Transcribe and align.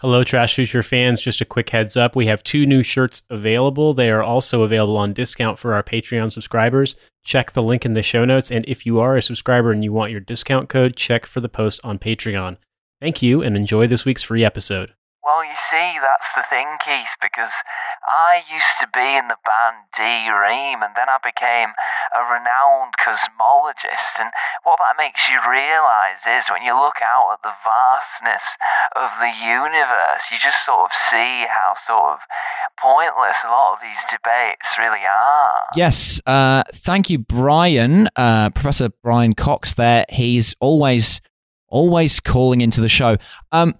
Hello, 0.00 0.22
Trash 0.22 0.54
Future 0.54 0.84
fans. 0.84 1.20
Just 1.20 1.40
a 1.40 1.44
quick 1.44 1.70
heads 1.70 1.96
up 1.96 2.14
we 2.14 2.26
have 2.26 2.44
two 2.44 2.66
new 2.66 2.84
shirts 2.84 3.22
available. 3.30 3.94
They 3.94 4.10
are 4.10 4.22
also 4.22 4.62
available 4.62 4.96
on 4.96 5.12
discount 5.12 5.58
for 5.58 5.74
our 5.74 5.82
Patreon 5.82 6.30
subscribers. 6.30 6.94
Check 7.24 7.50
the 7.50 7.64
link 7.64 7.84
in 7.84 7.94
the 7.94 8.02
show 8.02 8.24
notes. 8.24 8.52
And 8.52 8.64
if 8.68 8.86
you 8.86 9.00
are 9.00 9.16
a 9.16 9.22
subscriber 9.22 9.72
and 9.72 9.82
you 9.82 9.92
want 9.92 10.12
your 10.12 10.20
discount 10.20 10.68
code, 10.68 10.94
check 10.94 11.26
for 11.26 11.40
the 11.40 11.48
post 11.48 11.80
on 11.82 11.98
Patreon. 11.98 12.58
Thank 13.00 13.22
you 13.22 13.42
and 13.42 13.56
enjoy 13.56 13.88
this 13.88 14.04
week's 14.04 14.22
free 14.22 14.44
episode. 14.44 14.94
Well, 15.28 15.44
you 15.44 15.60
see, 15.68 16.00
that's 16.00 16.32
the 16.32 16.48
thing, 16.48 16.80
Keith, 16.80 17.12
because 17.20 17.52
I 18.08 18.40
used 18.48 18.80
to 18.80 18.88
be 18.88 19.04
in 19.20 19.28
the 19.28 19.36
band 19.44 19.84
D 19.92 20.00
Ream, 20.32 20.80
and 20.80 20.96
then 20.96 21.12
I 21.12 21.20
became 21.20 21.76
a 22.16 22.24
renowned 22.24 22.96
cosmologist. 22.96 24.16
And 24.16 24.32
what 24.64 24.80
that 24.80 24.96
makes 24.96 25.28
you 25.28 25.36
realize 25.44 26.24
is 26.24 26.48
when 26.48 26.64
you 26.64 26.72
look 26.72 27.04
out 27.04 27.36
at 27.36 27.44
the 27.44 27.52
vastness 27.60 28.40
of 28.96 29.20
the 29.20 29.28
universe, 29.28 30.24
you 30.32 30.40
just 30.40 30.64
sort 30.64 30.88
of 30.88 30.96
see 31.12 31.44
how 31.44 31.76
sort 31.84 32.16
of 32.16 32.24
pointless 32.80 33.36
a 33.44 33.52
lot 33.52 33.76
of 33.76 33.84
these 33.84 34.00
debates 34.08 34.80
really 34.80 35.04
are. 35.04 35.68
Yes, 35.76 36.24
uh, 36.24 36.64
thank 36.72 37.12
you, 37.12 37.18
Brian, 37.18 38.08
uh, 38.16 38.48
Professor 38.56 38.88
Brian 39.04 39.34
Cox. 39.34 39.74
There, 39.74 40.06
he's 40.08 40.56
always, 40.58 41.20
always 41.68 42.16
calling 42.16 42.62
into 42.62 42.80
the 42.80 42.88
show. 42.88 43.18
Um, 43.52 43.76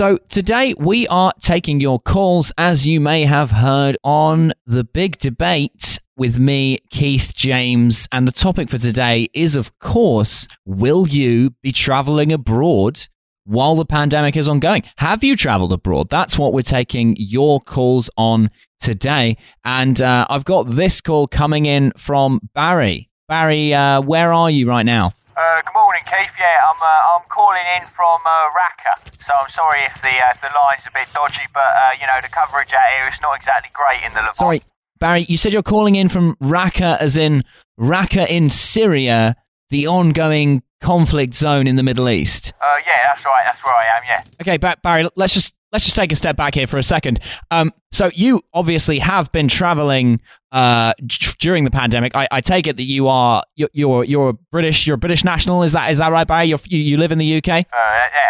so 0.00 0.16
today 0.30 0.72
we 0.78 1.06
are 1.08 1.30
taking 1.40 1.78
your 1.78 2.00
calls, 2.00 2.54
as 2.56 2.86
you 2.86 2.98
may 3.02 3.26
have 3.26 3.50
heard 3.50 3.98
on 4.02 4.54
the 4.64 4.82
big 4.82 5.18
debate 5.18 5.98
with 6.16 6.38
me, 6.38 6.78
Keith 6.88 7.34
James, 7.36 8.08
and 8.10 8.26
the 8.26 8.32
topic 8.32 8.70
for 8.70 8.78
today 8.78 9.28
is, 9.34 9.56
of 9.56 9.78
course, 9.78 10.48
will 10.64 11.06
you 11.06 11.50
be 11.62 11.70
traveling 11.70 12.32
abroad? 12.32 13.08
While 13.44 13.74
the 13.74 13.84
pandemic 13.84 14.38
is 14.38 14.48
ongoing, 14.48 14.84
have 14.96 15.22
you 15.22 15.36
traveled 15.36 15.74
abroad? 15.74 16.08
That's 16.08 16.38
what 16.38 16.54
we're 16.54 16.62
taking 16.62 17.14
your 17.18 17.60
calls 17.60 18.08
on 18.16 18.48
today. 18.78 19.36
And 19.66 20.00
uh, 20.00 20.26
I've 20.30 20.46
got 20.46 20.62
this 20.62 21.02
call 21.02 21.26
coming 21.26 21.66
in 21.66 21.92
from 21.98 22.40
Barry. 22.54 23.10
Barry, 23.28 23.74
uh, 23.74 24.00
where 24.00 24.32
are 24.32 24.50
you 24.50 24.66
right 24.66 24.86
now? 24.86 25.12
Uh, 25.40 25.62
good 25.64 25.72
morning, 25.72 26.02
Keith. 26.04 26.28
Yeah, 26.38 26.68
I'm 26.68 26.76
uh, 26.76 27.16
I'm 27.16 27.24
calling 27.30 27.64
in 27.80 27.88
from 27.96 28.20
uh, 28.26 28.52
Raqqa. 28.52 29.08
So 29.24 29.32
I'm 29.40 29.48
sorry 29.48 29.80
if 29.88 29.94
the 30.02 30.12
uh, 30.12 30.34
the 30.42 30.52
line's 30.52 30.82
a 30.86 30.92
bit 30.92 31.08
dodgy, 31.14 31.48
but 31.54 31.60
uh, 31.64 31.92
you 31.98 32.06
know 32.06 32.20
the 32.20 32.28
coverage 32.28 32.68
out 32.74 32.92
here 32.98 33.08
is 33.08 33.18
not 33.22 33.38
exactly 33.38 33.70
great 33.72 34.04
in 34.04 34.12
the 34.12 34.20
Levant. 34.20 34.36
Sorry, 34.36 34.62
Barry, 34.98 35.22
you 35.30 35.38
said 35.38 35.54
you're 35.54 35.62
calling 35.62 35.94
in 35.94 36.10
from 36.10 36.36
Raqqa, 36.42 36.98
as 37.00 37.16
in 37.16 37.42
Raqqa 37.80 38.28
in 38.28 38.50
Syria, 38.50 39.34
the 39.70 39.86
ongoing 39.86 40.62
conflict 40.82 41.32
zone 41.34 41.66
in 41.66 41.76
the 41.76 41.82
Middle 41.82 42.10
East. 42.10 42.52
Uh, 42.60 42.76
yeah, 42.86 43.00
that's 43.06 43.24
right. 43.24 43.44
That's 43.46 43.64
where 43.64 43.74
I 43.74 43.96
am. 43.96 44.02
Yeah. 44.06 44.22
Okay, 44.42 44.58
ba- 44.58 44.76
Barry, 44.82 45.08
let's 45.16 45.32
just 45.32 45.54
let's 45.72 45.84
just 45.84 45.96
take 45.96 46.12
a 46.12 46.16
step 46.16 46.36
back 46.36 46.54
here 46.54 46.66
for 46.66 46.78
a 46.78 46.82
second. 46.82 47.20
Um, 47.50 47.72
so 47.92 48.10
you 48.14 48.40
obviously 48.54 48.98
have 48.98 49.30
been 49.32 49.48
traveling 49.48 50.20
uh, 50.52 50.92
d- 51.04 51.26
during 51.38 51.64
the 51.64 51.70
pandemic. 51.70 52.14
I, 52.14 52.28
I 52.30 52.40
take 52.40 52.66
it 52.66 52.76
that 52.76 52.84
you 52.84 53.08
are 53.08 53.42
you're, 53.56 53.70
you're 53.72 54.04
you're 54.04 54.32
British. 54.50 54.86
You're 54.86 54.94
a 54.94 54.98
British 54.98 55.24
national. 55.24 55.62
Is 55.62 55.72
that 55.72 55.90
is 55.90 55.98
that 55.98 56.10
right, 56.12 56.26
Barry? 56.26 56.46
You're, 56.46 56.60
you 56.66 56.78
you 56.78 56.96
live 56.96 57.12
in 57.12 57.18
the 57.18 57.36
UK. 57.36 57.48
Uh, 57.48 57.52
yeah, 57.52 57.64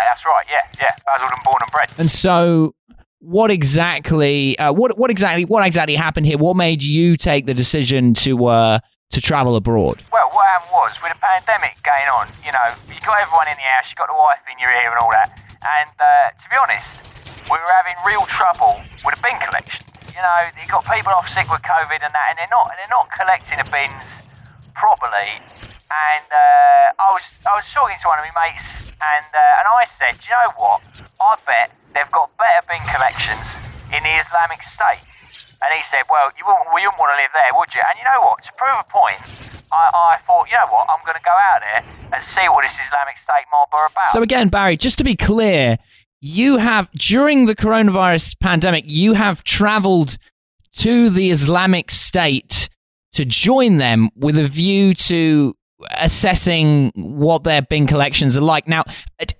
that's 0.08 0.24
right. 0.24 0.44
Yeah, 0.50 0.68
yeah. 0.80 0.96
Basildon 1.06 1.38
born 1.44 1.58
and 1.60 1.70
bred. 1.70 1.88
And 1.98 2.10
so, 2.10 2.74
what 3.20 3.50
exactly 3.50 4.58
uh, 4.58 4.72
what 4.72 4.98
what 4.98 5.10
exactly 5.10 5.44
what 5.44 5.64
exactly 5.66 5.94
happened 5.96 6.26
here? 6.26 6.38
What 6.38 6.56
made 6.56 6.82
you 6.82 7.16
take 7.16 7.46
the 7.46 7.54
decision 7.54 8.14
to 8.14 8.46
uh, 8.46 8.78
to 9.10 9.20
travel 9.20 9.56
abroad? 9.56 10.02
Well, 10.12 10.28
what 10.32 10.46
happened 10.46 10.72
was 10.72 10.92
with 11.02 11.12
the 11.12 11.18
pandemic 11.18 11.76
going 11.82 12.08
on, 12.14 12.28
you 12.44 12.52
know, 12.52 12.74
you 12.88 13.00
got 13.04 13.20
everyone 13.20 13.48
in 13.48 13.56
the 13.56 13.62
house, 13.62 13.90
you 13.90 13.96
got 13.96 14.08
the 14.08 14.14
wife 14.14 14.38
in 14.50 14.58
your 14.58 14.70
ear 14.70 14.90
and 14.90 14.98
all 15.00 15.10
that. 15.10 15.40
And 15.60 15.90
uh, 15.98 16.30
to 16.30 16.46
be 16.48 16.56
honest, 16.62 16.88
we 17.50 17.58
were 17.58 17.74
having 17.82 17.98
real 18.06 18.22
trouble 18.30 18.78
with 19.02 19.18
the 19.18 19.22
bin 19.26 19.34
collection. 19.42 19.82
You 20.14 20.22
know, 20.22 20.38
you 20.54 20.66
got 20.70 20.86
people 20.86 21.10
off 21.10 21.26
sick 21.34 21.50
with 21.50 21.62
COVID 21.66 21.98
and 21.98 22.12
that, 22.14 22.26
and 22.30 22.36
they're 22.38 22.54
not 22.54 22.70
they're 22.78 22.94
not 22.94 23.10
collecting 23.10 23.58
the 23.58 23.68
bins 23.74 24.06
properly. 24.78 25.34
And 25.90 26.28
uh, 26.30 26.94
I 26.94 27.08
was 27.10 27.26
I 27.42 27.58
was 27.58 27.66
talking 27.74 27.98
to 27.98 28.06
one 28.06 28.22
of 28.22 28.26
my 28.30 28.34
mates, 28.38 28.94
and 29.02 29.28
uh, 29.34 29.58
and 29.58 29.66
I 29.66 29.82
said, 29.98 30.14
"Do 30.14 30.30
you 30.30 30.34
know 30.38 30.50
what? 30.54 30.78
I 31.18 31.34
bet 31.42 31.74
they've 31.90 32.14
got 32.14 32.30
better 32.38 32.62
bin 32.70 32.82
collections 32.86 33.42
in 33.90 34.00
the 34.06 34.14
Islamic 34.22 34.62
State." 34.70 35.02
And 35.58 35.68
he 35.74 35.82
said, 35.90 36.06
"Well, 36.06 36.30
you 36.38 36.46
wouldn't, 36.46 36.70
well, 36.70 36.78
you 36.78 36.86
wouldn't 36.86 37.02
want 37.02 37.12
to 37.12 37.18
live 37.18 37.34
there, 37.34 37.50
would 37.58 37.70
you?" 37.74 37.82
And 37.82 37.98
you 37.98 38.06
know 38.06 38.30
what? 38.30 38.38
To 38.46 38.50
prove 38.54 38.78
a 38.78 38.86
point, 38.86 39.18
I, 39.72 40.14
I 40.14 40.18
thought, 40.26 40.46
you 40.46 40.54
know 40.54 40.70
what? 40.70 40.86
I'm 40.90 41.02
going 41.06 41.18
to 41.18 41.26
go 41.26 41.34
out 41.34 41.60
there 41.62 41.80
and 42.14 42.20
see 42.34 42.46
what 42.50 42.62
this 42.62 42.74
Islamic 42.86 43.18
State 43.22 43.46
mob 43.50 43.68
are 43.74 43.86
about. 43.86 44.10
So 44.14 44.22
again, 44.22 44.48
Barry, 44.48 44.76
just 44.76 44.98
to 44.98 45.04
be 45.04 45.14
clear, 45.14 45.78
you 46.20 46.58
have 46.58 46.90
during 46.92 47.46
the 47.46 47.56
coronavirus 47.56 48.38
pandemic, 48.40 48.84
you 48.86 49.14
have 49.14 49.42
traveled 49.44 50.18
to 50.76 51.10
the 51.10 51.30
Islamic 51.30 51.90
State 51.90 52.68
to 53.12 53.24
join 53.24 53.78
them 53.78 54.10
with 54.14 54.38
a 54.38 54.46
view 54.46 54.94
to 54.94 55.54
assessing 55.96 56.92
what 56.94 57.44
their 57.44 57.62
bin 57.62 57.86
collections 57.86 58.36
are 58.36 58.42
like. 58.42 58.68
Now, 58.68 58.84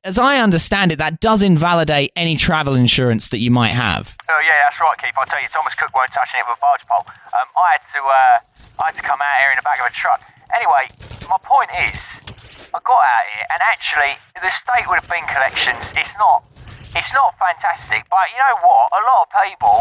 as 0.05 0.19
I 0.19 0.39
understand 0.39 0.91
it, 0.91 0.97
that 0.97 1.21
does 1.21 1.43
invalidate 1.43 2.13
any 2.17 2.35
travel 2.37 2.75
insurance 2.75 3.29
that 3.29 3.39
you 3.39 3.51
might 3.51 3.73
have. 3.73 4.17
Oh 4.29 4.41
yeah, 4.43 4.57
that's 4.65 4.81
right, 4.81 4.97
Keith. 4.99 5.13
I'll 5.19 5.27
tell 5.27 5.41
you, 5.41 5.49
Thomas 5.49 5.75
Cook 5.75 5.95
won't 5.95 6.11
touch 6.13 6.29
it 6.35 6.43
with 6.49 6.57
a 6.57 6.61
barge 6.61 6.81
pole. 6.89 7.05
Um, 7.07 7.49
I 7.61 7.77
had 7.77 7.85
to, 7.93 8.01
uh, 8.01 8.83
I 8.83 8.87
had 8.87 8.97
to 8.97 9.03
come 9.03 9.21
out 9.21 9.37
here 9.45 9.51
in 9.53 9.57
the 9.57 9.63
back 9.69 9.81
of 9.81 9.87
a 9.87 9.95
truck. 9.95 10.25
Anyway, 10.57 10.89
my 11.29 11.37
point 11.45 11.71
is, 11.77 12.01
I 12.73 12.79
got 12.81 13.03
out 13.05 13.27
here, 13.37 13.45
and 13.53 13.61
actually, 13.61 14.13
the 14.41 14.51
state 14.65 14.89
with 14.89 15.03
the 15.05 15.09
bin 15.13 15.27
collections, 15.29 15.85
it's 15.93 16.15
not, 16.19 16.43
it's 16.95 17.12
not 17.15 17.34
fantastic. 17.39 18.06
But 18.11 18.31
you 18.34 18.39
know 18.43 18.56
what? 18.67 18.91
A 18.91 19.01
lot 19.06 19.19
of 19.27 19.28
people, 19.31 19.78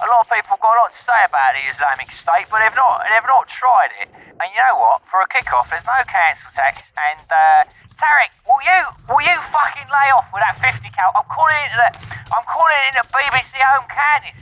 a 0.00 0.06
lot 0.08 0.20
of 0.24 0.28
people 0.28 0.56
got 0.60 0.72
a 0.76 0.78
lot 0.84 0.90
to 0.92 1.02
say 1.04 1.20
about 1.24 1.56
the 1.56 1.64
Islamic 1.72 2.08
State, 2.12 2.46
but 2.52 2.60
they've 2.60 2.76
not, 2.76 3.08
they've 3.08 3.30
not 3.30 3.48
tried 3.48 3.92
it. 4.04 4.08
And 4.12 4.46
you 4.52 4.60
know 4.60 4.76
what? 4.80 5.00
For 5.08 5.24
a 5.24 5.28
kick-off, 5.28 5.70
there's 5.70 5.86
no 5.86 6.00
council 6.04 6.50
tax, 6.56 6.82
and 6.98 7.24
uh, 7.30 7.62
Tarek, 7.96 8.32
will 8.44 8.60
you, 8.64 8.80
will 9.06 9.22
you 9.22 9.36
fucking 9.54 9.86
lay 9.86 10.08
off 10.10 10.26
with 10.34 10.42
that 10.42 10.58
50 10.58 10.82
cal? 10.90 11.14
I'm 11.14 11.28
calling 11.30 11.56
it 11.62 11.72
the, 11.78 11.88
I'm 12.34 12.44
calling 12.50 12.80
it 12.90 12.94
the 12.98 13.06
BBC 13.14 13.52
Home 13.62 13.86
Counties. 13.86 14.40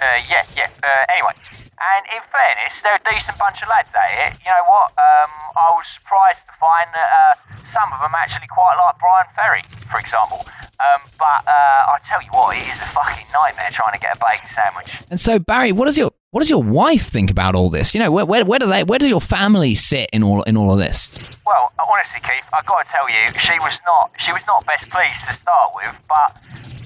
Uh, 0.00 0.16
yeah, 0.32 0.44
yeah. 0.56 0.72
Uh, 0.80 1.04
anyway, 1.12 1.36
and 1.80 2.02
in 2.12 2.22
fairness, 2.28 2.76
they're 2.84 3.00
a 3.00 3.06
decent 3.08 3.38
bunch 3.40 3.62
of 3.64 3.68
lads 3.68 3.88
out 3.96 4.10
here. 4.12 4.30
You 4.44 4.52
know 4.52 4.64
what? 4.68 4.92
Um, 5.00 5.32
I 5.56 5.68
was 5.72 5.88
surprised 5.96 6.44
to 6.44 6.54
find 6.60 6.88
that 6.92 7.08
uh, 7.08 7.34
some 7.72 7.88
of 7.92 8.04
them 8.04 8.12
actually 8.12 8.48
quite 8.52 8.76
like 8.76 9.00
Bryan 9.00 9.28
Ferry, 9.32 9.64
for 9.88 9.98
example. 9.98 10.44
Um, 10.80 11.00
but 11.18 11.40
uh, 11.48 11.92
I 11.92 11.98
tell 12.08 12.20
you 12.22 12.28
what, 12.32 12.56
it 12.56 12.64
is 12.68 12.78
a 12.80 12.88
fucking 12.92 13.26
nightmare 13.32 13.68
trying 13.72 13.92
to 13.92 14.00
get 14.00 14.16
a 14.16 14.20
bacon 14.20 14.48
sandwich. 14.54 14.88
And 15.10 15.20
so, 15.20 15.38
Barry, 15.38 15.72
what 15.72 15.86
does 15.86 15.96
your 15.96 16.12
what 16.30 16.40
does 16.40 16.50
your 16.50 16.62
wife 16.62 17.06
think 17.06 17.30
about 17.30 17.54
all 17.54 17.70
this? 17.70 17.92
You 17.94 18.00
know, 18.00 18.10
where, 18.12 18.24
where, 18.24 18.44
where 18.44 18.58
do 18.58 18.66
they 18.66 18.84
where 18.84 18.98
does 18.98 19.10
your 19.10 19.20
family 19.20 19.74
sit 19.74 20.08
in 20.12 20.22
all 20.22 20.42
in 20.44 20.56
all 20.56 20.72
of 20.72 20.78
this? 20.78 21.10
Well, 21.46 21.72
honestly, 21.78 22.20
Keith, 22.22 22.44
I've 22.52 22.66
got 22.66 22.84
to 22.84 22.88
tell 22.88 23.08
you, 23.08 23.32
she 23.40 23.58
was 23.60 23.76
not 23.84 24.12
she 24.24 24.32
was 24.32 24.42
not 24.46 24.64
best 24.66 24.88
pleased 24.88 25.20
to 25.28 25.34
start 25.34 25.72
with, 25.74 25.96
but 26.08 26.36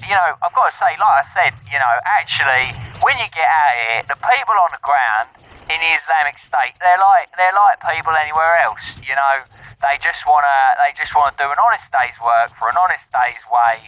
you 0.05 0.13
know, 0.13 0.37
I've 0.41 0.53
got 0.53 0.69
to 0.69 0.75
say, 0.77 0.93
like 1.01 1.17
I 1.21 1.25
said, 1.33 1.51
you 1.69 1.77
know, 1.81 1.93
actually, 2.05 2.69
when 3.01 3.17
you 3.17 3.27
get 3.33 3.45
out 3.45 3.75
here, 3.75 4.01
the 4.05 4.17
people 4.21 4.55
on 4.61 4.69
the 4.69 4.81
ground 4.85 5.27
in 5.65 5.77
the 5.81 5.91
Islamic 5.97 6.37
State, 6.45 6.77
they're 6.77 7.01
like 7.01 7.33
they're 7.33 7.57
like 7.57 7.81
people 7.81 8.13
anywhere 8.13 8.61
else. 8.61 8.85
You 9.01 9.17
know, 9.17 9.35
they 9.81 9.97
just 10.01 10.21
wanna 10.29 10.77
they 10.77 10.93
just 10.93 11.13
wanna 11.17 11.33
do 11.41 11.49
an 11.49 11.57
honest 11.57 11.89
day's 11.89 12.17
work 12.21 12.53
for 12.53 12.69
an 12.69 12.77
honest 12.77 13.05
day's 13.09 13.41
way, 13.49 13.81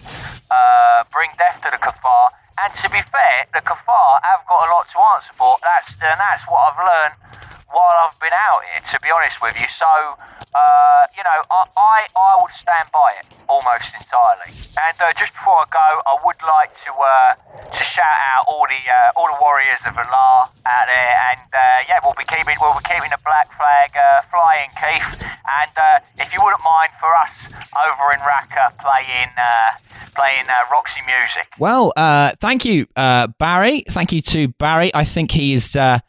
uh, 0.50 1.06
bring 1.14 1.30
death 1.38 1.62
to 1.66 1.70
the 1.70 1.78
kafar. 1.78 2.34
And 2.58 2.74
to 2.82 2.90
be 2.90 3.02
fair, 3.14 3.46
the 3.54 3.62
kafar 3.62 4.10
have 4.26 4.42
got 4.50 4.66
a 4.66 4.70
lot 4.74 4.90
to 4.90 4.98
answer 4.98 5.34
for. 5.38 5.62
That's 5.62 5.94
and 6.02 6.18
that's 6.18 6.42
what 6.50 6.66
I've 6.66 6.82
learned 6.82 7.16
while 7.70 7.96
I've 8.04 8.20
been 8.20 8.36
out 8.36 8.62
here. 8.72 8.82
To 8.94 9.00
be 9.00 9.10
honest 9.12 9.42
with 9.42 9.56
you, 9.60 9.68
so 9.78 10.18
uh, 10.58 11.06
you 11.14 11.22
know, 11.22 11.40
I, 11.52 11.62
I 11.78 11.98
I 12.16 12.32
would 12.42 12.56
stand 12.58 12.88
by 12.90 13.14
it 13.20 13.28
almost 13.46 13.94
entirely. 13.94 14.50
And 14.80 14.98
uh, 14.98 15.14
just 15.14 15.34
before 15.38 15.62
I 15.62 15.68
go, 15.70 15.88
I 16.02 16.16
would 16.26 16.42
like 16.42 16.72
to 16.88 16.92
uh, 16.98 17.32
to 17.78 17.82
shout 17.84 18.18
out 18.34 18.48
all 18.48 18.66
the 18.66 18.82
uh, 18.82 19.20
all 19.20 19.28
the 19.28 19.38
warriors 19.38 19.82
of 19.86 19.94
Allah 19.94 20.50
out 20.50 20.88
there, 20.88 21.14
and 21.36 21.50
uh, 21.54 21.90
yeah, 21.90 22.00
we'll 22.02 22.18
be 22.18 22.26
keeping 22.26 22.56
we'll 22.58 22.74
be 22.74 22.86
keeping 22.90 23.12
the 23.12 23.22
black 23.22 23.52
flag 23.54 23.92
uh, 23.94 24.26
flying, 24.32 24.72
Keith. 24.80 25.28
And 25.48 25.72
if 26.20 26.34
you 26.34 26.40
wouldn't 26.44 26.64
mind 26.66 26.92
for 27.00 27.12
us 27.16 27.34
over 27.88 28.14
in 28.14 28.20
Raqqa 28.26 28.78
playing 28.82 29.32
playing 30.16 30.46
Roxy 30.72 31.02
music. 31.06 31.48
Well, 31.60 31.94
thank 32.42 32.66
you, 32.66 32.88
Barry. 32.96 33.84
Thank 33.90 34.12
you 34.12 34.22
to 34.34 34.48
Barry. 34.60 34.94
I 34.94 35.04
think 35.04 35.32
he's 35.32 35.76
uh, 35.76 36.00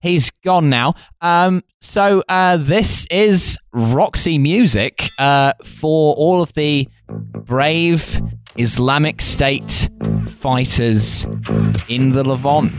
he's 0.00 0.30
gone 0.44 0.70
now. 0.70 0.94
Um, 1.20 1.62
so 1.80 2.22
uh, 2.28 2.56
this 2.56 3.06
is 3.10 3.58
Roxy 3.72 4.38
music 4.38 5.10
uh, 5.18 5.52
for 5.64 6.14
all 6.14 6.42
of 6.42 6.52
the 6.54 6.88
brave 7.08 8.20
Islamic 8.56 9.20
State 9.20 9.88
fighters 10.40 11.24
in 11.88 12.12
the 12.12 12.24
Levant. 12.24 12.74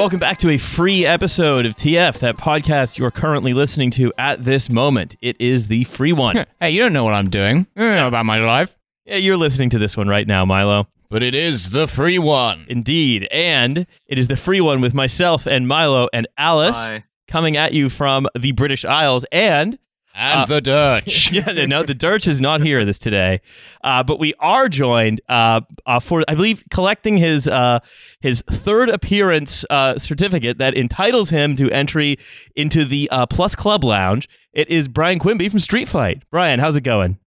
Welcome 0.00 0.18
back 0.18 0.38
to 0.38 0.48
a 0.48 0.56
free 0.56 1.04
episode 1.04 1.66
of 1.66 1.76
TF, 1.76 2.20
that 2.20 2.38
podcast 2.38 2.98
you 2.98 3.04
are 3.04 3.10
currently 3.10 3.52
listening 3.52 3.90
to 3.90 4.10
at 4.16 4.42
this 4.42 4.70
moment. 4.70 5.14
It 5.20 5.38
is 5.38 5.66
the 5.66 5.84
free 5.84 6.14
one. 6.14 6.46
Hey, 6.58 6.70
you 6.70 6.80
don't 6.80 6.94
know 6.94 7.04
what 7.04 7.12
I'm 7.12 7.28
doing. 7.28 7.66
You 7.76 7.82
don't 7.82 7.96
know 7.96 8.08
about 8.08 8.24
my 8.24 8.38
life. 8.38 8.78
yeah, 9.04 9.16
you're 9.16 9.36
listening 9.36 9.68
to 9.70 9.78
this 9.78 9.98
one 9.98 10.08
right 10.08 10.26
now, 10.26 10.46
Milo. 10.46 10.88
But 11.10 11.22
it 11.22 11.34
is 11.34 11.68
the 11.68 11.86
free 11.86 12.18
one. 12.18 12.64
Indeed. 12.66 13.28
And 13.30 13.86
it 14.06 14.18
is 14.18 14.28
the 14.28 14.38
free 14.38 14.62
one 14.62 14.80
with 14.80 14.94
myself 14.94 15.46
and 15.46 15.68
Milo 15.68 16.08
and 16.14 16.26
Alice 16.38 16.88
Hi. 16.88 17.04
coming 17.28 17.58
at 17.58 17.74
you 17.74 17.90
from 17.90 18.26
the 18.38 18.52
British 18.52 18.86
Isles. 18.86 19.26
And 19.30 19.78
And 20.14 20.40
Uh, 20.40 20.46
the 20.46 20.60
Dutch. 20.60 21.30
yeah, 21.32 21.64
no, 21.66 21.82
the 21.84 21.94
Dirch 21.94 22.26
is 22.26 22.40
not 22.40 22.60
here 22.62 22.84
this 22.84 22.98
today, 22.98 23.40
uh, 23.84 24.02
but 24.02 24.18
we 24.18 24.34
are 24.40 24.68
joined 24.68 25.20
uh, 25.28 25.60
uh, 25.86 26.00
for, 26.00 26.24
I 26.26 26.34
believe, 26.34 26.64
collecting 26.70 27.16
his 27.16 27.46
uh, 27.46 27.78
his 28.20 28.42
third 28.50 28.88
appearance 28.88 29.64
uh, 29.70 29.98
certificate 29.98 30.58
that 30.58 30.76
entitles 30.76 31.30
him 31.30 31.54
to 31.56 31.70
entry 31.70 32.18
into 32.56 32.84
the 32.84 33.08
uh, 33.10 33.26
Plus 33.26 33.54
Club 33.54 33.84
Lounge. 33.84 34.28
It 34.52 34.68
is 34.68 34.88
Brian 34.88 35.20
Quinby 35.20 35.48
from 35.48 35.60
Street 35.60 35.88
Fight. 35.88 36.22
Brian, 36.30 36.58
how's 36.58 36.76
it 36.76 36.80
going? 36.82 37.18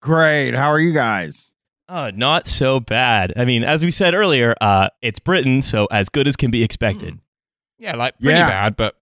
Great. 0.00 0.54
How 0.54 0.68
are 0.70 0.80
you 0.80 0.92
guys? 0.92 1.54
Oh, 1.88 2.10
not 2.10 2.46
so 2.48 2.80
bad. 2.80 3.32
I 3.36 3.44
mean, 3.44 3.62
as 3.62 3.84
we 3.84 3.90
said 3.90 4.14
earlier, 4.14 4.54
uh, 4.60 4.88
it's 5.02 5.18
Britain, 5.20 5.62
so 5.62 5.86
as 5.90 6.08
good 6.08 6.26
as 6.26 6.34
can 6.36 6.50
be 6.50 6.62
expected. 6.64 7.18
yeah, 7.78 7.94
like 7.94 8.18
pretty 8.18 8.38
Yeah. 8.38 8.48
bad, 8.48 8.76
but 8.76 8.96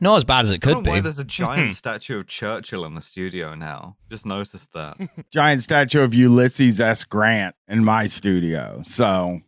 not 0.00 0.16
as 0.16 0.24
bad 0.24 0.44
as 0.44 0.50
it 0.50 0.54
I 0.54 0.56
don't 0.56 0.60
could 0.60 0.84
know 0.84 0.90
why 0.90 0.98
be. 0.98 1.02
there's 1.02 1.18
a 1.18 1.24
giant 1.24 1.72
statue 1.74 2.20
of 2.20 2.26
Churchill 2.26 2.84
in 2.84 2.94
the 2.94 3.00
studio 3.00 3.54
now. 3.54 3.96
Just 4.10 4.26
noticed 4.26 4.72
that. 4.72 4.96
Giant 5.30 5.62
statue 5.62 6.00
of 6.00 6.14
Ulysses 6.14 6.80
S. 6.80 7.04
Grant 7.04 7.54
in 7.68 7.84
my 7.84 8.06
studio. 8.06 8.80
So 8.82 9.40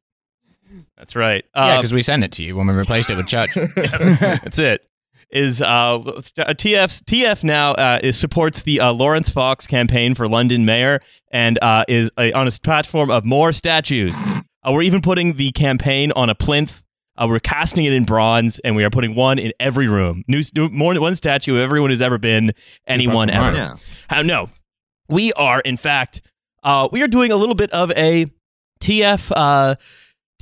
That's 0.96 1.14
right. 1.16 1.44
yeah, 1.54 1.76
because 1.78 1.92
we 1.92 2.02
sent 2.02 2.24
it 2.24 2.32
to 2.32 2.42
you 2.42 2.56
when 2.56 2.66
we 2.66 2.74
replaced 2.74 3.10
it 3.10 3.16
with 3.16 3.26
Church. 3.26 3.50
That's 3.76 4.58
it. 4.58 4.82
Is 5.28 5.60
uh, 5.60 5.98
TF's 5.98 7.02
TF 7.02 7.42
now 7.42 7.72
uh, 7.72 7.98
is 8.00 8.16
supports 8.16 8.62
the 8.62 8.80
uh, 8.80 8.92
Laurence 8.92 9.28
Fox 9.28 9.66
campaign 9.66 10.14
for 10.14 10.28
London 10.28 10.64
mayor 10.64 11.00
and 11.32 11.58
uh, 11.60 11.84
is 11.88 12.12
uh, 12.16 12.30
on 12.32 12.46
a 12.46 12.50
platform 12.62 13.10
of 13.10 13.24
more 13.24 13.52
statues. 13.52 14.16
Uh, 14.20 14.70
we're 14.72 14.82
even 14.82 15.00
putting 15.00 15.34
the 15.34 15.50
campaign 15.50 16.12
on 16.12 16.30
a 16.30 16.34
plinth. 16.36 16.84
Uh, 17.18 17.26
we're 17.28 17.40
casting 17.40 17.84
it 17.84 17.92
in 17.92 18.04
bronze, 18.04 18.58
and 18.60 18.76
we 18.76 18.84
are 18.84 18.90
putting 18.90 19.14
one 19.14 19.38
in 19.38 19.52
every 19.60 19.88
room. 19.88 20.24
New, 20.28 20.42
new 20.54 20.68
more 20.68 20.92
than 20.94 21.02
one 21.02 21.16
statue 21.16 21.54
of 21.54 21.60
everyone 21.60 21.90
who's 21.90 22.02
ever 22.02 22.18
been 22.18 22.52
anyone 22.86 23.30
ever. 23.30 23.56
yeah. 23.56 23.76
Uh, 24.10 24.22
no, 24.22 24.50
we 25.08 25.32
are 25.34 25.60
in 25.60 25.76
fact 25.76 26.22
uh, 26.62 26.88
we 26.90 27.02
are 27.02 27.08
doing 27.08 27.30
a 27.30 27.36
little 27.36 27.54
bit 27.54 27.70
of 27.70 27.92
a 27.92 28.26
TF 28.80 29.32
uh, 29.34 29.76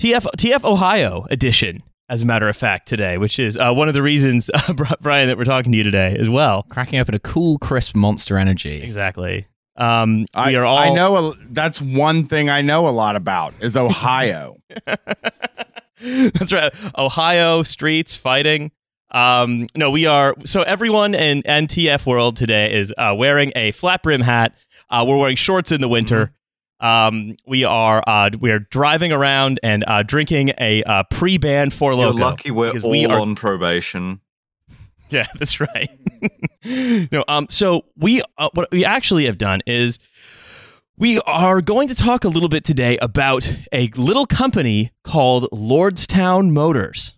TF 0.01 0.27
TF 0.37 0.65
Ohio 0.65 1.27
edition, 1.31 1.83
as 2.09 2.23
a 2.23 2.25
matter 2.25 2.49
of 2.49 2.57
fact, 2.57 2.89
today, 2.89 3.19
which 3.19 3.39
is 3.39 3.57
uh, 3.57 3.73
one 3.73 3.89
of 3.89 3.95
the 3.95 4.03
reasons, 4.03 4.51
uh, 4.55 4.97
Brian, 5.01 5.29
that 5.29 5.37
we're 5.37 5.45
talking 5.45 5.71
to 5.73 5.79
you 5.79 5.85
today 5.85 6.17
as 6.19 6.29
well. 6.29 6.65
Cracking 6.65 6.99
open 6.99 7.15
a 7.15 7.19
cool, 7.19 7.59
crisp 7.59 7.95
monster 7.95 8.39
energy. 8.39 8.83
Exactly. 8.83 9.47
Um, 9.77 10.21
we 10.21 10.27
I, 10.35 10.55
are 10.55 10.65
all. 10.65 10.79
I 10.79 10.95
know 10.95 11.17
a, 11.17 11.33
that's 11.51 11.81
one 11.81 12.27
thing 12.27 12.49
I 12.49 12.63
know 12.63 12.89
a 12.89 12.91
lot 12.91 13.17
about 13.17 13.55
is 13.61 13.77
Ohio. 13.77 14.57
That's 16.35 16.53
right. 16.53 16.73
Ohio 16.99 17.63
streets 17.63 18.17
fighting. 18.17 18.71
Um, 19.11 19.67
no, 19.77 19.91
we 19.91 20.07
are. 20.07 20.35
So 20.45 20.63
everyone 20.63 21.15
in 21.15 21.43
NTF 21.43 22.05
world 22.05 22.37
today 22.37 22.75
is 22.75 22.93
uh, 22.99 23.15
wearing 23.17 23.53
a 23.57 23.71
flat 23.73 24.03
brim 24.03 24.21
hat. 24.21 24.55
Uh, 24.91 25.05
we're 25.07 25.17
wearing 25.17 25.37
shorts 25.37 25.73
in 25.73 25.81
the 25.81 25.89
winter. 25.89 26.33
Um, 26.81 27.37
we 27.47 27.65
are 27.65 28.03
uh, 28.07 28.31
we 28.39 28.51
are 28.51 28.59
driving 28.59 29.13
around 29.13 29.61
and 29.63 29.85
uh, 29.87 30.03
drinking 30.03 30.53
a 30.59 30.83
uh, 30.83 31.05
pre-banned 31.05 31.73
Four 31.73 31.93
You're 31.95 32.13
Loko. 32.13 32.19
lucky 32.19 32.51
we're 32.51 32.79
all 32.81 32.91
we 32.91 33.07
are- 33.07 33.21
on 33.21 33.35
probation. 33.35 34.21
Yeah, 35.11 35.27
that's 35.39 35.61
right. 35.61 35.91
no, 37.13 37.25
um, 37.29 37.47
so 37.51 37.85
we 37.97 38.23
uh, 38.39 38.49
what 38.55 38.71
we 38.73 38.85
actually 38.85 39.27
have 39.27 39.39
done 39.39 39.61
is 39.67 39.99
we 40.97 41.19
are 41.21 41.61
going 41.61 41.89
to 41.89 41.95
talk 41.95 42.25
a 42.25 42.29
little 42.29 42.49
bit 42.49 42.65
today 42.65 42.97
about 42.99 43.53
a 43.73 43.89
little 43.97 44.27
company 44.27 44.93
called 45.03 45.49
Lordstown 45.53 46.51
Motors. 46.51 47.17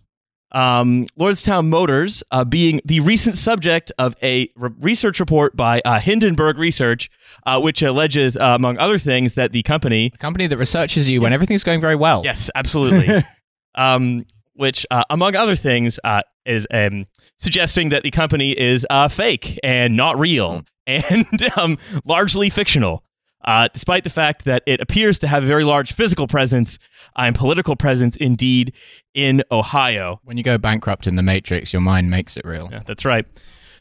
Um, 0.51 1.05
Lordstown 1.19 1.67
Motors 1.67 2.23
uh, 2.31 2.43
being 2.43 2.81
the 2.85 3.01
recent 3.01 3.35
subject 3.35 3.91
of 3.99 4.15
a 4.23 4.49
re- 4.55 4.71
research 4.79 5.19
report 5.19 5.55
by 5.55 5.81
uh, 5.85 5.99
Hindenburg 5.99 6.57
Research, 6.57 7.11
uh, 7.45 7.59
which 7.59 7.81
alleges, 7.81 8.35
uh, 8.37 8.53
among 8.55 8.79
other 8.79 8.97
things, 8.97 9.35
that 9.35 9.51
the 9.51 9.61
company 9.61 10.11
A 10.13 10.17
company 10.17 10.47
that 10.47 10.57
researches 10.57 11.07
you 11.07 11.21
when 11.21 11.33
everything's 11.33 11.63
going 11.63 11.81
very 11.81 11.95
well. 11.95 12.23
Yes, 12.23 12.49
absolutely. 12.55 13.23
um, 13.75 14.25
which, 14.53 14.87
uh, 14.89 15.03
among 15.09 15.35
other 15.35 15.55
things, 15.55 15.99
uh, 16.03 16.23
is 16.45 16.65
um, 16.71 17.05
suggesting 17.37 17.89
that 17.89 18.01
the 18.01 18.09
company 18.09 18.57
is 18.57 18.87
uh, 18.89 19.07
fake 19.09 19.59
and 19.63 19.95
not 19.95 20.17
real 20.17 20.63
and 20.87 21.27
um, 21.57 21.77
largely 22.05 22.49
fictional. 22.49 23.03
Uh, 23.45 23.69
despite 23.71 24.03
the 24.03 24.09
fact 24.09 24.45
that 24.45 24.63
it 24.65 24.81
appears 24.81 25.19
to 25.19 25.27
have 25.27 25.43
a 25.43 25.45
very 25.45 25.63
large 25.63 25.93
physical 25.93 26.27
presence 26.27 26.79
uh, 27.15 27.21
and 27.21 27.35
political 27.35 27.75
presence, 27.75 28.17
indeed, 28.17 28.73
in 29.13 29.43
Ohio. 29.51 30.19
When 30.23 30.37
you 30.37 30.43
go 30.43 30.57
bankrupt 30.57 31.07
in 31.07 31.15
the 31.15 31.23
Matrix, 31.23 31.71
your 31.71 31.81
mind 31.81 32.09
makes 32.09 32.35
it 32.35 32.45
real. 32.45 32.67
Yeah, 32.71 32.81
that's 32.85 33.05
right. 33.05 33.25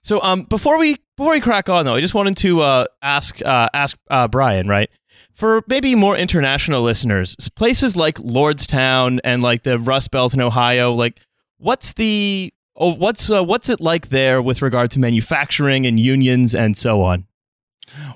So, 0.03 0.23
um, 0.23 0.43
before 0.45 0.79
we 0.79 0.97
before 1.17 1.33
we 1.33 1.41
crack 1.41 1.69
on, 1.69 1.85
though, 1.85 1.95
I 1.95 2.01
just 2.01 2.15
wanted 2.15 2.37
to 2.39 2.61
uh, 2.61 2.87
ask 3.03 3.45
uh, 3.45 3.69
ask 3.75 3.97
uh, 4.09 4.29
Brian, 4.29 4.69
right, 4.69 4.89
for 5.35 5.63
maybe 5.67 5.95
more 5.95 6.17
international 6.17 6.83
listeners, 6.83 7.35
places 7.57 7.97
like 7.97 8.17
Lordstown 8.19 9.19
and 9.25 9.43
like 9.43 9.65
the 9.65 9.79
Rust 9.79 10.11
Belt 10.11 10.33
in 10.33 10.41
Ohio, 10.41 10.93
like 10.93 11.21
what's 11.59 11.95
the 11.95 12.53
oh, 12.77 12.95
what's 12.95 13.31
uh, 13.31 13.43
what's 13.43 13.69
it 13.69 13.81
like 13.81 14.09
there 14.09 14.41
with 14.41 14.63
regard 14.63 14.91
to 14.93 15.01
manufacturing 15.01 15.87
and 15.87 15.99
unions 15.99 16.55
and 16.55 16.77
so 16.77 17.03
on? 17.03 17.27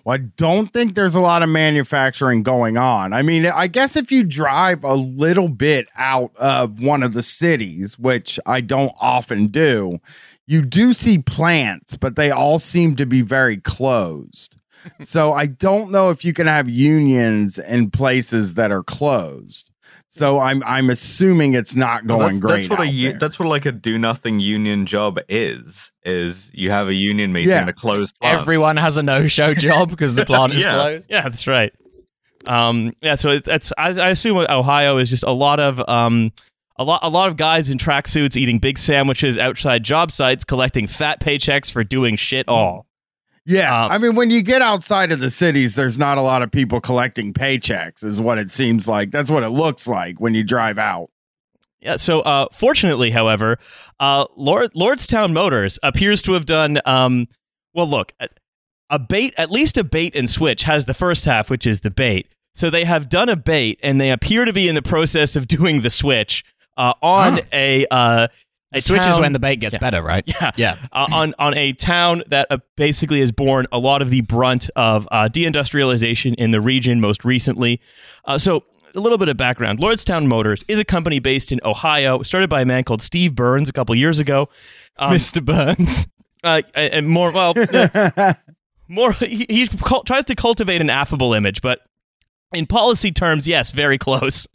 Well, 0.04 0.14
I 0.14 0.18
don't 0.18 0.72
think 0.72 0.94
there's 0.94 1.14
a 1.14 1.20
lot 1.20 1.42
of 1.42 1.48
manufacturing 1.48 2.42
going 2.42 2.76
on. 2.76 3.12
I 3.12 3.22
mean, 3.22 3.46
I 3.46 3.66
guess 3.66 3.96
if 3.96 4.10
you 4.10 4.24
drive 4.24 4.84
a 4.84 4.94
little 4.94 5.48
bit 5.48 5.88
out 5.96 6.32
of 6.36 6.80
one 6.80 7.02
of 7.02 7.12
the 7.12 7.22
cities, 7.22 7.98
which 7.98 8.38
I 8.46 8.60
don't 8.60 8.92
often 9.00 9.48
do, 9.48 9.98
you 10.46 10.62
do 10.62 10.92
see 10.92 11.18
plants, 11.18 11.96
but 11.96 12.16
they 12.16 12.30
all 12.30 12.58
seem 12.58 12.96
to 12.96 13.06
be 13.06 13.20
very 13.20 13.56
closed. 13.56 14.60
so 15.00 15.32
I 15.32 15.46
don't 15.46 15.90
know 15.90 16.10
if 16.10 16.24
you 16.24 16.32
can 16.32 16.46
have 16.46 16.68
unions 16.68 17.58
in 17.58 17.90
places 17.90 18.54
that 18.54 18.70
are 18.70 18.82
closed. 18.82 19.70
So 20.12 20.40
I'm 20.40 20.60
I'm 20.64 20.90
assuming 20.90 21.54
it's 21.54 21.76
not 21.76 22.04
Well, 22.04 22.18
going 22.18 22.40
that's, 22.40 22.40
great. 22.40 22.56
That's 22.62 22.70
what 22.70 22.80
a 22.80 22.82
out 22.82 22.92
u- 22.92 23.08
there. 23.10 23.18
that's 23.20 23.38
what 23.38 23.48
like 23.48 23.64
a 23.64 23.70
do 23.72 23.96
nothing 23.96 24.40
union 24.40 24.84
job 24.84 25.18
is. 25.28 25.92
Is 26.04 26.50
you 26.52 26.70
have 26.70 26.88
a 26.88 26.94
union 26.94 27.32
meeting 27.32 27.50
Yeah. 27.50 27.62
in 27.62 27.68
a 27.68 27.72
closed 27.72 28.18
plant. 28.20 28.40
Everyone 28.40 28.76
has 28.76 28.96
a 28.96 29.02
no-show 29.04 29.54
job 29.68 29.88
because 29.90 30.16
the 30.16 30.26
plant 30.26 30.52
is 30.54 30.64
Yeah. 30.64 30.72
closed. 30.72 31.06
Yeah, 31.08 31.22
that's 31.22 31.46
right. 31.46 31.72
Um, 32.46 32.92
yeah, 33.02 33.14
so 33.16 33.28
it's, 33.30 33.46
it's 33.46 33.72
I, 33.78 33.90
I 34.00 34.08
assume 34.10 34.36
Ohio 34.38 34.96
is 34.96 35.10
just 35.10 35.22
a 35.24 35.30
lot 35.30 35.60
of 35.60 35.80
um, 35.88 36.32
a 36.76 36.82
lot 36.84 37.00
a 37.04 37.08
lot 37.08 37.28
of 37.28 37.36
guys 37.36 37.70
in 37.70 37.78
tracksuits 37.78 38.36
eating 38.36 38.58
big 38.58 38.78
sandwiches 38.78 39.38
outside 39.38 39.84
job 39.84 40.10
sites, 40.10 40.42
collecting 40.42 40.86
fat 40.88 41.20
paychecks 41.20 41.70
for 41.70 41.84
doing 41.84 42.16
shit 42.16 42.48
all. 42.48 42.86
Yeah, 43.50 43.84
Um, 43.86 43.90
I 43.92 43.98
mean, 43.98 44.14
when 44.14 44.30
you 44.30 44.42
get 44.42 44.62
outside 44.62 45.10
of 45.10 45.18
the 45.20 45.28
cities, 45.30 45.74
there's 45.74 45.98
not 45.98 46.18
a 46.18 46.22
lot 46.22 46.42
of 46.42 46.52
people 46.52 46.80
collecting 46.80 47.32
paychecks, 47.32 48.04
is 48.04 48.20
what 48.20 48.38
it 48.38 48.50
seems 48.50 48.86
like. 48.86 49.10
That's 49.10 49.30
what 49.30 49.42
it 49.42 49.48
looks 49.48 49.88
like 49.88 50.20
when 50.20 50.34
you 50.34 50.44
drive 50.44 50.78
out. 50.78 51.10
Yeah. 51.80 51.96
So, 51.96 52.20
uh, 52.20 52.46
fortunately, 52.52 53.10
however, 53.10 53.58
uh, 53.98 54.26
Lord 54.36 54.72
Lordstown 54.74 55.32
Motors 55.32 55.78
appears 55.82 56.22
to 56.22 56.34
have 56.34 56.46
done. 56.46 56.80
Um, 56.84 57.26
well, 57.74 57.88
look, 57.88 58.12
a, 58.20 58.28
a 58.90 58.98
bait, 58.98 59.34
at 59.36 59.50
least 59.50 59.76
a 59.76 59.84
bait 59.84 60.14
and 60.14 60.28
switch 60.30 60.62
has 60.64 60.84
the 60.84 60.94
first 60.94 61.24
half, 61.24 61.50
which 61.50 61.66
is 61.66 61.80
the 61.80 61.90
bait. 61.90 62.28
So 62.54 62.68
they 62.70 62.84
have 62.84 63.08
done 63.08 63.28
a 63.28 63.36
bait, 63.36 63.80
and 63.82 64.00
they 64.00 64.10
appear 64.10 64.44
to 64.44 64.52
be 64.52 64.68
in 64.68 64.74
the 64.74 64.82
process 64.82 65.34
of 65.36 65.48
doing 65.48 65.80
the 65.80 65.90
switch 65.90 66.44
uh, 66.76 66.92
on 67.02 67.34
Huh. 67.38 67.42
a 67.52 68.28
uh, 68.72 68.78
a 68.78 68.80
Switch 68.80 69.00
is 69.00 69.06
town- 69.06 69.20
when 69.20 69.32
the 69.32 69.38
bait 69.38 69.56
gets 69.56 69.74
Yeah. 69.74 69.78
better, 69.78 70.02
right? 70.02 70.24
yeah 70.26 70.50
Yeah. 70.56 70.76
uh, 70.92 71.06
on 71.12 71.34
on 71.38 71.56
a 71.56 71.72
town 71.72 72.22
that 72.28 72.46
uh, 72.50 72.58
basically 72.76 73.20
has 73.20 73.32
borne 73.32 73.66
a 73.72 73.78
lot 73.78 74.02
of 74.02 74.10
the 74.10 74.20
brunt 74.22 74.70
of 74.76 75.06
uh, 75.10 75.28
deindustrialization 75.28 76.34
in 76.36 76.50
the 76.50 76.60
region 76.60 77.00
most 77.00 77.24
recently. 77.24 77.80
Uh, 78.24 78.38
so. 78.38 78.64
A 78.92 78.98
little 78.98 79.18
bit 79.18 79.28
of 79.28 79.36
background. 79.36 79.78
Lordstown 79.78 80.26
Motors 80.26 80.64
is 80.66 80.80
a 80.80 80.84
company 80.84 81.20
based 81.20 81.52
in 81.52 81.60
Ohio, 81.64 82.24
started 82.24 82.50
by 82.50 82.62
a 82.62 82.64
man 82.64 82.82
called 82.82 83.00
Steve 83.00 83.36
Burns 83.36 83.68
a 83.68 83.72
couple 83.72 83.94
years 83.94 84.18
ago. 84.18 84.48
Um, 84.96 85.12
Mr. 85.14 85.40
Burns. 85.44 86.08
uh, 86.42 86.62
and 86.74 87.06
more, 87.08 87.30
well, 87.30 87.54
uh, 87.72 88.34
more. 88.88 89.12
He, 89.12 89.46
he 89.48 89.68
cul- 89.68 90.02
tries 90.02 90.24
to 90.24 90.34
cultivate 90.34 90.80
an 90.80 90.90
affable 90.90 91.34
image, 91.34 91.62
but 91.62 91.82
in 92.52 92.66
policy 92.66 93.12
terms, 93.12 93.46
yes, 93.46 93.70
very 93.70 93.96
close. 93.96 94.48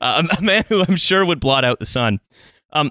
Uh, 0.00 0.22
a, 0.32 0.38
a 0.38 0.40
man 0.40 0.64
who 0.70 0.82
I'm 0.88 0.96
sure 0.96 1.22
would 1.22 1.40
blot 1.40 1.66
out 1.66 1.78
the 1.78 1.84
sun. 1.84 2.20
Um, 2.72 2.90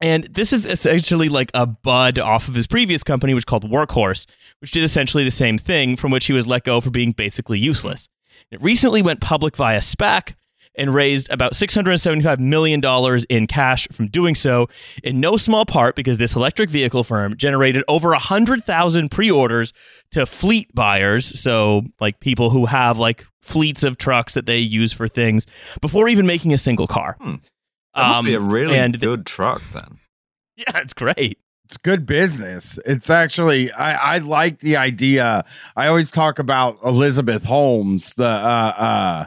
And 0.00 0.24
this 0.24 0.52
is 0.52 0.64
essentially 0.64 1.28
like 1.28 1.50
a 1.52 1.66
bud 1.66 2.18
off 2.18 2.48
of 2.48 2.54
his 2.54 2.66
previous 2.66 3.02
company, 3.02 3.34
which 3.34 3.46
called 3.46 3.70
Workhorse, 3.70 4.26
which 4.60 4.72
did 4.72 4.82
essentially 4.82 5.24
the 5.24 5.30
same 5.30 5.58
thing, 5.58 5.96
from 5.96 6.10
which 6.10 6.26
he 6.26 6.32
was 6.32 6.46
let 6.46 6.64
go 6.64 6.80
for 6.80 6.90
being 6.90 7.12
basically 7.12 7.58
useless. 7.58 8.08
It 8.50 8.62
recently 8.62 9.02
went 9.02 9.20
public 9.20 9.56
via 9.56 9.80
SPAC 9.80 10.34
and 10.76 10.94
raised 10.94 11.30
about 11.30 11.52
$675 11.52 12.38
million 12.38 12.80
in 13.28 13.46
cash 13.46 13.88
from 13.92 14.06
doing 14.08 14.34
so, 14.34 14.68
in 15.02 15.20
no 15.20 15.36
small 15.36 15.66
part 15.66 15.96
because 15.96 16.18
this 16.18 16.36
electric 16.36 16.70
vehicle 16.70 17.04
firm 17.04 17.36
generated 17.36 17.84
over 17.88 18.10
100,000 18.10 19.10
pre 19.10 19.30
orders 19.30 19.72
to 20.12 20.26
fleet 20.26 20.74
buyers. 20.74 21.38
So, 21.38 21.82
like 22.00 22.20
people 22.20 22.50
who 22.50 22.66
have 22.66 22.98
like 22.98 23.26
fleets 23.42 23.82
of 23.82 23.98
trucks 23.98 24.34
that 24.34 24.46
they 24.46 24.58
use 24.58 24.92
for 24.92 25.08
things 25.08 25.46
before 25.80 26.08
even 26.08 26.26
making 26.26 26.52
a 26.52 26.58
single 26.58 26.86
car. 26.86 27.16
Hmm. 27.20 27.34
That 27.94 28.08
must 28.08 28.24
be 28.24 28.34
a 28.34 28.40
Um, 28.40 28.50
really 28.50 28.76
and 28.76 28.94
th- 28.94 29.00
good 29.02 29.26
truck 29.26 29.62
then. 29.72 29.98
yeah, 30.56 30.78
it's 30.78 30.92
great. 30.92 31.38
it's 31.64 31.76
good 31.76 32.06
business. 32.06 32.78
It's 32.84 33.10
actually 33.10 33.70
I, 33.72 34.14
I 34.14 34.18
like 34.18 34.60
the 34.60 34.76
idea. 34.76 35.44
I 35.76 35.86
always 35.88 36.10
talk 36.10 36.38
about 36.38 36.78
Elizabeth 36.84 37.44
Holmes, 37.44 38.14
the 38.14 38.24
uh 38.26 38.72
uh 38.76 39.26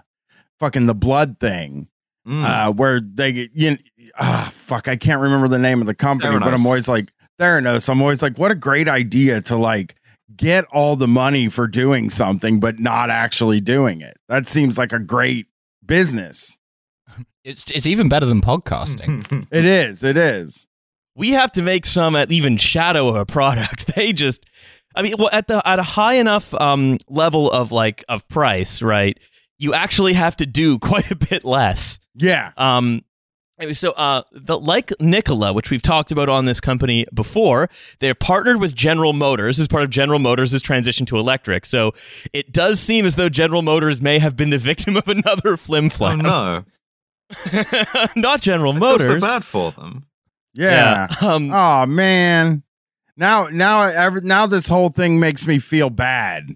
fucking 0.59 0.85
the 0.85 0.95
blood 0.95 1.39
thing. 1.39 1.87
Mm. 2.27 2.43
Uh 2.45 2.71
where 2.73 2.99
they 3.01 3.31
get 3.33 3.51
you 3.53 3.77
ah 4.19 4.51
fuck, 4.53 4.87
I 4.87 4.95
can't 4.95 5.21
remember 5.21 5.47
the 5.47 5.59
name 5.59 5.81
of 5.81 5.87
the 5.87 5.95
company, 5.95 6.37
but 6.39 6.53
I'm 6.53 6.65
always 6.65 6.87
like 6.87 7.11
Theranos. 7.39 7.89
I'm 7.89 8.01
always 8.01 8.21
like, 8.21 8.37
what 8.37 8.51
a 8.51 8.55
great 8.55 8.87
idea 8.87 9.41
to 9.41 9.57
like 9.57 9.95
get 10.35 10.65
all 10.71 10.95
the 10.95 11.07
money 11.07 11.47
for 11.49 11.67
doing 11.67 12.09
something 12.09 12.59
but 12.59 12.79
not 12.79 13.09
actually 13.09 13.59
doing 13.61 14.01
it. 14.01 14.17
That 14.29 14.47
seems 14.47 14.77
like 14.77 14.91
a 14.93 14.99
great 14.99 15.47
business. 15.85 16.57
It's 17.43 17.69
it's 17.71 17.85
even 17.85 18.09
better 18.09 18.25
than 18.25 18.41
podcasting. 18.41 19.47
It 19.51 19.65
is, 19.65 20.03
it 20.03 20.17
is. 20.17 20.65
we 21.15 21.31
have 21.31 21.51
to 21.53 21.61
make 21.61 21.85
some 21.85 22.15
at 22.15 22.31
even 22.31 22.57
shadow 22.57 23.07
of 23.09 23.15
a 23.15 23.25
product. 23.25 23.87
They 23.95 24.13
just, 24.13 24.45
I 24.95 25.01
mean, 25.01 25.15
well, 25.19 25.29
at 25.31 25.47
the 25.47 25.61
at 25.67 25.77
a 25.79 25.83
high 25.83 26.15
enough 26.15 26.53
um, 26.55 26.97
level 27.09 27.51
of 27.51 27.71
like 27.71 28.03
of 28.09 28.27
price, 28.29 28.81
right? 28.81 29.17
You 29.59 29.73
actually 29.73 30.13
have 30.13 30.35
to 30.37 30.45
do 30.45 30.79
quite 30.91 31.11
a 31.11 31.15
bit 31.15 31.43
less. 31.45 31.99
Yeah. 32.15 32.51
Um, 32.57 33.03
so 33.73 33.91
uh, 33.91 34.23
the 34.31 34.57
like 34.59 34.91
Nikola, 34.99 35.53
which 35.53 35.69
we've 35.69 35.81
talked 35.81 36.11
about 36.11 36.27
on 36.27 36.45
this 36.45 36.59
company 36.59 37.05
before, 37.13 37.69
they're 37.99 38.15
partnered 38.15 38.59
with 38.59 38.73
General 38.75 39.13
Motors 39.13 39.59
as 39.59 39.67
part 39.67 39.83
of 39.83 39.89
General 39.89 40.19
Motors' 40.19 40.59
transition 40.61 41.05
to 41.05 41.17
electric. 41.17 41.65
So 41.65 41.93
it 42.33 42.51
does 42.51 42.79
seem 42.79 43.05
as 43.05 43.15
though 43.15 43.29
General 43.29 43.61
Motors 43.61 44.01
may 44.01 44.17
have 44.19 44.35
been 44.35 44.49
the 44.49 44.57
victim 44.57 44.97
of 44.97 45.07
another 45.07 45.55
flim 45.55 45.85
oh 45.85 45.89
flam. 45.89 46.17
no, 46.19 46.65
Not 48.15 48.41
General 48.41 48.73
I 48.73 48.79
feel 48.79 48.91
so 48.91 48.97
Motors. 49.05 49.21
bad 49.21 49.43
for 49.43 49.71
them. 49.71 50.05
Yeah. 50.53 51.07
Um, 51.21 51.51
Oh 51.51 51.85
man. 51.85 52.63
Now 53.15 53.47
now 53.51 54.09
now 54.23 54.47
this 54.47 54.67
whole 54.67 54.89
thing 54.89 55.19
makes 55.19 55.45
me 55.45 55.59
feel 55.59 55.89
bad. 55.89 56.55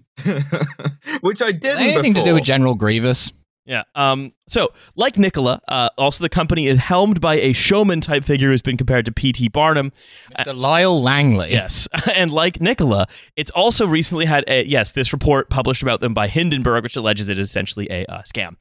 Which 1.20 1.40
I 1.42 1.52
didn't. 1.52 1.82
Anything 1.82 2.14
to 2.14 2.24
do 2.24 2.34
with 2.34 2.44
General 2.44 2.74
Grievous? 2.74 3.32
Yeah. 3.68 3.82
Um, 3.94 4.32
so, 4.46 4.72
like 4.96 5.18
Nikola, 5.18 5.60
uh, 5.68 5.90
also 5.98 6.24
the 6.24 6.30
company 6.30 6.68
is 6.68 6.78
helmed 6.78 7.20
by 7.20 7.34
a 7.34 7.52
showman 7.52 8.00
type 8.00 8.24
figure 8.24 8.48
who's 8.48 8.62
been 8.62 8.78
compared 8.78 9.04
to 9.04 9.12
P.T. 9.12 9.48
Barnum. 9.48 9.92
Mr. 10.38 10.56
Lyle 10.56 11.02
Langley. 11.02 11.50
Yes. 11.50 11.86
and 12.14 12.32
like 12.32 12.62
Nikola, 12.62 13.08
it's 13.36 13.50
also 13.50 13.86
recently 13.86 14.24
had 14.24 14.42
a, 14.48 14.64
yes, 14.64 14.92
this 14.92 15.12
report 15.12 15.50
published 15.50 15.82
about 15.82 16.00
them 16.00 16.14
by 16.14 16.28
Hindenburg, 16.28 16.82
which 16.82 16.96
alleges 16.96 17.28
it 17.28 17.38
is 17.38 17.46
essentially 17.46 17.86
a 17.90 18.06
uh, 18.06 18.22
scam. 18.22 18.56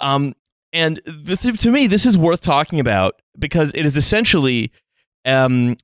Um, 0.00 0.34
and 0.72 1.00
the 1.04 1.36
th- 1.36 1.58
to 1.62 1.70
me, 1.70 1.86
this 1.86 2.06
is 2.06 2.16
worth 2.16 2.40
talking 2.40 2.80
about 2.80 3.20
because 3.38 3.72
it 3.74 3.84
is 3.86 3.96
essentially, 3.96 4.70
um, 5.24 5.76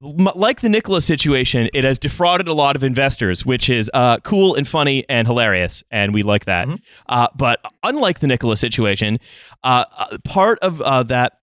like 0.00 0.60
the 0.60 0.68
Nikola 0.68 1.00
situation, 1.00 1.68
it 1.72 1.82
has 1.84 1.98
defrauded 1.98 2.48
a 2.48 2.52
lot 2.52 2.76
of 2.76 2.84
investors, 2.84 3.46
which 3.46 3.70
is 3.70 3.90
uh, 3.94 4.18
cool 4.18 4.54
and 4.54 4.68
funny 4.68 5.04
and 5.08 5.26
hilarious, 5.26 5.82
and 5.90 6.12
we 6.12 6.22
like 6.22 6.44
that. 6.44 6.68
Mhm. 6.68 6.80
Uh, 7.08 7.28
but 7.36 7.60
unlike 7.82 8.20
the 8.20 8.26
Nikola 8.26 8.56
situation, 8.56 9.18
uh, 9.64 9.84
uh, 9.96 10.18
part 10.24 10.58
of 10.60 10.80
uh, 10.82 11.02
that, 11.04 11.38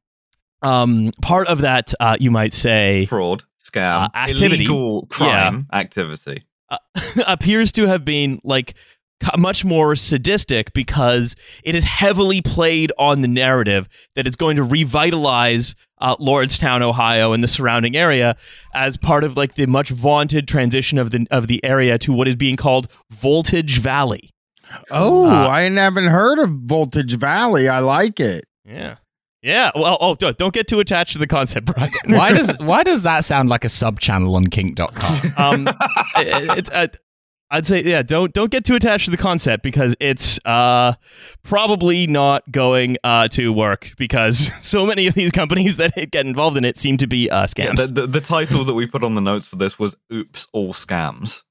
um, 0.62 1.12
part 1.22 1.48
of 1.48 1.62
that, 1.62 1.94
uh, 2.00 2.16
you 2.20 2.30
might 2.32 2.54
say, 2.54 3.06
fraud, 3.08 3.44
scam, 3.64 4.10
activity. 4.16 4.56
illegal 4.56 5.08
crime 5.08 5.68
activity. 5.74 6.44
uh, 6.70 6.78
appears 7.28 7.72
to 7.74 7.86
have 7.88 8.06
been 8.06 8.40
like 8.44 8.76
much 9.38 9.64
more 9.66 9.96
sadistic 9.96 10.74
because 10.74 11.36
it 11.64 11.76
is 11.76 11.84
heavily 11.84 12.42
played 12.42 12.92
on 12.98 13.22
the 13.22 13.28
narrative 13.28 13.88
that 14.16 14.28
it's 14.28 14.36
going 14.36 14.56
to 14.58 14.64
revitalize 14.64 15.76
uh, 16.00 16.16
Lordstown, 16.18 16.82
Ohio, 16.82 17.34
and 17.34 17.44
the 17.44 17.48
surrounding 17.48 17.96
area 17.96 18.36
as 18.74 18.98
part 18.98 19.24
of 19.24 19.38
like 19.38 19.56
the 19.56 19.66
much 19.68 19.90
vaunted 19.90 20.48
transition 20.48 20.98
of 20.98 21.12
the 21.12 21.26
of 21.32 21.48
the 21.48 21.64
area 21.64 21.98
to 22.00 22.12
what 22.14 22.28
is 22.28 22.36
being 22.36 22.56
called 22.58 22.92
Voltage 23.12 23.80
Valley. 23.80 24.30
Oh, 24.92 25.28
Uh, 25.30 25.48
I 25.48 25.62
haven't 25.62 26.08
heard 26.08 26.40
of 26.40 26.50
Voltage 26.64 27.16
Valley. 27.18 27.70
I 27.70 27.80
like 27.80 28.20
it. 28.20 28.46
Yeah. 28.66 28.96
Yeah. 29.42 29.72
Well, 29.76 29.98
oh, 30.00 30.16
don't 30.16 30.38
don't 30.38 30.54
get 30.54 30.68
too 30.68 30.80
attached 30.80 31.14
to 31.14 31.20
the 31.20 31.28
concept, 31.28 31.68
Brian. 31.68 31.92
Why 32.08 32.32
does 32.34 32.56
why 32.60 32.84
does 32.84 33.04
that 33.04 33.26
sound 33.26 33.50
like 33.50 33.66
a 33.66 33.70
sub 33.70 34.00
channel 34.00 34.36
on 34.36 34.48
kink.com? 34.48 35.22
um, 35.38 35.68
it- 36.18 36.58
it's 36.58 36.70
uh, 36.72 36.88
I'd 37.54 37.68
say 37.68 37.84
yeah, 37.84 38.02
don't 38.02 38.34
don't 38.34 38.50
get 38.52 38.66
too 38.66 38.76
attached 38.76 39.06
to 39.06 39.12
the 39.12 39.18
concept 39.18 39.62
because 39.64 39.96
it's 40.00 40.40
uh 40.44 40.94
probably 41.44 42.08
not 42.08 42.50
going 42.52 42.98
uh 43.04 43.28
to 43.30 43.54
work 43.54 43.92
because 43.98 44.52
so 44.66 44.86
many 44.86 45.08
of 45.08 45.14
these 45.14 45.32
companies 45.32 45.78
that 45.82 45.94
get 46.12 46.26
involved 46.26 46.58
in 46.58 46.66
it 46.66 46.78
seem 46.78 46.98
to 46.98 47.08
be 47.08 47.30
uh 47.30 47.42
Yeah, 47.56 47.72
scams. 47.72 47.78
the, 47.78 47.88
the, 47.88 48.08
the 48.08 48.22
title 48.22 48.66
that 48.66 48.74
we 48.74 48.88
put 48.88 49.04
on 49.04 49.14
the 49.16 49.22
notes 49.22 49.48
for 49.48 49.56
this 49.56 49.78
was 49.78 49.96
"Oops, 50.12 50.48
all 50.52 50.74
scams." 50.74 51.44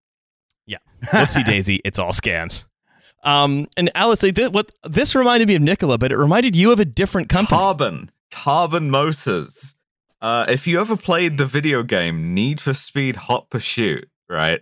Yeah, 0.66 0.78
whoopsie 1.04 1.44
daisy, 1.44 1.80
it's 1.85 1.99
all 1.99 2.12
scams. 2.12 2.64
Um, 3.25 3.68
and 3.76 3.88
Alice, 3.94 4.23
thi- 4.23 4.49
what 4.49 4.71
this 4.82 5.14
reminded 5.14 5.47
me 5.47 5.54
of 5.54 5.62
Nikola, 5.62 5.99
but 5.99 6.11
it 6.11 6.16
reminded 6.16 6.56
you 6.56 6.73
of 6.73 6.80
a 6.80 6.85
different 6.85 7.28
company. 7.28 7.56
Carbon, 7.56 8.11
Carbon 8.32 8.90
Motors. 8.90 9.76
Uh, 10.21 10.47
if 10.49 10.66
you 10.66 10.80
ever 10.80 10.97
played 10.97 11.38
the 11.38 11.47
video 11.47 11.82
game 11.85 12.35
Need 12.35 12.61
for 12.61 12.75
Speed 12.75 13.14
Hot 13.16 13.49
Pursuit, 13.50 14.09
right? 14.28 14.61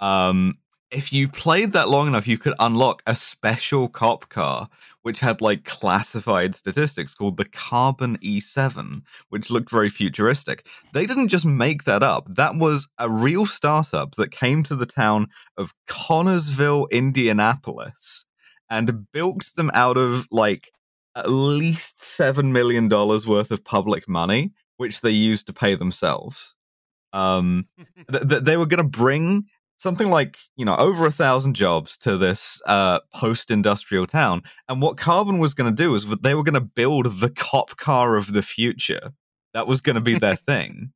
Um, 0.00 0.58
if 0.90 1.12
you 1.12 1.28
played 1.28 1.72
that 1.72 1.88
long 1.88 2.08
enough, 2.08 2.26
you 2.26 2.38
could 2.38 2.54
unlock 2.58 3.02
a 3.06 3.14
special 3.14 3.88
cop 3.88 4.28
car 4.28 4.68
which 5.02 5.20
had 5.20 5.40
like 5.40 5.64
classified 5.64 6.54
statistics 6.54 7.14
called 7.14 7.36
the 7.36 7.46
Carbon 7.46 8.18
E7, 8.18 9.02
which 9.30 9.50
looked 9.50 9.70
very 9.70 9.88
futuristic. 9.88 10.66
They 10.92 11.06
didn't 11.06 11.28
just 11.28 11.46
make 11.46 11.84
that 11.84 12.02
up. 12.02 12.26
That 12.34 12.56
was 12.56 12.88
a 12.98 13.08
real 13.08 13.46
startup 13.46 14.16
that 14.16 14.30
came 14.30 14.62
to 14.64 14.76
the 14.76 14.86
town 14.86 15.28
of 15.56 15.72
Connersville, 15.88 16.90
Indianapolis, 16.90 18.26
and 18.68 19.10
built 19.12 19.52
them 19.56 19.70
out 19.74 19.96
of 19.96 20.26
like 20.30 20.70
at 21.16 21.30
least 21.30 22.02
seven 22.02 22.52
million 22.52 22.88
dollars 22.88 23.26
worth 23.26 23.50
of 23.50 23.64
public 23.64 24.08
money, 24.08 24.52
which 24.76 25.00
they 25.00 25.10
used 25.10 25.46
to 25.46 25.52
pay 25.52 25.74
themselves. 25.74 26.56
Um, 27.12 27.66
th- 28.12 28.28
th- 28.28 28.42
they 28.42 28.56
were 28.56 28.66
going 28.66 28.78
to 28.78 28.98
bring 28.98 29.46
something 29.80 30.10
like 30.10 30.38
you 30.56 30.64
know 30.64 30.76
over 30.76 31.06
a 31.06 31.10
thousand 31.10 31.54
jobs 31.54 31.96
to 31.98 32.16
this 32.16 32.60
uh, 32.66 33.00
post-industrial 33.14 34.06
town, 34.06 34.42
and 34.68 34.80
what 34.82 34.96
Carbon 34.96 35.38
was 35.38 35.54
going 35.54 35.74
to 35.74 35.82
do 35.82 35.94
is 35.94 36.06
they 36.18 36.34
were 36.34 36.44
going 36.44 36.54
to 36.54 36.60
build 36.60 37.20
the 37.20 37.30
cop 37.30 37.76
car 37.76 38.16
of 38.16 38.32
the 38.32 38.42
future. 38.42 39.12
That 39.54 39.66
was 39.66 39.80
going 39.80 39.96
to 39.96 40.00
be 40.00 40.18
their 40.18 40.36
thing. 40.50 40.92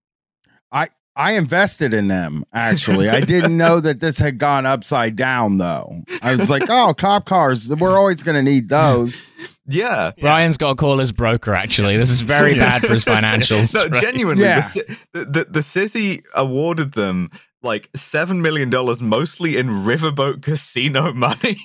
I 0.71 0.89
i 1.17 1.33
invested 1.33 1.95
in 1.95 2.09
them 2.09 2.45
actually. 2.53 3.09
I 3.09 3.21
didn't 3.21 3.57
know 3.65 3.81
that 3.81 4.01
this 4.01 4.19
had 4.19 4.39
gone 4.39 4.67
upside 4.67 5.17
down 5.17 5.59
though. 5.59 6.03
I 6.23 6.35
was 6.35 6.51
like, 6.51 6.65
oh, 6.69 6.93
cop 6.95 7.27
cars, 7.27 7.69
we're 7.69 7.97
always 7.97 8.23
going 8.23 8.37
to 8.37 8.43
need 8.43 8.69
those. 8.69 9.33
Yeah. 9.67 10.11
Brian's 10.21 10.57
got 10.57 10.71
to 10.71 10.75
call 10.75 10.99
his 10.99 11.13
broker, 11.13 11.55
actually. 11.55 11.97
This 11.97 12.11
is 12.11 12.21
very 12.21 12.55
bad 12.55 12.83
for 12.83 12.93
his 12.93 13.05
financials. 13.05 13.73
No, 13.73 13.87
right. 13.87 14.03
genuinely, 14.03 14.43
Yeah. 14.45 14.69
the, 15.13 15.25
the 15.25 15.47
the 15.49 15.63
city 15.63 16.23
awarded 16.35 16.93
them 16.93 17.31
like 17.65 17.89
seven 17.97 18.43
million 18.43 18.71
dollars, 18.71 19.01
mostly 19.03 19.57
in 19.57 19.69
riverboat 19.69 20.43
casino 20.43 21.13
money. 21.15 21.57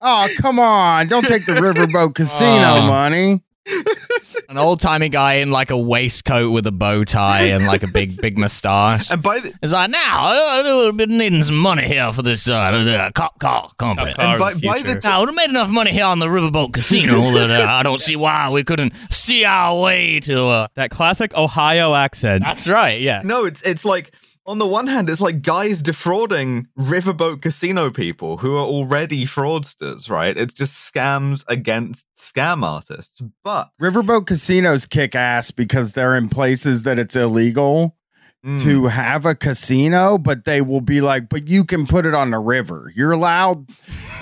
Oh, 0.00 0.28
come 0.40 0.58
on. 0.58 1.06
Don't 1.08 1.26
take 1.26 1.46
the 1.46 1.52
Riverboat 1.54 2.14
Casino 2.14 2.76
Oh. 2.76 2.86
money. 2.86 3.42
An 4.48 4.58
old 4.58 4.78
timey 4.80 5.08
guy 5.08 5.34
in 5.36 5.50
like 5.50 5.70
a 5.70 5.76
waistcoat 5.76 6.52
with 6.52 6.66
a 6.68 6.70
bow 6.70 7.02
tie 7.02 7.46
and 7.46 7.66
like 7.66 7.82
a 7.82 7.88
big, 7.88 8.20
big 8.20 8.38
mustache. 8.38 9.10
and 9.10 9.20
by 9.22 9.40
the 9.40 9.52
It's 9.62 9.72
like, 9.72 9.90
now, 9.90 10.26
I've 10.28 10.96
been 10.96 11.16
needing 11.18 11.42
some 11.42 11.56
money 11.58 11.82
here 11.88 12.12
for 12.12 12.22
this 12.22 12.48
uh, 12.48 12.54
uh, 12.54 13.10
cop 13.12 13.40
car 13.40 13.70
company. 13.78 14.12
Cop 14.12 14.16
car 14.20 14.30
and 14.34 14.38
by, 14.38 14.54
the 14.54 14.66
by 14.66 14.78
the 14.78 14.84
future. 14.84 15.00
ti- 15.00 15.08
Now, 15.08 15.24
we 15.24 15.32
made 15.32 15.48
enough 15.50 15.70
money 15.70 15.90
here 15.90 16.04
on 16.04 16.20
the 16.20 16.26
Riverboat 16.26 16.74
Casino 16.74 17.32
that 17.32 17.50
uh, 17.50 17.66
I 17.68 17.82
don't 17.82 18.00
see 18.02 18.14
why 18.14 18.50
we 18.50 18.62
couldn't 18.62 18.92
see 19.10 19.44
our 19.44 19.80
way 19.82 20.20
to. 20.20 20.46
Uh... 20.46 20.66
That 20.74 20.90
classic 20.90 21.34
Ohio 21.36 21.94
accent. 21.94 22.44
That's 22.44 22.68
right, 22.68 23.00
yeah. 23.00 23.22
no, 23.24 23.46
it's 23.46 23.62
it's 23.62 23.84
like 23.84 24.12
on 24.46 24.58
the 24.58 24.66
one 24.66 24.86
hand, 24.86 25.10
it's 25.10 25.20
like 25.20 25.42
guys 25.42 25.82
defrauding 25.82 26.68
riverboat 26.78 27.42
casino 27.42 27.90
people 27.90 28.36
who 28.36 28.54
are 28.56 28.64
already 28.64 29.24
fraudsters, 29.26 30.08
right? 30.08 30.36
It's 30.36 30.54
just 30.54 30.92
scams 30.92 31.44
against 31.48 32.06
scam 32.16 32.62
artists. 32.62 33.20
But 33.42 33.70
Riverboat 33.80 34.26
casinos 34.26 34.86
kick 34.86 35.14
ass 35.14 35.50
because 35.50 35.92
they're 35.94 36.16
in 36.16 36.28
places 36.28 36.84
that 36.84 36.98
it's 36.98 37.16
illegal 37.16 37.96
mm, 38.44 38.62
to 38.62 38.86
have 38.86 39.26
a 39.26 39.34
casino, 39.34 40.16
but 40.18 40.44
they 40.44 40.60
will 40.60 40.80
be 40.80 41.00
like, 41.00 41.28
but 41.28 41.48
you 41.48 41.64
can 41.64 41.86
put 41.86 42.06
it 42.06 42.14
on 42.14 42.30
the 42.30 42.38
river. 42.38 42.92
You're 42.94 43.12
allowed, 43.12 43.68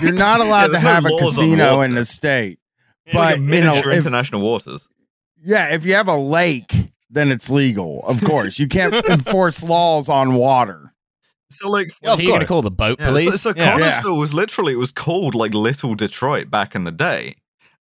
you're 0.01 0.11
not 0.11 0.39
allowed 0.41 0.67
to 0.67 0.71
there's 0.73 0.83
no 0.83 0.89
have 0.89 1.05
a 1.05 1.17
casino 1.17 1.81
in 1.81 1.95
the 1.95 2.05
state. 2.05 2.59
like 3.13 3.13
But 3.13 3.37
a 3.37 3.41
you 3.41 3.61
know, 3.61 3.71
miniature 3.73 3.91
if, 3.91 3.97
international 3.99 4.41
waters. 4.41 4.87
yeah, 5.43 5.73
if 5.75 5.85
you 5.85 5.93
have 5.93 6.07
a 6.07 6.17
lake, 6.17 6.73
then 7.09 7.31
it's 7.31 7.49
legal. 7.49 8.03
Of 8.05 8.21
course, 8.25 8.59
you 8.59 8.67
can't 8.67 8.93
enforce 9.05 9.63
laws 9.63 10.09
on 10.09 10.35
water. 10.35 10.93
So 11.51 11.69
like, 11.69 11.93
What, 12.01 12.13
Of 12.13 12.19
are 12.19 12.23
you 12.23 12.29
going 12.29 12.39
to 12.41 12.47
call 12.47 12.61
the 12.61 12.71
boat 12.71 12.99
Yeah, 12.99 13.09
police? 13.09 13.41
So, 13.41 13.53
so 13.53 13.53
Yeah. 13.55 13.77
Connersville 13.77 14.19
was 14.19 14.33
literally 14.33 14.73
it 14.73 14.77
was 14.77 14.91
called 14.91 15.35
like 15.35 15.53
Little 15.53 15.95
Detroit 15.95 16.49
back 16.49 16.75
in 16.75 16.83
the 16.83 16.91
day. 16.91 17.35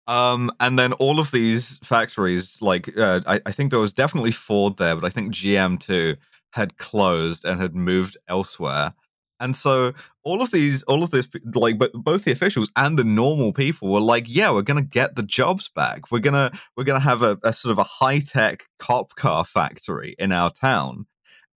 Um, 0.06 0.50
and 0.60 0.78
then 0.78 0.92
all 0.94 1.18
of 1.18 1.30
these 1.30 1.78
factories, 1.78 2.60
like 2.60 2.96
uh, 2.98 3.20
I, 3.26 3.40
I 3.46 3.52
think 3.52 3.70
there 3.70 3.80
was 3.80 3.94
definitely 3.94 4.32
Ford 4.32 4.76
there, 4.76 4.94
but 4.94 5.04
I 5.04 5.08
think 5.08 5.32
GM 5.32 5.80
too 5.80 6.16
had 6.50 6.76
closed 6.76 7.44
and 7.44 7.60
had 7.60 7.74
moved 7.74 8.16
elsewhere. 8.28 8.92
And 9.40 9.56
so 9.56 9.94
all 10.24 10.42
of 10.42 10.50
these, 10.50 10.82
all 10.84 11.02
of 11.02 11.10
this, 11.10 11.28
like, 11.54 11.78
but 11.78 11.92
both 11.92 12.24
the 12.24 12.32
officials 12.32 12.70
and 12.76 12.98
the 12.98 13.04
normal 13.04 13.52
people 13.52 13.92
were 13.92 14.00
like, 14.00 14.24
"Yeah, 14.26 14.50
we're 14.52 14.62
gonna 14.62 14.82
get 14.82 15.16
the 15.16 15.22
jobs 15.22 15.68
back. 15.68 16.10
We're 16.10 16.18
gonna, 16.20 16.50
we're 16.76 16.84
gonna 16.84 17.00
have 17.00 17.22
a, 17.22 17.38
a 17.44 17.52
sort 17.52 17.72
of 17.72 17.78
a 17.78 17.84
high 17.84 18.20
tech 18.20 18.64
cop 18.78 19.14
car 19.16 19.44
factory 19.44 20.14
in 20.18 20.32
our 20.32 20.50
town." 20.50 21.06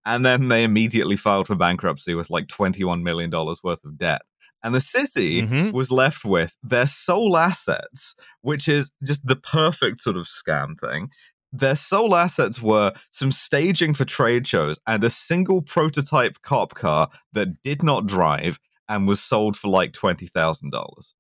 And 0.07 0.25
then 0.25 0.49
they 0.49 0.65
immediately 0.65 1.17
filed 1.17 1.47
for 1.49 1.55
bankruptcy 1.57 2.15
with 2.15 2.31
like 2.31 2.47
$21 2.47 3.03
million 3.03 3.31
worth 3.31 3.85
of 3.85 3.99
debt. 3.99 4.23
And 4.65 4.75
the 4.75 4.81
city 4.81 5.43
Mhm. 5.43 5.73
was 5.73 5.91
left 5.91 6.25
with 6.25 6.57
their 6.63 6.87
sole 6.87 7.37
assets, 7.37 8.15
which 8.41 8.69
is 8.69 8.91
just 9.07 9.27
the 9.27 9.37
perfect 9.37 10.01
sort 10.01 10.17
of 10.17 10.27
scam 10.27 10.79
thing. 10.81 11.11
Their 11.53 11.77
sole 11.77 12.15
assets 12.15 12.61
were 12.61 12.93
some 13.11 13.33
staging 13.33 13.95
for 13.95 14.05
trade 14.05 14.47
shows 14.47 14.79
and 14.87 15.03
a 15.03 15.11
single 15.11 15.63
prototype 15.63 16.43
cop 16.43 16.75
car 16.75 17.09
that 17.33 17.63
did 17.63 17.83
not 17.83 18.07
drive 18.07 18.59
and 18.89 19.09
was 19.09 19.21
sold 19.23 19.57
for 19.57 19.69
like 19.69 19.93
$20,000. 19.93 21.13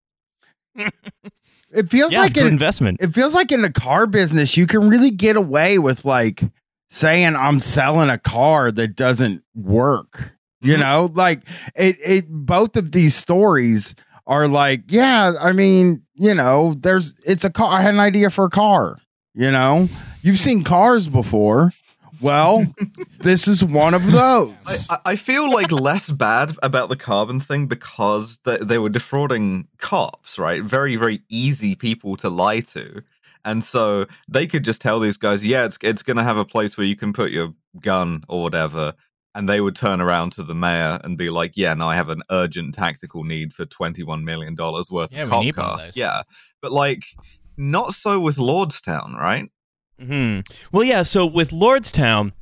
It 1.72 1.88
feels 1.90 2.12
yeah, 2.12 2.20
like 2.22 2.36
an 2.36 2.46
investment. 2.46 3.00
it 3.00 3.14
feels 3.14 3.34
like 3.34 3.52
in 3.52 3.62
the 3.62 3.72
car 3.72 4.06
business, 4.06 4.56
you 4.56 4.66
can 4.66 4.88
really 4.88 5.10
get 5.10 5.36
away 5.36 5.78
with 5.78 6.04
like 6.04 6.42
saying 6.88 7.36
I'm 7.36 7.60
selling 7.60 8.08
a 8.10 8.18
car 8.18 8.70
that 8.72 8.96
doesn't 8.96 9.42
work. 9.54 10.34
You 10.60 10.76
Mhm. 10.76 10.80
know, 10.80 11.10
like 11.14 11.42
it, 11.76 11.96
it, 12.04 12.24
both 12.28 12.76
of 12.76 12.92
these 12.92 13.14
stories 13.14 13.94
are 14.26 14.48
like, 14.48 14.84
yeah, 14.90 15.34
I 15.40 15.52
mean, 15.52 16.02
you 16.14 16.34
know, 16.34 16.74
there's, 16.78 17.14
it's 17.24 17.44
a 17.44 17.50
car. 17.50 17.78
I 17.78 17.82
had 17.82 17.94
an 17.94 18.00
idea 18.00 18.30
for 18.30 18.44
a 18.46 18.50
car. 18.50 18.96
You 19.38 19.52
know, 19.52 19.88
you've 20.22 20.38
seen 20.40 20.64
cars 20.64 21.08
before. 21.08 21.72
Well, 22.20 22.66
this 23.20 23.46
is 23.46 23.62
one 23.64 23.94
of 23.94 24.04
those. 24.10 24.88
I, 24.90 24.94
I- 24.94 24.98
I 25.12 25.16
feel 25.16 25.48
like 25.50 25.70
less 25.70 26.10
bad 26.10 26.56
about 26.60 26.88
the 26.88 26.96
carbon 26.96 27.38
thing 27.38 27.66
because 27.66 28.38
they, 28.44 28.56
they 28.56 28.78
were 28.78 28.88
defrauding 28.88 29.68
cops, 29.78 30.40
right? 30.40 30.60
Very, 30.62 30.96
very 30.96 31.22
easy 31.28 31.76
people 31.76 32.16
to 32.16 32.28
lie 32.28 32.60
to. 32.60 33.02
And 33.44 33.62
so 33.62 34.06
they 34.28 34.48
could 34.48 34.64
just 34.64 34.80
tell 34.80 34.98
these 34.98 35.16
guys, 35.16 35.46
yeah, 35.46 35.64
it's, 35.64 35.78
it's 35.82 36.02
going 36.02 36.16
to 36.16 36.24
have 36.24 36.36
a 36.36 36.44
place 36.44 36.76
where 36.76 36.86
you 36.88 36.96
can 36.96 37.12
put 37.12 37.30
your 37.30 37.54
gun 37.80 38.24
or 38.28 38.42
whatever. 38.42 38.94
And 39.36 39.48
they 39.48 39.60
would 39.60 39.76
turn 39.76 40.00
around 40.00 40.32
to 40.32 40.42
the 40.42 40.54
mayor 40.56 40.98
and 41.04 41.16
be 41.16 41.30
like, 41.30 41.56
yeah, 41.56 41.72
now 41.74 41.88
I 41.88 41.94
have 41.94 42.08
an 42.08 42.22
urgent 42.30 42.74
tactical 42.74 43.22
need 43.22 43.54
for 43.54 43.64
$21 43.66 44.24
million 44.24 44.56
worth 44.90 45.12
Yeah, 45.12 45.22
of 45.22 45.28
we 45.28 45.30
cop 45.30 45.42
need 45.44 45.56
one 45.56 45.66
car. 45.78 45.90
Yeah. 45.94 46.22
But 46.60 46.72
like, 46.72 47.04
not 47.58 47.92
so 47.94 48.20
with 48.20 48.36
Lordstown, 48.36 49.14
right? 49.14 49.50
hmm 50.00 50.40
Well, 50.72 50.84
yeah. 50.84 51.02
So 51.02 51.26
with 51.26 51.50
Lordstown, 51.50 52.32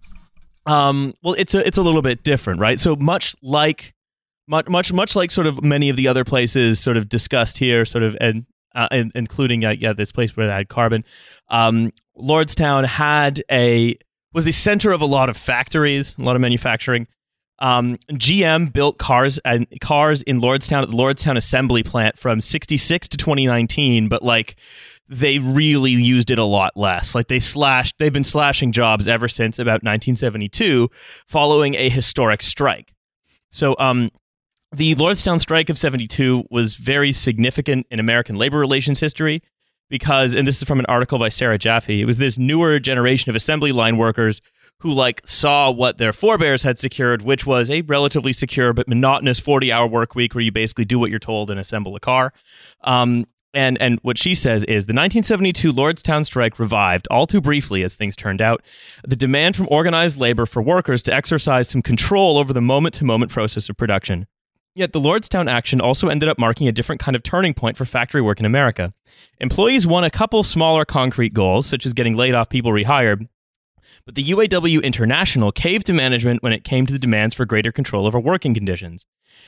um, 0.67 1.15
well, 1.23 1.35
it's 1.35 1.55
a 1.55 1.67
it's 1.67 1.79
a 1.79 1.83
little 1.83 2.03
bit 2.03 2.23
different, 2.23 2.61
right? 2.61 2.79
So 2.79 2.97
much 2.97 3.35
like 3.43 3.95
much 4.47 4.69
much 4.69 4.93
much 4.93 5.17
like 5.17 5.31
sort 5.31 5.47
of 5.47 5.65
many 5.65 5.89
of 5.89 5.97
the 5.97 6.07
other 6.09 6.25
places 6.25 6.79
sort 6.81 6.97
of 6.97 7.09
discussed 7.09 7.59
here, 7.59 7.85
sort 7.85 8.05
of 8.05 8.17
and. 8.21 8.47
Uh, 8.75 8.89
in- 8.91 9.11
including 9.15 9.65
uh, 9.65 9.71
yeah, 9.71 9.95
this 9.95 10.13
place 10.13 10.37
where 10.37 10.47
they 10.47 10.52
had 10.52 10.69
carbon. 10.69 11.02
Um, 11.49 11.93
Lordstown 12.15 12.85
had 12.85 13.43
a 13.50 13.97
was 14.35 14.45
the 14.45 14.52
center 14.52 14.93
of 14.93 15.00
a 15.00 15.07
lot 15.07 15.31
of 15.31 15.37
factories, 15.39 16.15
a 16.19 16.23
lot 16.23 16.37
of 16.37 16.43
manufacturing. 16.43 17.07
Um, 17.59 17.97
GM 18.13 18.71
built 18.75 18.99
cars 18.99 19.39
and 19.47 19.67
cars 19.81 20.21
in 20.21 20.43
Lordstown 20.43 20.83
at 20.83 20.91
the 20.91 20.97
Lordstown 20.97 21.39
assembly 21.39 21.83
plant 21.85 22.19
from 22.19 22.43
'66 22.43 23.09
to 23.09 23.17
2019, 23.17 24.09
but 24.09 24.23
like 24.23 24.57
they 25.08 25.38
really 25.38 25.92
used 25.92 26.30
it 26.30 26.38
a 26.38 26.45
lot 26.45 26.76
less. 26.76 27.14
Like 27.14 27.28
they 27.28 27.38
slashed, 27.38 27.97
they've 27.99 28.12
been 28.12 28.25
slashing 28.25 28.73
jobs 28.73 29.06
ever 29.06 29.28
since 29.28 29.58
about 29.58 29.82
1972, 29.82 30.88
following 31.26 31.75
a 31.75 31.88
historic 31.88 32.42
strike. 32.42 32.92
So, 33.50 33.76
um, 33.78 34.10
the 34.73 34.97
Lordstown 34.97 35.40
strike 35.40 35.71
of 35.71 35.78
72 35.78 36.45
was 36.50 36.75
very 36.75 37.12
significant 37.12 37.86
in 37.90 38.00
American 38.00 38.36
labor 38.36 38.58
relations 38.58 38.99
history 38.99 39.40
because, 39.88 40.34
and 40.34 40.47
this 40.47 40.60
is 40.60 40.66
from 40.66 40.80
an 40.80 40.86
article 40.86 41.19
by 41.19 41.28
Sarah 41.28 41.56
Jaffe, 41.56 42.00
it 42.00 42.04
was 42.04 42.19
this 42.19 42.36
newer 42.36 42.78
generation 42.80 43.30
of 43.30 43.36
assembly 43.36 43.71
line 43.73 43.97
workers 43.97 44.40
who 44.80 44.92
like 44.92 45.25
saw 45.25 45.71
what 45.71 45.99
their 45.99 46.12
forebears 46.12 46.62
had 46.62 46.78
secured, 46.78 47.23
which 47.23 47.47
was 47.47 47.71
a 47.71 47.82
relatively 47.82 48.32
secure 48.32 48.73
but 48.73 48.88
monotonous 48.88 49.38
40 49.38 49.73
hour 49.73 49.86
work 49.86 50.14
week 50.14 50.34
where 50.34 50.42
you 50.42 50.52
basically 50.52 50.84
do 50.84 50.99
what 50.99 51.10
you're 51.10 51.19
told 51.19 51.50
and 51.50 51.58
assemble 51.58 51.95
a 51.97 52.00
car. 52.00 52.32
Um, 52.82 53.25
and 53.56 53.78
and 53.80 53.99
what 54.02 54.19
she 54.19 54.34
says 54.34 54.62
is 54.64 54.84
the 54.84 54.92
1972 54.92 55.73
Lordstown 55.73 56.25
strike 56.25 56.58
revived, 56.58 57.08
all 57.10 57.26
too 57.26 57.40
briefly 57.40 57.82
as 57.82 57.97
things 57.97 58.14
turned 58.14 58.42
out, 58.42 58.62
the 59.02 59.16
demand 59.16 59.56
from 59.56 59.66
organized 59.71 60.19
labor 60.19 60.45
for 60.45 60.62
workers 60.62 61.02
to 61.04 61.14
exercise 61.14 61.69
some 61.69 61.82
control 61.82 62.36
over 62.36 62.52
the 62.52 62.60
moment 62.60 62.95
to 62.97 63.04
moment 63.04 63.32
process 63.32 63.69
of 63.69 63.76
production. 63.76 64.26
Yet 64.75 64.92
the 64.92 65.00
Lordstown 65.00 65.50
action 65.50 65.80
also 65.80 66.08
ended 66.08 66.28
up 66.28 66.38
marking 66.38 66.69
a 66.69 66.73
different 66.73 67.00
kind 67.00 67.16
of 67.16 67.23
turning 67.23 67.54
point 67.54 67.78
for 67.78 67.86
factory 67.86 68.21
work 68.21 68.38
in 68.38 68.45
America. 68.45 68.92
Employees 69.40 69.86
won 69.86 70.04
a 70.04 70.10
couple 70.10 70.42
smaller 70.42 70.84
concrete 70.84 71.32
goals, 71.32 71.64
such 71.64 71.86
as 71.86 71.95
getting 71.95 72.14
laid 72.14 72.34
off 72.34 72.50
people 72.50 72.73
rehired, 72.73 73.26
but 74.05 74.15
the 74.15 74.25
UAW 74.25 74.83
International 74.83 75.53
caved 75.53 75.87
to 75.87 75.93
management 75.93 76.43
when 76.43 76.53
it 76.53 76.65
came 76.65 76.87
to 76.87 76.93
the 76.93 76.99
demands 76.99 77.35
for 77.35 77.45
greater 77.45 77.73
control 77.73 78.07
over 78.07 78.19
working 78.21 78.55
conditions. 78.55 79.07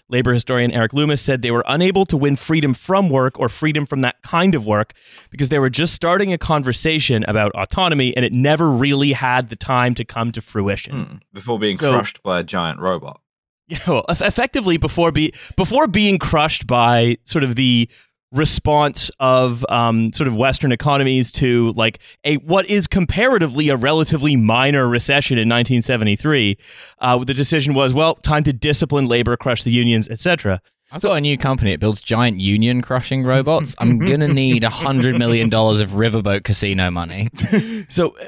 Labor 0.08 0.32
historian 0.32 0.70
Erik 0.72 0.92
Loomis 0.92 1.20
said 1.20 1.42
they 1.42 1.50
were 1.50 1.64
unable 1.66 2.04
to 2.06 2.16
win 2.16 2.36
freedom 2.36 2.74
from 2.74 3.08
work 3.08 3.38
or 3.38 3.48
freedom 3.48 3.86
from 3.86 4.02
that 4.02 4.22
kind 4.22 4.54
of 4.54 4.66
work 4.66 4.92
because 5.30 5.48
they 5.48 5.58
were 5.58 5.70
just 5.70 5.94
starting 5.94 6.32
a 6.32 6.38
conversation 6.38 7.24
about 7.24 7.52
autonomy 7.54 8.14
and 8.16 8.24
it 8.24 8.32
never 8.32 8.70
really 8.70 9.12
had 9.12 9.48
the 9.48 9.56
time 9.56 9.94
to 9.94 10.04
come 10.04 10.30
to 10.32 10.40
fruition. 10.40 11.04
Hmm. 11.04 11.16
Before 11.32 11.58
being 11.58 11.76
So- 11.78 11.92
crushed 11.92 12.22
by 12.22 12.40
a 12.40 12.44
giant 12.44 12.80
robot. 12.80 13.20
Yeah, 13.70 13.78
well, 13.86 14.04
effectively 14.08 14.78
before 14.78 15.12
be 15.12 15.34
before 15.54 15.86
being 15.86 16.18
crushed 16.18 16.66
by 16.66 17.18
sort 17.24 17.44
of 17.44 17.54
the 17.54 17.86
response 18.32 19.10
of 19.20 19.64
um, 19.68 20.12
sort 20.12 20.28
of 20.28 20.34
Western 20.34 20.72
economies 20.72 21.32
to 21.32 21.72
like 21.72 22.00
a 22.24 22.36
what 22.38 22.66
is 22.66 22.86
comparatively 22.86 23.68
a 23.68 23.76
relatively 23.76 24.36
minor 24.36 24.86
recession 24.88 25.38
in 25.38 25.48
1973. 25.48 26.58
Uh, 26.98 27.24
the 27.24 27.34
decision 27.34 27.74
was 27.74 27.94
well, 27.94 28.14
time 28.16 28.44
to 28.44 28.52
discipline 28.52 29.08
labor, 29.08 29.36
crush 29.36 29.62
the 29.62 29.72
unions, 29.72 30.08
etc. 30.08 30.60
I've 30.90 31.02
got 31.02 31.18
a 31.18 31.20
new 31.20 31.36
company. 31.36 31.72
It 31.72 31.80
builds 31.80 32.00
giant 32.00 32.40
union 32.40 32.80
crushing 32.80 33.24
robots. 33.24 33.74
I'm 33.78 33.98
gonna 34.08 34.28
need 34.28 34.64
a 34.64 34.70
hundred 34.70 35.18
million 35.18 35.48
dollars 35.48 35.80
of 35.80 35.90
riverboat 35.90 36.44
casino 36.44 36.90
money. 36.90 37.28
So 37.90 38.10
uh, 38.10 38.24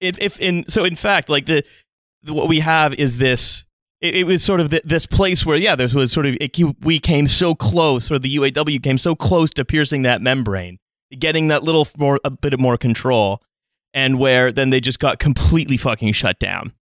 if, 0.00 0.18
if 0.18 0.40
in 0.40 0.66
so 0.68 0.84
in 0.84 0.96
fact 0.96 1.28
like 1.28 1.46
the, 1.46 1.64
the 2.22 2.32
what 2.32 2.48
we 2.48 2.60
have 2.60 2.94
is 2.94 3.18
this 3.18 3.64
it, 4.02 4.16
it 4.16 4.24
was 4.24 4.42
sort 4.42 4.60
of 4.60 4.70
th 4.70 4.82
this 4.84 5.06
place 5.06 5.46
where 5.46 5.56
yeah 5.56 5.74
this 5.74 5.94
was 5.94 6.12
sort 6.12 6.26
of 6.26 6.36
it, 6.40 6.58
we 6.84 6.98
came 6.98 7.26
so 7.26 7.54
close 7.54 8.10
or 8.10 8.18
the 8.18 8.36
UAW 8.36 8.82
came 8.82 8.98
so 8.98 9.14
close 9.14 9.50
to 9.54 9.64
piercing 9.64 10.02
that 10.02 10.20
membrane 10.20 10.78
getting 11.18 11.48
that 11.48 11.62
little 11.62 11.86
more 11.96 12.20
a 12.24 12.30
bit 12.30 12.52
of 12.52 12.60
more 12.60 12.76
control 12.76 13.40
and 13.94 14.18
where 14.18 14.50
then 14.52 14.70
they 14.70 14.80
just 14.80 14.98
got 14.98 15.18
completely 15.18 15.76
fucking 15.76 16.12
shut 16.12 16.38
down. 16.38 16.72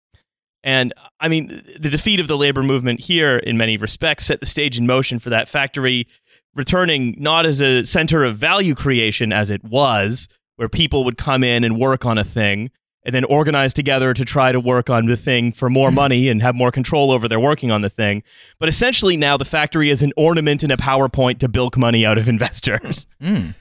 And 0.63 0.93
I 1.21 1.29
mean 1.29 1.49
the 1.79 1.91
defeat 1.91 2.21
of 2.21 2.29
the 2.29 2.37
labor 2.37 2.63
movement 2.63 3.01
here 3.01 3.39
in 3.39 3.57
many 3.57 3.77
respects 3.77 4.27
set 4.27 4.41
the 4.41 4.47
stage 4.47 4.79
in 4.79 4.87
motion 4.87 5.19
for 5.19 5.31
that 5.31 5.49
factory 5.49 6.07
returning 6.55 7.15
not 7.19 7.47
as 7.47 7.63
a 7.63 7.85
center 7.85 8.25
of 8.25 8.37
value 8.37 8.75
creation 8.75 9.33
as 9.33 9.51
it 9.51 9.63
was 9.65 10.29
where 10.57 10.69
people 10.69 11.05
would 11.05 11.17
come 11.17 11.43
in 11.43 11.65
and 11.65 11.79
work 11.79 12.05
on 12.05 12.19
a 12.19 12.25
thing 12.25 12.71
and 13.05 13.15
then 13.15 13.25
organize 13.25 13.73
together 13.73 14.13
to 14.13 14.25
try 14.25 14.53
to 14.53 14.61
work 14.61 14.91
on 14.91 15.07
the 15.07 15.17
thing 15.17 15.53
for 15.53 15.71
more 15.71 15.91
money 15.91 16.29
and 16.29 16.43
have 16.43 16.55
more 16.55 16.71
control 16.71 17.11
over 17.11 17.29
their 17.29 17.41
working 17.41 17.71
on 17.71 17.81
the 17.81 17.91
thing. 17.91 18.23
But 18.59 18.69
essentially 18.69 19.17
now 19.17 19.37
the 19.37 19.45
factory 19.45 19.91
is 19.91 20.03
an 20.03 20.13
ornament 20.17 20.63
and 20.63 20.71
a 20.71 20.77
PowerPoint 20.77 21.39
to 21.39 21.49
bilk 21.49 21.77
money 21.77 22.05
out 22.05 22.19
of 22.19 22.29
investors. 22.29 23.07
Mm. 23.21 23.55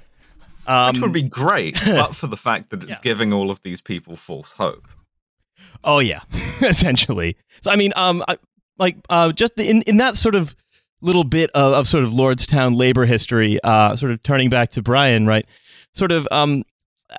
Um, 0.67 0.93
Which 0.93 1.01
would 1.01 1.13
be 1.13 1.23
great, 1.23 1.79
but 1.85 2.15
for 2.15 2.27
the 2.27 2.37
fact 2.37 2.69
that 2.69 2.83
it's 2.83 2.91
yeah. 2.91 2.97
giving 3.01 3.33
all 3.33 3.49
of 3.49 3.61
these 3.63 3.81
people 3.81 4.15
false 4.15 4.51
hope. 4.51 4.87
Oh 5.83 5.99
yeah, 5.99 6.21
essentially. 6.61 7.37
So 7.61 7.71
I 7.71 7.75
mean, 7.75 7.91
um, 7.95 8.23
I, 8.27 8.37
like 8.77 8.97
uh, 9.09 9.31
just 9.31 9.57
in 9.57 9.81
in 9.83 9.97
that 9.97 10.15
sort 10.15 10.35
of 10.35 10.55
little 11.01 11.23
bit 11.23 11.49
of, 11.51 11.73
of 11.73 11.87
sort 11.87 12.03
of 12.03 12.11
Lordstown 12.11 12.77
labor 12.77 13.05
history, 13.05 13.59
uh, 13.63 13.95
sort 13.95 14.11
of 14.11 14.21
turning 14.21 14.49
back 14.49 14.69
to 14.71 14.81
Brian, 14.83 15.25
right? 15.25 15.45
Sort 15.93 16.11
of 16.11 16.27
um, 16.29 16.63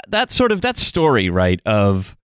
that 0.08 0.30
sort 0.30 0.52
of 0.52 0.62
that 0.62 0.76
story, 0.76 1.30
right? 1.30 1.60
Of 1.66 2.16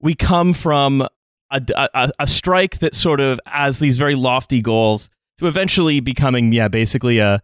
we 0.00 0.14
come 0.14 0.52
from 0.52 1.06
a, 1.50 1.62
a, 1.94 2.10
a 2.18 2.26
strike 2.26 2.78
that 2.78 2.94
sort 2.94 3.20
of 3.20 3.40
has 3.46 3.78
these 3.78 3.96
very 3.96 4.14
lofty 4.14 4.60
goals 4.60 5.10
to 5.38 5.46
eventually 5.46 6.00
becoming, 6.00 6.52
yeah, 6.52 6.68
basically 6.68 7.18
a 7.18 7.42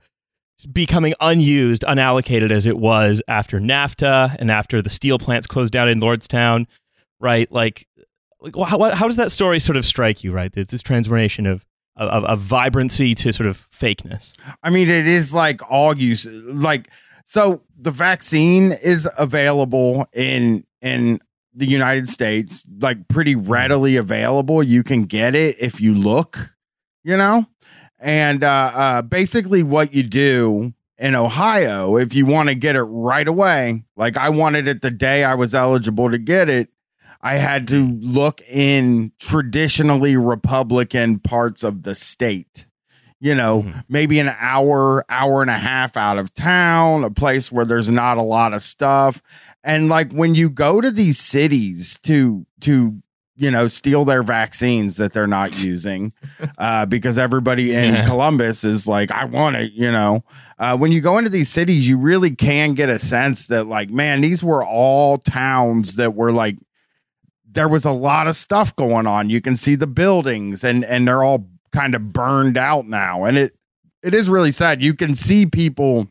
becoming 0.73 1.15
unused, 1.21 1.83
unallocated 1.83 2.51
as 2.51 2.67
it 2.67 2.79
was 2.79 3.23
after 3.29 3.59
NAFTA 3.59 4.37
and 4.39 4.51
after 4.51 4.83
the 4.83 4.91
steel 4.91 5.19
plants 5.19 5.47
closed 5.47 5.73
down 5.73 5.89
in 5.89 6.01
Lordstown, 6.01 6.67
right? 7.19 7.51
Like, 7.51 7.87
how, 8.55 8.91
how 8.91 9.07
does 9.07 9.17
that 9.17 9.33
story 9.33 9.59
sort 9.59 9.77
of 9.77 9.87
strike 9.87 10.23
you, 10.23 10.33
right? 10.33 10.53
This 10.53 10.83
transformation 10.83 11.47
of, 11.47 11.65
of, 11.97 12.25
of 12.25 12.39
vibrancy 12.41 13.15
to 13.15 13.33
sort 13.33 13.47
of 13.47 13.69
fakeness. 13.71 14.35
I 14.63 14.71
mean, 14.71 14.89
it 14.89 15.07
is 15.07 15.35
like 15.35 15.61
all 15.71 15.97
use, 15.97 16.27
like, 16.27 16.91
so 17.31 17.63
the 17.79 17.93
vaccine 17.93 18.73
is 18.73 19.09
available 19.17 20.05
in, 20.13 20.65
in, 20.83 21.21
the 21.55 21.67
United 21.67 22.09
States, 22.09 22.65
like 22.81 23.09
pretty 23.09 23.35
readily 23.35 23.97
available. 23.97 24.63
You 24.63 24.83
can 24.83 25.03
get 25.03 25.35
it 25.35 25.57
if 25.59 25.81
you 25.81 25.95
look, 25.95 26.55
you 27.03 27.17
know? 27.17 27.47
And 27.99 28.43
uh, 28.45 28.73
uh, 28.73 29.03
basically, 29.03 29.63
what 29.63 29.93
you 29.93 30.03
do 30.03 30.73
in 30.99 31.15
Ohio, 31.15 31.97
if 31.97 32.15
you 32.15 32.25
want 32.27 32.49
to 32.49 32.55
get 32.55 32.77
it 32.77 32.83
right 32.83 33.27
away, 33.27 33.85
like 33.97 34.17
I 34.17 34.31
wanted 34.31 34.69
it 34.69 34.83
the 34.83 34.91
day 34.91 35.25
I 35.25 35.35
was 35.35 35.55
eligible 35.55 36.11
to 36.11 36.19
get 36.19 36.49
it, 36.49 36.69
I 37.21 37.35
had 37.35 37.69
to 37.69 37.89
look 38.01 38.41
in 38.49 39.13
traditionally 39.19 40.17
Republican 40.17 41.19
parts 41.19 41.63
of 41.63 41.83
the 41.83 41.95
state. 41.95 42.67
You 43.21 43.35
know, 43.35 43.63
mm-hmm. 43.63 43.81
maybe 43.89 44.19
an 44.19 44.35
hour, 44.39 45.05
hour 45.11 45.43
and 45.43 45.51
a 45.51 45.59
half 45.59 45.97
out 45.97 46.17
of 46.17 46.33
town, 46.33 47.05
a 47.05 47.11
place 47.11 47.53
where 47.53 47.67
there's 47.67 47.91
not 47.91 48.17
a 48.17 48.23
lot 48.23 48.55
of 48.55 48.63
stuff. 48.63 49.21
And 49.63 49.91
like 49.91 50.11
when 50.13 50.35
you 50.35 50.49
go 50.49 50.81
to 50.81 50.91
these 50.91 51.19
cities 51.19 51.99
to 52.05 52.47
to 52.61 53.03
you 53.41 53.51
know, 53.51 53.67
steal 53.69 54.05
their 54.05 54.23
vaccines 54.23 54.97
that 54.99 55.15
they're 55.15 55.27
not 55.27 55.59
using 55.59 56.13
uh, 56.59 56.85
because 56.85 57.17
everybody 57.17 57.75
in 57.75 57.95
yeah. 57.95 58.07
Columbus 58.07 58.65
is 58.65 58.87
like, 58.87 59.11
I 59.11 59.25
want 59.25 59.57
it, 59.57 59.73
you 59.73 59.91
know. 59.91 60.23
Uh, 60.59 60.77
when 60.77 60.93
you 60.93 61.01
go 61.01 61.17
into 61.17 61.31
these 61.31 61.49
cities, 61.49 61.89
you 61.89 61.97
really 61.97 62.37
can 62.37 62.75
get 62.75 62.91
a 62.91 62.99
sense 62.99 63.47
that, 63.47 63.67
like, 63.67 63.89
man, 63.89 64.21
these 64.21 64.45
were 64.45 64.63
all 64.63 65.17
towns 65.17 65.95
that 65.95 66.15
were 66.15 66.33
like, 66.33 66.59
there 67.51 67.67
was 67.67 67.87
a 67.87 67.91
lot 67.91 68.29
of 68.29 68.37
stuff 68.37 68.77
going 68.77 69.07
on. 69.07 69.31
You 69.31 69.41
can 69.41 69.57
see 69.57 69.75
the 69.75 69.87
buildings 69.87 70.63
and 70.63 70.85
and 70.85 71.09
they're 71.09 71.25
all 71.25 71.49
kind 71.73 71.95
of 71.95 72.13
burned 72.13 72.59
out 72.59 72.87
now. 72.87 73.25
And 73.25 73.37
it 73.37 73.57
it 74.03 74.15
is 74.15 74.31
really 74.31 74.53
sad. 74.53 74.83
You 74.83 74.95
can 74.95 75.15
see 75.15 75.47
people 75.47 76.09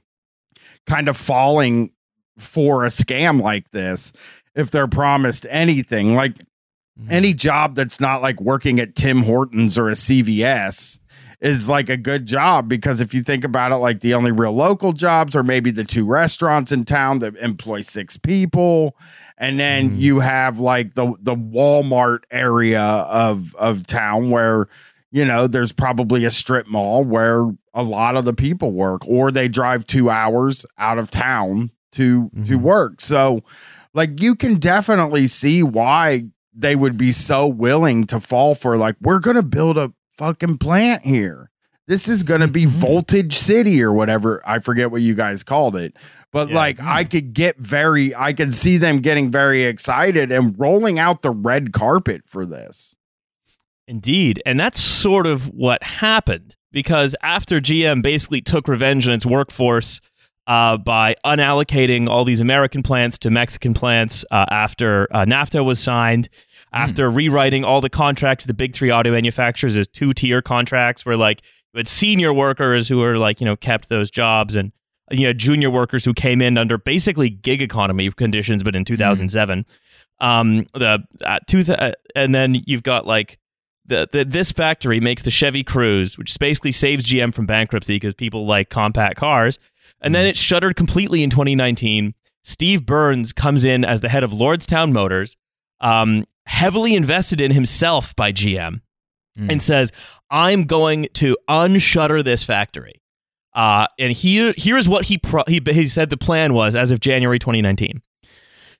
kind 0.86 1.08
of 1.08 1.17
falling 1.17 1.91
for 2.38 2.86
a 2.86 2.89
scam 2.89 3.41
like 3.41 3.69
this 3.72 4.13
if 4.56 4.72
they're 4.72 4.88
promised 4.88 5.45
anything. 5.50 6.15
Like 6.15 6.36
Mm-hmm. 7.00 7.12
Any 7.12 7.34
job 7.34 7.76
that's 7.76 8.00
not 8.00 8.22
like 8.22 8.41
working 8.41 8.80
at 8.80 8.95
Tim 8.95 9.24
Hortons 9.24 9.78
or 9.78 9.89
a 9.89 9.93
CVS 9.93 11.00
is 11.39 11.69
like 11.69 11.88
a 11.88 11.95
good 11.95 12.26
job 12.26 12.67
because 12.67 13.00
if 13.00 13.13
you 13.13 13.24
think 13.24 13.45
about 13.45 13.72
it, 13.72 13.78
like 13.78 14.02
the 14.02 14.13
only 14.13 14.32
real 14.32 14.52
local 14.52 14.91
jobs 14.91 15.36
are 15.36 15.43
maybe 15.43 15.72
the 15.72 15.86
two 15.86 16.06
restaurants 16.06 16.74
in 16.74 16.84
town 16.84 17.19
that 17.19 17.38
employ 17.38 17.82
six 17.82 18.17
people, 18.17 18.98
and 19.38 19.58
then 19.58 19.91
mm-hmm. 19.91 20.00
you 20.00 20.19
have 20.19 20.60
like 20.60 20.95
the 20.95 21.13
the 21.22 21.36
Walmart 21.36 22.24
area 22.32 22.84
of 22.84 23.56
of 23.56 23.88
town 23.88 24.30
where 24.30 24.67
you 25.12 25.26
know 25.26 25.48
there's 25.48 25.72
probably 25.72 26.26
a 26.26 26.32
strip 26.32 26.67
mall 26.67 27.04
where 27.04 27.45
a 27.74 27.84
lot 27.84 28.15
of 28.15 28.26
the 28.26 28.34
people 28.34 28.72
work, 28.72 29.08
or 29.08 29.32
they 29.32 29.48
drive 29.48 29.86
two 29.86 30.10
hours 30.10 30.65
out 30.78 30.98
of 30.98 31.12
town 31.12 31.72
to 31.93 32.24
mm-hmm. 32.24 32.43
to 32.43 32.56
work. 32.56 33.02
So, 33.02 33.41
like 33.93 34.22
you 34.22 34.36
can 34.36 34.56
definitely 34.56 35.28
see 35.28 35.63
why 35.63 36.26
they 36.54 36.76
would 36.76 36.98
be 36.98 37.12
so 37.12 37.48
willing 37.48 38.06
to 38.08 38.19
fall 38.19 38.54
for 38.56 38.78
like 38.78 38.95
we're 39.02 39.19
gonna 39.19 39.43
build 39.43 39.78
a 39.78 39.93
fucking 40.17 40.58
plant 40.58 41.04
here 41.04 41.50
this 41.88 42.08
is 42.08 42.24
gonna 42.24 42.48
be 42.48 42.65
voltage 42.65 43.34
city 43.34 43.82
or 43.82 43.93
whatever 43.93 44.41
i 44.45 44.60
forget 44.60 44.91
what 44.91 45.02
you 45.02 45.15
guys 45.15 45.43
called 45.43 45.76
it 45.76 45.95
but 46.32 46.50
yeah. 46.50 46.56
like 46.56 46.80
i 46.82 47.04
could 47.04 47.34
get 47.34 47.58
very 47.58 48.13
i 48.15 48.34
could 48.34 48.54
see 48.54 48.78
them 48.78 49.00
getting 49.00 49.32
very 49.32 49.63
excited 49.63 50.32
and 50.32 50.60
rolling 50.60 51.00
out 51.00 51.22
the 51.22 51.32
red 51.32 51.72
carpet 51.72 52.22
for 52.26 52.45
this 52.45 52.95
indeed 53.89 54.41
and 54.45 54.60
that's 54.60 54.80
sort 54.80 55.25
of 55.28 55.47
what 55.47 55.82
happened 55.84 56.56
because 56.71 57.15
after 57.21 57.60
gm 57.60 58.02
basically 58.02 58.41
took 58.41 58.67
revenge 58.67 59.08
on 59.08 59.13
its 59.13 59.25
workforce 59.25 59.99
uh, 60.49 60.78
by 60.78 61.15
unallocating 61.23 62.10
all 62.10 62.25
these 62.25 62.41
American 62.41 62.82
plants 62.82 63.19
to 63.19 63.30
Mexican 63.30 63.75
plants 63.75 64.25
uh, 64.32 64.47
after 64.49 65.08
uh, 65.12 65.23
NAFTA 65.23 65.63
was 65.63 65.80
signed. 65.80 66.28
After 66.73 67.10
mm. 67.10 67.15
rewriting 67.15 67.63
all 67.63 67.82
the 67.82 67.89
contracts, 67.89 68.45
the 68.45 68.54
big 68.54 68.75
three 68.75 68.91
auto 68.91 69.12
manufacturers 69.12 69.78
as 69.78 69.88
two 69.88 70.12
tier 70.12 70.41
contracts, 70.41 71.06
where 71.06 71.15
like 71.15 71.43
you 71.73 71.78
had 71.78 71.88
senior 71.88 72.34
workers 72.34 72.88
who 72.88 72.97
were 72.97 73.17
like 73.17 73.39
you 73.39 73.45
know 73.45 73.56
kept 73.56 73.89
those 73.89 74.10
jobs, 74.10 74.56
and 74.56 74.71
you 75.12 75.25
know 75.25 75.34
junior 75.34 75.69
workers 75.69 76.04
who 76.04 76.13
came 76.13 76.41
in 76.41 76.58
under 76.58 76.78
basically 76.80 77.30
gig 77.30 77.62
economy 77.62 78.10
conditions, 78.12 78.63
but 78.63 78.75
in 78.75 78.86
2007. 78.86 79.65
Mm. 80.21 80.25
Um, 80.25 80.65
the 80.73 81.04
uh, 81.23 81.39
two 81.47 81.63
th- 81.63 81.78
uh, 81.78 81.91
and 82.15 82.36
then 82.36 82.58
you've 82.65 82.84
got 82.84 83.06
like 83.08 83.39
the, 83.89 84.08
the, 84.12 84.23
this 84.23 84.52
factory 84.52 84.99
makes 84.99 85.23
the 85.23 85.32
Chevy 85.32 85.63
Cruze, 85.63 86.17
which 86.17 86.38
basically 86.39 86.71
saves 86.71 87.04
GM 87.04 87.34
from 87.34 87.45
bankruptcy 87.45 87.95
because 87.95 88.13
people 88.13 88.45
like 88.45 88.69
compact 88.69 89.17
cars. 89.17 89.60
And 90.02 90.15
then 90.15 90.23
mm-hmm. 90.23 90.30
it 90.30 90.38
shuttered 90.38 90.75
completely 90.75 91.23
in 91.23 91.30
2019. 91.30 92.13
Steve 92.43 92.86
Burns 92.86 93.34
comes 93.34 93.65
in 93.65 93.84
as 93.84 93.99
the 93.99 94.10
head 94.10 94.23
of 94.23 94.32
Lordstown 94.32 94.91
Motors, 94.91 95.36
um, 95.82 96.25
heavily 96.45 96.95
invested 96.95 97.41
in 97.41 97.52
himself 97.52 98.15
by 98.15 98.32
GM, 98.32 98.82
mm. 99.38 99.52
and 99.52 99.62
says, 99.62 99.91
"I'm 100.32 100.63
going 100.63 101.10
to 101.15 101.38
unshutter 101.47 102.23
this 102.23 102.45
factory." 102.45 103.02
Uh, 103.54 103.88
and 103.97 104.13
here, 104.13 104.54
here's 104.56 104.88
what 104.88 105.06
he, 105.06 105.17
pro- 105.17 105.43
he 105.47 105.62
he 105.65 105.88
said 105.88 106.10
the 106.10 106.17
plan 106.17 106.54
was 106.54 106.75
as 106.75 106.91
of 106.91 107.02
January 107.02 107.39
2019. 107.39 108.02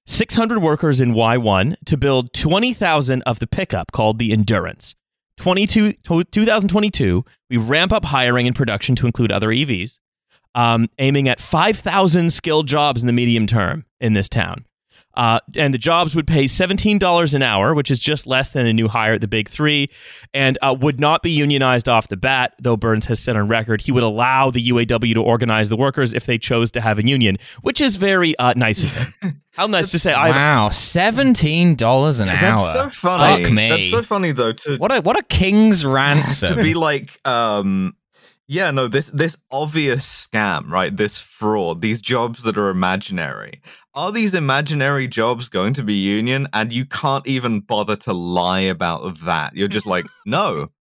600 0.06 0.60
workers 0.60 1.02
in 1.02 1.14
Y1 1.14 1.76
to 1.86 1.98
build 1.98 2.34
20,000 2.34 3.22
of 3.24 3.40
the 3.40 3.46
pickup 3.46 3.92
called 3.92 4.18
the 4.18 4.32
Endurance. 4.32 4.96
22, 5.40 5.94
2022, 5.94 7.26
we 7.50 7.58
ramp 7.58 7.92
up 7.92 8.06
hiring 8.06 8.46
and 8.46 8.56
production 8.56 8.96
to 8.96 9.06
include 9.06 9.32
other 9.32 9.50
EVs 9.50 10.00
um, 10.56 10.90
aiming 10.98 11.30
at 11.30 11.40
5,000 11.40 12.32
skilled 12.32 12.68
jobs 12.68 13.02
in 13.02 13.08
the 13.08 13.14
medium 13.14 13.48
term 13.48 13.86
in 14.00 14.14
this 14.14 14.30
town. 14.30 14.66
Uh, 15.16 15.40
and 15.56 15.74
the 15.74 15.78
jobs 15.78 16.16
would 16.16 16.28
pay 16.28 16.46
$17 16.46 17.34
an 17.34 17.42
hour, 17.42 17.74
which 17.74 17.92
is 17.92 18.00
just 18.00 18.28
less 18.28 18.54
than 18.54 18.66
a 18.66 18.74
new 18.74 18.88
hire 18.88 19.14
at 19.14 19.22
the 19.22 19.28
big 19.28 19.50
three, 19.50 19.90
and 20.34 20.58
uh, 20.62 20.76
would 20.80 21.00
not 21.00 21.24
be 21.24 21.32
unionized 21.32 21.90
off 21.90 22.08
the 22.08 22.16
bat, 22.18 22.54
though 22.60 22.78
Burns 22.78 23.06
has 23.08 23.20
said 23.20 23.36
on 23.36 23.48
record 23.48 23.82
he 23.82 23.92
would 23.92 24.04
allow 24.04 24.50
the 24.50 24.70
UAW 24.70 25.14
to 25.16 25.22
organize 25.22 25.70
the 25.70 25.76
workers 25.78 26.14
if 26.14 26.26
they 26.26 26.38
chose 26.38 26.72
to 26.72 26.82
have 26.82 27.00
a 27.00 27.06
union, 27.06 27.38
which 27.62 27.82
is 27.82 27.96
very 27.96 28.38
uh, 28.38 28.54
nice 28.56 28.84
of 28.84 28.94
him. 28.94 29.42
How 29.54 29.68
nice 29.68 29.92
to 29.92 30.00
say! 30.00 30.14
Wow, 30.14 30.70
seventeen 30.70 31.76
dollars 31.76 32.22
an 32.22 32.30
hour. 32.30 32.38
That's 32.40 32.74
so 32.74 32.90
funny. 32.90 33.44
Fuck 33.44 33.52
me. 33.52 33.70
That's 33.70 33.90
so 33.90 34.02
funny 34.04 34.32
though. 34.32 34.54
To 34.54 34.78
what 34.78 34.96
a 34.96 35.02
what 35.02 35.20
a 35.20 35.24
king's 35.24 35.84
ransom 35.84 36.56
to 36.56 36.64
be 36.64 36.76
like, 36.76 37.20
um, 37.28 37.94
yeah, 38.52 38.72
no, 38.72 38.88
this 38.88 39.12
this 39.12 39.38
obvious 39.52 40.28
scam, 40.28 40.72
right? 40.72 40.98
This 40.98 41.20
fraud, 41.20 41.82
these 41.82 42.02
jobs 42.02 42.42
that 42.42 42.58
are 42.58 42.70
imaginary. 42.70 43.62
Are 43.94 44.12
these 44.12 44.34
imaginary 44.34 45.08
jobs 45.08 45.50
going 45.50 45.74
to 45.74 45.84
be 45.84 45.94
union? 45.94 46.48
And 46.52 46.74
you 46.74 46.86
can't 46.86 47.28
even 47.28 47.60
bother 47.60 47.96
to 47.98 48.12
lie 48.12 48.62
about 48.62 49.20
that. 49.20 49.56
You're 49.56 49.68
just 49.68 49.86
like, 49.86 50.08
no. 50.26 50.72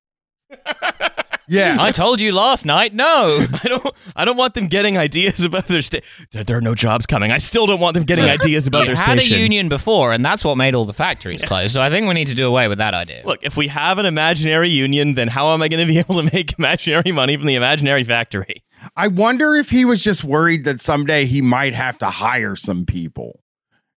Yeah, 1.49 1.77
I 1.79 1.93
told 1.93 2.21
you 2.21 2.33
last 2.33 2.67
night. 2.67 2.93
No, 2.93 3.47
I 3.65 3.69
don't. 3.69 3.95
I 4.15 4.25
don't 4.25 4.37
want 4.37 4.55
them 4.55 4.67
getting 4.69 4.99
ideas 4.99 5.45
about 5.45 5.67
their 5.67 5.83
state. 5.83 6.05
There 6.33 6.57
are 6.57 6.61
no 6.61 6.75
jobs 6.75 7.07
coming. 7.07 7.33
I 7.33 7.39
still 7.39 7.67
don't 7.67 7.81
want 7.81 7.95
them 7.95 8.05
getting 8.05 8.27
ideas 8.27 8.67
about 8.67 8.87
their 8.87 8.97
had 8.97 9.19
station. 9.19 9.37
a 9.37 9.41
union 9.41 9.69
before, 9.69 10.13
and 10.13 10.25
that's 10.25 10.45
what 10.45 10.57
made 10.57 10.75
all 10.75 10.85
the 10.85 10.93
factories 10.93 11.43
close. 11.43 11.73
So 11.73 11.81
I 11.81 11.91
think 11.91 12.07
we 12.07 12.15
need 12.15 12.29
to 12.29 12.35
do 12.35 12.47
away 12.47 12.69
with 12.69 12.79
that 12.79 12.95
idea. 12.95 13.23
Look, 13.25 13.41
if 13.43 13.57
we 13.57 13.69
have 13.69 13.99
an 13.99 14.07
imaginary 14.07 14.69
union, 14.69 15.15
then 15.15 15.29
how 15.29 15.53
am 15.55 15.63
I 15.63 15.69
going 15.69 15.87
to 15.87 15.91
be 15.91 15.99
able 16.09 16.23
to 16.23 16.31
make 16.35 16.59
imaginary 16.59 17.13
money 17.13 17.37
from 17.37 17.47
the 17.47 17.55
imaginary 17.55 18.05
factory? 18.05 18.63
I 18.97 19.09
wonder 19.09 19.55
if 19.55 19.71
he 19.71 19.85
was 19.85 20.05
just 20.05 20.23
worried 20.25 20.65
that 20.65 20.81
someday 20.81 21.27
he 21.27 21.43
might 21.43 21.75
have 21.75 21.99
to 21.99 22.07
hire 22.07 22.57
some 22.57 22.85
people, 22.87 23.41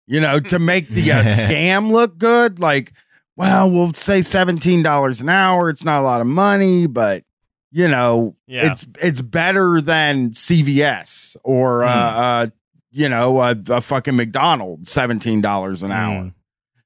you 0.06 0.20
know, 0.20 0.40
to 0.40 0.58
make 0.58 0.88
the 0.88 1.12
uh, 1.12 1.22
scam 1.24 1.90
look 1.90 2.16
good. 2.16 2.58
Like, 2.58 2.92
well, 3.36 3.70
we'll 3.70 3.92
say 3.94 4.22
seventeen 4.22 4.82
dollars 4.82 5.20
an 5.20 5.28
hour. 5.28 5.68
It's 5.68 5.84
not 5.84 6.00
a 6.00 6.04
lot 6.04 6.20
of 6.20 6.26
money, 6.26 6.86
but 6.86 7.24
you 7.70 7.88
know, 7.88 8.36
yeah. 8.46 8.70
it's 8.70 8.86
it's 9.00 9.20
better 9.20 9.80
than 9.80 10.30
CVS 10.30 11.36
or 11.44 11.80
mm. 11.80 11.86
uh, 11.86 11.88
uh, 11.88 12.46
you 12.90 13.08
know, 13.08 13.40
a, 13.40 13.56
a, 13.68 13.80
fucking 13.80 14.16
McDonald's, 14.16 14.90
seventeen 14.90 15.40
dollars 15.40 15.82
an 15.82 15.92
hour. 15.92 16.32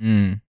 Mm. 0.01 0.40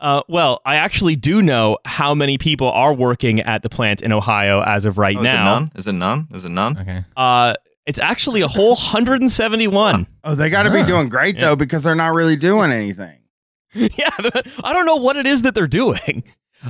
Uh, 0.00 0.22
well, 0.28 0.60
I 0.64 0.76
actually 0.76 1.14
do 1.14 1.42
know 1.42 1.78
how 1.84 2.14
many 2.14 2.36
people 2.36 2.70
are 2.72 2.92
working 2.92 3.40
at 3.40 3.62
the 3.62 3.68
plant 3.68 4.02
in 4.02 4.10
Ohio 4.12 4.60
as 4.60 4.84
of 4.84 4.98
right 4.98 5.16
Oh, 5.16 5.20
is 5.20 5.24
it 5.28 5.32
now. 5.32 5.44
none? 5.44 5.72
Is 5.76 5.86
it 5.86 5.92
none? 5.92 6.28
Is 6.34 6.44
it 6.44 6.48
none? 6.48 6.78
Okay. 6.78 7.04
Uh, 7.16 7.54
it's 7.86 8.00
actually 8.00 8.40
a 8.40 8.48
whole 8.48 8.70
171. 8.74 10.06
Oh, 10.24 10.36
they 10.36 10.50
got 10.50 10.62
to 10.64 10.70
be 10.70 10.78
Ah. 10.80 10.86
doing 10.86 11.08
great 11.08 11.34
Yeah. 11.34 11.40
though 11.42 11.56
because 11.56 11.82
they're 11.82 11.96
not 11.96 12.14
really 12.14 12.36
doing 12.36 12.70
anything. 12.70 13.18
yeah, 13.74 14.10
I 14.64 14.72
don't 14.72 14.86
know 14.86 14.96
what 14.96 15.16
it 15.16 15.26
is 15.26 15.42
that 15.42 15.54
they're 15.54 15.66
doing. 15.66 16.22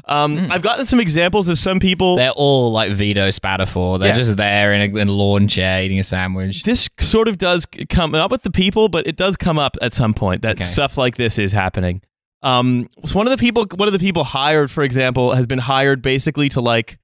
Um, 0.07 0.39
Hmm. 0.39 0.51
I've 0.53 0.63
gotten 0.63 0.87
some 0.87 1.01
examples 1.01 1.49
of 1.49 1.59
some 1.59 1.79
people. 1.79 2.17
They're 2.17 2.31
all 2.31 2.73
like 2.73 2.93
Vito 2.93 3.29
Spatafore. 3.29 3.99
They're 3.99 4.09
Yeah. 4.09 4.15
just 4.15 4.37
there 4.37 4.73
in 4.73 4.81
a, 4.95 4.99
in 4.99 5.09
a 5.09 5.13
lawn 5.13 5.49
chair 5.49 5.83
eating 5.83 5.99
a 5.99 6.05
sandwich. 6.05 6.63
this 6.63 6.89
sort 7.01 7.29
of 7.29 7.37
does 7.39 7.67
come 7.89 8.13
not 8.13 8.31
with 8.31 8.43
the 8.43 8.51
people, 8.51 8.89
but 8.89 9.07
it 9.07 9.17
does 9.17 9.37
come 9.37 9.59
up 9.59 9.77
at 9.83 9.93
some 9.93 10.15
point 10.15 10.43
that 10.43 10.57
Okay. 10.57 10.65
stuff 10.65 10.97
like 10.97 11.17
this 11.17 11.39
is 11.39 11.53
happening. 11.53 12.01
Um, 12.43 12.89
so 13.05 13.17
one 13.17 13.27
of 13.27 13.31
the 13.31 13.37
people, 13.37 13.67
one 13.77 13.87
of 13.89 13.93
the 13.93 13.99
people 14.01 14.25
hired, 14.25 14.71
for 14.71 14.83
example, 14.83 15.35
has 15.35 15.47
been 15.47 15.59
hired 15.61 16.03
basically 16.03 16.49
to 16.51 16.61
like 16.61 16.99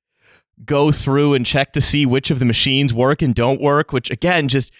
go 0.64 0.90
through 0.90 1.34
and 1.34 1.46
check 1.46 1.72
to 1.74 1.80
see 1.80 2.04
which 2.06 2.30
of 2.32 2.40
the 2.40 2.44
machines 2.44 2.92
work 2.92 3.22
and 3.22 3.34
don't 3.34 3.60
work. 3.60 3.92
Which 3.92 4.10
again, 4.10 4.48
just 4.48 4.72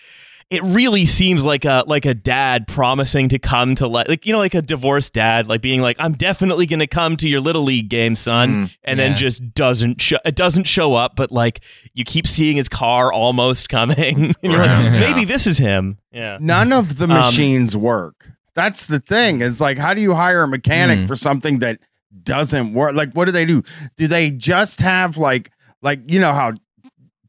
it 0.50 0.62
really 0.62 1.04
seems 1.04 1.44
like 1.44 1.64
a 1.66 1.84
like 1.86 2.06
a 2.06 2.14
dad 2.14 2.66
promising 2.66 3.28
to 3.28 3.38
come 3.38 3.74
to 3.74 3.86
like 3.86 4.08
like 4.08 4.24
you 4.24 4.32
know 4.32 4.38
like 4.38 4.54
a 4.54 4.62
divorced 4.62 5.12
dad 5.12 5.46
like 5.46 5.60
being 5.60 5.82
like 5.82 5.96
I'm 5.98 6.12
definitely 6.12 6.64
going 6.66 6.78
to 6.80 6.86
come 6.86 7.16
to 7.18 7.28
your 7.28 7.40
little 7.40 7.62
league 7.62 7.88
game, 7.90 8.16
son, 8.16 8.48
Mm, 8.68 8.76
and 8.84 8.98
then 8.98 9.14
just 9.16 9.52
doesn't 9.52 10.00
show 10.00 10.16
it 10.24 10.34
doesn't 10.36 10.64
show 10.64 10.94
up, 10.94 11.16
but 11.16 11.30
like 11.30 11.60
you 11.92 12.04
keep 12.04 12.26
seeing 12.26 12.56
his 12.56 12.68
car 12.68 13.12
almost 13.12 13.68
coming. 13.68 13.98
and 14.24 14.36
you're 14.42 14.58
like, 14.58 14.68
Yeah. 14.84 15.00
maybe 15.00 15.24
this 15.26 15.46
is 15.46 15.58
him. 15.58 15.98
Yeah. 16.12 16.38
None 16.40 16.72
of 16.72 16.96
the 16.96 17.04
Um, 17.04 17.10
machines 17.10 17.76
work. 17.76 18.30
That's 18.54 18.86
the 18.86 19.00
thing. 19.00 19.42
Is 19.42 19.60
like, 19.60 19.76
how 19.78 19.92
do 19.94 20.00
you 20.00 20.14
hire 20.14 20.42
a 20.44 20.48
mechanic 20.48 21.00
Hmm. 21.00 21.06
for 21.06 21.14
something 21.14 21.58
that 21.58 21.78
doesn't 22.22 22.72
work? 22.72 22.94
Like, 22.94 23.12
what 23.12 23.26
do 23.26 23.32
they 23.32 23.44
do? 23.44 23.62
Do 23.96 24.08
they 24.08 24.30
just 24.30 24.80
have 24.80 25.18
like, 25.18 25.50
like 25.82 26.00
you 26.10 26.18
know 26.20 26.32
how 26.32 26.54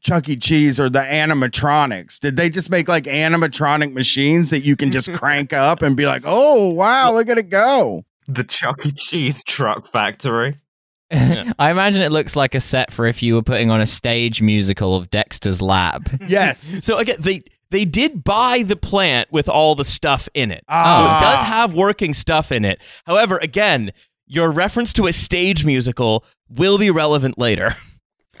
Chuck 0.00 0.28
E. 0.28 0.36
Cheese 0.36 0.78
or 0.80 0.88
the 0.88 1.00
animatronics? 1.00 2.18
Did 2.18 2.36
they 2.36 2.50
just 2.50 2.70
make 2.70 2.88
like 2.88 3.04
animatronic 3.04 3.92
machines 3.92 4.50
that 4.50 4.60
you 4.60 4.76
can 4.76 4.90
just 4.92 5.12
crank 5.14 5.52
up 5.52 5.82
and 5.82 5.96
be 5.96 6.06
like, 6.06 6.22
oh 6.24 6.68
wow, 6.70 7.12
look 7.12 7.28
at 7.28 7.38
it 7.38 7.50
go? 7.50 8.04
The 8.26 8.44
Chuck 8.44 8.84
E. 8.86 8.92
Cheese 8.92 9.42
truck 9.44 9.86
factory. 9.86 10.58
I 11.12 11.70
imagine 11.70 12.02
it 12.02 12.12
looks 12.12 12.36
like 12.36 12.54
a 12.54 12.60
set 12.60 12.92
for 12.92 13.04
if 13.06 13.22
you 13.22 13.34
were 13.34 13.42
putting 13.42 13.68
on 13.70 13.80
a 13.80 13.86
stage 13.86 14.40
musical 14.40 14.94
of 14.94 15.10
Dexter's 15.10 15.60
Lab. 15.60 16.08
Yes. 16.28 16.84
So 16.84 16.98
again, 16.98 17.16
they 17.18 17.42
they 17.70 17.84
did 17.84 18.22
buy 18.24 18.62
the 18.64 18.76
plant 18.76 19.30
with 19.32 19.48
all 19.48 19.74
the 19.74 19.84
stuff 19.84 20.28
in 20.34 20.50
it. 20.50 20.60
So 20.60 20.64
Ah. 20.68 21.16
it 21.16 21.20
does 21.20 21.44
have 21.46 21.74
working 21.74 22.14
stuff 22.14 22.52
in 22.52 22.64
it. 22.64 22.80
However, 23.06 23.38
again, 23.38 23.92
your 24.26 24.50
reference 24.50 24.92
to 24.94 25.06
a 25.08 25.12
stage 25.12 25.64
musical 25.64 26.24
will 26.48 26.78
be 26.78 26.90
relevant 26.90 27.36
later. 27.38 27.70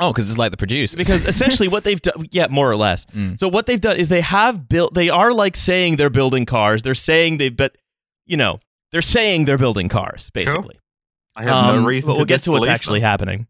Oh, 0.00 0.12
because 0.12 0.30
it's 0.30 0.38
like 0.38 0.50
the 0.50 0.56
producer. 0.56 0.96
because 0.96 1.26
essentially 1.26 1.68
what 1.68 1.84
they've 1.84 2.00
done 2.00 2.26
yeah 2.32 2.46
more 2.50 2.70
or 2.70 2.76
less 2.76 3.04
Mm. 3.14 3.38
so 3.38 3.48
what 3.48 3.66
they've 3.66 3.80
done 3.80 3.96
is 3.96 4.08
they 4.08 4.22
have 4.22 4.68
built 4.68 4.94
they 4.94 5.10
are 5.10 5.32
like 5.32 5.56
saying 5.56 5.96
they're 5.96 6.10
building 6.10 6.46
cars 6.46 6.82
they're 6.82 6.94
saying 6.94 7.36
they've 7.38 7.56
but 7.56 7.76
you 8.26 8.36
know 8.36 8.58
they're 8.92 9.02
saying 9.02 9.44
they're 9.44 9.58
building 9.58 9.88
cars 9.88 10.30
basically 10.32 10.78
I 11.36 11.42
have 11.44 11.52
Um, 11.52 11.76
no 11.82 11.86
reason 11.86 12.08
but 12.08 12.14
to 12.14 12.18
we'll 12.20 12.24
get 12.26 12.42
to 12.44 12.50
what's 12.50 12.60
disbelieve 12.62 12.74
actually 12.74 13.00
them. 13.00 13.06
happening 13.10 13.46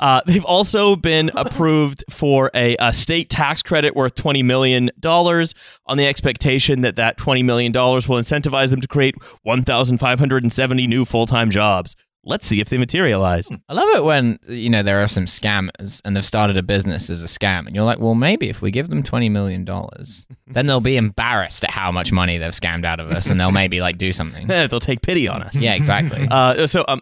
uh, 0.00 0.20
they've 0.26 0.44
also 0.44 0.96
been 0.96 1.30
approved 1.36 2.02
for 2.10 2.50
a, 2.54 2.76
a 2.80 2.92
state 2.92 3.30
tax 3.30 3.62
credit 3.62 3.94
worth 3.94 4.16
$20 4.16 4.44
million 4.44 4.90
on 5.04 5.96
the 5.96 6.04
expectation 6.06 6.80
that 6.80 6.96
that 6.96 7.16
$20 7.16 7.44
million 7.44 7.70
will 7.72 8.18
incentivize 8.18 8.70
them 8.70 8.80
to 8.80 8.88
create 8.88 9.14
1,570 9.44 10.86
new 10.86 11.04
full-time 11.04 11.50
jobs. 11.50 11.94
Let's 12.26 12.46
see 12.46 12.60
if 12.60 12.68
they 12.70 12.78
materialize. 12.78 13.48
I 13.68 13.74
love 13.74 13.88
it 13.94 14.02
when 14.04 14.38
you 14.48 14.70
know 14.70 14.82
there 14.82 15.02
are 15.02 15.08
some 15.08 15.26
scammers 15.26 16.00
and 16.04 16.16
they've 16.16 16.24
started 16.24 16.56
a 16.56 16.62
business 16.62 17.10
as 17.10 17.22
a 17.22 17.26
scam, 17.26 17.66
and 17.66 17.74
you're 17.76 17.84
like, 17.84 17.98
well, 17.98 18.14
maybe 18.14 18.48
if 18.48 18.62
we 18.62 18.70
give 18.70 18.88
them 18.88 19.02
twenty 19.02 19.28
million 19.28 19.64
dollars, 19.64 20.26
then 20.46 20.66
they'll 20.66 20.80
be 20.80 20.96
embarrassed 20.96 21.64
at 21.64 21.70
how 21.70 21.92
much 21.92 22.12
money 22.12 22.38
they've 22.38 22.52
scammed 22.52 22.84
out 22.84 23.00
of 23.00 23.10
us, 23.10 23.28
and 23.30 23.38
they'll 23.38 23.52
maybe 23.52 23.80
like 23.80 23.98
do 23.98 24.10
something. 24.12 24.46
They'll 24.68 24.80
take 24.80 25.02
pity 25.02 25.28
on 25.28 25.42
us. 25.42 25.58
yeah, 25.60 25.74
exactly. 25.74 26.26
Uh, 26.30 26.66
so 26.66 26.84
um, 26.88 27.00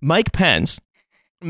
Mike 0.00 0.32
Pence 0.32 0.80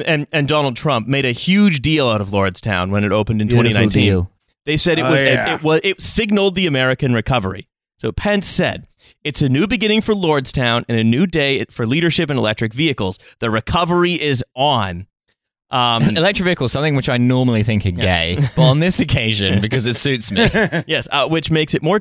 and, 0.07 0.27
and 0.33 0.49
Donald 0.49 0.77
Trump 0.77 1.07
made 1.07 1.25
a 1.25 1.33
huge 1.33 1.81
deal 1.81 2.09
out 2.09 2.21
of 2.21 2.31
Lordstown 2.31 2.91
when 2.91 3.05
it 3.05 3.13
opened 3.13 3.43
in 3.43 3.49
2019. 3.49 4.27
They 4.65 4.77
said 4.77 4.99
it 4.99 5.03
Oh, 5.03 5.11
was 5.11 5.23
yeah. 5.23 5.53
it, 5.53 5.55
it 5.57 5.63
was 5.63 5.81
it 5.85 6.01
signaled 6.01 6.55
the 6.55 6.67
American 6.67 7.13
recovery. 7.13 7.69
So 7.99 8.11
Pence 8.13 8.47
said, 8.49 8.87
"It's 9.25 9.43
a 9.43 9.49
new 9.49 9.67
beginning 9.67 10.01
for 10.01 10.15
Lordstown 10.15 10.85
and 10.89 10.99
a 10.99 11.05
new 11.05 11.27
day 11.27 11.65
for 11.71 11.87
leadership 11.87 12.31
in 12.31 12.37
electric 12.37 12.73
vehicles. 12.75 13.19
The 13.41 13.51
recovery 13.51 14.21
is 14.21 14.45
on." 14.55 15.07
Um, 15.71 16.03
Electric 16.17 16.45
vehicles, 16.45 16.71
something 16.71 16.97
which 16.97 17.09
I 17.09 17.17
normally 17.17 17.63
think 17.63 17.87
are 17.87 17.93
gay, 17.93 18.37
but 18.57 18.63
on 18.63 18.81
this 18.81 19.01
occasion, 19.01 19.61
because 19.63 19.87
it 19.87 19.97
suits 19.97 20.31
me. 20.31 20.43
yes, 20.87 21.09
uh, 21.11 21.27
which 21.27 21.51
makes 21.51 21.75
it 21.75 21.83
more 21.83 21.99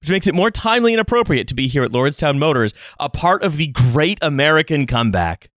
which 0.00 0.10
makes 0.10 0.26
it 0.26 0.34
more 0.34 0.50
timely 0.50 0.94
and 0.94 1.00
appropriate 1.00 1.46
to 1.48 1.54
be 1.54 1.68
here 1.68 1.84
at 1.84 1.92
Lordstown 1.92 2.38
Motors, 2.38 2.74
a 2.98 3.08
part 3.08 3.42
of 3.44 3.56
the 3.56 3.68
Great 3.68 4.18
American 4.22 4.86
Comeback, 4.86 5.48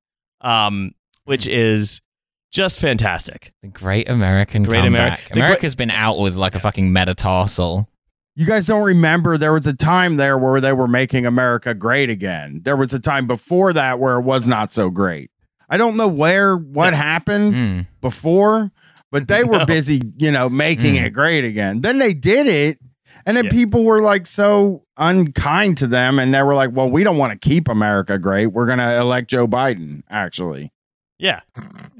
um, 0.42 0.92
which 1.24 1.46
is 1.46 2.02
just 2.50 2.76
fantastic. 2.76 3.52
The 3.62 3.68
Great 3.68 4.08
American 4.08 4.64
Great 4.64 4.82
Comeback. 4.82 5.28
gre- 5.30 5.38
America's 5.38 5.74
been 5.74 5.90
out 5.90 6.18
with 6.18 6.36
like 6.36 6.54
a 6.54 6.60
fucking 6.60 6.92
metatarsal. 6.92 7.88
You 8.36 8.46
guys 8.46 8.66
don't 8.66 8.82
remember 8.82 9.38
there 9.38 9.52
was 9.52 9.66
a 9.66 9.74
time 9.76 10.16
there 10.16 10.36
where 10.36 10.60
they 10.60 10.72
were 10.72 10.88
making 10.88 11.24
America 11.24 11.72
great 11.74 12.10
again. 12.10 12.62
There 12.64 12.76
was 12.76 12.92
a 12.92 12.98
time 12.98 13.26
before 13.28 13.72
that 13.72 14.00
where 14.00 14.16
it 14.18 14.22
was 14.22 14.46
not 14.48 14.72
so 14.72 14.90
great. 14.90 15.30
I 15.70 15.76
don't 15.76 15.96
know 15.96 16.08
where 16.08 16.56
what 16.56 16.94
happened 16.94 17.54
Mm. 17.54 17.86
before, 18.00 18.72
but 19.12 19.28
they 19.28 19.44
were 19.44 19.58
No. 19.58 19.66
busy, 19.66 20.02
you 20.18 20.32
know, 20.32 20.48
making 20.48 20.94
Mm. 20.96 21.04
it 21.06 21.10
great 21.10 21.44
again. 21.44 21.80
Then 21.80 21.98
they 21.98 22.12
did 22.12 22.48
it, 22.48 22.78
and 23.24 23.36
then 23.36 23.44
Yeah. 23.44 23.50
people 23.52 23.84
were 23.84 24.00
like 24.00 24.26
so 24.26 24.82
unkind 24.98 25.76
to 25.78 25.86
them, 25.86 26.18
and 26.18 26.34
they 26.34 26.42
were 26.42 26.54
like, 26.56 26.70
"Well, 26.72 26.90
we 26.90 27.04
don't 27.04 27.16
want 27.18 27.32
to 27.40 27.48
keep 27.48 27.68
America 27.68 28.18
great. 28.18 28.48
We're 28.48 28.66
gonna 28.66 28.98
elect 29.00 29.30
Joe 29.30 29.46
Biden." 29.46 30.02
Actually, 30.10 30.72
Yeah. 31.18 31.40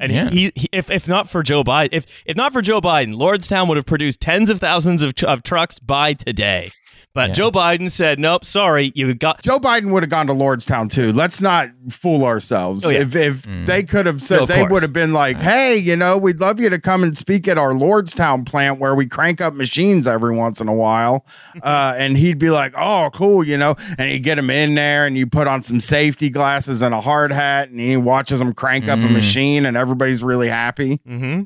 And 0.00 0.12
Yeah. 0.12 0.30
He, 0.30 0.52
he, 0.54 0.68
if, 0.72 0.90
if 0.90 1.08
not 1.08 1.28
for 1.28 1.42
Joe 1.42 1.62
Biden, 1.64 1.90
if, 1.92 2.22
if 2.26 2.36
not 2.36 2.52
for 2.52 2.62
Joe 2.62 2.80
Biden, 2.80 3.16
Lordstown 3.16 3.68
would 3.68 3.76
have 3.76 3.86
produced 3.86 4.20
tens 4.20 4.50
of 4.50 4.60
thousands 4.60 5.02
of, 5.02 5.14
of 5.24 5.42
trucks 5.42 5.78
by 5.78 6.14
today. 6.14 6.72
But 7.14 7.28
Yeah. 7.30 7.34
Joe 7.34 7.50
Biden 7.52 7.90
said, 7.92 8.18
nope, 8.18 8.44
sorry, 8.44 8.90
you 8.96 9.14
got. 9.14 9.40
Joe 9.40 9.60
Biden 9.60 9.90
would 9.92 10.02
have 10.02 10.10
gone 10.10 10.26
to 10.26 10.32
Lordstown 10.32 10.90
too. 10.90 11.12
Let's 11.12 11.40
not 11.40 11.68
fool 11.88 12.24
ourselves. 12.24 12.84
Oh, 12.84 12.90
yeah. 12.90 13.02
If 13.02 13.14
if 13.14 13.42
Mm. 13.42 13.66
they 13.66 13.84
could 13.84 14.06
have 14.06 14.20
said, 14.20 14.40
of 14.42 14.48
they 14.48 14.58
course. 14.60 14.72
would 14.72 14.82
have 14.82 14.92
been 14.92 15.12
like, 15.12 15.40
"Hey, 15.40 15.76
you 15.76 15.94
know, 15.94 16.18
we'd 16.18 16.40
love 16.40 16.58
you 16.58 16.68
to 16.70 16.78
come 16.80 17.04
and 17.04 17.16
speak 17.16 17.46
at 17.46 17.56
our 17.56 17.72
Lordstown 17.72 18.44
plant 18.44 18.80
where 18.80 18.96
we 18.96 19.06
crank 19.06 19.40
up 19.40 19.54
machines 19.54 20.08
every 20.08 20.34
once 20.36 20.60
in 20.60 20.66
a 20.66 20.74
while." 20.74 21.24
Uh, 21.62 21.94
and 21.96 22.16
he'd 22.18 22.38
be 22.38 22.50
like, 22.50 22.74
"Oh, 22.76 23.10
cool," 23.14 23.44
you 23.46 23.56
know, 23.56 23.74
and 23.96 24.10
he'd 24.10 24.24
get 24.24 24.36
him 24.38 24.50
in 24.50 24.74
there, 24.74 25.06
and 25.06 25.16
you 25.16 25.26
put 25.26 25.46
on 25.46 25.62
some 25.62 25.78
safety 25.80 26.28
glasses 26.30 26.82
and 26.82 26.92
a 26.94 27.00
hard 27.00 27.32
hat, 27.32 27.70
and 27.70 27.78
he 27.78 27.96
watches 27.96 28.40
them 28.40 28.52
crank 28.52 28.88
up 28.88 28.98
a 28.98 29.02
Mm. 29.02 29.12
machine, 29.12 29.66
and 29.66 29.76
everybody's 29.76 30.22
really 30.24 30.48
happy. 30.48 31.00
hmm 31.06 31.42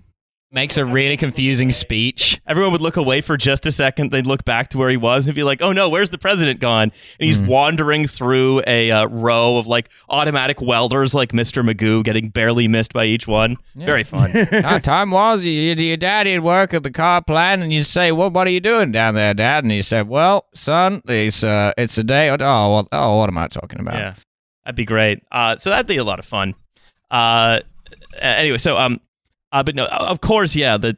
Makes 0.51 0.79
a 0.79 0.87
really 0.87 1.19
confusing 1.19 1.71
speech. 1.71 2.41
Everyone 2.47 2.73
would 2.73 2.81
look 2.81 2.97
away 2.97 3.21
for 3.21 3.37
just 3.37 3.67
a 3.67 3.71
second. 3.73 4.11
They'd 4.13 4.27
look 4.27 4.47
back 4.47 4.71
to 4.71 4.79
where 4.79 4.89
he 4.89 4.97
was 4.97 5.27
and 5.27 5.35
be 5.35 5.43
like, 5.43 5.61
oh 5.61 5.73
no, 5.73 5.91
where's 5.91 6.09
the 6.09 6.17
president 6.17 6.59
gone? 6.59 6.85
And 6.85 6.93
he's 7.29 7.37
Mm. 7.37 7.49
wandering 7.49 8.07
through 8.07 8.63
a 8.67 8.91
uh, 8.91 9.05
row 9.09 9.59
of 9.59 9.67
like 9.67 9.91
automatic 10.09 10.63
welders 10.63 11.13
like 11.13 11.33
Mr. 11.33 11.63
Magoo, 11.63 12.03
getting 12.03 12.31
barely 12.31 12.67
missed 12.67 12.95
by 12.95 13.05
each 13.05 13.27
one. 13.29 13.59
Yeah. 13.75 13.85
Very 13.85 14.05
fun. 14.05 14.33
Time 14.81 15.11
was 15.11 15.45
your, 15.45 15.75
your 15.75 15.99
daddy'd 15.99 16.41
work 16.43 16.73
at 16.73 16.83
the 16.83 16.91
car 16.91 17.21
plant, 17.23 17.63
and 17.63 17.71
you'd 17.71 17.85
say, 17.85 18.11
"Well, 18.11 18.31
what 18.31 18.47
are 18.47 18.51
you 18.51 18.61
doing 18.61 18.91
down 18.91 19.17
there, 19.17 19.35
Dad?" 19.35 19.65
And 19.65 19.71
he 19.71 19.83
said, 19.83 20.09
"Well, 20.09 20.47
son, 20.55 21.03
it's 21.07 21.45
uh, 21.45 21.73
it's 21.77 21.99
a 21.99 22.05
day." 22.05 22.31
Oh, 22.31 22.37
well, 22.39 22.89
oh, 22.91 23.19
what 23.19 23.29
am 23.29 23.37
I 23.37 23.49
talking 23.49 23.81
about? 23.81 23.97
Yeah, 23.97 24.15
that'd 24.65 24.77
be 24.77 24.87
great. 24.87 25.23
Uh, 25.31 25.57
so 25.57 25.69
that'd 25.69 25.87
be 25.87 25.99
a 25.99 26.05
lot 26.05 26.19
of 26.19 26.25
fun. 26.25 26.55
Uh, 27.11 27.61
anyway, 28.19 28.57
so 28.57 28.79
um, 28.79 28.99
uh, 29.53 29.63
but 29.63 29.75
no, 29.75 29.87
of 29.87 30.21
course, 30.21 30.55
yeah. 30.57 30.77
The 30.77 30.95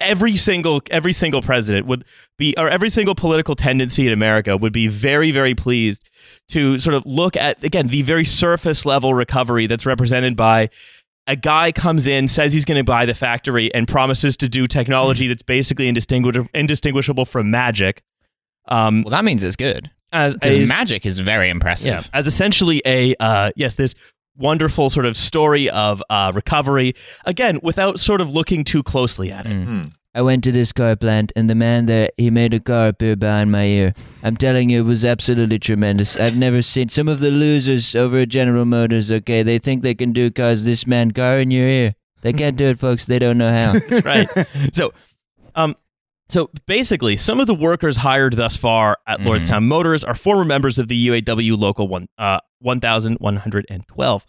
every 0.00 0.36
single 0.36 0.80
every 0.90 1.12
single 1.12 1.42
president 1.42 1.86
would 1.86 2.04
be, 2.38 2.54
or 2.56 2.68
every 2.68 2.90
single 2.90 3.14
political 3.14 3.54
tendency 3.54 4.06
in 4.06 4.12
America 4.12 4.56
would 4.56 4.72
be 4.72 4.88
very 4.88 5.30
very 5.30 5.54
pleased 5.54 6.08
to 6.48 6.78
sort 6.78 6.94
of 6.94 7.04
look 7.06 7.36
at 7.36 7.62
again 7.62 7.88
the 7.88 8.02
very 8.02 8.24
surface 8.24 8.86
level 8.86 9.14
recovery 9.14 9.66
that's 9.66 9.86
represented 9.86 10.36
by. 10.36 10.68
A 11.28 11.36
guy 11.36 11.70
comes 11.70 12.08
in, 12.08 12.26
says 12.26 12.52
he's 12.52 12.64
going 12.64 12.78
to 12.80 12.84
buy 12.84 13.06
the 13.06 13.14
factory, 13.14 13.72
and 13.72 13.86
promises 13.86 14.36
to 14.38 14.48
do 14.48 14.66
technology 14.66 15.28
that's 15.28 15.44
basically 15.44 15.86
indistinguish- 15.86 16.48
indistinguishable 16.52 17.24
from 17.26 17.48
magic. 17.48 18.02
Um, 18.66 19.02
Well, 19.04 19.12
that 19.12 19.24
means 19.24 19.44
it's 19.44 19.54
good 19.54 19.88
as, 20.10 20.34
as- 20.42 20.68
magic 20.68 21.06
is 21.06 21.20
very 21.20 21.48
impressive. 21.48 21.86
yeah, 21.92 22.02
as 22.12 22.26
essentially 22.26 22.82
a 22.84 23.14
uh, 23.20 23.52
yes, 23.54 23.76
this 23.76 23.94
wonderful 24.36 24.90
sort 24.90 25.06
of 25.06 25.16
story 25.16 25.68
of 25.70 26.02
uh, 26.10 26.32
recovery. 26.34 26.94
Again, 27.24 27.60
without 27.62 28.00
sort 28.00 28.20
of 28.20 28.32
looking 28.32 28.64
too 28.64 28.82
closely 28.82 29.30
at 29.30 29.46
it. 29.46 29.50
Mm. 29.52 29.64
Hmm. 29.64 29.82
I 30.14 30.20
went 30.20 30.44
to 30.44 30.52
this 30.52 30.72
car 30.72 30.94
plant, 30.94 31.32
and 31.34 31.48
the 31.48 31.54
man 31.54 31.86
there, 31.86 32.10
he 32.18 32.28
made 32.30 32.52
a 32.52 32.60
car 32.60 32.88
appear 32.88 33.16
behind 33.16 33.50
my 33.50 33.64
ear. 33.64 33.94
I'm 34.22 34.36
telling 34.36 34.68
you, 34.68 34.80
it 34.80 34.86
was 34.86 35.06
absolutely 35.06 35.58
tremendous. 35.58 36.18
I've 36.18 36.36
never 36.36 36.60
seen 36.60 36.90
some 36.90 37.08
of 37.08 37.20
the 37.20 37.30
losers 37.30 37.94
over 37.94 38.18
at 38.18 38.28
General 38.28 38.66
Motors, 38.66 39.10
okay? 39.10 39.42
They 39.42 39.58
think 39.58 39.82
they 39.82 39.94
can 39.94 40.12
do 40.12 40.30
cars 40.30 40.64
this 40.64 40.86
man 40.86 41.12
car 41.12 41.38
in 41.38 41.50
your 41.50 41.66
ear. 41.66 41.94
They 42.20 42.34
can't 42.34 42.58
do 42.58 42.66
it, 42.66 42.78
folks. 42.78 43.06
They 43.06 43.18
don't 43.18 43.38
know 43.38 43.50
how. 43.52 43.72
That's 43.88 44.04
right. 44.04 44.28
so, 44.74 44.92
um, 45.54 45.76
so 46.28 46.50
basically, 46.66 47.16
some 47.16 47.40
of 47.40 47.46
the 47.46 47.54
workers 47.54 47.96
hired 47.96 48.34
thus 48.34 48.54
far 48.54 48.98
at 49.06 49.20
Mhm. 49.20 49.24
Lordstown 49.26 49.64
Motors 49.64 50.04
are 50.04 50.14
former 50.14 50.44
members 50.44 50.78
of 50.78 50.88
the 50.88 51.06
UAW 51.08 51.56
Local 51.58 51.88
One, 51.88 52.06
uh, 52.18 52.38
1112. 52.62 54.26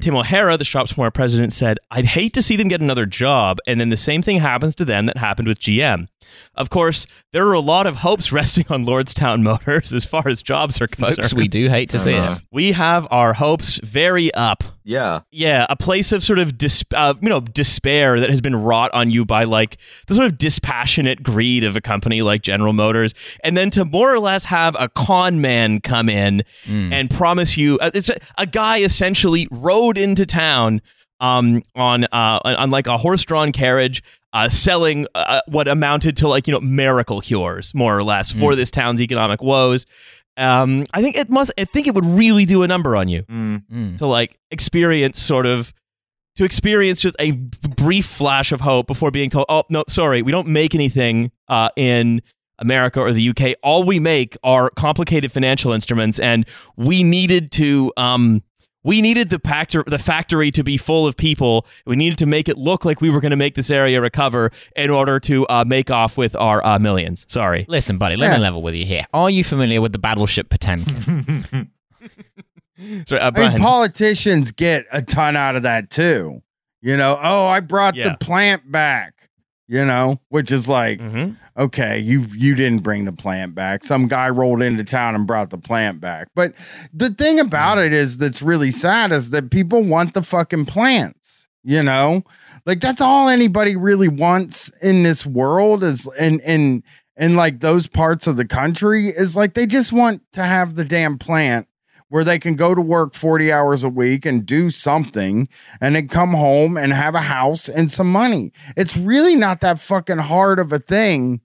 Tim 0.00 0.16
O'Hara, 0.16 0.56
the 0.56 0.64
shop's 0.64 0.92
former 0.92 1.10
president, 1.10 1.52
said, 1.52 1.78
I'd 1.90 2.04
hate 2.04 2.32
to 2.34 2.42
see 2.42 2.56
them 2.56 2.68
get 2.68 2.80
another 2.80 3.06
job, 3.06 3.58
and 3.66 3.80
then 3.80 3.88
the 3.90 3.96
same 3.96 4.22
thing 4.22 4.38
happens 4.38 4.74
to 4.76 4.84
them 4.84 5.06
that 5.06 5.16
happened 5.16 5.48
with 5.48 5.58
GM. 5.60 6.08
Of 6.54 6.70
course, 6.70 7.06
there 7.32 7.46
are 7.48 7.52
a 7.54 7.60
lot 7.60 7.86
of 7.86 7.96
hopes 7.96 8.30
resting 8.40 8.64
on 8.70 8.84
Lordstown 8.86 9.42
Motors 9.42 9.92
as 9.92 10.04
far 10.04 10.28
as 10.28 10.42
jobs 10.42 10.80
are 10.80 10.86
concerned. 10.86 11.16
Folks, 11.16 11.34
we 11.34 11.48
do 11.48 11.68
hate 11.68 11.90
to 11.90 11.98
see 11.98 12.14
Uh-huh. 12.14 12.36
it. 12.36 12.42
we 12.52 12.72
have 12.72 13.06
our 13.10 13.32
hopes 13.32 13.78
very 13.82 14.32
up. 14.34 14.62
Yeah. 14.84 15.20
Yeah, 15.30 15.66
a 15.68 15.76
place 15.76 16.10
of 16.12 16.22
sort 16.24 16.38
of 16.38 16.56
dis- 16.58 16.84
uh, 16.94 17.14
you 17.20 17.28
know 17.28 17.40
despair 17.40 18.18
that 18.18 18.30
has 18.30 18.40
been 18.40 18.56
wrought 18.56 18.90
on 18.92 19.10
you 19.10 19.24
by 19.24 19.44
like 19.44 19.78
the 20.06 20.14
sort 20.14 20.26
of 20.26 20.38
dispassionate 20.38 21.22
greed 21.22 21.64
of 21.64 21.76
a 21.76 21.80
company 21.80 22.22
like 22.22 22.42
General 22.42 22.72
Motors, 22.72 23.12
and 23.44 23.56
then 23.56 23.70
to 23.70 23.84
more 23.84 24.12
or 24.12 24.18
less 24.18 24.46
have 24.46 24.76
a 24.80 24.88
con 24.88 25.40
man 25.40 25.80
come 25.80 26.08
in 26.08 26.42
Mm. 26.66 26.92
and 26.92 27.10
promise 27.10 27.56
you 27.56 27.69
uh, 27.78 27.90
it's 27.94 28.08
a, 28.08 28.16
a 28.38 28.46
guy 28.46 28.78
essentially 28.78 29.46
rode 29.50 29.96
into 29.98 30.26
town 30.26 30.80
um, 31.20 31.62
on 31.74 32.04
uh, 32.04 32.40
on 32.44 32.56
on 32.56 32.70
like 32.70 32.86
a 32.86 32.96
horse-drawn 32.96 33.52
carriage, 33.52 34.02
uh, 34.32 34.48
selling 34.48 35.06
uh, 35.14 35.40
what 35.46 35.68
amounted 35.68 36.16
to 36.18 36.28
like 36.28 36.46
you 36.46 36.52
know 36.52 36.60
miracle 36.60 37.20
cures, 37.20 37.74
more 37.74 37.96
or 37.96 38.02
less, 38.02 38.32
for 38.32 38.56
this 38.56 38.70
town's 38.70 39.00
economic 39.00 39.42
woes. 39.42 39.84
Um, 40.36 40.84
I 40.94 41.02
think 41.02 41.16
it 41.16 41.28
must. 41.28 41.52
I 41.58 41.64
think 41.66 41.86
it 41.86 41.94
would 41.94 42.06
really 42.06 42.46
do 42.46 42.62
a 42.62 42.66
number 42.68 42.96
on 42.96 43.08
you 43.08 43.24
Mm. 43.24 43.62
Mm. 43.70 43.96
to 43.98 44.06
like 44.06 44.38
experience 44.50 45.20
sort 45.20 45.44
of 45.44 45.74
to 46.36 46.44
experience 46.44 47.00
just 47.00 47.16
a 47.18 47.32
brief 47.32 48.06
flash 48.06 48.50
of 48.52 48.60
hope 48.62 48.86
before 48.86 49.10
being 49.10 49.28
told, 49.28 49.44
"Oh 49.50 49.64
no, 49.68 49.84
sorry, 49.88 50.22
we 50.22 50.32
don't 50.32 50.48
make 50.48 50.74
anything 50.74 51.32
uh, 51.48 51.68
in 51.76 52.22
America 52.60 53.00
or 53.00 53.12
the 53.12 53.28
UK. 53.30 53.56
All 53.62 53.82
we 53.84 53.98
make 53.98 54.36
are 54.44 54.70
complicated 54.70 55.32
financial 55.32 55.72
instruments, 55.72 56.18
and 56.18 56.46
we 56.76 57.02
needed 57.02 57.50
to." 57.52 57.92
Um, 57.96 58.42
we 58.82 59.02
needed 59.02 59.28
the 59.28 59.38
factor, 59.40 59.84
the 59.86 59.98
factory 59.98 60.50
to 60.52 60.64
be 60.64 60.78
full 60.78 61.06
of 61.06 61.14
people. 61.14 61.66
We 61.84 61.96
needed 61.96 62.16
to 62.16 62.24
make 62.24 62.48
it 62.48 62.56
look 62.56 62.86
like 62.86 63.02
we 63.02 63.10
were 63.10 63.20
going 63.20 63.30
to 63.30 63.36
make 63.36 63.54
this 63.54 63.70
area 63.70 64.00
recover 64.00 64.50
in 64.74 64.88
order 64.88 65.20
to 65.20 65.46
uh, 65.48 65.64
make 65.66 65.90
off 65.90 66.16
with 66.16 66.34
our 66.34 66.64
uh, 66.64 66.78
millions. 66.78 67.26
Sorry. 67.28 67.66
Listen, 67.68 67.98
buddy, 67.98 68.16
let 68.16 68.28
Yeah. 68.30 68.36
me 68.38 68.42
level 68.42 68.62
with 68.62 68.74
you 68.74 68.86
here. 68.86 69.04
Are 69.12 69.28
you 69.28 69.44
familiar 69.44 69.82
with 69.82 69.92
the 69.92 69.98
battleship 69.98 70.48
Potemkin? 70.48 71.70
Sorry, 73.06 73.20
uh, 73.20 73.30
I 73.34 73.48
mean, 73.50 73.58
politicians 73.58 74.50
get 74.50 74.86
a 74.92 75.02
ton 75.02 75.36
out 75.36 75.56
of 75.56 75.62
that 75.64 75.90
too. 75.90 76.40
You 76.80 76.96
know, 76.96 77.18
oh, 77.22 77.46
I 77.46 77.60
brought 77.60 77.94
Yeah. 77.96 78.08
the 78.10 78.16
plant 78.24 78.72
back. 78.72 79.19
You 79.72 79.84
know, 79.84 80.20
which 80.30 80.50
is 80.50 80.68
like, 80.68 80.98
Mhm. 80.98 81.36
okay, 81.56 81.96
you 81.96 82.26
you 82.36 82.56
didn't 82.56 82.82
bring 82.82 83.04
the 83.04 83.12
plant 83.12 83.54
back. 83.54 83.84
Some 83.84 84.08
guy 84.08 84.28
rolled 84.28 84.62
into 84.62 84.82
town 84.82 85.14
and 85.14 85.28
brought 85.28 85.50
the 85.50 85.58
plant 85.58 86.00
back. 86.00 86.26
But 86.34 86.54
the 86.92 87.10
thing 87.10 87.38
about 87.38 87.78
it 87.78 87.92
is 87.92 88.18
that's 88.18 88.42
really 88.42 88.72
sad 88.72 89.12
is 89.12 89.30
that 89.30 89.52
people 89.52 89.84
want 89.84 90.14
the 90.14 90.22
fucking 90.22 90.64
plants. 90.66 91.48
You 91.62 91.84
know, 91.84 92.24
like 92.66 92.80
that's 92.80 93.00
all 93.00 93.28
anybody 93.28 93.76
really 93.76 94.08
wants 94.08 94.70
in 94.82 95.04
this 95.04 95.24
world 95.24 95.84
is 95.84 96.08
and 96.18 96.40
and 96.40 96.82
and 97.16 97.36
like 97.36 97.60
those 97.60 97.86
parts 97.86 98.26
of 98.26 98.36
the 98.36 98.46
country 98.46 99.06
is 99.06 99.36
like 99.36 99.54
they 99.54 99.66
just 99.66 99.92
want 99.92 100.22
to 100.32 100.42
have 100.42 100.74
the 100.74 100.84
damn 100.84 101.16
plant 101.16 101.68
where 102.10 102.24
they 102.24 102.38
can 102.38 102.54
go 102.56 102.74
to 102.74 102.82
work 102.82 103.14
40 103.14 103.50
hours 103.50 103.82
a 103.82 103.88
week 103.88 104.26
and 104.26 104.44
do 104.44 104.68
something 104.68 105.48
and 105.80 105.94
then 105.94 106.08
come 106.08 106.34
home 106.34 106.76
and 106.76 106.92
have 106.92 107.14
a 107.14 107.22
house 107.22 107.68
and 107.68 107.90
some 107.90 108.10
money. 108.10 108.52
It's 108.76 108.96
really 108.96 109.36
not 109.36 109.60
that 109.60 109.80
fucking 109.80 110.18
hard 110.18 110.58
of 110.58 110.72
a 110.72 110.80
thing 110.80 111.40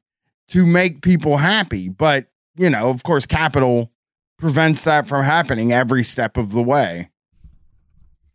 to 0.49 0.65
make 0.65 1.01
people 1.04 1.38
happy. 1.38 1.88
But, 1.88 2.28
you 2.58 2.69
know, 2.69 2.89
of 2.89 3.04
course, 3.04 3.28
capital 3.28 3.91
prevents 4.38 4.84
that 4.84 5.08
from 5.08 5.23
happening 5.23 5.71
every 5.71 6.04
step 6.04 6.36
of 6.36 6.51
the 6.51 6.63
way. 6.63 7.12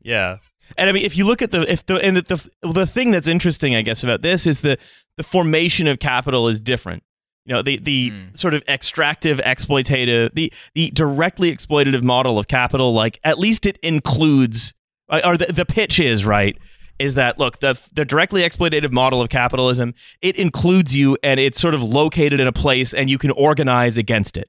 Yeah. 0.00 0.38
And 0.78 0.88
I 0.88 0.92
mean, 0.92 1.04
if 1.04 1.16
you 1.16 1.26
look 1.26 1.42
at 1.42 1.50
the 1.50 1.70
if 1.70 1.84
the 1.86 1.96
and 1.96 2.16
the, 2.16 2.22
the 2.62 2.68
the 2.68 2.86
thing 2.86 3.10
that's 3.10 3.26
interesting, 3.26 3.74
I 3.74 3.82
guess, 3.82 4.04
about 4.04 4.22
this 4.22 4.46
is 4.46 4.60
the 4.60 4.78
the 5.16 5.24
formation 5.24 5.88
of 5.88 5.98
capital 5.98 6.46
is 6.46 6.60
different. 6.60 7.02
You 7.50 7.56
know, 7.56 7.62
the 7.62 7.78
the 7.78 8.10
Mm. 8.12 8.38
sort 8.38 8.54
of 8.54 8.62
extractive, 8.68 9.38
exploitative, 9.44 10.32
the 10.34 10.52
the 10.76 10.92
directly 10.92 11.50
exploitative 11.52 12.00
model 12.04 12.38
of 12.38 12.46
capital, 12.46 12.92
like 12.92 13.18
at 13.24 13.40
least 13.40 13.66
it 13.66 13.76
includes, 13.82 14.72
or 15.08 15.36
the, 15.36 15.46
the 15.52 15.64
pitch 15.64 15.98
is 15.98 16.24
right, 16.24 16.56
is 17.00 17.16
that 17.16 17.40
look 17.40 17.58
the 17.58 17.76
the 17.92 18.04
directly 18.04 18.42
exploitative 18.42 18.92
model 18.92 19.20
of 19.20 19.30
capitalism 19.30 19.94
it 20.22 20.36
includes 20.36 20.94
you 20.94 21.18
and 21.24 21.40
it's 21.40 21.60
sort 21.60 21.74
of 21.74 21.82
located 21.82 22.38
in 22.38 22.46
a 22.46 22.52
place 22.52 22.94
and 22.94 23.10
you 23.10 23.18
can 23.18 23.32
organize 23.32 23.98
against 23.98 24.36
it, 24.36 24.48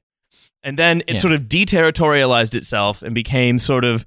and 0.61 0.77
then 0.77 1.01
it 1.07 1.15
Yeah. 1.15 1.21
sort 1.21 1.33
of 1.33 1.41
deterritorialized 1.49 2.53
itself 2.53 3.01
and 3.01 3.15
became 3.15 3.57
sort 3.57 3.83
of 3.83 4.05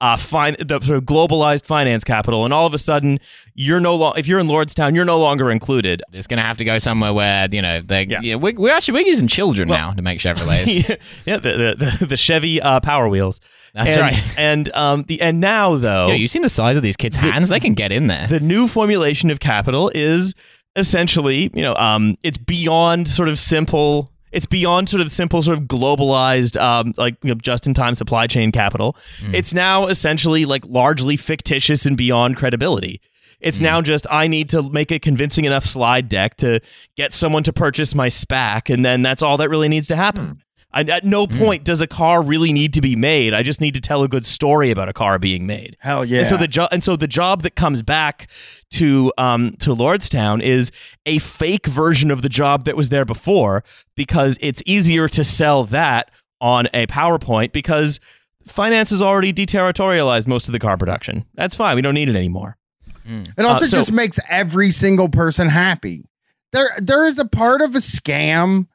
uh, 0.00 0.16
fin- 0.16 0.56
the 0.58 0.78
sort 0.80 0.98
of 0.98 1.04
globalized 1.04 1.64
finance 1.64 2.04
capital, 2.04 2.44
and 2.44 2.52
all 2.52 2.66
of 2.66 2.74
a 2.74 2.78
sudden, 2.78 3.18
you're 3.54 3.80
no 3.80 3.94
longer 3.96 4.18
if 4.18 4.28
you're 4.28 4.38
in 4.38 4.46
Lordstown, 4.46 4.94
you're 4.94 5.04
no 5.06 5.18
longer 5.18 5.50
included. 5.50 6.02
it's 6.12 6.26
going 6.26 6.36
to 6.38 6.42
have 6.42 6.58
to 6.58 6.64
go 6.64 6.78
somewhere 6.78 7.14
where, 7.14 7.48
you 7.50 7.62
know, 7.62 7.80
they, 7.80 8.06
Yeah. 8.06 8.20
know, 8.20 8.38
we're, 8.38 8.54
we're 8.54 8.74
actually 8.74 9.00
we're 9.00 9.06
using 9.08 9.26
children 9.26 9.68
Well- 9.68 9.78
now 9.78 9.92
to 9.94 10.02
make 10.02 10.18
Chevrolets. 10.20 10.98
yeah, 11.24 11.38
the, 11.38 11.96
the 12.00 12.06
the 12.06 12.16
Chevy 12.16 12.60
uh, 12.60 12.80
Power 12.80 13.08
Wheels. 13.08 13.40
That's 13.74 13.90
and, 13.90 14.00
right. 14.00 14.38
And 14.38 14.72
um 14.74 15.02
the 15.04 15.20
and 15.20 15.40
now 15.40 15.76
though, 15.76 16.08
Yo, 16.08 16.14
you 16.14 16.28
seen 16.28 16.42
the 16.42 16.48
size 16.48 16.76
of 16.76 16.82
these 16.82 16.96
kids' 16.96 17.16
hands? 17.16 17.48
They 17.48 17.60
can 17.60 17.74
get 17.74 17.92
in 17.92 18.06
there. 18.06 18.26
the 18.26 18.40
new 18.40 18.66
formulation 18.68 19.30
of 19.30 19.40
capital 19.40 19.90
is 19.94 20.34
essentially, 20.76 21.50
you 21.54 21.62
know, 21.62 21.74
um, 21.76 22.16
it's 22.22 22.38
beyond 22.38 23.08
sort 23.08 23.28
of 23.28 23.38
simple. 23.38 24.10
It's 24.36 24.46
beyond 24.46 24.90
sort 24.90 25.00
of 25.00 25.10
simple, 25.10 25.40
sort 25.40 25.56
of 25.56 25.64
globalized, 25.64 26.60
um, 26.60 26.92
like 26.98 27.16
you 27.24 27.28
know, 27.28 27.34
just-in-time 27.36 27.94
supply 27.94 28.26
chain 28.26 28.52
capital. 28.52 28.92
Mm. 29.20 29.34
It's 29.34 29.54
now 29.54 29.86
essentially 29.86 30.44
like 30.44 30.64
largely 30.66 31.16
fictitious 31.16 31.86
and 31.86 31.96
beyond 31.96 32.36
credibility. 32.36 33.00
It's 33.40 33.58
mm. 33.58 33.62
now 33.62 33.80
just 33.80 34.06
I 34.10 34.26
need 34.26 34.50
to 34.50 34.62
make 34.62 34.90
a 34.92 34.98
convincing 34.98 35.46
enough 35.46 35.64
slide 35.64 36.10
deck 36.10 36.36
to 36.38 36.60
get 36.96 37.14
someone 37.14 37.44
to 37.44 37.52
purchase 37.52 37.94
my 37.94 38.08
SPAC, 38.08 38.72
and 38.72 38.84
then 38.84 39.00
that's 39.00 39.22
all 39.22 39.38
that 39.38 39.48
really 39.48 39.68
needs 39.68 39.88
to 39.88 39.96
happen. 39.96 40.26
Hmm. 40.26 40.32
I, 40.76 40.80
at 40.82 41.04
no 41.04 41.26
point 41.26 41.64
does 41.64 41.80
a 41.80 41.86
car 41.86 42.22
really 42.22 42.52
need 42.52 42.74
to 42.74 42.80
be 42.80 42.94
made. 42.94 43.32
I 43.34 43.42
just 43.42 43.60
need 43.60 43.74
to 43.74 43.80
tell 43.80 44.02
a 44.02 44.08
good 44.08 44.26
story 44.26 44.70
about 44.70 44.88
a 44.88 44.92
car 44.92 45.18
being 45.18 45.46
made. 45.46 45.76
Hell 45.80 46.04
yeah. 46.04 46.18
And 46.18 46.26
so 46.28 46.36
the 46.36 46.46
job 46.46 46.68
and 46.70 46.82
so 46.82 46.96
the 46.96 47.08
job 47.08 47.42
that 47.42 47.56
comes 47.56 47.82
back 47.82 48.28
to 48.72 49.12
um 49.16 49.52
to 49.60 49.74
Lordstown 49.74 50.42
is 50.42 50.70
a 51.06 51.18
fake 51.18 51.66
version 51.66 52.10
of 52.10 52.20
the 52.22 52.28
job 52.28 52.64
that 52.66 52.76
was 52.76 52.90
there 52.90 53.04
before 53.04 53.64
because 53.96 54.36
it's 54.40 54.62
easier 54.66 55.08
to 55.08 55.24
sell 55.24 55.64
that 55.64 56.10
on 56.40 56.68
a 56.74 56.86
PowerPoint 56.86 57.52
because 57.52 57.98
finance 58.46 58.90
has 58.90 59.00
already 59.00 59.32
deterritorialized 59.32 60.26
most 60.26 60.46
of 60.46 60.52
the 60.52 60.58
car 60.58 60.76
production. 60.76 61.24
That's 61.34 61.56
fine. 61.56 61.74
We 61.76 61.82
don't 61.82 61.94
need 61.94 62.08
it 62.10 62.16
anymore. 62.16 62.56
It 63.08 63.44
also 63.44 63.64
Uh, 63.64 63.68
so- 63.68 63.76
just 63.78 63.92
makes 63.92 64.18
every 64.28 64.70
single 64.70 65.08
person 65.08 65.48
happy. 65.48 66.04
There, 66.52 66.70
there 66.78 67.06
is 67.06 67.18
a 67.18 67.24
part 67.24 67.60
of 67.62 67.74
a 67.74 67.78
scam, 67.78 68.66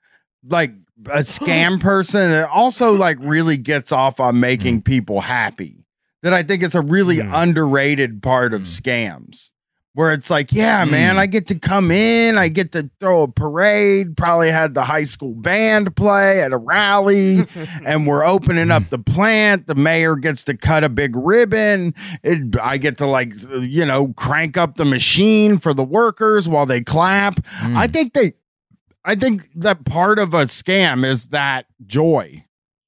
like 0.47 0.71
a 1.05 1.19
scam 1.19 1.79
person, 1.79 2.29
that 2.31 2.49
also 2.49 2.93
like 2.93 3.17
really 3.19 3.57
gets 3.57 3.91
off 3.91 4.19
on 4.19 4.39
making 4.39 4.81
mm. 4.81 4.85
people 4.85 5.21
happy. 5.21 5.85
That 6.23 6.33
I 6.33 6.43
think 6.43 6.61
is 6.61 6.75
a 6.75 6.81
really 6.81 7.17
mm. 7.17 7.31
underrated 7.33 8.21
part 8.21 8.53
of 8.53 8.61
mm. 8.61 8.81
scams. 8.81 9.51
Where 9.93 10.13
it's 10.13 10.29
like, 10.29 10.53
yeah, 10.53 10.85
man, 10.85 11.19
I 11.19 11.25
get 11.25 11.47
to 11.47 11.59
come 11.59 11.91
in, 11.91 12.37
I 12.37 12.47
get 12.47 12.71
to 12.71 12.89
throw 13.01 13.23
a 13.23 13.27
parade, 13.27 14.15
probably 14.15 14.49
had 14.49 14.73
the 14.73 14.85
high 14.85 15.03
school 15.03 15.33
band 15.33 15.93
play 15.97 16.41
at 16.41 16.53
a 16.53 16.57
rally, 16.57 17.45
and 17.85 18.07
we're 18.07 18.23
opening 18.23 18.71
up 18.71 18.89
the 18.89 18.99
plant. 18.99 19.67
The 19.67 19.75
mayor 19.75 20.15
gets 20.15 20.45
to 20.45 20.55
cut 20.55 20.85
a 20.85 20.89
big 20.89 21.13
ribbon. 21.13 21.93
It, 22.23 22.57
I 22.61 22.77
get 22.77 22.99
to 22.99 23.05
like 23.05 23.33
you 23.59 23.85
know 23.85 24.13
crank 24.13 24.55
up 24.55 24.77
the 24.77 24.85
machine 24.85 25.57
for 25.57 25.73
the 25.73 25.83
workers 25.83 26.47
while 26.47 26.65
they 26.65 26.81
clap. 26.81 27.45
I 27.61 27.87
think 27.87 28.13
they, 28.13 28.31
I 29.03 29.15
think 29.15 29.49
that 29.55 29.85
part 29.85 30.19
of 30.19 30.33
a 30.33 30.45
scam 30.45 31.05
is 31.05 31.27
that 31.27 31.65
joy. 31.85 32.45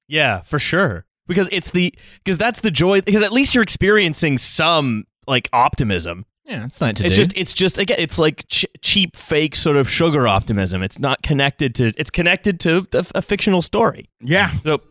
Yeah, 0.07 0.41
for 0.41 0.59
sure. 0.59 1.05
Because 1.28 1.49
it's 1.51 1.72
the 1.72 1.93
because 2.24 2.38
that's 2.38 2.61
the 2.61 2.72
joy 2.72 3.01
because 3.01 3.24
at 3.24 3.32
least 3.32 3.55
you're 3.55 3.64
experiencing 3.64 4.38
some 4.38 5.05
like 5.26 5.49
optimism. 5.53 6.26
Yeah, 6.45 6.66
it's 6.66 6.82
not 6.82 6.97
to 6.97 7.05
it's 7.05 7.16
do. 7.16 7.24
just 7.24 7.38
it's 7.38 7.53
just 7.53 7.78
again 7.78 7.97
it's 7.99 8.20
like 8.20 8.45
ch- 8.49 8.66
cheap 8.82 9.16
fake 9.16 9.55
sort 9.55 9.78
of 9.78 9.89
sugar 9.89 10.28
optimism. 10.28 10.84
It's 10.84 10.99
not 10.99 11.24
connected 11.24 11.74
to 11.76 11.93
it's 11.97 12.11
connected 12.11 12.59
to 12.61 12.86
a, 12.93 13.05
a 13.16 13.22
fictional 13.22 13.61
story. 13.61 14.09
Yeah, 14.20 14.51
So 14.64 14.82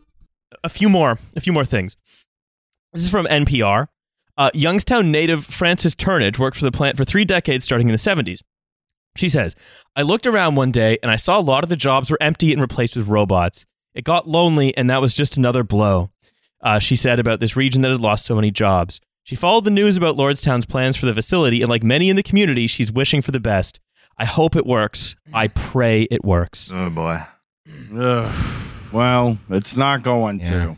a 0.63 0.69
few 0.69 0.89
more 0.89 1.19
a 1.35 1.41
few 1.41 1.53
more 1.53 1.65
things. 1.65 1.95
This 2.91 3.03
is 3.03 3.09
from 3.09 3.25
NPR. 3.27 3.87
Uh, 4.35 4.49
Youngstown 4.55 5.11
native 5.11 5.45
Francis 5.45 5.93
Turnage 5.93 6.39
worked 6.39 6.57
for 6.57 6.65
the 6.65 6.71
plant 6.71 6.97
for 6.97 7.05
three 7.05 7.23
decades, 7.25 7.63
starting 7.65 7.87
in 7.87 7.91
the 7.91 7.97
70s. 7.99 8.39
She 9.15 9.29
says, 9.29 9.55
I 9.95 10.01
looked 10.01 10.25
around 10.25 10.55
one 10.55 10.71
day 10.71 10.97
and 11.03 11.11
I 11.11 11.15
saw 11.17 11.39
a 11.39 11.41
lot 11.41 11.63
of 11.63 11.69
the 11.69 11.75
jobs 11.75 12.09
were 12.09 12.17
empty 12.21 12.51
and 12.51 12.61
replaced 12.61 12.95
with 12.95 13.07
robots. 13.07 13.65
It 13.93 14.03
got 14.03 14.27
lonely, 14.27 14.75
and 14.75 14.89
that 14.89 15.01
was 15.01 15.13
just 15.13 15.37
another 15.37 15.63
blow. 15.63 16.09
Uh, 16.61 16.79
she 16.79 16.95
said 16.95 17.19
about 17.19 17.39
this 17.39 17.55
region 17.55 17.81
that 17.83 17.91
had 17.91 18.01
lost 18.01 18.25
so 18.25 18.35
many 18.35 18.49
jobs. 18.49 18.99
She 19.23 19.35
followed 19.35 19.65
the 19.65 19.69
news 19.71 19.95
about 19.97 20.17
Lordstown's 20.17 20.65
plans 20.65 20.97
for 20.97 21.05
the 21.05 21.13
facility, 21.13 21.61
and 21.61 21.69
like 21.69 21.83
many 21.83 22.09
in 22.09 22.15
the 22.15 22.23
community, 22.23 22.65
she's 22.67 22.91
wishing 22.91 23.21
for 23.21 23.31
the 23.31 23.39
best. 23.39 23.79
I 24.17 24.25
hope 24.25 24.55
it 24.55 24.65
works. 24.65 25.15
I 25.33 25.47
pray 25.47 26.03
it 26.09 26.25
works. 26.25 26.71
Oh 26.73 26.89
boy. 26.89 27.21
Ugh. 27.95 28.63
Well, 28.91 29.37
it's 29.49 29.75
not 29.75 30.01
going 30.03 30.39
Yeah. 30.39 30.49
to. 30.49 30.77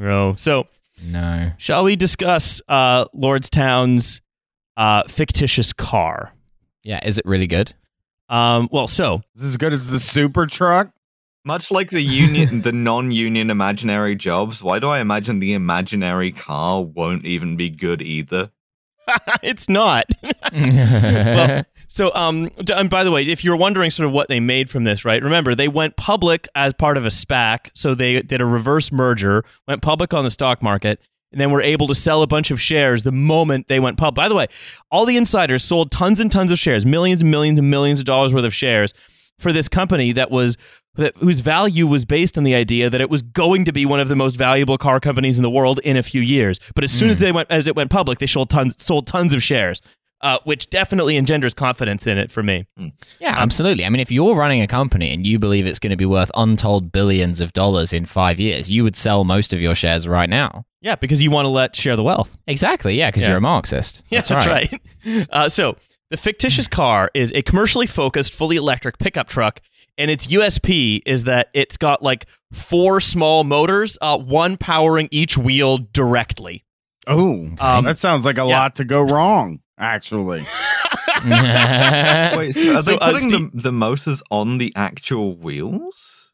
Oh, 0.00 0.34
so 0.36 0.66
No. 1.04 1.52
shall 1.58 1.84
we 1.84 1.94
discuss 1.96 2.60
uh, 2.68 3.06
Lordstown's 3.14 4.20
uh, 4.76 5.02
fictitious 5.08 5.72
car? 5.72 6.32
Yeah, 6.86 7.00
is 7.04 7.18
it 7.18 7.26
really 7.26 7.48
good? 7.48 7.74
Um, 8.28 8.68
well, 8.70 8.86
so 8.86 9.16
Is 9.34 9.42
this 9.42 9.50
as 9.50 9.56
good 9.56 9.72
as 9.72 9.90
the 9.90 9.98
super 9.98 10.46
truck? 10.46 10.90
Much 11.44 11.70
like 11.70 11.90
the 11.90 12.00
union, 12.00 12.62
the 12.62 12.72
non-union 12.72 13.50
imaginary 13.50 14.14
jobs, 14.14 14.62
why 14.62 14.78
do 14.78 14.86
I 14.86 15.00
imagine 15.00 15.40
the 15.40 15.52
imaginary 15.52 16.30
car 16.30 16.82
won't 16.82 17.24
even 17.24 17.56
be 17.56 17.70
good 17.70 18.02
either? 18.02 18.50
it's 19.42 19.68
not. 19.68 20.06
well, 20.52 21.62
so 21.88 22.12
um, 22.14 22.48
d- 22.64 22.72
and 22.72 22.88
by 22.90 23.02
the 23.04 23.10
way, 23.10 23.24
if 23.24 23.44
you're 23.44 23.56
wondering 23.56 23.90
sort 23.90 24.06
of 24.06 24.12
what 24.12 24.28
they 24.28 24.40
made 24.40 24.70
from 24.70 24.84
this, 24.84 25.04
right? 25.04 25.22
Remember, 25.22 25.54
they 25.54 25.68
went 25.68 25.96
public 25.96 26.48
as 26.54 26.72
part 26.72 26.96
of 26.96 27.04
a 27.04 27.10
SPAC, 27.10 27.70
so 27.74 27.94
they 27.94 28.22
did 28.22 28.40
a 28.40 28.46
reverse 28.46 28.90
merger, 28.90 29.44
went 29.68 29.82
public 29.82 30.14
on 30.14 30.24
the 30.24 30.30
stock 30.30 30.62
market, 30.62 31.00
and 31.36 31.40
then 31.42 31.50
we 31.50 31.56
were 31.56 31.60
able 31.60 31.86
to 31.86 31.94
sell 31.94 32.22
a 32.22 32.26
bunch 32.26 32.50
of 32.50 32.58
shares 32.58 33.02
the 33.02 33.12
moment 33.12 33.68
they 33.68 33.78
went 33.78 33.98
public. 33.98 34.14
By 34.14 34.30
the 34.30 34.34
way, 34.34 34.46
all 34.90 35.04
the 35.04 35.18
insiders 35.18 35.62
sold 35.62 35.90
tons 35.90 36.18
and 36.18 36.32
tons 36.32 36.50
of 36.50 36.58
shares, 36.58 36.86
millions 36.86 37.20
and 37.20 37.30
millions 37.30 37.58
and 37.58 37.68
millions 37.68 37.98
of 37.98 38.06
dollars 38.06 38.32
worth 38.32 38.46
of 38.46 38.54
shares 38.54 38.94
for 39.38 39.52
this 39.52 39.68
company 39.68 40.12
that 40.12 40.30
was 40.30 40.56
that 40.94 41.14
whose 41.18 41.40
value 41.40 41.86
was 41.86 42.06
based 42.06 42.38
on 42.38 42.44
the 42.44 42.54
idea 42.54 42.88
that 42.88 43.02
it 43.02 43.10
was 43.10 43.20
going 43.20 43.66
to 43.66 43.72
be 43.72 43.84
one 43.84 44.00
of 44.00 44.08
the 44.08 44.16
most 44.16 44.34
valuable 44.34 44.78
car 44.78 44.98
companies 44.98 45.36
in 45.36 45.42
the 45.42 45.50
world 45.50 45.78
in 45.84 45.98
a 45.98 46.02
few 46.02 46.22
years. 46.22 46.58
But 46.74 46.84
as 46.84 46.90
soon 46.90 47.10
as 47.10 47.18
hmm. 47.18 47.24
they 47.24 47.32
went 47.32 47.50
as 47.50 47.66
it 47.66 47.76
went 47.76 47.90
public, 47.90 48.18
they 48.18 48.26
sold 48.26 48.48
tons 48.48 48.82
sold 48.82 49.06
tons 49.06 49.34
of 49.34 49.42
shares, 49.42 49.82
uh, 50.22 50.38
which 50.44 50.70
definitely 50.70 51.18
engenders 51.18 51.52
confidence 51.52 52.06
in 52.06 52.16
it 52.16 52.32
for 52.32 52.42
me. 52.42 52.64
Hmm. 52.78 52.88
Yeah, 53.20 53.36
um, 53.36 53.42
absolutely. 53.42 53.84
I 53.84 53.90
mean, 53.90 54.00
if 54.00 54.10
you're 54.10 54.34
running 54.34 54.62
a 54.62 54.66
company 54.66 55.12
and 55.12 55.26
you 55.26 55.38
believe 55.38 55.66
it's 55.66 55.78
going 55.78 55.90
to 55.90 55.98
be 55.98 56.06
worth 56.06 56.30
untold 56.34 56.92
billions 56.92 57.42
of 57.42 57.52
dollars 57.52 57.92
in 57.92 58.06
five 58.06 58.40
years, 58.40 58.70
you 58.70 58.82
would 58.84 58.96
sell 58.96 59.24
most 59.24 59.52
of 59.52 59.60
your 59.60 59.74
shares 59.74 60.08
right 60.08 60.30
now. 60.30 60.64
Yeah, 60.86 60.94
because 60.94 61.20
you 61.20 61.32
want 61.32 61.46
to 61.46 61.50
let 61.50 61.74
share 61.74 61.96
the 61.96 62.04
wealth. 62.04 62.38
Exactly. 62.46 62.94
Yeah, 62.94 63.08
because 63.10 63.24
Yeah. 63.24 63.30
you're 63.30 63.38
a 63.38 63.40
Marxist. 63.40 64.04
Yeah, 64.08 64.20
that's, 64.20 64.46
right. 64.46 64.72
Uh, 65.30 65.48
so 65.48 65.76
the 66.10 66.16
fictitious 66.16 66.68
car 66.68 67.10
is 67.12 67.32
a 67.34 67.42
commercially 67.42 67.86
focused, 67.88 68.32
fully 68.32 68.56
electric 68.56 68.98
pickup 68.98 69.28
truck, 69.28 69.60
and 69.98 70.10
its 70.12 70.28
USP 70.28 71.00
is 71.04 71.24
that 71.24 71.48
it's 71.54 71.76
got 71.76 72.02
like 72.04 72.26
four 72.52 73.00
small 73.00 73.42
motors, 73.42 73.98
uh, 74.00 74.16
one 74.16 74.56
powering 74.56 75.08
each 75.10 75.36
wheel 75.36 75.78
directly. 75.92 76.64
Oh, 77.08 77.50
Um, 77.58 77.84
that 77.84 77.98
sounds 77.98 78.24
like 78.24 78.38
a 78.38 78.42
yeah. 78.46 78.58
lot 78.60 78.76
to 78.76 78.84
go 78.84 79.02
wrong. 79.02 79.58
Actually, 79.78 80.40
Wait, 81.26 82.52
so 82.52 82.76
are 82.76 82.82
So, 82.82 82.90
they 82.92 82.98
uh, 82.98 83.12
putting 83.12 83.28
Steve- 83.28 83.50
the, 83.54 83.62
the 83.62 83.72
motors 83.72 84.22
on 84.30 84.58
the 84.58 84.72
actual 84.76 85.36
wheels? 85.36 86.25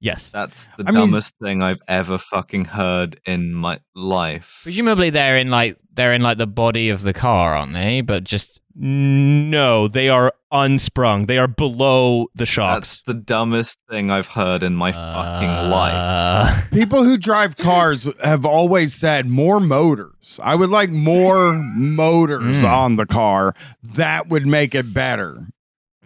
Yes. 0.00 0.30
That's 0.30 0.68
the 0.78 0.84
I 0.86 0.92
mean- 0.92 1.00
dumbest 1.02 1.34
thing 1.42 1.62
I've 1.62 1.80
ever 1.88 2.18
fucking 2.18 2.66
heard 2.66 3.18
in 3.26 3.54
my 3.54 3.80
life. 3.94 4.60
Presumably 4.62 5.10
they're 5.10 5.36
in 5.38 5.50
like 5.50 5.76
they're 5.94 6.12
in 6.12 6.22
like 6.22 6.38
the 6.38 6.46
body 6.46 6.90
of 6.90 7.02
the 7.02 7.14
car, 7.14 7.54
aren't 7.54 7.72
they? 7.72 8.02
But 8.02 8.24
just 8.24 8.60
No, 8.78 9.88
they 9.88 10.10
are 10.10 10.34
unsprung. 10.52 11.26
They 11.26 11.38
are 11.38 11.48
below 11.48 12.26
the 12.34 12.44
shocks. 12.44 12.74
That's 12.98 13.02
the 13.02 13.14
dumbest 13.14 13.78
thing 13.90 14.10
I've 14.10 14.26
heard 14.26 14.62
in 14.62 14.74
my 14.74 14.92
fucking 14.92 15.70
life. 15.70 15.94
uh, 15.94 16.60
people 16.72 17.02
who 17.02 17.16
drive 17.16 17.56
cars 17.56 18.06
have 18.22 18.44
always 18.44 18.94
said 18.94 19.26
more 19.30 19.60
motors. 19.60 20.38
I 20.42 20.54
would 20.56 20.68
like 20.70 20.90
more 20.90 21.54
motors 21.54 22.62
Mm. 22.62 22.70
on 22.70 22.96
the 22.96 23.06
car. 23.06 23.54
That 23.82 24.28
would 24.28 24.46
make 24.46 24.74
it 24.74 24.92
better. 24.92 25.46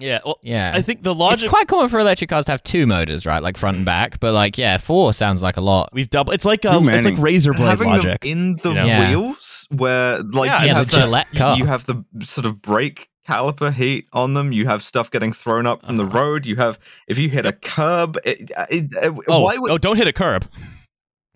Yeah. 0.01 0.21
Well, 0.25 0.39
Yeah. 0.43 0.73
I 0.75 0.83
think 0.83 1.03
the 1.03 1.15
logic 1.15 1.45
It's 1.45 1.51
quite 1.51 1.69
common 1.69 1.89
for 1.89 1.99
electric 2.01 2.31
cars 2.31 2.45
to 2.47 2.53
have 2.53 2.63
two 2.63 2.87
motors, 2.87 3.27
right? 3.27 3.43
Like 3.43 3.57
front 3.57 3.77
and 3.79 3.87
back. 3.87 4.21
But 4.21 4.33
like, 4.35 4.59
yeah, 4.59 4.77
four 4.79 5.13
sounds 5.13 5.43
like 5.43 5.57
a 5.57 5.61
lot. 5.61 5.91
we've 5.93 6.11
doubled. 6.11 6.35
It's 6.35 6.45
like 6.45 6.63
Too 6.63 6.69
um, 6.69 6.89
it's 6.89 7.07
like 7.07 7.19
razor 7.19 7.53
blade 7.53 7.69
Having 7.69 7.89
logic. 7.89 8.21
them 8.23 8.31
in 8.31 8.57
the 8.57 8.69
you 8.71 8.75
know? 8.75 8.85
Yeah. 8.85 9.09
wheels, 9.11 9.67
where 9.71 10.19
like 10.19 10.49
Yeah, 10.49 10.63
you, 10.65 10.73
the 10.73 10.79
have 10.79 10.91
the, 10.91 10.97
Gillette 10.97 11.31
car. 11.35 11.57
you 11.57 11.65
have 11.67 11.85
the 11.87 12.05
sort 12.25 12.47
of 12.47 12.61
brake 12.63 13.09
caliper 13.29 13.73
heat 13.73 14.07
on 14.13 14.35
them. 14.35 14.51
You 14.53 14.67
have 14.67 14.83
stuff 14.83 15.11
getting 15.11 15.33
thrown 15.33 15.67
up 15.67 15.83
from 15.85 15.97
the 15.99 16.05
Uh-huh. 16.05 16.19
road. 16.19 16.47
You 16.47 16.57
have 16.57 16.79
if 17.07 17.19
you 17.19 17.29
hit 17.29 17.47
a 17.47 17.53
curb. 17.53 18.19
It, 18.25 18.51
it, 18.71 18.91
uh, 19.03 19.13
oh, 19.29 19.43
why 19.43 19.57
would 19.59 19.71
oh, 19.71 19.79
don't 19.79 19.97
hit 19.97 20.09
a 20.09 20.13
curb. 20.13 20.49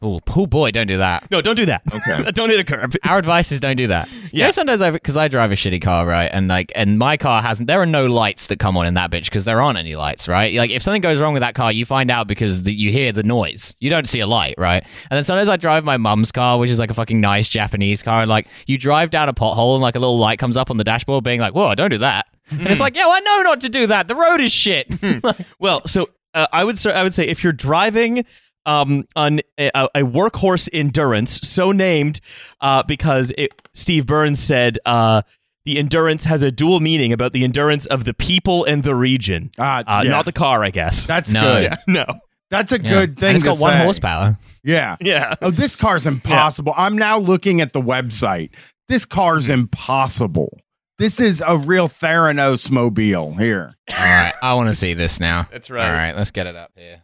Oh, 0.05 0.21
poor 0.27 0.47
boy, 0.47 0.71
don't 0.71 0.87
do 0.87 0.99
that. 0.99 1.31
No, 1.31 1.41
don't 1.41 1.57
do 1.57 1.65
that. 1.67 1.81
Okay. 1.93 2.31
don't 2.33 2.51
hit 2.51 2.61
a 2.61 2.65
curb. 2.65 2.93
Our 3.05 3.17
advice 3.19 3.51
is 3.51 3.59
don't 3.59 3.77
do 3.77 3.87
that. 3.87 4.13
You 4.13 4.21
Yeah. 4.33 4.45
know, 4.47 4.51
sometimes 4.51 4.83
I 4.83 4.91
because 4.91 5.17
I 5.17 5.29
drive 5.29 5.51
a 5.51 5.55
shitty 5.55 5.81
car, 5.81 6.07
right? 6.07 6.27
And 6.27 6.47
like, 6.47 6.71
and 6.77 6.99
my 6.99 7.17
car 7.17 7.41
hasn't. 7.41 7.67
There 7.69 7.81
are 7.81 7.87
no 7.87 8.07
lights 8.07 8.49
that 8.49 8.59
come 8.59 8.77
on 8.77 8.85
in 8.87 8.95
that 8.95 9.11
bitch 9.11 9.25
because 9.25 9.47
there 9.47 9.63
aren't 9.63 9.79
any 9.79 9.97
lights, 9.97 10.29
right? 10.29 10.53
Like, 10.55 10.71
if 10.71 10.83
something 10.83 11.01
goes 11.01 11.21
wrong 11.21 11.33
with 11.33 11.41
that 11.41 11.55
car, 11.55 11.73
you 11.73 11.87
find 11.87 12.11
out 12.11 12.29
because 12.29 12.65
the, 12.65 12.73
you 12.75 12.91
hear 12.91 13.13
the 13.13 13.23
noise. 13.23 13.75
You 13.81 13.89
don't 13.89 14.07
see 14.09 14.21
a 14.21 14.27
light, 14.27 14.57
right? 14.59 14.83
And 15.11 15.17
then 15.17 15.25
sometimes 15.25 15.49
I 15.49 15.57
drive 15.57 15.85
my 15.85 15.97
mum's 15.97 16.31
car, 16.31 16.59
which 16.59 16.69
is 16.71 16.79
like 16.79 16.91
a 16.91 16.95
fucking 16.95 17.21
nice 17.21 17.49
Japanese 17.49 18.03
car, 18.03 18.21
and 18.21 18.29
like 18.29 18.47
you 18.67 18.77
drive 18.77 19.09
down 19.09 19.29
a 19.31 19.33
pothole 19.35 19.75
and 19.75 19.83
like 19.83 19.95
a 19.95 19.99
little 19.99 20.19
light 20.19 20.39
comes 20.39 20.57
up 20.59 20.71
on 20.71 20.77
the 20.77 20.85
dashboard, 20.85 21.25
being 21.25 21.41
like, 21.41 21.55
"Whoa, 21.55 21.75
don't 21.75 21.91
do 21.91 21.99
that." 21.99 22.27
And 22.51 22.67
it's 22.69 22.81
like, 22.81 22.95
"Yeah, 22.95 23.07
well, 23.07 23.15
I 23.17 23.21
know 23.21 23.43
not 23.43 23.61
to 23.63 23.71
do 23.71 23.87
that. 23.87 24.07
The 24.09 24.15
road 24.17 24.41
is 24.41 24.53
shit." 24.53 24.93
Well, 25.59 25.81
so 25.87 26.11
uh, 26.35 26.47
I 26.53 26.65
would 26.65 26.79
say, 26.79 26.93
I 26.93 27.03
would 27.05 27.15
say 27.15 27.27
if 27.29 27.43
you're 27.43 27.53
driving 27.53 28.25
um, 28.67 29.05
on 29.17 29.41
a, 29.59 29.71
a 29.95 30.03
workhorse 30.03 30.69
endurance, 30.73 31.41
so 31.43 31.73
named 31.73 32.21
uh, 32.61 32.83
because 32.85 33.33
it, 33.39 33.51
Steve 33.75 34.07
Burns 34.07 34.41
said 34.41 34.79
uh, 34.87 35.23
the 35.65 35.79
endurance 35.79 36.25
has 36.25 36.43
a 36.43 36.51
dual 36.51 36.81
meaning 36.81 37.12
about 37.12 37.33
the 37.33 37.45
endurance 37.45 37.87
of 37.87 38.05
the 38.05 38.15
people 38.15 38.65
and 38.65 38.83
the 38.83 38.95
region, 38.95 39.51
Uh, 39.59 39.83
uh, 39.87 40.03
yeah. 40.05 40.11
not 40.11 40.25
the 40.25 40.33
car, 40.33 40.62
I 40.65 40.71
guess. 40.71 41.07
That's 41.07 41.33
No. 41.33 41.41
good. 41.41 41.62
yeah, 41.65 41.77
no, 41.89 42.05
That's 42.51 42.73
a 42.73 42.81
Yeah. 42.81 42.89
good 42.91 43.09
And 43.11 43.19
thing. 43.19 43.35
it's 43.37 43.45
got 43.45 43.57
to 43.57 43.61
one 43.62 43.77
horsepower. 43.77 44.39
Yeah. 44.62 44.97
yeah. 45.01 45.35
Oh, 45.43 45.51
this 45.51 45.77
car's 45.77 46.07
impossible. 46.07 46.73
I'm 46.77 46.97
now 46.97 47.19
looking 47.19 47.61
at 47.61 47.73
the 47.73 47.81
website. 47.83 48.51
This 48.89 49.05
car's 49.07 49.49
impossible. 49.49 50.59
This 50.99 51.19
is 51.21 51.43
a 51.47 51.57
real 51.59 51.89
Theranos 51.89 52.71
mobile 52.71 53.35
here. 53.35 53.75
All 53.91 53.97
right, 54.05 54.35
I 54.43 54.55
want 54.55 54.69
to 54.69 54.75
see 54.75 54.95
this 54.95 55.19
now. 55.19 55.49
That's 55.51 55.69
right. 55.71 55.87
All 55.87 55.93
right, 55.93 56.15
let's 56.17 56.31
get 56.31 56.47
it 56.47 56.55
up 56.55 56.71
here. 56.77 57.03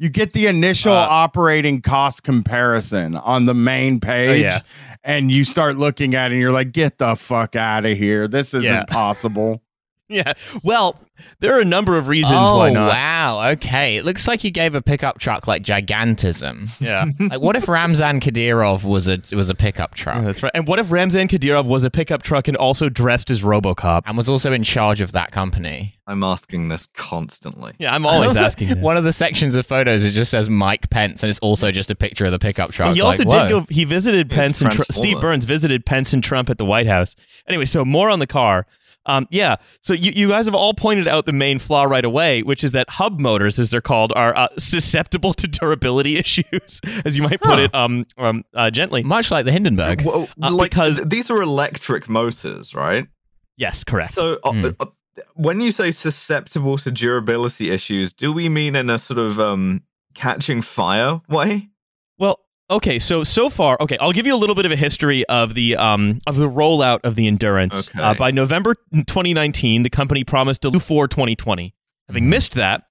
You 0.00 0.08
get 0.08 0.32
the 0.32 0.46
initial 0.46 0.94
Uh, 0.94 1.06
operating 1.10 1.82
cost 1.82 2.22
comparison 2.22 3.14
on 3.16 3.44
the 3.44 3.52
main 3.52 4.00
page, 4.00 4.30
Oh, 4.30 4.48
yeah. 4.48 4.60
and 5.04 5.30
you 5.30 5.44
start 5.44 5.76
looking 5.76 6.14
at 6.14 6.30
it 6.30 6.34
and 6.34 6.40
you're 6.40 6.52
like, 6.52 6.72
get 6.72 6.96
the 6.96 7.14
fuck 7.16 7.54
out 7.54 7.84
of 7.84 7.98
here. 7.98 8.26
This 8.26 8.54
isn't 8.54 8.64
Yeah. 8.64 8.84
possible. 8.84 9.62
Yeah. 10.20 10.32
Well, 10.64 10.98
there 11.38 11.56
are 11.56 11.60
a 11.60 11.64
number 11.64 11.96
of 11.96 12.08
reasons 12.08 12.40
oh, 12.42 12.58
why 12.58 12.70
not. 12.70 12.88
wow. 12.88 13.50
Okay. 13.50 13.96
It 13.96 14.04
looks 14.04 14.26
like 14.26 14.42
you 14.42 14.50
gave 14.50 14.74
a 14.74 14.82
pickup 14.82 15.20
truck 15.20 15.46
like 15.46 15.62
gigantism. 15.62 16.68
Yeah. 16.80 17.04
like, 17.20 17.40
what 17.40 17.54
if 17.54 17.68
Ramzan 17.68 18.18
Kadyrov 18.20 18.82
was 18.82 19.06
a 19.06 19.20
was 19.36 19.50
a 19.50 19.54
pickup 19.54 19.94
truck 19.94 20.24
That's 20.24 20.42
right. 20.42 20.50
And 20.52 20.66
what 20.66 20.80
if 20.80 20.90
Ramzan 20.90 21.28
Kadyrov 21.28 21.66
was 21.66 21.84
a 21.84 21.90
pickup 21.90 22.22
truck 22.22 22.48
and 22.48 22.56
also 22.56 22.88
dressed 22.88 23.30
as 23.30 23.42
RoboCop? 23.42 24.02
and 24.06 24.16
was 24.16 24.28
also 24.28 24.52
in 24.52 24.64
charge 24.64 25.00
of 25.00 25.12
that 25.12 25.30
company? 25.30 25.94
I'm 26.08 26.24
asking 26.24 26.68
this 26.70 26.86
constantly. 26.94 27.74
Yeah, 27.78 27.94
I'm 27.94 28.04
always 28.04 28.34
asking. 28.48 28.68
This. 28.68 28.78
One 28.78 28.96
of 28.96 29.04
the 29.04 29.12
sections 29.12 29.54
of 29.54 29.64
photos 29.64 30.04
it 30.04 30.10
just 30.10 30.32
says 30.32 30.50
Mike 30.50 30.90
Pence, 30.90 31.22
and 31.22 31.30
it's 31.30 31.38
also 31.38 31.70
just 31.70 31.88
a 31.90 31.94
picture 31.94 32.24
of 32.24 32.32
the 32.32 32.40
pickup 32.40 32.72
truck. 32.72 32.86
Well, 32.86 32.94
he 32.94 33.00
also 33.00 33.22
Like, 33.24 33.48
did 33.48 33.54
whoa. 33.54 33.60
go. 33.60 33.66
He 33.70 33.84
visited 33.84 34.28
He's 34.30 34.36
Pence 34.36 34.60
and 34.60 34.72
Tr- 34.72 34.82
Steve 34.90 35.20
Burns 35.20 35.44
visited 35.44 35.86
Pence 35.86 36.12
and 36.12 36.24
Trump 36.24 36.50
at 36.50 36.58
the 36.58 36.64
White 36.64 36.88
House. 36.88 37.14
Anyway, 37.46 37.64
so 37.64 37.84
more 37.84 38.10
on 38.10 38.18
the 38.18 38.26
car. 38.26 38.66
Um, 39.06 39.26
yeah, 39.30 39.56
so 39.80 39.92
you, 39.94 40.12
you 40.14 40.28
guys 40.28 40.44
have 40.44 40.54
all 40.54 40.74
pointed 40.74 41.08
out 41.08 41.24
the 41.26 41.32
main 41.32 41.58
flaw 41.58 41.84
right 41.84 42.04
away, 42.04 42.42
which 42.42 42.62
is 42.62 42.72
that 42.72 42.88
hub 42.90 43.18
motors, 43.18 43.58
as 43.58 43.70
they're 43.70 43.80
called, 43.80 44.12
are 44.14 44.36
uh, 44.36 44.48
susceptible 44.58 45.32
to 45.34 45.48
durability 45.48 46.16
issues, 46.18 46.80
as 47.04 47.16
you 47.16 47.22
might 47.22 47.40
put 47.40 47.54
Huh. 47.54 47.60
it 47.64 47.74
um, 47.74 48.06
um 48.18 48.44
uh, 48.54 48.70
gently. 48.70 49.02
much 49.02 49.30
like 49.30 49.46
the 49.46 49.52
Hindenburg. 49.52 50.02
Well, 50.04 50.28
Uh, 50.42 50.52
like, 50.52 50.70
because- 50.70 51.00
these 51.04 51.30
are 51.30 51.40
electric 51.40 52.08
motors, 52.08 52.74
right? 52.74 53.06
Yes, 53.56 53.84
correct. 53.84 54.14
So, 54.14 54.38
uh, 54.44 54.72
when 55.34 55.60
you 55.60 55.72
say 55.72 55.90
susceptible 55.90 56.78
to 56.78 56.90
durability 56.90 57.70
issues, 57.70 58.12
do 58.12 58.32
we 58.32 58.48
mean 58.48 58.76
in 58.76 58.88
a 58.90 58.98
sort 58.98 59.18
of 59.18 59.40
um, 59.40 59.82
catching 60.14 60.62
fire 60.62 61.20
way? 61.28 61.68
Well, 62.18 62.38
okay, 62.70 62.98
so 62.98 63.24
so 63.24 63.50
far, 63.50 63.76
okay, 63.80 63.98
I'll 63.98 64.12
give 64.12 64.26
you 64.26 64.34
a 64.34 64.38
little 64.38 64.54
bit 64.54 64.66
of 64.66 64.72
a 64.72 64.76
history 64.76 65.26
of 65.26 65.54
the 65.54 65.76
um 65.76 66.18
of 66.26 66.36
the 66.36 66.48
rollout 66.48 67.00
of 67.04 67.16
the 67.16 67.26
endurance. 67.26 67.88
Okay. 67.90 68.00
Uh, 68.00 68.14
by 68.14 68.30
November 68.30 68.76
2019, 68.94 69.82
the 69.82 69.90
company 69.90 70.24
promised 70.24 70.62
to 70.62 70.70
do 70.70 70.78
for 70.78 71.08
2020. 71.08 71.74
Having 72.08 72.28
missed 72.28 72.54
that, 72.54 72.84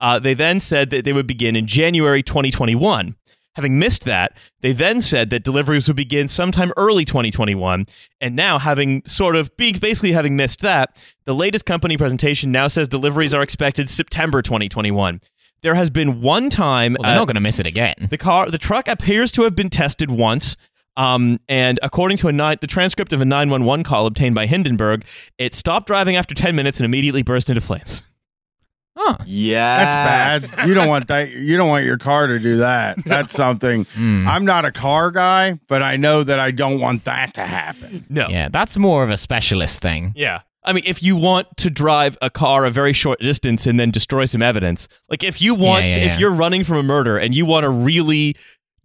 uh, 0.00 0.18
they 0.18 0.34
then 0.34 0.60
said 0.60 0.90
that 0.90 1.04
they 1.04 1.12
would 1.12 1.26
begin 1.26 1.56
in 1.56 1.66
January 1.66 2.22
2021. 2.22 3.16
Having 3.54 3.78
missed 3.78 4.04
that, 4.04 4.36
they 4.62 4.72
then 4.72 5.00
said 5.00 5.30
that 5.30 5.44
deliveries 5.44 5.86
would 5.86 5.96
begin 5.96 6.26
sometime 6.26 6.72
early 6.76 7.04
2021. 7.04 7.86
And 8.20 8.34
now, 8.34 8.58
having 8.58 9.04
sort 9.06 9.36
of 9.36 9.56
being 9.56 9.78
basically 9.78 10.10
having 10.10 10.34
missed 10.34 10.60
that, 10.62 11.00
the 11.24 11.36
latest 11.36 11.64
company 11.64 11.96
presentation 11.96 12.50
now 12.50 12.66
says 12.66 12.88
deliveries 12.88 13.32
are 13.32 13.42
expected 13.42 13.88
September 13.88 14.42
2021. 14.42 15.20
There 15.64 15.74
has 15.74 15.90
been 15.90 16.20
one 16.20 16.48
time 16.50 16.94
Well, 16.98 17.02
they're 17.08 17.16
uh, 17.16 17.20
not 17.20 17.26
going 17.26 17.34
to 17.34 17.40
miss 17.40 17.58
it 17.58 17.66
again. 17.66 17.94
the 18.10 18.18
car, 18.18 18.48
the 18.50 18.58
truck 18.58 18.86
appears 18.86 19.32
to 19.32 19.42
have 19.42 19.56
been 19.56 19.70
tested 19.70 20.10
once. 20.10 20.56
Um, 20.96 21.40
and 21.48 21.80
according 21.82 22.18
to 22.18 22.28
a 22.28 22.32
ni- 22.32 22.56
the 22.60 22.68
transcript 22.68 23.12
of 23.12 23.20
a 23.20 23.24
911 23.24 23.82
call 23.82 24.06
obtained 24.06 24.36
by 24.36 24.46
Hindenburg, 24.46 25.04
it 25.38 25.52
stopped 25.54 25.88
driving 25.88 26.14
after 26.14 26.34
10 26.36 26.54
minutes 26.54 26.78
and 26.78 26.84
immediately 26.84 27.22
burst 27.22 27.48
into 27.48 27.60
flames. 27.60 28.04
Oh, 28.96 29.16
Yeah, 29.26 29.84
That's 30.30 30.52
bad. 30.52 30.68
You 30.68 30.74
don't 30.74 30.86
want 30.86 31.08
that. 31.08 31.32
You 31.32 31.56
don't 31.56 31.68
want 31.68 31.84
your 31.84 31.98
car 31.98 32.28
to 32.28 32.38
do 32.38 32.58
that. 32.58 33.02
That's 33.04 33.32
something. 33.32 33.86
Hmm. 33.86 34.28
I'm 34.28 34.44
not 34.44 34.64
a 34.64 34.70
car 34.70 35.10
guy, 35.10 35.58
but 35.66 35.82
I 35.82 35.96
know 35.96 36.22
that 36.22 36.38
I 36.38 36.52
don't 36.52 36.78
want 36.78 37.04
that 37.04 37.34
to 37.34 37.42
happen. 37.42 38.06
No. 38.08 38.28
yeah, 38.28 38.48
that's 38.48 38.76
more 38.76 39.02
of 39.02 39.10
a 39.10 39.16
specialist 39.16 39.80
thing. 39.80 40.12
Yeah. 40.14 40.42
I 40.64 40.72
mean, 40.72 40.84
if 40.86 41.02
you 41.02 41.16
want 41.16 41.56
to 41.58 41.70
drive 41.70 42.16
a 42.22 42.30
car 42.30 42.64
a 42.64 42.70
very 42.70 42.92
short 42.92 43.20
distance 43.20 43.66
and 43.66 43.78
then 43.78 43.90
destroy 43.90 44.24
some 44.24 44.42
evidence, 44.42 44.88
like 45.10 45.22
if 45.22 45.40
you 45.42 45.54
want, 45.54 45.84
Yeah, 45.84 45.90
yeah, 45.90 45.96
if 45.98 46.04
yeah. 46.06 46.18
you're 46.18 46.30
running 46.32 46.64
from 46.64 46.76
a 46.78 46.82
murder 46.82 47.18
and 47.18 47.34
you 47.34 47.44
want 47.46 47.64
to 47.64 47.70
really 47.70 48.36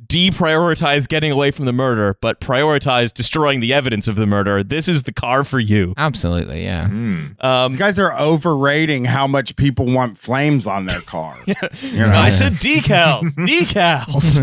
deprioritize 0.08 1.10
getting 1.10 1.30
away 1.30 1.52
from 1.52 1.66
the 1.66 1.74
murder, 1.74 2.18
but 2.22 2.40
prioritize 2.40 3.14
destroying 3.14 3.60
the 3.60 3.74
evidence 3.74 4.08
of 4.08 4.16
the 4.16 4.26
murder, 4.26 4.64
this 4.64 4.88
is 4.88 5.04
the 5.04 5.12
car 5.12 5.44
for 5.44 5.60
you. 5.60 5.94
Absolutely, 5.98 6.64
yeah. 6.64 6.88
Hmm. 6.88 7.26
Um, 7.42 7.72
These 7.74 7.80
guys 7.80 8.00
are 8.00 8.18
overrating 8.18 9.04
how 9.06 9.28
much 9.28 9.56
people 9.58 9.86
want 9.88 10.18
flames 10.18 10.66
on 10.68 10.86
their 10.86 11.02
car. 11.02 11.36
You 11.82 12.00
know? 12.06 12.18
I 12.18 12.30
said 12.30 12.54
decals, 12.54 13.36
decals. 13.46 14.40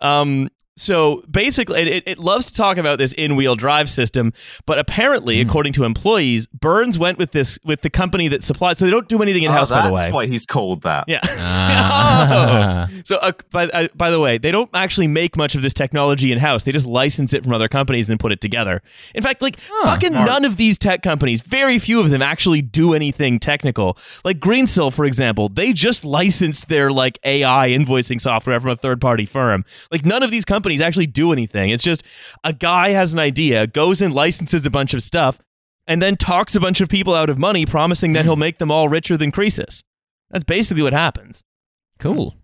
um, 0.02 0.48
so 0.80 1.22
basically, 1.30 1.80
it, 1.82 2.02
it 2.06 2.18
loves 2.18 2.46
to 2.46 2.54
talk 2.54 2.78
about 2.78 2.98
this 2.98 3.12
in-wheel 3.12 3.54
drive 3.54 3.90
system, 3.90 4.32
but 4.64 4.78
apparently, 4.78 5.42
Hmm. 5.42 5.48
according 5.48 5.72
to 5.74 5.84
employees, 5.84 6.46
Burns 6.46 6.98
went 6.98 7.18
with 7.18 7.32
this 7.32 7.58
with 7.64 7.82
the 7.82 7.90
company 7.90 8.28
that 8.28 8.42
supplies. 8.42 8.78
So 8.78 8.86
they 8.86 8.90
don't 8.90 9.08
do 9.08 9.20
anything 9.22 9.42
in 9.42 9.52
house, 9.52 9.70
oh, 9.70 9.74
by 9.74 9.86
the 9.88 9.92
way. 9.92 10.02
That's 10.04 10.14
why 10.14 10.26
he's 10.26 10.46
called 10.46 10.82
that. 10.82 11.04
Yeah. 11.06 11.20
Ah. 11.22 12.88
So, 13.04 13.16
uh, 13.16 13.32
by, 13.50 13.64
uh, 13.66 13.88
by 13.94 14.10
the 14.10 14.20
way, 14.20 14.38
they 14.38 14.52
don't 14.52 14.70
actually 14.74 15.06
make 15.08 15.36
much 15.36 15.54
of 15.54 15.62
this 15.62 15.74
technology 15.74 16.30
in 16.32 16.38
house. 16.38 16.62
They 16.62 16.70
just 16.72 16.86
license 16.86 17.32
it 17.34 17.42
from 17.42 17.52
other 17.52 17.66
companies 17.68 18.08
and 18.08 18.20
put 18.20 18.30
it 18.30 18.40
together. 18.40 18.82
In 19.14 19.22
fact, 19.22 19.42
like 19.42 19.58
fucking 19.84 20.12
none 20.12 20.44
of 20.44 20.56
these 20.56 20.78
tech 20.78 21.02
companies, 21.02 21.40
very 21.40 21.78
few 21.78 21.98
of 22.00 22.10
them 22.10 22.22
actually 22.22 22.62
do 22.62 22.94
anything 22.94 23.38
technical. 23.38 23.96
Like 24.24 24.38
Greensill, 24.38 24.92
for 24.92 25.04
example, 25.04 25.48
they 25.48 25.72
just 25.72 26.04
licensed 26.04 26.68
their 26.68 26.90
like 26.92 27.18
AI 27.24 27.70
invoicing 27.70 28.20
software 28.20 28.60
from 28.60 28.70
a 28.70 28.76
third 28.76 29.00
party 29.00 29.26
firm. 29.26 29.64
Like 29.90 30.04
none 30.04 30.22
of 30.22 30.30
these 30.30 30.44
companies 30.44 30.69
actually 30.78 31.06
do 31.06 31.32
anything. 31.32 31.70
It's 31.70 31.82
just 31.82 32.02
a 32.44 32.52
guy 32.52 32.90
has 32.90 33.12
an 33.14 33.18
idea, 33.18 33.66
goes 33.66 34.02
and 34.02 34.12
licenses 34.12 34.66
a 34.66 34.70
bunch 34.70 34.92
of 34.92 35.02
stuff, 35.02 35.38
and 35.86 36.02
then 36.02 36.16
talks 36.16 36.54
a 36.54 36.60
bunch 36.60 36.80
of 36.82 36.88
people 36.90 37.14
out 37.14 37.30
of 37.30 37.38
money, 37.38 37.64
promising 37.66 38.12
that 38.12 38.24
he'll 38.26 38.36
make 38.36 38.58
them 38.58 38.70
all 38.70 38.88
richer 38.90 39.16
than 39.16 39.32
Croesus. 39.32 39.82
That's 40.30 40.44
basically 40.44 40.82
what 40.82 40.92
happens. 40.92 41.42
cool. 41.98 42.36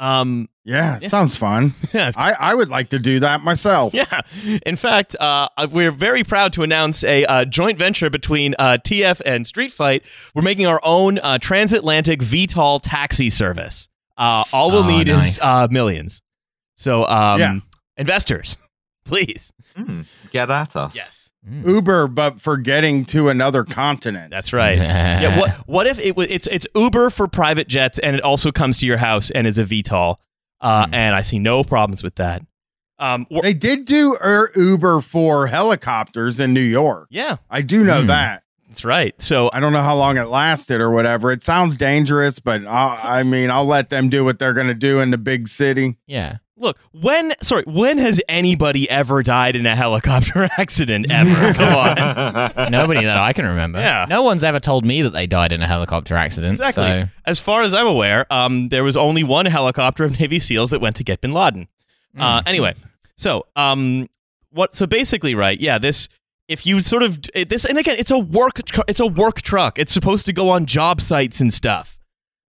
Um, 0.00 0.46
yeah, 0.64 1.00
sounds 1.00 1.34
fun. 1.36 1.74
yeah, 1.92 2.12
I, 2.16 2.32
I 2.38 2.54
would 2.54 2.68
like 2.68 2.90
to 2.90 3.00
do 3.00 3.18
that 3.18 3.40
myself. 3.40 3.92
Yeah. 3.94 4.20
In 4.64 4.76
fact, 4.76 5.16
uh, 5.18 5.48
we're 5.72 5.90
very 5.90 6.22
proud 6.22 6.52
to 6.52 6.62
announce 6.62 7.02
a 7.02 7.24
uh, 7.24 7.44
joint 7.44 7.80
venture 7.80 8.08
between 8.08 8.54
uh, 8.60 8.78
TF 8.80 9.20
and 9.26 9.44
Street 9.44 9.72
Fight. 9.72 10.04
We're 10.36 10.42
making 10.42 10.66
our 10.66 10.78
own 10.84 11.18
uh, 11.18 11.38
transatlantic 11.38 12.20
VTOL 12.20 12.78
taxi 12.80 13.28
service. 13.28 13.88
Uh, 14.16 14.44
all 14.52 14.70
we'll 14.70 14.84
Oh, 14.84 14.88
need 14.88 15.08
nice. 15.08 15.32
is 15.32 15.40
uh, 15.42 15.66
millions. 15.68 16.22
So, 16.78 17.04
um, 17.08 17.40
Yeah. 17.40 17.56
investors, 17.96 18.56
please. 19.04 19.52
Hmm. 19.76 20.02
Get 20.30 20.48
at 20.50 20.76
us. 20.76 20.94
Yes. 20.94 21.30
Uber, 21.64 22.08
but 22.08 22.40
for 22.40 22.56
getting 22.56 23.04
to 23.06 23.28
another 23.30 23.64
continent. 23.64 24.30
That's 24.30 24.52
right. 24.52 24.76
yeah. 24.78 25.38
What 25.40 25.50
What 25.66 25.86
if 25.86 25.98
it 25.98 26.14
was? 26.16 26.26
It's 26.30 26.46
it's 26.48 26.66
Uber 26.74 27.10
for 27.10 27.26
private 27.26 27.68
jets, 27.68 27.98
and 27.98 28.14
it 28.14 28.22
also 28.22 28.52
comes 28.52 28.78
to 28.78 28.86
your 28.86 28.96
house 28.98 29.30
and 29.30 29.46
is 29.46 29.58
a 29.58 29.64
VTOL. 29.64 30.16
Uh, 30.60 30.86
Hmm. 30.86 30.94
And 30.94 31.14
I 31.16 31.22
see 31.22 31.38
no 31.38 31.64
problems 31.64 32.02
with 32.02 32.16
that. 32.16 32.42
Um, 32.98 33.26
we're- 33.30 33.42
They 33.42 33.54
did 33.54 33.84
do 33.84 34.16
Ur- 34.22 34.50
Uber 34.56 35.00
for 35.00 35.46
helicopters 35.46 36.38
in 36.40 36.52
New 36.52 36.60
York. 36.60 37.06
yeah, 37.10 37.36
I 37.50 37.62
do 37.62 37.84
know 37.84 38.00
Hmm. 38.02 38.06
that. 38.08 38.42
that's 38.68 38.84
right. 38.84 39.14
So 39.22 39.48
I 39.52 39.60
don't 39.60 39.72
know 39.72 39.80
how 39.82 39.96
long 39.96 40.18
it 40.18 40.24
lasted 40.26 40.80
or 40.80 40.90
whatever. 40.90 41.32
It 41.32 41.42
sounds 41.42 41.76
dangerous, 41.76 42.38
but 42.40 42.66
I, 42.66 43.20
I 43.20 43.22
mean, 43.22 43.50
I'll 43.50 43.64
let 43.64 43.88
them 43.88 44.08
do 44.10 44.24
what 44.24 44.38
they're 44.38 44.52
going 44.52 44.66
to 44.66 44.74
do 44.74 45.00
in 45.00 45.10
the 45.10 45.16
big 45.18 45.48
city. 45.48 45.96
Yeah. 46.06 46.38
Look, 46.60 46.78
when 46.92 47.34
sorry, 47.40 47.62
when 47.66 47.98
has 47.98 48.20
anybody 48.28 48.88
ever 48.90 49.22
died 49.22 49.56
in 49.56 49.64
a 49.66 49.76
helicopter 49.76 50.48
accident 50.58 51.06
ever? 51.10 51.52
Come 51.54 51.74
on. 51.74 52.70
Nobody 52.70 53.04
that 53.04 53.16
I 53.16 53.32
can 53.32 53.46
remember. 53.46 53.78
Yeah. 53.78 54.06
No 54.08 54.22
one's 54.22 54.42
ever 54.44 54.60
told 54.60 54.84
me 54.84 55.02
that 55.02 55.10
they 55.10 55.26
died 55.26 55.52
in 55.52 55.62
a 55.62 55.66
helicopter 55.66 56.16
accident. 56.16 56.52
Exactly. 56.52 56.84
So, 56.84 57.04
As 57.24 57.38
far 57.38 57.62
as 57.62 57.74
I'm 57.74 57.86
aware, 57.86 58.26
um, 58.32 58.68
there 58.68 58.84
was 58.84 58.96
only 58.96 59.22
one 59.24 59.46
helicopter 59.46 60.04
of 60.04 60.18
Navy 60.18 60.40
SEALs 60.40 60.70
that 60.70 60.80
went 60.80 60.96
to 60.96 61.04
get 61.04 61.20
Bin 61.20 61.32
Laden. 61.32 61.68
Uh, 62.18 62.42
anyway, 62.46 62.74
so 63.16 63.46
um, 63.54 64.08
what? 64.50 64.74
So 64.74 64.86
basically, 64.86 65.34
right? 65.34 65.60
Yeah, 65.60 65.78
this. 65.78 66.08
If 66.48 66.64
you 66.64 66.80
sort 66.80 67.02
of 67.02 67.20
this, 67.46 67.66
and 67.66 67.76
again, 67.76 67.96
it's 67.98 68.10
a 68.10 68.18
work. 68.18 68.60
It's 68.88 69.00
a 69.00 69.06
work 69.06 69.42
truck. 69.42 69.78
It's 69.78 69.92
supposed 69.92 70.24
to 70.26 70.32
go 70.32 70.48
on 70.48 70.64
job 70.64 71.00
sites 71.00 71.40
and 71.40 71.52
stuff. 71.52 71.97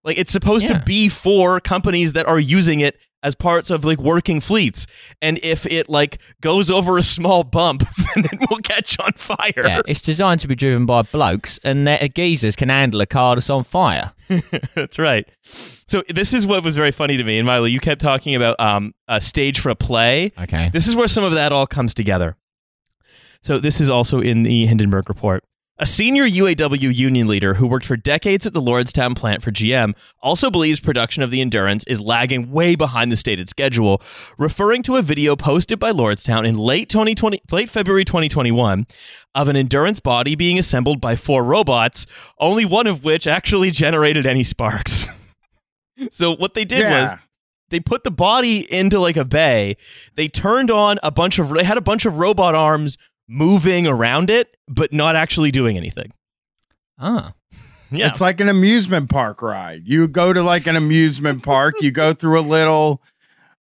Like 0.04 0.18
it's 0.18 0.32
supposed 0.32 0.70
Yeah. 0.70 0.80
to 0.80 0.86
be 0.86 1.10
for 1.10 1.60
companies 1.60 2.14
that 2.14 2.26
are 2.26 2.40
using 2.40 2.80
it 2.80 2.98
as 3.22 3.36
parts 3.36 3.70
of 3.70 3.84
like 3.84 3.98
working 4.00 4.40
fleets. 4.40 4.88
And 5.22 5.40
if 5.44 5.66
it 5.66 5.90
like 5.90 6.22
goes 6.40 6.72
over 6.72 6.98
a 6.98 7.04
small 7.04 7.44
bump, 7.44 7.84
then 8.16 8.24
it 8.32 8.50
will 8.50 8.60
catch 8.60 8.98
on 9.00 9.12
fire. 9.14 9.52
yeah, 9.58 9.82
it's 9.88 10.02
designed 10.02 10.40
to 10.42 10.48
be 10.48 10.56
driven 10.56 10.86
by 10.86 11.02
blokes, 11.02 11.60
and 11.66 11.86
their 11.86 12.08
geezers 12.08 12.56
can 12.56 12.70
handle 12.70 13.02
a 13.02 13.06
car 13.06 13.36
that's 13.36 13.50
on 13.50 13.64
fire. 13.66 14.14
That's 14.76 15.00
right. 15.00 15.28
So 15.42 16.04
this 16.08 16.34
is 16.36 16.46
what 16.46 16.64
was 16.64 16.76
very 16.76 16.92
funny 16.92 17.18
to 17.18 17.24
me. 17.24 17.40
And 17.40 17.48
Milo, 17.48 17.66
you 17.66 17.80
kept 17.80 18.00
talking 18.00 18.36
about 18.36 18.60
um, 18.60 18.94
a 19.08 19.20
stage 19.20 19.60
for 19.60 19.70
a 19.72 19.76
play. 19.76 20.32
Okay. 20.40 20.70
This 20.72 20.88
is 20.88 20.96
where 20.96 21.08
some 21.08 21.24
of 21.24 21.32
that 21.34 21.52
all 21.52 21.66
comes 21.66 21.96
together. 21.96 22.38
So 23.42 23.58
this 23.58 23.82
is 23.82 23.90
also 23.90 24.20
in 24.22 24.44
the 24.44 24.68
Hindenburg 24.68 25.10
report. 25.10 25.44
A 25.82 25.86
senior 25.86 26.28
UAW 26.28 26.94
union 26.94 27.26
leader 27.28 27.54
who 27.54 27.66
worked 27.66 27.86
for 27.86 27.96
decades 27.96 28.46
at 28.46 28.52
the 28.52 28.62
Lordstown 28.62 29.16
plant 29.16 29.42
for 29.42 29.50
GM 29.50 29.96
also 30.22 30.52
believes 30.52 30.82
production 30.82 31.24
of 31.24 31.32
the 31.32 31.40
Endurance 31.40 31.86
is 31.88 32.02
lagging 32.02 32.52
way 32.52 32.76
behind 32.76 33.14
the 33.14 33.16
stated 33.16 33.48
schedule, 33.48 34.02
referring 34.38 34.84
to 34.84 34.98
a 34.98 35.02
video 35.02 35.38
posted 35.38 35.80
by 35.80 35.94
Lordstown 35.94 36.46
in 36.46 36.58
late 36.58 36.90
2020, 36.90 37.44
late 37.50 37.70
February 37.70 38.04
2021 38.04 38.88
of 39.34 39.48
an 39.48 39.56
Endurance 39.56 40.02
body 40.02 40.36
being 40.36 40.60
assembled 40.60 41.00
by 41.00 41.16
four 41.16 41.46
robots, 41.46 42.06
only 42.40 42.66
one 42.66 42.86
of 42.86 43.06
which 43.06 43.26
actually 43.26 43.72
generated 43.86 44.26
any 44.26 44.44
sparks. 44.44 45.08
so 46.12 46.36
what 46.36 46.56
they 46.56 46.66
did 46.66 46.84
was 46.84 47.16
they 47.70 47.80
put 47.80 48.04
the 48.04 48.12
body 48.12 48.70
into 48.70 49.00
like 49.00 49.16
a 49.16 49.24
bay. 49.24 49.78
They 50.16 50.28
turned 50.28 50.72
on 50.72 51.00
a 51.04 51.12
bunch 51.12 51.40
of 51.40 51.48
they 51.52 51.64
had 51.64 51.78
a 51.78 51.82
bunch 51.82 52.06
of 52.06 52.18
robot 52.18 52.54
arms 52.54 52.98
moving 53.30 53.86
around 53.88 54.30
it, 54.30 54.58
but 54.68 54.92
not 54.92 55.16
actually 55.16 55.52
doing 55.52 55.78
anything. 55.78 56.12
Ah. 56.98 57.34
Yeah. 57.92 58.08
It's 58.08 58.20
like 58.20 58.40
an 58.40 58.50
amusement 58.50 59.10
park 59.10 59.42
ride. 59.42 59.84
You 59.86 60.08
go 60.08 60.34
to 60.34 60.44
like 60.44 60.68
an 60.68 60.76
amusement 60.76 61.44
park, 61.44 61.76
you 61.82 61.92
go 61.92 62.14
through 62.14 62.40
a 62.40 62.42
little 62.42 63.02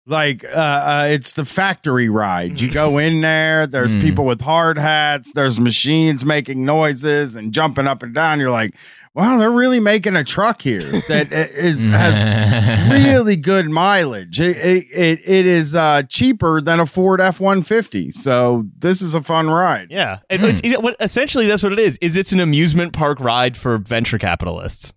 like 0.05 0.43
uh, 0.43 0.47
uh 0.57 1.07
it's 1.11 1.33
the 1.33 1.45
factory 1.45 2.09
ride. 2.09 2.59
You 2.59 2.69
go 2.69 2.97
in 2.97 3.21
there, 3.21 3.65
there's 3.67 3.93
Hmm. 3.93 4.01
people 4.01 4.25
with 4.25 4.41
hard 4.41 4.77
hats, 4.77 5.31
there's 5.33 5.59
machines 5.59 6.25
making 6.25 6.65
noises 6.65 7.35
and 7.35 7.53
jumping 7.53 7.87
up 7.87 8.03
and 8.03 8.13
down. 8.13 8.39
You're 8.39 8.49
like, 8.51 8.75
wow, 9.15 9.37
they're 9.37 9.51
really 9.51 9.79
making 9.79 10.15
a 10.15 10.23
truck 10.23 10.61
here 10.61 10.83
that 11.09 11.27
i- 11.31 11.51
is 11.57 11.83
has 11.85 12.91
really 12.91 13.35
good 13.35 13.69
mileage. 13.69 14.39
It, 14.39 14.57
it, 14.57 14.85
it, 14.91 15.19
it 15.25 15.45
is 15.45 15.75
uh, 15.75 16.03
cheaper 16.03 16.61
than 16.61 16.79
a 16.79 16.85
Ford 16.85 17.19
F 17.21 17.39
one 17.39 17.63
fifty. 17.63 18.11
So 18.11 18.63
this 18.77 19.01
is 19.01 19.13
a 19.15 19.21
fun 19.21 19.49
ride. 19.49 19.87
yeah. 19.89 20.19
And 20.29 20.43
it's, 20.43 20.61
you 20.63 20.71
know, 20.71 20.79
what, 20.79 20.95
essentially 20.99 21.47
that's 21.47 21.63
what 21.63 21.73
it 21.73 21.79
is. 21.79 21.97
Is 22.01 22.15
it's 22.15 22.31
an 22.31 22.39
amusement 22.39 22.93
park 22.93 23.19
ride 23.19 23.57
for 23.57 23.77
venture 23.77 24.17
capitalists. 24.17 24.93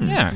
yeah. 0.00 0.34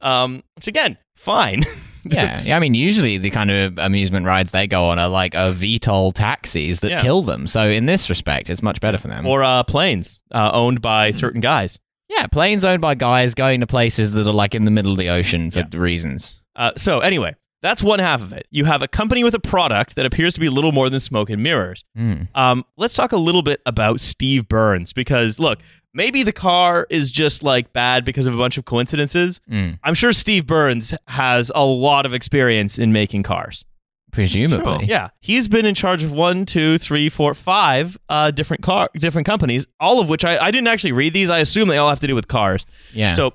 Um, 0.00 0.42
which 0.56 0.66
again, 0.68 0.96
fine. 1.16 1.62
Yeah. 2.02 2.40
yeah. 2.44 2.56
I 2.56 2.60
mean, 2.60 2.72
usually 2.72 3.18
the 3.18 3.28
kind 3.28 3.50
of 3.50 3.76
amusement 3.76 4.24
rides 4.24 4.52
they 4.52 4.66
go 4.66 4.86
on 4.86 4.98
are 4.98 5.06
like 5.10 5.34
a 5.34 5.52
VTOL 5.52 6.14
taxis 6.14 6.80
that 6.80 6.90
Yeah. 6.90 7.02
kill 7.02 7.20
them. 7.20 7.46
So 7.46 7.68
in 7.68 7.84
this 7.84 8.08
respect, 8.08 8.48
it's 8.48 8.62
much 8.62 8.80
better 8.80 8.96
for 8.96 9.08
them. 9.08 9.26
or 9.26 9.44
uh, 9.44 9.64
planes 9.64 10.22
uh, 10.32 10.50
owned 10.50 10.80
by 10.80 11.10
certain 11.10 11.42
guys. 11.42 11.78
Yeah, 12.10 12.26
planes 12.26 12.64
owned 12.64 12.80
by 12.82 12.94
guys 12.94 13.34
going 13.34 13.60
to 13.60 13.66
places 13.66 14.12
that 14.14 14.26
are 14.26 14.32
like 14.32 14.54
in 14.54 14.64
the 14.64 14.70
middle 14.70 14.92
of 14.92 14.98
the 14.98 15.08
ocean 15.08 15.50
for 15.50 15.60
Yeah. 15.60 15.66
reasons. 15.78 16.40
Uh, 16.56 16.72
so 16.76 16.98
anyway, 17.00 17.34
that's 17.62 17.82
one 17.82 17.98
half 17.98 18.20
of 18.22 18.32
it. 18.32 18.46
You 18.50 18.64
have 18.64 18.82
a 18.82 18.88
company 18.88 19.22
with 19.22 19.34
a 19.34 19.38
product 19.38 19.94
that 19.96 20.06
appears 20.06 20.34
to 20.34 20.40
be 20.40 20.46
a 20.46 20.50
little 20.50 20.72
more 20.72 20.88
than 20.90 20.98
smoke 21.00 21.30
and 21.30 21.42
mirrors. 21.42 21.84
Mm. 21.96 22.28
Um, 22.34 22.64
let's 22.76 22.94
talk 22.94 23.12
a 23.12 23.16
little 23.18 23.42
bit 23.42 23.60
about 23.66 24.00
Steve 24.00 24.48
Burns 24.48 24.92
because 24.92 25.38
look, 25.38 25.60
maybe 25.94 26.22
the 26.22 26.32
car 26.32 26.86
is 26.90 27.10
just 27.10 27.42
like 27.42 27.72
bad 27.72 28.04
because 28.04 28.26
of 28.26 28.34
a 28.34 28.38
bunch 28.38 28.56
of 28.58 28.64
coincidences. 28.64 29.40
Mm. 29.50 29.78
I'm 29.84 29.94
sure 29.94 30.12
Steve 30.12 30.46
Burns 30.46 30.94
has 31.08 31.52
a 31.54 31.64
lot 31.64 32.06
of 32.06 32.14
experience 32.14 32.78
in 32.78 32.92
making 32.92 33.22
cars. 33.24 33.64
Presumably. 34.12 34.86
Yeah, 34.86 35.10
he's 35.20 35.48
been 35.48 35.64
in 35.66 35.74
charge 35.74 36.02
of 36.02 36.12
one, 36.12 36.44
two, 36.46 36.78
three, 36.78 37.08
four, 37.08 37.34
five 37.34 37.98
uh, 38.08 38.30
different 38.30 38.62
car, 38.62 38.90
different 38.94 39.26
companies. 39.26 39.66
All 39.78 40.00
of 40.00 40.08
which 40.08 40.24
I, 40.24 40.38
I 40.38 40.50
didn't 40.50 40.66
actually 40.68 40.92
read 40.92 41.12
these. 41.12 41.30
I 41.30 41.38
assume 41.38 41.68
they 41.68 41.78
all 41.78 41.88
have 41.88 42.00
to 42.00 42.06
do 42.06 42.14
with 42.14 42.28
cars. 42.28 42.66
Yeah. 42.92 43.10
So, 43.10 43.34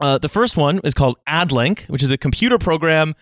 uh, 0.00 0.18
the 0.18 0.28
first 0.28 0.56
one 0.56 0.80
is 0.84 0.94
called 0.94 1.16
AdLink, 1.28 1.88
which 1.88 2.02
is 2.02 2.10
a 2.10 2.18
computer 2.18 2.58
program 2.58 3.14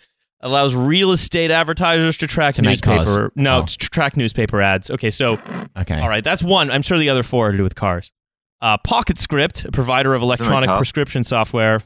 allows 0.43 0.75
real 0.75 1.13
estate 1.13 1.51
advertisers 1.51 2.17
to 2.17 2.27
track 2.27 2.55
To 2.55 2.63
newspaper. 2.63 3.31
No, 3.37 3.59
Oh. 3.59 3.65
to 3.67 3.77
track 3.77 4.17
newspaper 4.17 4.63
ads. 4.63 4.91
Okay, 4.91 5.11
so 5.11 5.39
okay. 5.77 6.01
all 6.01 6.09
right, 6.09 6.25
that's 6.25 6.43
one. 6.43 6.71
I'm 6.71 6.81
sure 6.81 6.97
the 6.97 7.11
other 7.11 7.23
four 7.23 7.49
are 7.49 7.53
to 7.53 7.59
do 7.59 7.63
with 7.63 7.75
cars. 7.75 8.11
Uh, 8.63 8.79
PocketScript, 8.79 9.67
a 9.69 9.71
provider 9.73 10.15
of 10.15 10.23
electronic 10.23 10.71
prescription 10.71 11.25
software. 11.25 11.81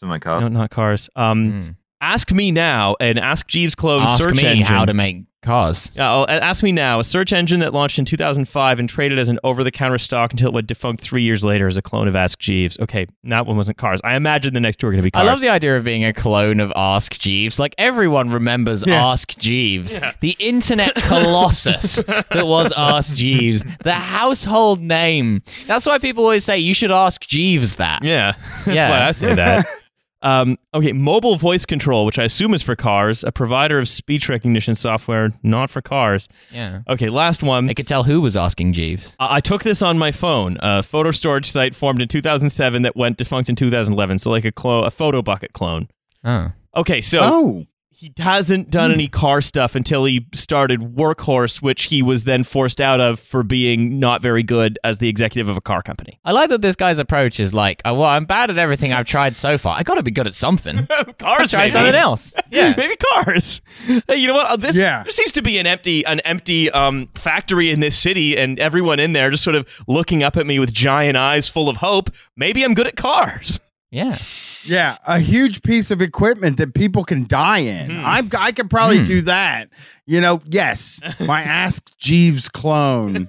To 0.00 0.06
my 0.06 0.18
car. 0.18 0.42
No, 0.42 0.48
not 0.48 0.70
cars. 0.70 1.08
Um, 1.16 1.52
Mm. 1.52 1.76
Ask 2.00 2.32
Me 2.32 2.50
Now, 2.50 2.96
and 2.98 3.18
Ask 3.18 3.46
Jeeves 3.46 3.74
clone 3.74 4.02
Ask 4.02 4.22
search 4.22 4.36
me 4.36 4.46
engine. 4.46 4.64
how 4.64 4.84
to 4.86 4.94
make 4.94 5.24
cars. 5.42 5.90
Yeah, 5.94 6.12
oh, 6.12 6.24
Ask 6.28 6.62
Me 6.62 6.72
Now, 6.72 7.00
a 7.00 7.04
search 7.04 7.30
engine 7.32 7.60
that 7.60 7.72
launched 7.74 7.98
in 7.98 8.04
2005 8.06 8.78
and 8.78 8.88
traded 8.88 9.18
as 9.18 9.28
an 9.28 9.38
over-the-counter 9.44 9.98
stock 9.98 10.32
until 10.32 10.48
it 10.48 10.54
went 10.54 10.66
defunct 10.66 11.02
three 11.02 11.22
years 11.22 11.44
later 11.44 11.66
as 11.66 11.76
a 11.76 11.82
clone 11.82 12.08
of 12.08 12.16
Ask 12.16 12.38
Jeeves. 12.38 12.78
Okay, 12.80 13.06
that 13.24 13.46
one 13.46 13.56
wasn't 13.58 13.76
cars. 13.78 14.00
I 14.02 14.16
imagine 14.16 14.54
the 14.54 14.60
next 14.60 14.78
two 14.78 14.86
are 14.86 14.90
going 14.90 14.98
to 14.98 15.02
be 15.02 15.10
cars. 15.10 15.22
I 15.26 15.30
love 15.30 15.40
the 15.40 15.48
idea 15.50 15.76
of 15.76 15.84
being 15.84 16.04
a 16.04 16.12
clone 16.14 16.58
of 16.60 16.72
Ask 16.76 17.18
Jeeves. 17.18 17.58
Like 17.58 17.74
everyone 17.76 18.30
remembers 18.30 18.84
Yeah. 18.86 19.06
Ask 19.06 19.36
Jeeves, 19.38 19.98
the 20.20 20.36
internet 20.38 20.94
colossus 20.94 22.02
that 22.04 22.46
was 22.46 22.72
Ask 22.76 23.14
Jeeves, 23.14 23.64
the 23.82 23.92
household 23.92 24.80
name. 24.80 25.42
That's 25.66 25.84
why 25.84 25.98
people 25.98 26.24
always 26.24 26.44
say 26.46 26.58
you 26.58 26.72
should 26.74 26.92
ask 26.92 27.20
Jeeves 27.22 27.76
that. 27.76 28.04
Yeah, 28.04 28.32
that's 28.64 28.66
Yeah. 28.68 28.88
why 28.90 29.08
I 29.08 29.12
say 29.12 29.34
that. 29.34 29.66
Um, 30.22 30.58
okay, 30.74 30.92
mobile 30.92 31.36
voice 31.36 31.64
control, 31.64 32.04
which 32.04 32.18
I 32.18 32.24
assume 32.24 32.52
is 32.52 32.62
for 32.62 32.76
cars, 32.76 33.24
a 33.24 33.32
provider 33.32 33.78
of 33.78 33.88
speech 33.88 34.28
recognition 34.28 34.74
software, 34.74 35.30
not 35.42 35.70
for 35.70 35.80
cars. 35.80 36.28
Yeah. 36.50 36.82
Okay, 36.88 37.08
last 37.08 37.42
one. 37.42 37.66
They 37.66 37.74
could 37.74 37.88
tell 37.88 38.04
who 38.04 38.20
was 38.20 38.36
asking 38.36 38.74
Jeeves. 38.74 39.16
I 39.18 39.36
I 39.36 39.40
took 39.40 39.62
this 39.62 39.80
on 39.80 39.96
my 39.98 40.12
phone. 40.12 40.58
A 40.60 40.82
photo 40.82 41.10
storage 41.10 41.50
site 41.50 41.74
formed 41.74 42.02
in 42.02 42.08
2007 42.08 42.82
that 42.82 42.94
went 42.96 43.16
defunct 43.16 43.48
in 43.48 43.56
2011. 43.56 44.18
So 44.18 44.30
like 44.30 44.44
a 44.44 44.52
clone, 44.52 44.84
a 44.84 44.90
photo 44.90 45.22
bucket 45.22 45.52
clone. 45.54 45.88
Oh. 46.24 46.52
Okay, 46.76 47.00
so 47.00 47.18
Oh, 47.22 47.64
he 48.00 48.10
hasn't 48.16 48.70
done 48.70 48.90
any 48.92 49.08
car 49.08 49.42
stuff 49.42 49.74
until 49.74 50.06
he 50.06 50.26
started 50.32 50.80
Workhorse, 50.80 51.60
which 51.60 51.84
he 51.84 52.00
was 52.00 52.24
then 52.24 52.44
forced 52.44 52.80
out 52.80 52.98
of 52.98 53.20
for 53.20 53.42
being 53.42 53.98
not 54.00 54.22
very 54.22 54.42
good 54.42 54.78
as 54.82 54.96
the 54.98 55.08
executive 55.10 55.48
of 55.48 55.58
a 55.58 55.60
car 55.60 55.82
company. 55.82 56.18
I 56.24 56.32
like 56.32 56.48
that 56.48 56.62
this 56.62 56.76
guy's 56.76 56.98
approach 56.98 57.38
is 57.38 57.52
like, 57.52 57.82
oh, 57.84 57.92
well, 57.92 58.08
I'm 58.08 58.24
bad 58.24 58.48
at 58.48 58.56
everything 58.56 58.94
I've 58.94 59.04
tried 59.04 59.36
so 59.36 59.58
far. 59.58 59.76
I 59.78 59.82
got 59.82 59.96
to 59.96 60.02
be 60.02 60.10
good 60.10 60.26
at 60.26 60.34
something. 60.34 60.86
cars, 61.18 61.50
Try 61.50 61.60
maybe. 61.60 61.70
something 61.70 61.94
else. 61.94 62.32
Yeah. 62.50 62.74
maybe 62.76 62.96
cars. 63.12 63.60
Hey, 64.08 64.16
you 64.16 64.26
know 64.26 64.34
what? 64.34 64.46
Uh, 64.46 64.56
This 64.56 64.76
Yeah. 64.76 65.02
there 65.04 65.12
seems 65.12 65.30
to 65.32 65.42
be 65.42 65.58
an 65.58 65.66
empty 65.68 66.04
an 66.04 66.18
empty 66.20 66.68
um, 66.70 67.08
factory 67.14 67.70
in 67.70 67.78
this 67.80 67.96
city, 67.96 68.36
and 68.36 68.58
everyone 68.58 68.98
in 68.98 69.12
there 69.12 69.30
just 69.30 69.44
sort 69.44 69.54
of 69.54 69.68
looking 69.86 70.22
up 70.24 70.36
at 70.36 70.46
me 70.46 70.58
with 70.58 70.72
giant 70.72 71.16
eyes 71.16 71.48
full 71.48 71.68
of 71.68 71.76
hope. 71.76 72.10
Maybe 72.36 72.64
I'm 72.64 72.74
good 72.74 72.86
at 72.88 72.96
cars. 72.96 73.60
Yeah. 73.92 74.18
yeah, 74.64 74.98
a 75.06 75.18
huge 75.18 75.62
piece 75.62 75.90
of 75.90 76.00
equipment 76.00 76.58
that 76.58 76.74
people 76.74 77.02
can 77.04 77.26
die 77.26 77.58
in. 77.58 77.90
Hmm. 77.90 78.04
I 78.06 78.22
I 78.38 78.52
could 78.52 78.70
probably 78.70 78.98
Hmm. 78.98 79.04
do 79.06 79.20
that. 79.22 79.68
You 80.06 80.20
know, 80.20 80.40
yes, 80.46 81.00
my 81.20 81.42
Ask 81.62 81.90
Jeeves 81.98 82.48
clone, 82.48 83.28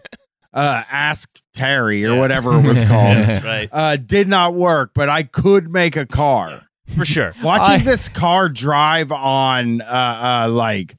uh, 0.54 0.84
Ask 0.92 1.30
Terry 1.56 2.06
or 2.06 2.14
Yeah. 2.14 2.20
whatever 2.20 2.60
it 2.60 2.62
was 2.68 2.80
called, 2.84 3.18
That's 3.18 3.44
right, 3.46 3.70
uh, 3.72 3.96
did 3.98 4.28
not 4.28 4.54
work, 4.54 4.92
but 4.94 5.10
I 5.10 5.24
could 5.24 5.72
make 5.72 5.96
a 5.96 6.06
car. 6.06 6.64
for 6.96 7.06
sure. 7.06 7.34
Watching 7.44 7.76
I- 7.82 7.84
this 7.84 8.08
car 8.10 8.48
drive 8.50 9.12
on, 9.12 9.82
uh, 9.82 9.86
uh, 10.46 10.50
like, 10.52 10.96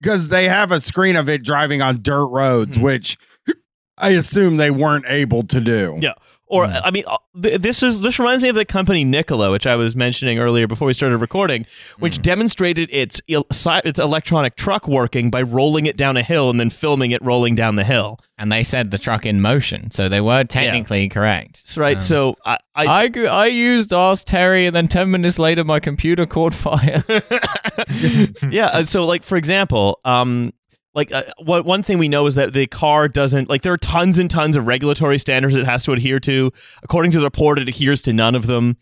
because 0.00 0.28
they 0.28 0.48
have 0.48 0.72
a 0.72 0.80
screen 0.80 1.14
of 1.16 1.28
it 1.28 1.44
driving 1.44 1.82
on 1.82 2.00
dirt 2.02 2.26
roads, 2.26 2.78
Mhm. 2.78 2.82
which 2.82 3.18
I 3.98 4.10
assume 4.10 4.56
they 4.56 4.70
weren't 4.70 5.04
able 5.08 5.42
to 5.44 5.60
do. 5.60 5.98
Yeah. 6.00 6.12
Or 6.48 6.66
Hmm. 6.66 6.76
I 6.84 6.90
mean, 6.92 7.04
uh, 7.08 7.18
this 7.34 7.82
is 7.82 8.02
this 8.02 8.18
reminds 8.18 8.42
me 8.42 8.48
of 8.48 8.54
the 8.54 8.64
company 8.64 9.04
Nikola, 9.04 9.50
which 9.50 9.66
I 9.66 9.74
was 9.74 9.96
mentioning 9.96 10.38
earlier 10.38 10.66
before 10.66 10.86
we 10.86 10.94
started 10.94 11.18
recording, 11.18 11.66
which 11.98 12.22
demonstrated 12.22 12.88
its 12.92 13.20
its 13.28 13.98
electronic 13.98 14.54
truck 14.54 14.86
working 14.86 15.30
by 15.30 15.42
rolling 15.42 15.86
it 15.86 15.96
down 15.96 16.16
a 16.16 16.22
hill 16.22 16.48
and 16.48 16.60
then 16.60 16.70
filming 16.70 17.10
it 17.10 17.22
rolling 17.22 17.56
down 17.56 17.74
the 17.76 17.84
hill. 17.84 18.20
And 18.38 18.52
they 18.52 18.62
said 18.62 18.90
the 18.90 18.98
truck 18.98 19.26
in 19.26 19.40
motion, 19.40 19.90
so 19.90 20.08
they 20.08 20.20
were 20.20 20.44
technically 20.44 21.08
correct. 21.08 21.66
So, 21.66 21.80
right. 21.80 21.96
Um, 21.96 22.00
so 22.00 22.36
I 22.76 23.46
used 23.46 23.92
Ask 23.92 24.26
Terry, 24.26 24.66
and 24.66 24.76
then 24.76 24.88
10 24.88 25.10
minutes 25.10 25.38
later, 25.38 25.64
my 25.64 25.80
computer 25.80 26.26
caught 26.26 26.54
fire. 26.54 27.02
yeah. 28.50 28.84
So, 28.84 29.04
like 29.04 29.24
for 29.24 29.36
example, 29.36 30.00
um, 30.04 30.52
like 30.96 31.12
uh, 31.12 31.22
what 31.38 31.64
one 31.64 31.84
thing 31.84 31.98
we 31.98 32.08
know 32.08 32.26
is 32.26 32.34
that 32.34 32.52
the 32.54 32.66
car 32.66 33.06
doesn't 33.06 33.48
like 33.48 33.62
there 33.62 33.72
are 33.72 33.78
tons 33.78 34.18
and 34.18 34.28
tons 34.28 34.56
of 34.56 34.66
regulatory 34.66 35.18
standards 35.18 35.56
it 35.56 35.64
has 35.66 35.84
to 35.84 35.92
adhere 35.92 36.18
to. 36.20 36.52
According 36.82 37.12
to 37.12 37.18
the 37.18 37.24
report, 37.24 37.60
it 37.60 37.68
adheres 37.68 38.02
to 38.02 38.12
none 38.12 38.34
of 38.34 38.46
them. 38.48 38.76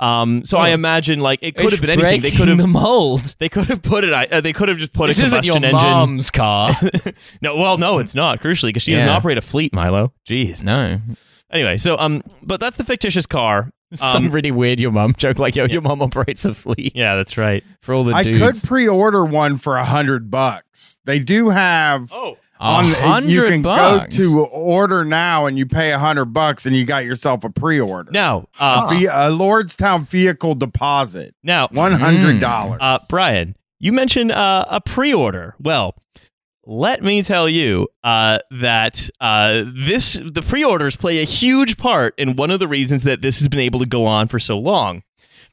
Um, 0.00 0.44
so 0.44 0.58
I 0.58 0.70
Oh. 0.70 0.74
imagine 0.74 1.18
like 1.18 1.40
it 1.42 1.56
could 1.56 1.66
It's 1.66 1.74
have 1.76 1.80
been 1.82 1.90
anything. 1.90 2.20
They 2.22 2.30
could 2.30 2.46
have 2.48 2.58
the 2.58 2.66
mold. 2.68 3.34
they 3.40 3.48
could 3.48 3.64
have 3.66 3.82
put 3.82 4.04
it. 4.04 4.12
Uh, 4.32 4.40
they 4.40 4.52
could 4.52 4.68
have 4.68 4.78
just 4.78 4.92
put 4.92 5.08
This 5.08 5.18
a 5.20 5.24
isn't 5.24 5.44
your 5.44 5.54
combustion 5.56 5.78
engine. 5.86 5.90
mom's 5.98 6.30
car. 6.30 6.70
no, 7.42 7.56
well, 7.56 7.78
no, 7.78 7.98
it's 7.98 8.14
not. 8.14 8.40
Crucially, 8.40 8.68
because 8.68 8.82
she 8.84 8.92
doesn't 8.94 9.08
operate 9.08 9.38
a 9.38 9.42
fleet, 9.42 9.72
Milo. 9.74 10.12
Jeez. 10.28 10.62
no. 10.64 11.00
Anyway, 11.50 11.76
so 11.78 11.98
um, 11.98 12.22
but 12.42 12.60
that's 12.60 12.76
the 12.76 12.84
fictitious 12.84 13.26
car. 13.26 13.72
Some 13.94 14.26
Um, 14.26 14.30
really 14.32 14.50
weird 14.50 14.78
your 14.80 14.92
mom 14.92 15.14
joke, 15.16 15.38
like, 15.38 15.56
yo, 15.56 15.64
your 15.64 15.80
mom 15.82 16.02
operates 16.02 16.44
a 16.44 16.54
fleet 16.54 16.92
yeah, 16.94 17.16
that's 17.16 17.36
right. 17.38 17.64
for 17.80 17.94
all 17.94 18.04
the 18.04 18.12
I 18.14 18.22
dudes. 18.22 18.38
could 18.38 18.68
pre-order 18.68 19.24
one 19.24 19.56
for 19.58 19.76
a 19.76 19.84
hundred 19.84 20.30
bucks. 20.30 20.98
They 21.04 21.18
do 21.18 21.48
have 21.50 22.12
Oh, 22.12 22.36
A 22.60 22.64
on 23.02 23.28
you 23.28 23.44
can 23.44 23.62
bucks. 23.62 24.16
go 24.16 24.22
to 24.24 24.44
order 24.46 25.04
now 25.04 25.46
and 25.46 25.56
you 25.56 25.64
pay 25.64 25.92
a 25.92 25.98
hundred 25.98 26.26
bucks 26.26 26.66
and 26.66 26.76
you 26.76 26.84
got 26.84 27.04
yourself 27.04 27.44
a 27.44 27.50
pre-order. 27.50 28.10
now, 28.12 28.46
uh, 28.58 28.88
Ve- 28.90 29.06
a 29.06 29.30
Lordstown 29.30 30.06
vehicle 30.06 30.54
deposit, 30.54 31.34
now, 31.42 31.68
one 31.68 31.92
hundred 31.92 32.40
dollars. 32.40 32.78
Uh, 32.82 32.98
Brian, 33.08 33.56
you 33.78 33.92
mentioned 33.92 34.32
uh, 34.32 34.64
a 34.68 34.80
pre-order. 34.80 35.54
Well, 35.60 35.94
let 36.70 37.02
me 37.02 37.22
tell 37.22 37.48
you 37.48 37.88
uh, 38.04 38.40
that 38.50 39.08
uh, 39.22 39.64
this 39.74 40.20
the 40.22 40.42
pre-orders 40.42 40.96
play 40.96 41.22
a 41.22 41.24
huge 41.24 41.78
part 41.78 42.14
in 42.18 42.36
one 42.36 42.50
of 42.50 42.60
the 42.60 42.68
reasons 42.68 43.04
that 43.04 43.22
this 43.22 43.38
has 43.38 43.48
been 43.48 43.60
able 43.60 43.80
to 43.80 43.86
go 43.86 44.04
on 44.04 44.28
for 44.28 44.38
so 44.38 44.58
long, 44.58 45.02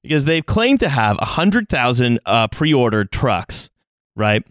because 0.03 0.25
they've 0.25 0.45
claimed 0.45 0.81
to 0.81 0.89
have 0.89 1.17
hundred 1.19 1.69
thousand 1.69 2.19
uh, 2.25 2.49
pre-ordered 2.49 3.13
trucks, 3.13 3.69
right? 4.17 4.45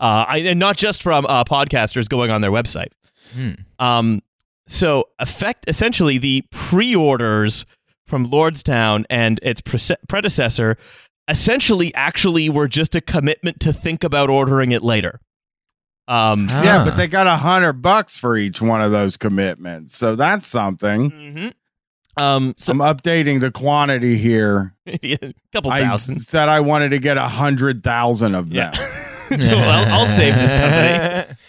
Uh, 0.00 0.26
I, 0.28 0.38
and 0.38 0.58
not 0.58 0.76
just 0.76 1.04
from 1.04 1.24
uh, 1.26 1.44
podcasters 1.44 2.08
going 2.08 2.32
on 2.32 2.40
their 2.40 2.50
website. 2.50 2.90
Hmm. 3.32 3.52
Um, 3.78 4.22
so 4.66 5.04
effect 5.20 5.70
essentially 5.70 6.18
the 6.18 6.42
pre-orders 6.50 7.64
from 8.08 8.28
Lordstown 8.28 9.04
and 9.08 9.38
its 9.40 9.60
prece- 9.60 9.96
predecessor 10.08 10.76
essentially 11.28 11.94
actually 11.94 12.48
were 12.48 12.66
just 12.66 12.96
a 12.96 13.00
commitment 13.00 13.60
to 13.60 13.72
think 13.72 14.02
about 14.02 14.30
ordering 14.30 14.72
it 14.72 14.82
later. 14.82 15.20
Um, 16.08 16.48
yeah, 16.48 16.78
Ah. 16.80 16.84
but 16.84 16.96
they 16.96 17.08
got 17.08 17.26
a 17.26 17.36
hundred 17.36 17.74
bucks 17.82 18.16
for 18.16 18.36
each 18.36 18.62
one 18.62 18.80
of 18.80 18.92
those 18.92 19.16
commitments, 19.16 19.96
so 19.96 20.14
that's 20.16 20.46
something. 20.46 21.10
mhm. 21.10 21.52
um, 22.16 22.54
so 22.56 22.72
I'm 22.72 22.78
updating 22.78 23.40
the 23.40 23.50
quantity 23.50 24.16
here. 24.16 24.72
a 24.86 25.34
couple 25.52 25.70
I 25.72 25.80
thousand. 25.82 26.20
said 26.20 26.48
I 26.48 26.60
wanted 26.60 26.90
to 26.90 26.98
get 26.98 27.16
a 27.16 27.26
hundred 27.28 27.82
thousand 27.82 28.34
of 28.36 28.50
them. 28.50 28.56
Yeah. 28.72 28.90
well, 29.30 29.92
I'll 30.00 30.06
save 30.06 30.34
this 30.36 30.52
company. 30.54 31.34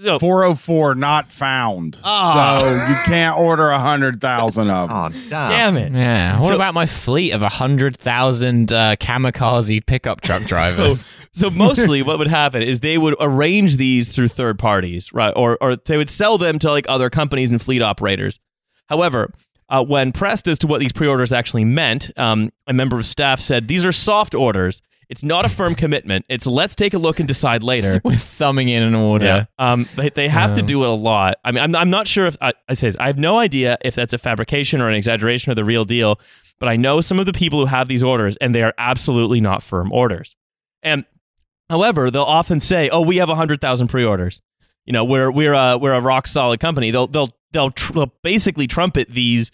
So 0.00 0.18
404 0.18 0.94
not 0.94 1.30
found. 1.30 1.98
Ah. 2.02 2.60
So 2.62 2.70
you 2.90 2.98
can't 3.04 3.36
order 3.38 3.68
a 3.68 3.78
hundred 3.78 4.18
thousand 4.18 4.70
of 4.70 4.88
them. 4.88 4.96
Oh, 4.96 5.08
damn. 5.28 5.50
damn 5.50 5.76
it. 5.76 5.92
Yeah. 5.92 6.38
What 6.38 6.48
So- 6.48 6.54
about 6.54 6.72
my 6.72 6.86
fleet 6.86 7.32
of 7.32 7.42
100,000 7.42 8.72
uh, 8.72 8.96
kamikaze 8.96 9.84
pickup 9.84 10.22
truck 10.22 10.42
drivers? 10.46 11.04
So 11.32 11.50
mostly 11.50 12.00
what 12.02 12.18
would 12.18 12.28
happen 12.28 12.62
is 12.62 12.80
they 12.80 12.96
would 12.96 13.14
arrange 13.20 13.76
these 13.76 14.14
through 14.14 14.28
third 14.28 14.58
parties, 14.58 15.12
right? 15.12 15.32
Or 15.36 15.58
or 15.60 15.76
they 15.76 15.98
would 15.98 16.08
sell 16.08 16.38
them 16.38 16.58
to 16.60 16.70
like 16.70 16.86
other 16.88 17.10
companies 17.10 17.50
and 17.52 17.60
fleet 17.60 17.82
operators. 17.82 18.40
However, 18.88 19.30
uh, 19.68 19.84
when 19.84 20.12
pressed 20.12 20.48
as 20.48 20.58
to 20.60 20.66
what 20.66 20.80
these 20.80 20.92
pre-orders 20.92 21.32
actually 21.32 21.64
meant, 21.64 22.10
um, 22.16 22.50
a 22.66 22.72
member 22.72 22.98
of 22.98 23.06
staff 23.06 23.38
said 23.38 23.68
these 23.68 23.84
are 23.84 23.92
soft 23.92 24.34
orders. 24.34 24.80
It's 25.10 25.22
not 25.24 25.44
a 25.44 25.48
firm 25.48 25.74
commitment. 25.74 26.24
It's 26.28 26.46
let's 26.46 26.74
take 26.76 26.94
a 26.94 26.98
look 26.98 27.18
and 27.18 27.26
decide 27.26 27.62
later. 27.62 28.00
With 28.04 28.22
thumbing 28.22 28.68
in 28.68 28.82
an 28.82 28.94
order. 28.94 29.24
Yeah. 29.26 29.44
Um, 29.58 29.88
they, 29.96 30.08
they 30.10 30.28
have 30.28 30.54
to 30.54 30.60
Um. 30.60 30.66
do 30.66 30.84
it 30.84 30.88
a 30.88 30.92
lot. 30.92 31.34
I 31.44 31.50
mean, 31.50 31.62
I'm, 31.62 31.74
I'm 31.74 31.90
not 31.90 32.06
sure 32.06 32.26
if 32.26 32.36
I, 32.40 32.52
I 32.68 32.74
says 32.74 32.96
I 32.98 33.08
have 33.08 33.18
no 33.18 33.36
idea 33.38 33.76
if 33.82 33.94
that's 33.96 34.12
a 34.12 34.18
fabrication 34.18 34.80
or 34.80 34.88
an 34.88 34.94
exaggeration 34.94 35.50
or 35.50 35.56
the 35.56 35.64
real 35.64 35.84
deal, 35.84 36.20
but 36.60 36.68
I 36.68 36.76
know 36.76 37.00
some 37.00 37.18
of 37.18 37.26
the 37.26 37.32
people 37.32 37.58
who 37.58 37.66
have 37.66 37.88
these 37.88 38.02
orders 38.04 38.36
and 38.36 38.54
they 38.54 38.62
are 38.62 38.72
absolutely 38.78 39.40
not 39.40 39.62
firm 39.64 39.92
orders. 39.92 40.36
And 40.82 41.04
however, 41.68 42.10
they'll 42.10 42.22
often 42.22 42.60
say, 42.60 42.88
"Oh, 42.88 43.00
we 43.00 43.16
have 43.16 43.28
hundred 43.28 43.60
thousand 43.60 43.88
pre-orders." 43.88 44.40
You 44.86 44.92
know, 44.92 45.04
we're 45.04 45.30
we're 45.30 45.54
a 45.54 45.76
we're 45.76 45.92
a 45.92 46.00
rock 46.00 46.26
solid 46.26 46.60
company. 46.60 46.90
They'll 46.92 47.06
they'll 47.08 47.30
they'll, 47.52 47.70
tr- 47.72 47.92
they'll 47.94 48.14
basically 48.22 48.66
trumpet 48.68 49.08
these 49.10 49.50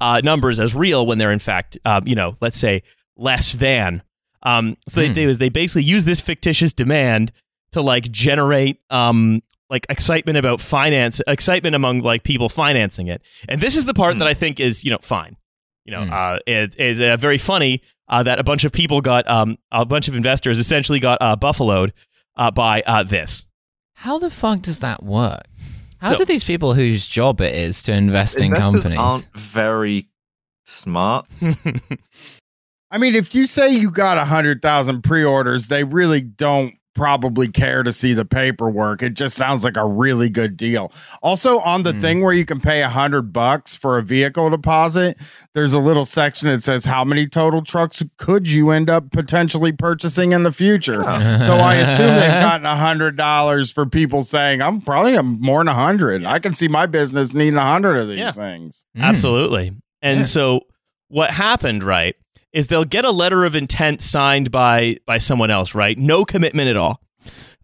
uh, 0.00 0.20
numbers 0.22 0.60
as 0.60 0.74
real 0.74 1.06
when 1.06 1.16
they're 1.18 1.32
in 1.32 1.38
fact, 1.38 1.78
um, 1.86 2.06
you 2.06 2.14
know, 2.14 2.36
let's 2.42 2.58
say 2.58 2.82
less 3.16 3.54
than. 3.54 4.02
Um, 4.42 4.76
so 4.88 5.00
they 5.00 5.08
Hmm. 5.08 5.12
do 5.14 5.28
is 5.28 5.38
they 5.38 5.48
basically 5.48 5.82
use 5.84 6.04
this 6.04 6.20
fictitious 6.20 6.72
demand 6.72 7.32
to 7.72 7.80
like 7.82 8.10
generate 8.10 8.80
um 8.90 9.42
like 9.70 9.84
excitement 9.90 10.38
about 10.38 10.60
finance 10.60 11.20
excitement 11.26 11.74
among 11.74 12.00
like 12.00 12.22
people 12.22 12.48
financing 12.48 13.08
it 13.08 13.20
and 13.48 13.60
this 13.60 13.76
is 13.76 13.84
the 13.84 13.92
part 13.92 14.14
Hmm. 14.14 14.20
that 14.20 14.28
i 14.28 14.32
think 14.32 14.58
is 14.60 14.84
you 14.84 14.90
know 14.90 14.98
fine 15.02 15.36
you 15.84 15.92
know 15.92 16.04
Hmm. 16.04 16.12
uh 16.12 16.38
it 16.46 16.74
is 16.80 16.98
uh, 17.00 17.16
very 17.18 17.36
funny 17.36 17.82
uh, 18.08 18.22
that 18.22 18.38
a 18.38 18.42
bunch 18.44 18.64
of 18.64 18.72
people 18.72 19.02
got 19.02 19.28
um 19.28 19.58
a 19.70 19.84
bunch 19.84 20.08
of 20.08 20.14
investors 20.16 20.58
essentially 20.58 20.98
got 21.00 21.18
uh 21.20 21.36
buffaloed 21.36 21.92
uh 22.36 22.50
by 22.50 22.80
uh 22.86 23.02
this 23.02 23.44
How 23.96 24.18
the 24.18 24.30
fuck 24.30 24.62
does 24.62 24.78
that 24.78 25.02
work? 25.02 25.42
How 26.00 26.10
So- 26.10 26.16
do 26.18 26.24
these 26.24 26.44
people 26.44 26.72
whose 26.74 27.06
job 27.06 27.40
it 27.42 27.54
is 27.54 27.82
to 27.82 27.92
invest 27.92 28.40
in 28.40 28.52
companies? 28.54 28.98
aren't 28.98 29.26
very 29.36 30.08
smart. 30.64 31.26
I 32.90 32.98
mean, 32.98 33.14
if 33.14 33.34
you 33.34 33.46
say 33.46 33.70
you 33.74 33.90
got 33.90 34.16
a 34.18 34.24
hundred 34.24 34.62
thousand 34.62 35.02
pre-orders, 35.02 35.68
they 35.68 35.84
really 35.84 36.22
don't 36.22 36.74
probably 36.94 37.46
care 37.46 37.84
to 37.84 37.92
see 37.92 38.12
the 38.12 38.24
paperwork. 38.24 39.04
It 39.04 39.14
just 39.14 39.36
sounds 39.36 39.62
like 39.62 39.76
a 39.76 39.86
really 39.86 40.28
good 40.28 40.56
deal. 40.56 40.90
Also, 41.22 41.60
on 41.60 41.84
the 41.84 41.92
Hmm. 41.92 42.00
thing 42.00 42.20
where 42.22 42.32
you 42.32 42.44
can 42.44 42.58
pay 42.60 42.82
a 42.82 42.88
hundred 42.88 43.32
bucks 43.32 43.72
for 43.76 43.98
a 43.98 44.02
vehicle 44.02 44.50
deposit, 44.50 45.16
there's 45.54 45.72
a 45.72 45.78
little 45.78 46.04
section 46.04 46.48
that 46.48 46.64
says 46.64 46.86
how 46.86 47.04
many 47.04 47.28
total 47.28 47.62
trucks 47.62 48.02
could 48.16 48.48
you 48.48 48.70
end 48.70 48.90
up 48.90 49.12
potentially 49.12 49.70
purchasing 49.70 50.32
in 50.32 50.42
the 50.42 50.50
future. 50.50 51.02
So 51.04 51.54
I 51.54 51.74
assume 51.76 52.06
they've 52.16 52.30
gotten 52.42 52.66
a 52.66 52.74
hundred 52.74 53.16
dollars 53.16 53.70
for 53.70 53.86
people 53.86 54.24
saying 54.24 54.60
I'm 54.60 54.80
probably 54.80 55.16
am 55.16 55.40
more 55.40 55.60
than 55.60 55.68
a 55.68 55.74
hundred. 55.74 56.24
I 56.24 56.40
can 56.40 56.52
see 56.54 56.66
my 56.66 56.86
business 56.86 57.32
needing 57.32 57.58
a 57.58 57.62
hundred 57.62 57.96
of 57.98 58.08
these 58.08 58.18
Yeah. 58.18 58.32
things. 58.32 58.84
Mm. 58.96 59.02
Absolutely. 59.02 59.72
And 60.02 60.18
Yeah. 60.20 60.24
so 60.24 60.60
what 61.10 61.30
happened, 61.30 61.84
right, 61.84 62.16
is 62.52 62.68
they'll 62.68 62.84
get 62.84 63.04
a 63.04 63.10
letter 63.10 63.44
of 63.44 63.54
intent 63.54 64.00
signed 64.00 64.50
by 64.50 64.96
by 65.06 65.18
someone 65.18 65.50
else, 65.50 65.74
right? 65.74 65.96
No 65.98 66.24
commitment 66.24 66.68
at 66.68 66.76
all. 66.76 67.00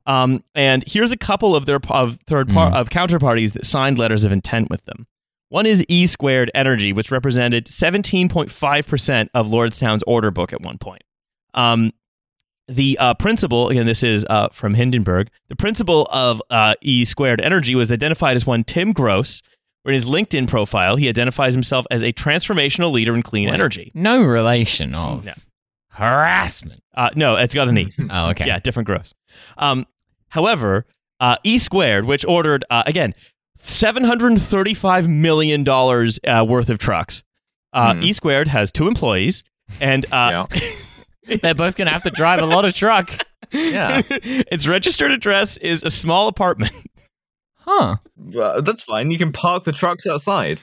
Um, 0.07 0.45
and 0.55 0.85
here's 0.87 1.13
a 1.13 1.17
couple 1.17 1.57
of 1.57 1.65
their 1.67 1.81
of 1.89 2.19
third 2.27 2.51
par- 2.51 2.71
Mm. 2.71 2.75
of 2.77 2.91
counterparties 2.91 3.53
that 3.53 3.65
signed 3.65 3.99
letters 3.99 4.25
of 4.25 4.33
intent 4.33 4.69
with 4.71 4.85
them. 4.85 5.07
One 5.49 5.67
is 5.67 5.85
E 5.89 6.07
Squared 6.07 6.51
Energy, 6.55 6.93
which 6.93 7.11
represented 7.11 7.67
17.5% 7.67 9.29
of 9.35 9.47
Lordstown's 9.49 10.03
order 10.07 10.31
book 10.31 10.53
at 10.53 10.61
one 10.61 10.79
point. 10.79 11.03
Um, 11.55 11.93
the 12.67 12.97
uh, 12.99 13.15
principal, 13.15 13.69
again, 13.69 13.87
this 13.87 14.03
is 14.03 14.25
uh, 14.31 14.49
from 14.49 14.75
Hindenburg, 14.75 15.29
the 15.49 15.57
principal 15.57 16.07
of 16.11 16.43
uh, 16.51 16.75
E 16.81 17.05
Squared 17.05 17.41
Energy 17.41 17.75
was 17.75 17.93
identified 17.93 18.37
as 18.37 18.47
one 18.47 18.65
Tim 18.65 18.93
Gross, 18.93 19.43
where 19.85 19.93
in 19.93 19.95
his 19.95 20.07
LinkedIn 20.07 20.49
profile, 20.49 20.97
he 20.97 21.09
identifies 21.09 21.55
himself 21.55 21.87
as 21.91 22.03
a 22.03 22.13
transformational 22.13 22.91
leader 22.93 23.15
in 23.15 23.23
clean 23.23 23.49
Wait. 23.49 23.55
energy. 23.55 23.93
No 23.95 24.23
relation 24.25 24.95
of 24.95 25.25
No. 25.25 25.33
harassment. 25.91 26.83
Uh, 26.95 27.11
no, 27.15 27.37
it's 27.37 27.55
got 27.55 27.69
an 27.69 27.79
E. 27.79 27.91
Oh, 28.11 28.31
okay. 28.31 28.47
Yeah, 28.47 28.59
different 28.59 28.87
gross. 28.87 29.15
Um, 29.59 29.87
however, 30.29 30.87
uh, 31.21 31.37
E 31.45 31.59
Squared, 31.59 32.05
which 32.05 32.25
ordered, 32.25 32.65
uh, 32.71 32.83
again, 32.87 33.15
$735 33.61 35.09
million 35.09 35.69
uh, 35.69 36.45
worth 36.45 36.71
of 36.71 36.79
trucks. 36.79 37.23
Uh, 37.73 37.95
Hmm. 37.95 38.03
E 38.03 38.13
Squared 38.13 38.49
has 38.49 38.71
two 38.73 38.87
employees, 38.89 39.45
and 39.81 40.07
uh, 40.13 40.47
They're 41.43 41.55
both 41.55 41.77
going 41.77 41.87
to 41.87 41.93
have 41.93 42.03
to 42.03 42.11
drive 42.11 42.41
a 42.41 42.47
lot 42.47 42.65
of 42.65 42.75
truck. 42.75 43.11
Yeah. 43.53 44.01
its 44.09 44.67
registered 44.67 45.13
address 45.13 45.59
is 45.59 45.83
a 45.85 45.91
small 45.91 46.27
apartment. 46.29 46.73
Huh. 47.67 47.97
Well, 48.17 48.63
that's 48.63 48.83
fine. 48.83 49.11
You 49.11 49.19
can 49.19 49.33
park 49.33 49.65
the 49.65 49.73
trucks 49.73 50.07
outside. 50.07 50.61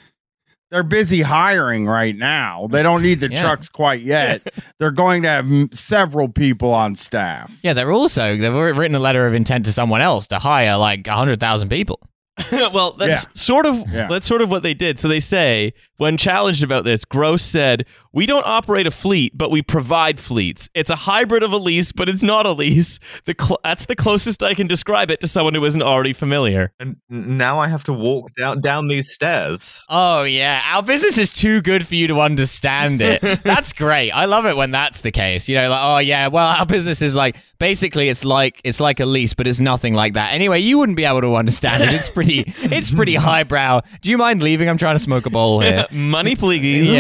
they're 0.70 0.84
busy 0.84 1.22
hiring 1.22 1.86
right 1.86 2.16
now. 2.16 2.68
They 2.72 2.82
don't 2.82 3.02
need 3.02 3.20
the 3.20 3.30
Yeah. 3.30 3.42
trucks 3.42 3.68
quite 3.68 4.02
yet. 4.04 4.42
they're 4.80 4.92
going 4.92 5.24
to 5.24 5.28
have 5.28 5.46
m- 5.46 5.70
several 5.74 6.30
people 6.30 6.74
on 6.74 6.96
staff. 6.96 7.52
Yeah, 7.62 7.74
they're 7.74 7.92
also, 7.92 8.38
they've 8.38 8.54
already 8.54 8.78
written 8.80 8.96
a 8.96 9.00
letter 9.00 9.28
of 9.28 9.34
intent 9.34 9.66
to 9.66 9.74
someone 9.74 10.00
else 10.00 10.28
to 10.28 10.40
hire 10.40 10.78
like 10.78 11.06
100,000 11.08 11.68
people. 11.68 12.00
well, 12.74 12.92
that's 12.94 13.28
sort 13.40 13.66
of 13.66 13.76
Yeah. 13.92 14.08
that's 14.08 14.26
sort 14.26 14.42
of 14.42 14.50
what 14.50 14.64
they 14.64 14.74
did. 14.74 15.00
So 15.00 15.08
they 15.08 15.20
say 15.20 15.74
when 15.98 16.18
challenged 16.18 16.64
about 16.64 16.84
this, 16.86 17.06
Gross 17.06 17.44
said, 17.44 17.86
"We 18.12 18.26
don't 18.26 18.46
operate 18.46 18.88
a 18.88 18.92
fleet, 18.92 19.38
but 19.38 19.52
we 19.52 19.62
provide 19.62 20.20
fleets. 20.20 20.70
It's 20.74 20.90
a 20.90 20.96
hybrid 20.96 21.44
of 21.44 21.52
a 21.52 21.58
lease, 21.58 21.92
but 21.92 22.10
it's 22.10 22.24
not 22.24 22.46
a 22.46 22.52
lease. 22.52 23.00
The 23.26 23.36
cl- 23.40 23.60
that's 23.64 23.86
the 23.86 23.96
closest 23.96 24.42
I 24.44 24.54
can 24.54 24.68
describe 24.68 25.12
it 25.12 25.20
to 25.22 25.28
someone 25.28 25.54
who 25.54 25.64
isn't 25.66 25.82
already 25.82 26.14
familiar." 26.14 26.72
And 26.80 26.98
now 27.10 27.60
I 27.60 27.68
have 27.68 27.84
to 27.86 27.94
walk 27.94 28.34
down 28.36 28.62
down 28.62 28.88
these 28.88 29.12
stairs. 29.14 29.86
Oh, 29.90 30.24
yeah. 30.24 30.62
Our 30.72 30.84
business 30.84 31.18
is 31.18 31.34
too 31.34 31.62
good 31.62 31.86
for 31.88 31.96
you 31.96 32.08
to 32.08 32.20
understand 32.20 33.02
it. 33.02 33.22
that's 33.44 33.74
great. 33.74 34.12
I 34.12 34.26
love 34.26 34.46
it 34.46 34.56
when 34.56 34.72
that's 34.72 35.02
the 35.02 35.12
case. 35.12 35.48
You 35.50 35.56
know, 35.58 35.70
like, 35.70 35.80
oh, 35.84 35.98
yeah, 36.00 36.28
well, 36.28 36.48
our 36.60 36.66
business 36.66 37.02
is 37.02 37.16
like, 37.16 37.38
basically, 37.60 38.10
it's 38.10 38.24
like, 38.26 38.62
it's 38.64 38.80
like 38.80 39.00
a 39.00 39.06
lease, 39.06 39.34
but 39.34 39.48
it's 39.48 39.60
nothing 39.60 39.94
like 39.94 40.14
that. 40.14 40.34
Anyway, 40.34 40.60
you 40.60 40.78
wouldn't 40.78 40.96
be 40.96 41.06
able 41.06 41.22
to 41.22 41.36
understand 41.36 41.84
it. 41.84 41.94
It's 41.94 42.10
pretty, 42.10 42.31
it's 42.40 42.92
pretty 42.92 43.16
highbrow. 43.16 43.82
Do 44.02 44.10
you 44.10 44.18
mind 44.18 44.42
leaving? 44.42 44.68
I'm 44.70 44.78
trying 44.78 44.96
to 44.96 45.00
smoke 45.00 45.26
a 45.26 45.30
bowl 45.30 45.60
here. 45.62 45.86
Money, 45.92 46.36
please. 46.36 46.96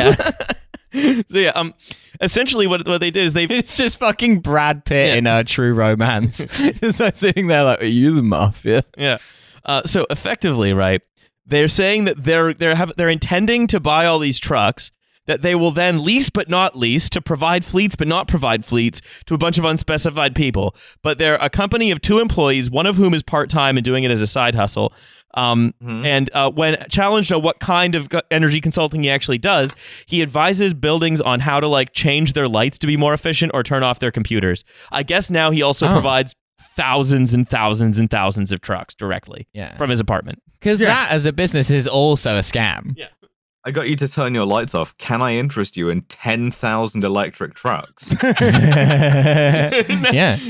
Yeah. 0.93 1.21
so 1.29 1.38
yeah, 1.38 1.49
um, 1.55 1.73
essentially 2.19 2.67
what 2.67 2.86
what 2.88 2.99
they 3.01 3.11
did 3.11 3.23
is 3.23 3.34
they 3.34 3.43
It's 3.49 3.77
just 3.77 3.99
fucking 3.99 4.39
Brad 4.41 4.86
Pitt 4.86 5.07
Yeah. 5.09 5.15
in 5.15 5.27
a 5.27 5.43
True 5.43 5.73
Romance. 5.73 6.45
just 6.45 6.99
like 6.99 7.15
sitting 7.15 7.47
there 7.47 7.63
like, 7.63 7.82
are 7.82 7.86
you 7.86 8.13
the 8.15 8.23
mafia? 8.23 8.84
Yeah. 8.97 9.17
Uh, 9.65 9.84
so 9.86 10.05
effectively, 10.09 10.73
right? 10.73 11.01
They're 11.45 11.67
saying 11.67 12.05
that 12.05 12.23
they're 12.23 12.53
they're 12.53 12.75
have 12.75 12.93
they're 12.97 13.09
intending 13.09 13.67
to 13.67 13.79
buy 13.79 14.05
all 14.05 14.19
these 14.19 14.39
trucks 14.39 14.91
that 15.28 15.41
they 15.41 15.55
will 15.55 15.72
then 15.72 16.03
lease 16.03 16.30
but 16.30 16.49
not 16.49 16.78
lease 16.78 17.09
to 17.09 17.22
provide 17.22 17.63
fleets 17.63 17.95
but 17.95 18.07
not 18.07 18.28
provide 18.28 18.65
fleets 18.65 19.01
to 19.26 19.34
a 19.34 19.38
bunch 19.38 19.57
of 19.57 19.65
unspecified 19.65 20.36
people. 20.36 20.76
But 21.03 21.17
they're 21.17 21.36
a 21.36 21.49
company 21.49 21.91
of 21.91 22.01
two 22.01 22.19
employees, 22.19 22.69
one 22.72 22.86
of 22.88 22.95
whom 22.95 23.13
is 23.13 23.24
part 23.24 23.49
time 23.49 23.78
and 23.78 23.86
doing 23.86 24.03
it 24.03 24.11
as 24.11 24.22
a 24.22 24.28
side 24.28 24.55
hustle. 24.55 24.93
Um, 25.34 25.74
Mhm. 25.82 26.05
And 26.05 26.30
uh, 26.34 26.51
when 26.51 26.76
challenged 26.89 27.32
on 27.32 27.41
what 27.41 27.59
kind 27.59 27.95
of 27.95 28.09
energy 28.32 28.59
consulting 28.59 29.03
he 29.03 29.09
actually 29.09 29.38
does, 29.38 29.74
he 30.05 30.22
advises 30.22 30.74
buildings 30.74 31.22
on 31.22 31.39
how 31.39 31.59
to 31.61 31.67
like 31.67 31.93
change 31.93 32.34
their 32.34 32.49
lights 32.49 32.78
to 32.80 32.88
be 32.88 32.97
more 32.97 33.13
efficient 33.13 33.51
or 33.53 33.63
turn 33.63 33.82
off 33.84 33.99
their 33.99 34.11
computers. 34.11 34.63
I 34.91 35.03
guess 35.03 35.30
now 35.30 35.51
he 35.51 35.61
also 35.61 35.88
Oh. 35.88 35.91
provides 35.91 36.36
thousands 36.76 37.34
and 37.34 37.47
thousands 37.47 37.97
and 37.99 38.09
thousands 38.09 38.51
of 38.51 38.61
trucks 38.61 38.93
directly 38.95 39.47
Yeah. 39.53 39.76
from 39.78 39.89
his 39.89 39.99
apartment. 39.99 40.39
Because 40.59 40.80
Yeah. 40.82 40.88
that 40.88 41.11
as 41.11 41.26
a 41.26 41.34
business 41.34 41.69
is 41.72 41.88
also 41.88 42.36
a 42.38 42.41
scam. 42.41 42.95
I 43.64 43.70
got 43.70 43.88
you 43.88 43.95
to 43.97 44.07
turn 44.07 44.34
your 44.34 44.45
lights 44.45 44.74
off. 44.74 44.97
Can 44.97 45.22
I 45.22 45.36
interest 45.36 45.78
you 45.78 45.89
in 45.89 46.01
10,000 46.01 47.03
electric 47.03 47.53
trucks? 47.53 48.16
yeah. 48.24 49.84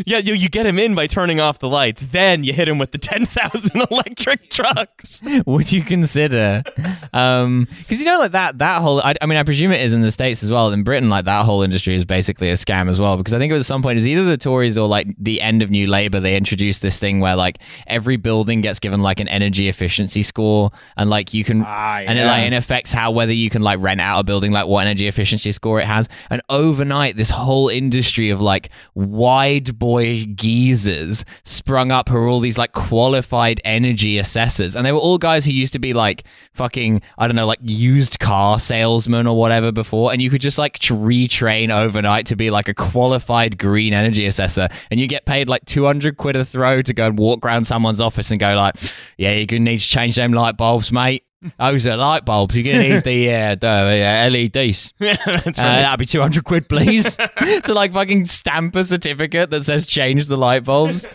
Yeah, 0.05 0.17
you, 0.19 0.33
you 0.33 0.47
get 0.47 0.65
him 0.65 0.79
in 0.79 0.95
by 0.95 1.07
turning 1.07 1.41
off 1.41 1.59
the 1.59 1.67
lights. 1.67 2.03
Then 2.03 2.45
you 2.45 2.53
hit 2.53 2.69
him 2.69 2.77
with 2.77 2.91
the 2.91 2.97
10,000 2.97 3.81
electric 3.91 4.49
trucks. 4.49 5.21
Would 5.45 5.73
you 5.73 5.83
consider? 5.83 6.63
Um, 7.11 7.67
because 7.79 7.99
you 7.99 8.05
know, 8.05 8.17
like 8.19 8.31
that 8.31 8.59
that 8.59 8.81
whole. 8.81 9.01
I, 9.01 9.15
I 9.21 9.25
mean, 9.25 9.37
I 9.37 9.43
presume 9.43 9.73
it 9.73 9.81
is 9.81 9.91
in 9.93 10.01
the 10.01 10.11
states 10.11 10.41
as 10.41 10.49
well. 10.51 10.71
In 10.71 10.83
Britain, 10.83 11.09
like 11.09 11.25
that 11.25 11.43
whole 11.45 11.63
industry 11.63 11.95
is 11.95 12.05
basically 12.05 12.49
a 12.49 12.53
scam 12.53 12.89
as 12.89 12.99
well. 12.99 13.17
Because 13.17 13.33
I 13.33 13.39
think 13.39 13.51
it 13.51 13.55
was 13.55 13.65
at 13.65 13.67
some 13.67 13.81
point 13.81 13.97
it 13.97 13.99
was 13.99 14.07
either 14.07 14.23
the 14.23 14.37
Tories 14.37 14.77
or 14.77 14.87
like 14.87 15.07
the 15.17 15.41
end 15.41 15.61
of 15.61 15.69
New 15.69 15.87
Labour. 15.87 16.21
They 16.21 16.37
introduced 16.37 16.81
this 16.81 16.97
thing 16.99 17.19
where 17.19 17.35
like 17.35 17.57
every 17.87 18.15
building 18.15 18.61
gets 18.61 18.79
given 18.79 19.01
like 19.01 19.19
an 19.19 19.27
energy 19.27 19.67
efficiency 19.67 20.23
score, 20.23 20.71
and 20.95 21.09
like 21.09 21.33
you 21.33 21.43
can 21.43 21.63
Ah, 21.65 21.97
and 21.99 22.17
it 22.17 22.21
yeah. 22.21 22.31
like 22.31 22.47
it 22.47 22.53
affects 22.55 22.93
how 23.01 23.11
whether 23.11 23.33
you 23.33 23.49
can 23.49 23.63
like 23.63 23.79
rent 23.79 23.99
out 23.99 24.19
a 24.19 24.23
building, 24.23 24.51
like 24.51 24.67
what 24.67 24.85
energy 24.85 25.07
efficiency 25.07 25.51
score 25.51 25.81
it 25.81 25.87
has. 25.87 26.07
And 26.29 26.39
overnight, 26.49 27.17
this 27.17 27.31
whole 27.31 27.67
industry 27.67 28.29
of 28.29 28.39
like 28.39 28.69
wide 28.93 29.79
boy 29.79 30.25
geezers 30.35 31.25
sprung 31.43 31.91
up 31.91 32.09
who 32.09 32.17
are 32.17 32.27
all 32.27 32.39
these 32.39 32.59
like 32.59 32.73
qualified 32.73 33.59
energy 33.65 34.19
assessors, 34.19 34.75
and 34.75 34.85
they 34.85 34.91
were 34.91 34.99
all 34.99 35.17
guys 35.17 35.45
who 35.45 35.51
used 35.51 35.73
to 35.73 35.79
be 35.79 35.93
like 35.93 36.23
fucking 36.53 37.01
I 37.17 37.25
don't 37.27 37.35
know 37.35 37.47
like 37.47 37.59
used 37.63 38.19
car 38.19 38.59
salesmen 38.59 39.25
or 39.25 39.35
whatever 39.35 39.71
before, 39.71 40.11
and 40.11 40.21
you 40.21 40.29
could 40.29 40.41
just 40.41 40.59
like 40.59 40.77
retrain 40.79 41.75
overnight 41.75 42.27
to 42.27 42.35
be 42.35 42.51
like 42.51 42.67
a 42.67 42.73
qualified 42.73 43.57
green 43.57 43.93
energy 43.93 44.27
assessor, 44.27 44.69
and 44.91 44.99
you 44.99 45.07
get 45.07 45.25
paid 45.25 45.49
like 45.49 45.65
two 45.65 45.85
hundred 45.85 46.17
quid 46.17 46.35
a 46.35 46.45
throw 46.45 46.83
to 46.83 46.93
go 46.93 47.07
and 47.07 47.17
walk 47.17 47.43
around 47.43 47.65
someone's 47.65 47.99
office 47.99 48.29
and 48.29 48.39
go 48.39 48.53
like, 48.55 48.75
yeah, 49.17 49.33
you're 49.33 49.47
gonna 49.47 49.61
need 49.61 49.79
to 49.79 49.87
change 49.87 50.15
them 50.15 50.33
light 50.33 50.55
bulbs, 50.55 50.91
mate. 50.91 51.23
Those 51.59 51.87
are 51.87 51.97
light 51.97 52.23
bulbs. 52.25 52.55
You're 52.55 52.71
gonna 52.71 52.87
need 52.87 53.03
the 53.03 53.29
uh, 53.33 53.55
the 53.55 53.67
uh, 53.67 54.29
LEDs. 54.29 54.93
That's 54.99 55.57
Uh, 55.59 55.63
that'd 55.63 55.99
be 55.99 56.05
two 56.05 56.21
hundred 56.21 56.43
quid, 56.43 56.69
please. 56.69 57.15
to 57.65 57.73
like 57.73 57.93
fucking 57.93 58.25
stamp 58.25 58.75
a 58.75 58.83
certificate 58.85 59.49
that 59.49 59.63
says 59.65 59.87
change 59.87 60.27
the 60.27 60.37
light 60.37 60.63
bulbs. 60.63 61.07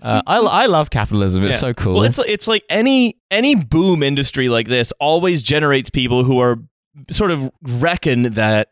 Uh, 0.00 0.22
I 0.26 0.38
I 0.38 0.66
love 0.66 0.90
capitalism. 0.90 1.42
It's 1.44 1.56
Yeah. 1.56 1.60
so 1.60 1.74
cool. 1.74 1.94
Well, 1.94 2.04
it's 2.04 2.18
it's 2.20 2.46
like 2.46 2.62
any 2.68 3.16
any 3.30 3.54
boom 3.56 4.02
industry 4.02 4.48
like 4.48 4.68
this 4.68 4.92
always 5.00 5.42
generates 5.42 5.90
people 5.90 6.22
who 6.24 6.38
are 6.38 6.58
sort 7.10 7.30
of 7.30 7.50
reckon 7.62 8.24
that 8.32 8.68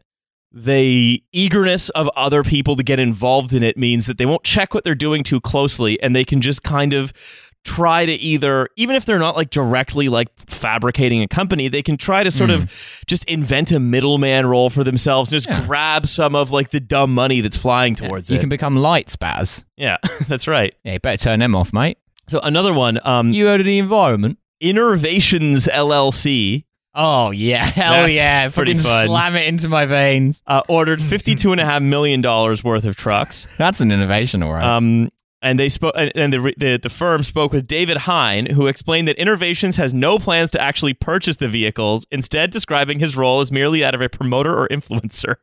the 0.52 1.22
eagerness 1.32 1.90
of 1.90 2.08
other 2.16 2.42
people 2.42 2.74
to 2.76 2.82
get 2.82 2.98
involved 2.98 3.52
in 3.52 3.62
it 3.62 3.76
means 3.76 4.06
that 4.06 4.18
they 4.18 4.26
won't 4.26 4.42
check 4.42 4.74
what 4.74 4.82
they're 4.82 4.96
doing 4.96 5.22
too 5.22 5.40
closely 5.40 6.00
and 6.02 6.14
they 6.14 6.24
can 6.24 6.40
just 6.40 6.62
kind 6.64 6.92
of 6.92 7.12
try 7.64 8.06
to 8.06 8.12
either 8.12 8.68
even 8.76 8.96
if 8.96 9.04
they're 9.04 9.18
not 9.18 9.36
like 9.36 9.50
directly 9.50 10.08
like 10.08 10.28
fabricating 10.46 11.20
a 11.22 11.28
company 11.28 11.68
they 11.68 11.82
can 11.82 11.96
try 11.96 12.24
to 12.24 12.30
sort 12.30 12.48
of 12.50 12.72
just 13.06 13.22
invent 13.26 13.70
a 13.70 13.78
middleman 13.78 14.46
role 14.46 14.70
for 14.70 14.82
themselves 14.82 15.30
just 15.30 15.46
Yeah. 15.46 15.64
grab 15.66 16.06
some 16.06 16.34
of 16.34 16.50
like 16.50 16.70
the 16.70 16.80
dumb 16.80 17.14
money 17.14 17.42
that's 17.42 17.58
flying 17.58 17.94
towards 17.94 18.30
you 18.30 18.36
it 18.36 18.40
can 18.40 18.48
become 18.48 18.76
light 18.76 19.08
spaz. 19.08 19.64
yeah 19.76 19.98
that's 20.28 20.48
right 20.48 20.74
Yeah, 20.84 20.94
you 20.94 21.00
better 21.00 21.22
turn 21.22 21.40
them 21.40 21.54
off, 21.54 21.72
mate. 21.72 21.98
so 22.28 22.40
another 22.40 22.72
one 22.72 22.98
um 23.04 23.30
You 23.32 23.46
heard 23.46 23.61
of 23.61 23.66
the 23.66 23.78
environment. 23.78 24.38
innovations 24.61 25.66
llc 25.66 26.64
Oh 26.92 27.30
yeah, 27.30 27.64
hell 27.66 27.92
That's 27.92 28.12
yeah! 28.14 28.48
pretty 28.48 28.72
Fucking 28.74 28.84
fun. 28.90 29.06
slam 29.06 29.36
it 29.36 29.46
into 29.46 29.68
my 29.68 29.86
veins. 29.86 30.42
uh, 30.48 30.62
ordered 30.66 30.98
$52.5 30.98 31.84
million 31.84 32.20
worth 32.20 32.84
of 32.84 32.96
trucks. 32.96 33.46
That's 33.58 33.80
an 33.80 33.92
innovation, 33.92 34.42
all 34.42 34.52
right. 34.52 34.64
Um, 34.64 35.08
and 35.43 35.59
they 35.59 35.68
spoke, 35.68 35.95
and 35.97 36.32
the, 36.32 36.55
the 36.57 36.76
the 36.76 36.91
firm 36.91 37.24
spoke 37.24 37.53
with 37.53 37.66
David 37.66 37.99
Hine, 37.99 38.47
who 38.47 38.66
explained 38.66 39.09
that 39.09 39.16
Innovations 39.16 39.76
has 39.76 39.95
no 39.95 40.18
plans 40.18 40.51
to 40.53 40.61
actually 40.61 40.95
purchase 40.95 41.36
the 41.36 41.49
vehicles, 41.49 42.07
instead 42.11 42.51
describing 42.51 42.99
his 42.99 43.16
role 43.16 43.41
as 43.41 43.51
merely 43.51 43.80
that 43.80 43.95
of 43.95 44.01
a 44.01 44.09
promoter 44.09 44.57
or 44.57 44.68
influencer. 44.68 45.36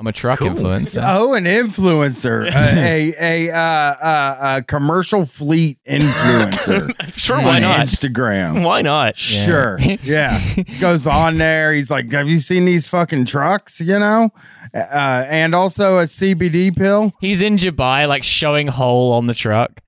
I'm 0.00 0.06
a 0.06 0.12
truck 0.14 0.38
influencer. 0.38 1.02
Oh, 1.06 1.34
an 1.34 1.44
influencer, 1.44 2.46
a 2.54 3.12
a, 3.20 3.48
a 3.48 3.54
uh, 3.54 3.58
uh, 3.60 4.36
uh, 4.40 4.60
commercial 4.66 5.26
fleet 5.26 5.78
influencer. 5.86 6.90
Sure, 7.20 7.36
on 7.36 7.44
why 7.44 7.58
not? 7.58 7.80
Instagram. 7.80 8.64
Why 8.64 8.80
not? 8.80 9.14
Sure. 9.20 9.78
Yeah. 10.02 10.40
Goes 10.80 11.06
on 11.06 11.36
there. 11.36 11.74
He's 11.74 11.90
like, 11.90 12.10
Have 12.12 12.28
you 12.30 12.38
seen 12.38 12.64
these 12.64 12.88
fucking 12.88 13.26
trucks? 13.26 13.78
You 13.80 13.98
know? 13.98 14.30
Uh, 14.74 15.26
and 15.28 15.54
also 15.54 15.98
a 15.98 16.04
CBD 16.04 16.74
pill. 16.74 17.12
He's 17.20 17.42
in 17.42 17.56
Dubai, 17.56 18.08
like 18.08 18.22
showing 18.24 18.68
hole 18.68 19.12
on 19.12 19.26
the 19.26 19.34
truck. 19.34 19.80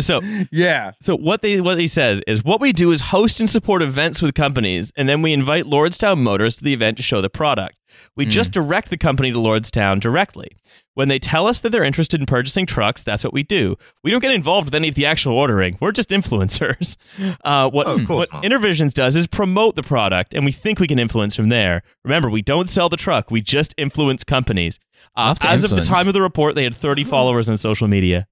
so, 0.00 0.20
Yeah. 0.52 0.92
so 1.00 1.16
what 1.16 1.42
they 1.42 1.60
what 1.60 1.78
he 1.78 1.88
says 1.88 2.20
is 2.28 2.44
what 2.44 2.60
we 2.60 2.72
do 2.72 2.92
is 2.92 3.00
host 3.00 3.40
and 3.40 3.50
support 3.50 3.82
events 3.82 4.22
with 4.22 4.34
companies, 4.34 4.92
and 4.96 5.08
then 5.08 5.22
we 5.22 5.32
invite 5.32 5.64
Lordstown 5.64 6.22
Motors 6.22 6.56
to 6.56 6.64
the 6.64 6.72
event 6.72 6.98
to 6.98 7.02
show 7.02 7.20
the 7.20 7.30
product. 7.30 7.76
We 8.16 8.24
just 8.26 8.52
direct 8.52 8.90
the 8.90 8.96
company 8.96 9.32
to 9.32 9.38
Lordstown 9.38 10.00
directly. 10.00 10.56
When 10.94 11.08
they 11.08 11.18
tell 11.18 11.46
us 11.46 11.60
that 11.60 11.70
they're 11.70 11.84
interested 11.84 12.20
in 12.20 12.26
purchasing 12.26 12.64
trucks, 12.64 13.02
that's 13.02 13.22
what 13.22 13.32
we 13.34 13.42
do. 13.42 13.76
We 14.02 14.10
don't 14.10 14.22
get 14.22 14.32
involved 14.32 14.66
with 14.66 14.74
any 14.74 14.88
of 14.88 14.94
the 14.94 15.04
actual 15.06 15.34
ordering. 15.34 15.76
We're 15.80 15.92
just 15.92 16.08
influencers. 16.20 16.96
Uh, 17.44 17.68
what 17.70 17.86
Oh, 17.86 17.98
what. 17.98 18.28
Innovations 18.42 18.94
does 18.94 19.14
is 19.16 19.26
promote 19.26 19.76
the 19.76 19.82
product, 19.82 20.32
and 20.34 20.44
we 20.44 20.52
think 20.52 20.80
we 20.80 20.86
can 20.86 20.98
influence 20.98 21.36
from 21.36 21.50
there. 21.50 21.82
Remember, 22.04 22.30
we 22.30 22.42
don't 22.42 22.70
sell 22.70 22.88
the 22.88 22.96
truck; 22.96 23.30
we 23.30 23.40
just 23.42 23.74
influence 23.76 24.24
companies. 24.24 24.78
Uh, 25.14 25.34
as 25.42 25.64
of 25.64 25.70
the 25.70 25.82
time 25.82 26.08
of 26.08 26.14
the 26.14 26.22
report, 26.22 26.54
they 26.54 26.64
had 26.64 26.74
30 26.74 27.04
followers 27.04 27.48
on 27.48 27.56
social 27.58 27.88
media. 27.88 28.26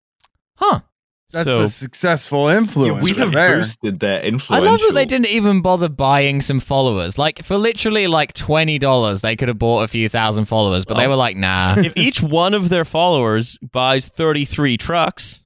Huh. 0.56 0.80
That's 1.32 1.48
So- 1.48 1.62
a 1.62 1.68
successful 1.68 2.48
influence. 2.48 3.02
we 3.02 3.12
have 3.14 3.32
there. 3.32 3.56
boosted 3.56 3.98
their 4.00 4.20
influence. 4.22 4.62
I 4.62 4.70
love 4.70 4.80
that 4.80 4.94
they 4.94 5.04
didn't 5.04 5.28
even 5.28 5.62
bother 5.62 5.88
buying 5.88 6.40
some 6.42 6.60
followers. 6.60 7.18
Like 7.18 7.42
for 7.44 7.56
literally 7.56 8.06
like 8.06 8.34
twenty 8.34 8.78
dollars, 8.78 9.20
they 9.22 9.34
could 9.36 9.48
have 9.48 9.58
bought 9.58 9.82
a 9.82 9.88
few 9.88 10.08
thousand 10.08 10.44
followers, 10.46 10.84
but 10.84 10.94
they 10.96 11.08
were 11.08 11.16
like, 11.16 11.36
nah. 11.36 11.74
if 11.78 11.96
each 11.96 12.22
one 12.22 12.54
of 12.54 12.68
their 12.68 12.84
followers 12.84 13.58
buys 13.72 14.08
33 14.08 14.76
trucks, 14.76 15.43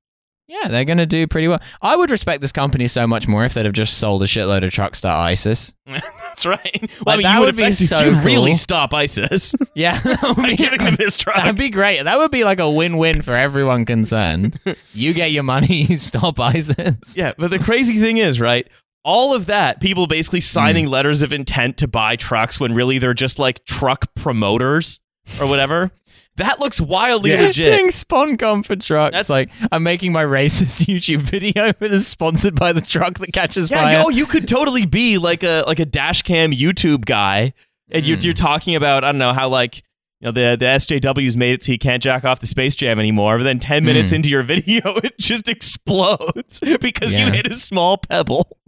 yeah, 0.49 0.67
they're 0.69 0.85
gonna 0.85 1.07
do 1.07 1.27
pretty 1.27 1.47
well. 1.47 1.61
I 1.83 1.95
would 1.95 2.11
respect 2.11 2.41
this 2.41 2.53
company 2.53 2.89
so 2.89 3.07
much 3.07 3.29
more 3.29 3.45
if 3.45 3.55
they'd 3.55 3.65
have 3.67 3.75
just 3.75 3.99
sold 3.99 4.23
a 4.23 4.27
shitload 4.27 4.65
of 4.65 4.73
trucks 4.73 5.01
to 5.03 5.09
ISIS. 5.09 5.73
that's 5.87 6.45
right. 6.47 6.91
Well, 7.05 7.07
Like, 7.07 7.15
I 7.15 7.17
mean, 7.17 7.23
that 7.25 7.35
you 7.35 7.41
would 7.41 7.47
would 7.47 7.57
be 7.57 7.63
effectively- 7.65 7.87
so 7.87 8.01
you'd 8.05 8.25
really 8.25 8.51
cool. 8.53 8.59
stop 8.59 8.95
ISIS 8.95 9.55
Yeah, 9.75 9.99
that 10.01 10.23
would 10.23 10.37
by 10.37 10.49
be- 10.51 10.57
giving 10.57 10.79
them 10.83 10.97
this 10.97 11.17
truck. 11.17 11.37
That'd 11.37 11.57
be 11.57 11.69
great. 11.71 12.03
That 12.03 12.19
would 12.19 12.31
be 12.31 12.45
like 12.45 12.59
a 12.61 12.71
win-win 12.71 13.23
for 13.23 13.35
everyone 13.35 13.85
concerned. 13.85 14.59
you 14.95 15.13
get 15.15 15.31
your 15.33 15.43
money, 15.45 15.83
you 15.85 15.99
stop 15.99 16.41
ISIS. 16.41 17.17
Yeah, 17.17 17.33
but 17.39 17.51
the 17.51 17.59
crazy 17.59 17.99
thing 18.01 18.17
is, 18.17 18.41
right? 18.41 18.67
All 19.05 19.35
of 19.35 19.47
that, 19.47 19.81
people 19.81 20.07
basically 20.07 20.41
signing 20.41 20.85
Hmm. 20.87 20.91
letters 20.93 21.23
of 21.23 21.33
intent 21.33 21.77
to 21.79 21.89
buy 21.89 22.17
trucks 22.17 22.59
when 22.61 22.75
really 22.75 22.99
they're 22.99 23.15
just 23.15 23.39
like 23.39 23.65
truck 23.65 24.15
promoters 24.15 25.01
or 25.41 25.47
whatever. 25.47 25.91
That 26.39 26.59
looks 26.61 26.81
wildly 26.81 27.31
Yeah. 27.33 27.43
legit. 27.43 27.65
Doing 27.67 27.89
SponCon 27.89 28.65
for 28.65 28.75
trucks. 28.77 29.13
That's- 29.13 29.29
like 29.31 29.51
I'm 29.71 29.83
making 29.83 30.13
my 30.13 30.25
racist 30.25 30.87
YouTube 30.93 31.19
video 31.19 31.73
that 31.73 31.93
is 31.93 32.07
sponsored 32.07 32.55
by 32.55 32.73
the 32.73 32.81
truck 32.81 33.19
that 33.19 33.33
catches 33.33 33.71
Yeah, 33.71 33.83
fire. 33.83 34.03
yo, 34.03 34.09
you 34.09 34.27
could 34.27 34.49
totally 34.49 34.87
be 34.87 35.19
like 35.19 35.43
a 35.43 35.65
like 35.67 35.79
a 35.79 35.85
dash 35.87 36.23
cam 36.23 36.51
YouTube 36.53 37.05
guy, 37.05 37.53
and 37.91 38.07
you're 38.07 38.17
Hmm. 38.17 38.25
you're 38.25 38.33
talking 38.35 38.75
about 38.75 39.05
I 39.05 39.13
don't 39.13 39.19
know 39.19 39.33
how 39.33 39.49
like 39.49 39.83
you 40.21 40.27
know 40.27 40.33
the 40.33 40.57
the 40.57 40.67
SJW's 40.67 41.37
made 41.37 41.53
it 41.55 41.63
so 41.63 41.71
you 41.73 41.79
can't 41.79 42.03
jack 42.03 42.25
off 42.25 42.41
the 42.41 42.47
Space 42.47 42.75
Jam 42.75 42.99
anymore. 42.99 43.39
But 43.39 43.45
then 43.45 43.59
ten 43.59 43.85
minutes 43.85 44.11
Hmm. 44.11 44.17
into 44.17 44.31
your 44.31 44.43
video, 44.55 44.81
it 45.05 45.19
just 45.19 45.49
explodes 45.49 46.61
because 46.81 47.17
you 47.17 47.31
hit 47.31 47.47
a 47.47 47.53
small 47.53 47.99
pebble. 47.99 48.59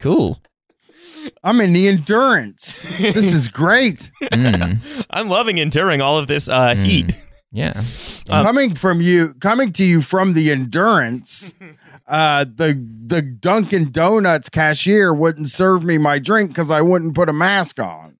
Cool. 0.00 0.40
I'm 1.44 1.60
in 1.60 1.72
the 1.72 1.88
endurance. 1.88 2.86
This 2.98 3.32
is 3.32 3.48
great. 3.48 4.10
Mm, 4.22 5.06
I'm 5.10 5.28
loving 5.28 5.58
enduring 5.58 6.00
all 6.00 6.18
of 6.18 6.26
this 6.28 6.48
uh, 6.48 6.74
Hmm. 6.74 6.84
heat. 6.84 7.16
yeah. 7.52 7.80
Um, 8.30 8.44
coming 8.44 8.74
from 8.74 9.00
you, 9.00 9.34
coming 9.40 9.72
to 9.74 9.84
you 9.84 10.02
from 10.02 10.34
the 10.34 10.50
endurance. 10.50 11.54
Uh, 12.06 12.42
the 12.44 12.72
the 13.06 13.20
Dunkin' 13.20 13.92
Donuts 13.92 14.48
cashier 14.48 15.12
wouldn't 15.12 15.50
serve 15.50 15.84
me 15.84 15.98
my 15.98 16.18
drink 16.18 16.48
because 16.48 16.70
I 16.70 16.80
wouldn't 16.80 17.14
put 17.14 17.28
a 17.28 17.34
mask 17.34 17.78
on. 17.78 18.16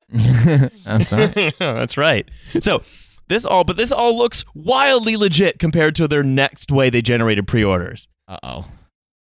That's 0.85 1.11
all 1.11 1.21
right. 1.35 1.55
That's 1.59 1.97
right. 1.97 2.31
So 2.61 2.83
this 3.29 3.47
all, 3.47 3.65
but 3.65 3.79
this 3.79 3.91
all 3.91 4.15
looks 4.15 4.45
wildly 4.55 5.17
legit 5.17 5.59
compared 5.59 5.95
to 5.95 6.07
their 6.07 6.23
next 6.23 6.71
way 6.71 6.91
they 6.91 7.01
generated 7.01 7.47
pre-orders. 7.49 8.09
Uh 8.29 8.37
oh. 8.43 8.67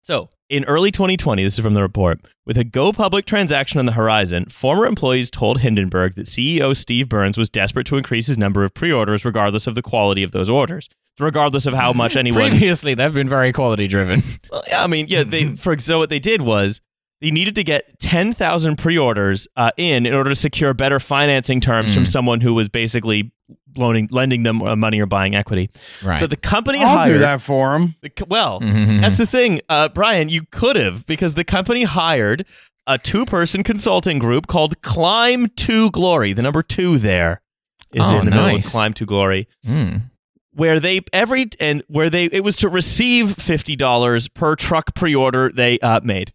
So, 0.02 0.28
in 0.50 0.64
early 0.66 0.90
2020, 0.90 1.42
this 1.42 1.54
is 1.58 1.62
from 1.64 1.74
the 1.74 1.82
report, 1.82 2.20
with 2.44 2.58
a 2.58 2.64
go 2.64 2.92
public 2.92 3.24
transaction 3.24 3.78
on 3.78 3.86
the 3.86 3.92
horizon, 3.92 4.46
former 4.46 4.86
employees 4.86 5.30
told 5.30 5.60
Hindenburg 5.60 6.14
that 6.16 6.26
CEO 6.26 6.76
Steve 6.76 7.08
Burns 7.08 7.38
was 7.38 7.48
desperate 7.48 7.86
to 7.86 7.96
increase 7.96 8.26
his 8.26 8.36
number 8.38 8.62
of 8.64 8.74
pre 8.74 8.92
orders 8.92 9.24
regardless 9.24 9.66
of 9.66 9.74
the 9.74 9.82
quality 9.82 10.22
of 10.22 10.32
those 10.32 10.50
orders. 10.50 10.88
Regardless 11.18 11.64
of 11.66 11.74
how 11.74 11.92
much 12.02 12.16
anyone. 12.16 12.50
Previously, 12.50 12.94
they've 12.94 13.14
been 13.14 13.28
very 13.28 13.52
quality 13.52 13.86
driven. 13.88 14.22
Well, 14.50 14.62
yeah, 14.68 14.84
I 14.84 14.86
mean, 14.86 15.06
yeah, 15.08 15.24
they, 15.24 15.56
for 15.56 15.78
so 15.78 15.98
what 15.98 16.10
they 16.10 16.18
did 16.18 16.42
was 16.42 16.80
they 17.20 17.30
needed 17.30 17.54
to 17.56 17.64
get 17.64 17.98
10,000 18.00 18.76
pre 18.76 18.98
orders 18.98 19.48
uh, 19.56 19.70
in 19.76 20.04
in 20.06 20.12
order 20.14 20.30
to 20.30 20.36
secure 20.36 20.74
better 20.74 21.00
financing 21.00 21.60
terms 21.60 21.94
from 21.94 22.04
Mm. 22.04 22.08
someone 22.08 22.40
who 22.40 22.52
was 22.54 22.68
basically 22.68 23.32
loaning, 23.76 24.08
lending 24.10 24.42
them 24.42 24.62
uh, 24.62 24.76
money 24.76 25.00
or 25.00 25.06
buying 25.06 25.34
equity. 25.34 25.70
Right. 26.04 26.16
So 26.18 26.26
the 26.26 26.36
company 26.36 26.78
I'll 26.80 26.96
hired. 26.98 27.12
do 27.14 27.18
that 27.18 27.40
for 27.40 27.74
him. 27.74 27.94
the 28.02 28.10
co- 28.10 28.24
well, 28.28 28.60
Mhm. 28.60 29.00
that's 29.02 29.18
the 29.18 29.26
thing, 29.26 29.60
uh, 29.68 29.88
Brian. 29.88 30.28
You 30.28 30.42
could 30.50 30.76
have 30.76 31.04
because 31.06 31.34
the 31.34 31.44
company 31.44 31.82
hired 31.84 32.46
a 32.86 32.98
two-person 32.98 33.62
consulting 33.62 34.18
group 34.18 34.46
called 34.46 34.80
Climb 34.82 35.48
to 35.56 35.90
Glory. 35.90 36.32
The 36.32 36.42
number 36.42 36.62
two 36.62 36.98
there 36.98 37.40
is 37.92 38.04
Oh, 38.06 38.18
in 38.18 38.24
the 38.26 38.30
middle 38.30 38.56
of. 38.56 38.64
Climb 38.64 38.92
to 38.94 39.06
Glory, 39.06 39.48
Mm. 39.66 40.02
where 40.52 40.78
they 40.80 41.00
every 41.12 41.48
and 41.60 41.82
where 41.88 42.10
they 42.10 42.24
it 42.26 42.44
was 42.44 42.56
to 42.58 42.68
receive 42.68 43.36
fifty 43.36 43.74
dollars 43.76 44.28
per 44.28 44.54
truck 44.56 44.94
pre-order 44.94 45.50
they 45.54 45.78
uh, 45.80 46.00
made. 46.02 46.32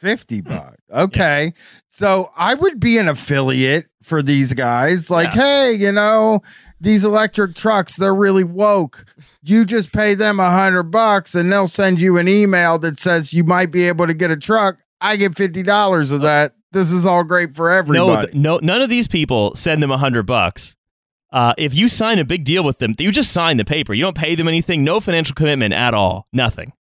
50 0.00 0.40
bucks. 0.40 0.82
Okay. 0.92 1.52
So 1.86 2.32
I 2.36 2.54
would 2.54 2.80
be 2.80 2.98
an 2.98 3.06
affiliate 3.06 3.86
for 4.02 4.22
these 4.22 4.52
guys. 4.52 5.10
Like, 5.10 5.32
hey, 5.32 5.72
you 5.74 5.92
know, 5.92 6.42
these 6.80 7.04
electric 7.04 7.54
trucks, 7.54 7.96
they're 7.96 8.14
really 8.14 8.44
woke. 8.44 9.04
You 9.42 9.64
just 9.64 9.92
pay 9.92 10.14
them 10.14 10.38
a 10.40 10.50
hundred 10.50 10.84
bucks 10.84 11.34
and 11.34 11.50
they'll 11.50 11.68
send 11.68 12.00
you 12.00 12.18
an 12.18 12.28
email 12.28 12.78
that 12.80 12.98
says 12.98 13.32
you 13.32 13.44
might 13.44 13.70
be 13.70 13.88
able 13.88 14.06
to 14.06 14.14
get 14.14 14.30
a 14.30 14.36
truck. 14.36 14.78
I 15.00 15.16
get 15.16 15.32
$50 15.32 16.12
of 16.12 16.20
that. 16.22 16.54
This 16.72 16.90
is 16.90 17.04
all 17.06 17.24
great 17.24 17.54
for 17.54 17.68
No, 17.68 17.76
everybody. 17.78 18.26
th- 18.32 18.36
no, 18.40 18.58
none 18.62 18.80
of 18.82 18.88
these 18.88 19.08
people 19.08 19.54
send 19.54 19.82
them 19.82 19.90
a 19.90 19.98
hundred 19.98 20.24
bucks. 20.26 20.74
Uh, 21.30 21.54
if 21.58 21.74
you 21.74 21.88
sign 21.88 22.18
a 22.18 22.24
big 22.24 22.44
deal 22.44 22.62
with 22.62 22.78
them, 22.78 22.94
you 22.98 23.10
just 23.10 23.32
sign 23.32 23.56
the 23.56 23.64
paper. 23.64 23.94
You 23.94 24.02
don't 24.02 24.16
pay 24.16 24.34
them 24.34 24.48
anything. 24.48 24.84
No 24.84 25.00
financial 25.00 25.34
commitment 25.34 25.72
at 25.74 25.94
all. 25.94 26.26
Nothing. 26.32 26.72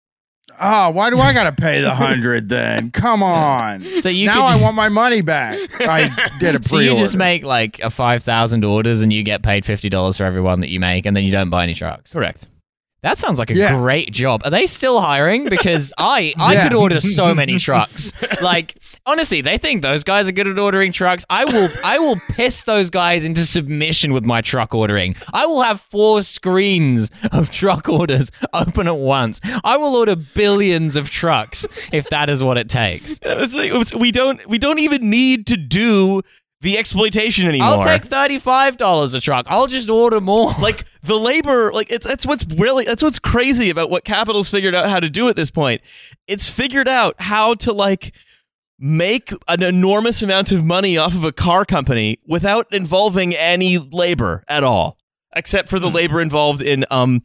Oh, 0.60 0.90
why 0.92 1.10
do 1.10 1.20
I 1.20 1.34
got 1.34 1.44
to 1.44 1.52
pay 1.52 1.82
the 1.82 1.94
hundred 1.96 2.50
then? 2.50 2.92
Come 2.92 3.24
on. 3.24 3.84
So 4.02 4.10
you 4.10 4.28
now 4.28 4.36
could, 4.36 4.42
I 4.44 4.62
want 4.62 4.76
my 4.76 4.90
money 4.90 5.22
back. 5.22 5.58
I 5.82 6.30
did 6.40 6.56
a 6.56 6.60
pre. 6.60 6.68
So 6.68 6.78
pre 6.78 6.90
you 6.90 6.98
just 6.98 7.16
make 7.16 7.44
like 7.44 7.80
a 7.80 7.90
five 7.90 8.24
thousand 8.24 8.64
orders, 8.64 9.02
and 9.02 9.12
you 9.12 9.24
get 9.24 9.44
paid 9.44 9.66
fifty 9.66 9.90
dollars 9.90 10.18
for 10.18 10.24
every 10.24 10.42
one 10.42 10.62
that 10.62 10.70
you 10.70 10.80
make, 10.80 11.06
and 11.06 11.16
then 11.16 11.24
you 11.24 11.32
don't 11.32 11.50
buy 11.50 11.64
any 11.64 11.74
trucks. 11.74 12.14
Correct. 12.14 12.48
That 13.04 13.18
sounds 13.18 13.40
like 13.40 13.50
a 13.50 13.56
Yeah. 13.56 13.76
great 13.78 14.12
job. 14.12 14.42
Are 14.46 14.52
they 14.52 14.68
still 14.68 15.02
hiring? 15.02 15.46
Because 15.50 15.92
I 15.98 16.34
I 16.40 16.54
Yeah. 16.54 16.64
could 16.68 16.76
order 16.76 17.02
so 17.02 17.34
many 17.34 17.58
trucks. 17.58 18.12
Like 18.42 18.76
honestly, 19.08 19.42
they 19.42 19.58
think 19.58 19.82
those 19.82 20.04
guys 20.04 20.28
are 20.28 20.32
good 20.32 20.48
at 20.48 20.60
ordering 20.60 20.92
trucks. 20.92 21.26
I 21.30 21.46
will 21.46 21.70
I 21.84 21.98
will 21.98 22.18
piss 22.30 22.62
those 22.62 22.92
guys 22.92 23.24
into 23.24 23.44
submission 23.46 24.14
with 24.14 24.24
my 24.24 24.42
truck 24.42 24.76
ordering. 24.76 25.16
I 25.34 25.48
will 25.48 25.64
have 25.64 25.82
four 25.82 26.22
screens 26.22 27.10
of 27.32 27.50
truck 27.52 27.90
orders 27.90 28.32
open 28.54 28.88
at 28.88 28.98
once. 28.98 29.42
I 29.64 29.78
will 29.78 29.96
order 29.96 30.16
billions 30.16 30.96
of 30.96 31.10
trucks 31.10 31.66
if 31.92 32.08
that 32.10 32.30
is 32.30 32.44
what 32.44 32.58
it 32.60 32.70
takes. 32.70 33.20
It's 33.42 33.56
like- 33.56 33.72
it's- 33.72 33.96
we 33.96 34.12
don't 34.12 34.46
we 34.48 34.60
don't 34.60 34.78
even 34.80 35.10
need 35.10 35.48
to 35.48 35.58
do 35.58 36.22
the 36.62 36.78
exploitation 36.78 37.48
anymore. 37.48 37.68
I'll 37.70 37.84
take 37.84 38.06
thirty-five 38.06 38.78
dollars 38.78 39.14
a 39.14 39.20
truck. 39.22 39.46
I'll 39.50 39.68
just 39.68 39.90
order 39.90 40.22
more. 40.22 40.54
like 40.60 40.86
the 41.04 41.16
labor 41.20 41.72
like 41.74 41.92
it's 41.92 42.08
that's 42.08 42.26
what's 42.26 42.46
really 42.56 42.86
that's 42.86 43.02
what's 43.04 43.20
crazy 43.20 43.70
about 43.70 43.90
what 43.90 44.06
capital's 44.06 44.50
figured 44.50 44.76
out 44.76 44.90
how 44.90 45.00
to 45.00 45.10
do 45.10 45.28
at 45.30 45.36
this 45.36 45.50
point 45.50 45.82
it's 46.28 46.48
figured 46.50 46.88
out 46.88 47.16
how 47.20 47.56
to 47.56 47.74
like 47.74 48.14
make 48.78 49.32
an 49.48 49.62
enormous 49.64 50.22
amount 50.22 50.52
of 50.52 50.64
money 50.66 50.98
off 50.98 51.14
of 51.16 51.24
a 51.24 51.32
car 51.32 51.66
company 51.66 52.20
without 52.28 52.68
involving 52.72 53.34
any 53.36 53.78
labor 53.80 54.44
at 54.48 54.64
all 54.64 54.98
except 55.36 55.70
for 55.70 55.80
the 55.80 55.90
labor 55.90 56.22
involved 56.22 56.62
in 56.62 56.86
um 56.92 57.22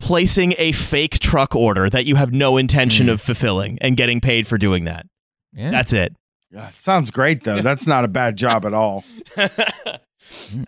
placing 0.00 0.54
a 0.58 0.72
fake 0.72 1.18
truck 1.20 1.54
order 1.54 1.88
that 1.88 2.04
you 2.06 2.16
have 2.16 2.32
no 2.32 2.56
intention 2.56 3.08
of 3.08 3.20
fulfilling 3.20 3.78
and 3.80 3.96
getting 3.96 4.20
paid 4.20 4.46
for 4.46 4.58
doing 4.58 4.84
that 4.84 5.06
Yeah. 5.52 5.70
that's 5.70 5.92
it 5.92 6.14
Yeah, 6.54 6.70
sounds 6.70 7.10
great 7.10 7.42
though. 7.42 7.62
That's 7.62 7.86
not 7.86 8.04
a 8.04 8.08
bad 8.08 8.36
job 8.36 8.64
at 8.64 8.72
all. 8.72 9.04
I 9.36 9.50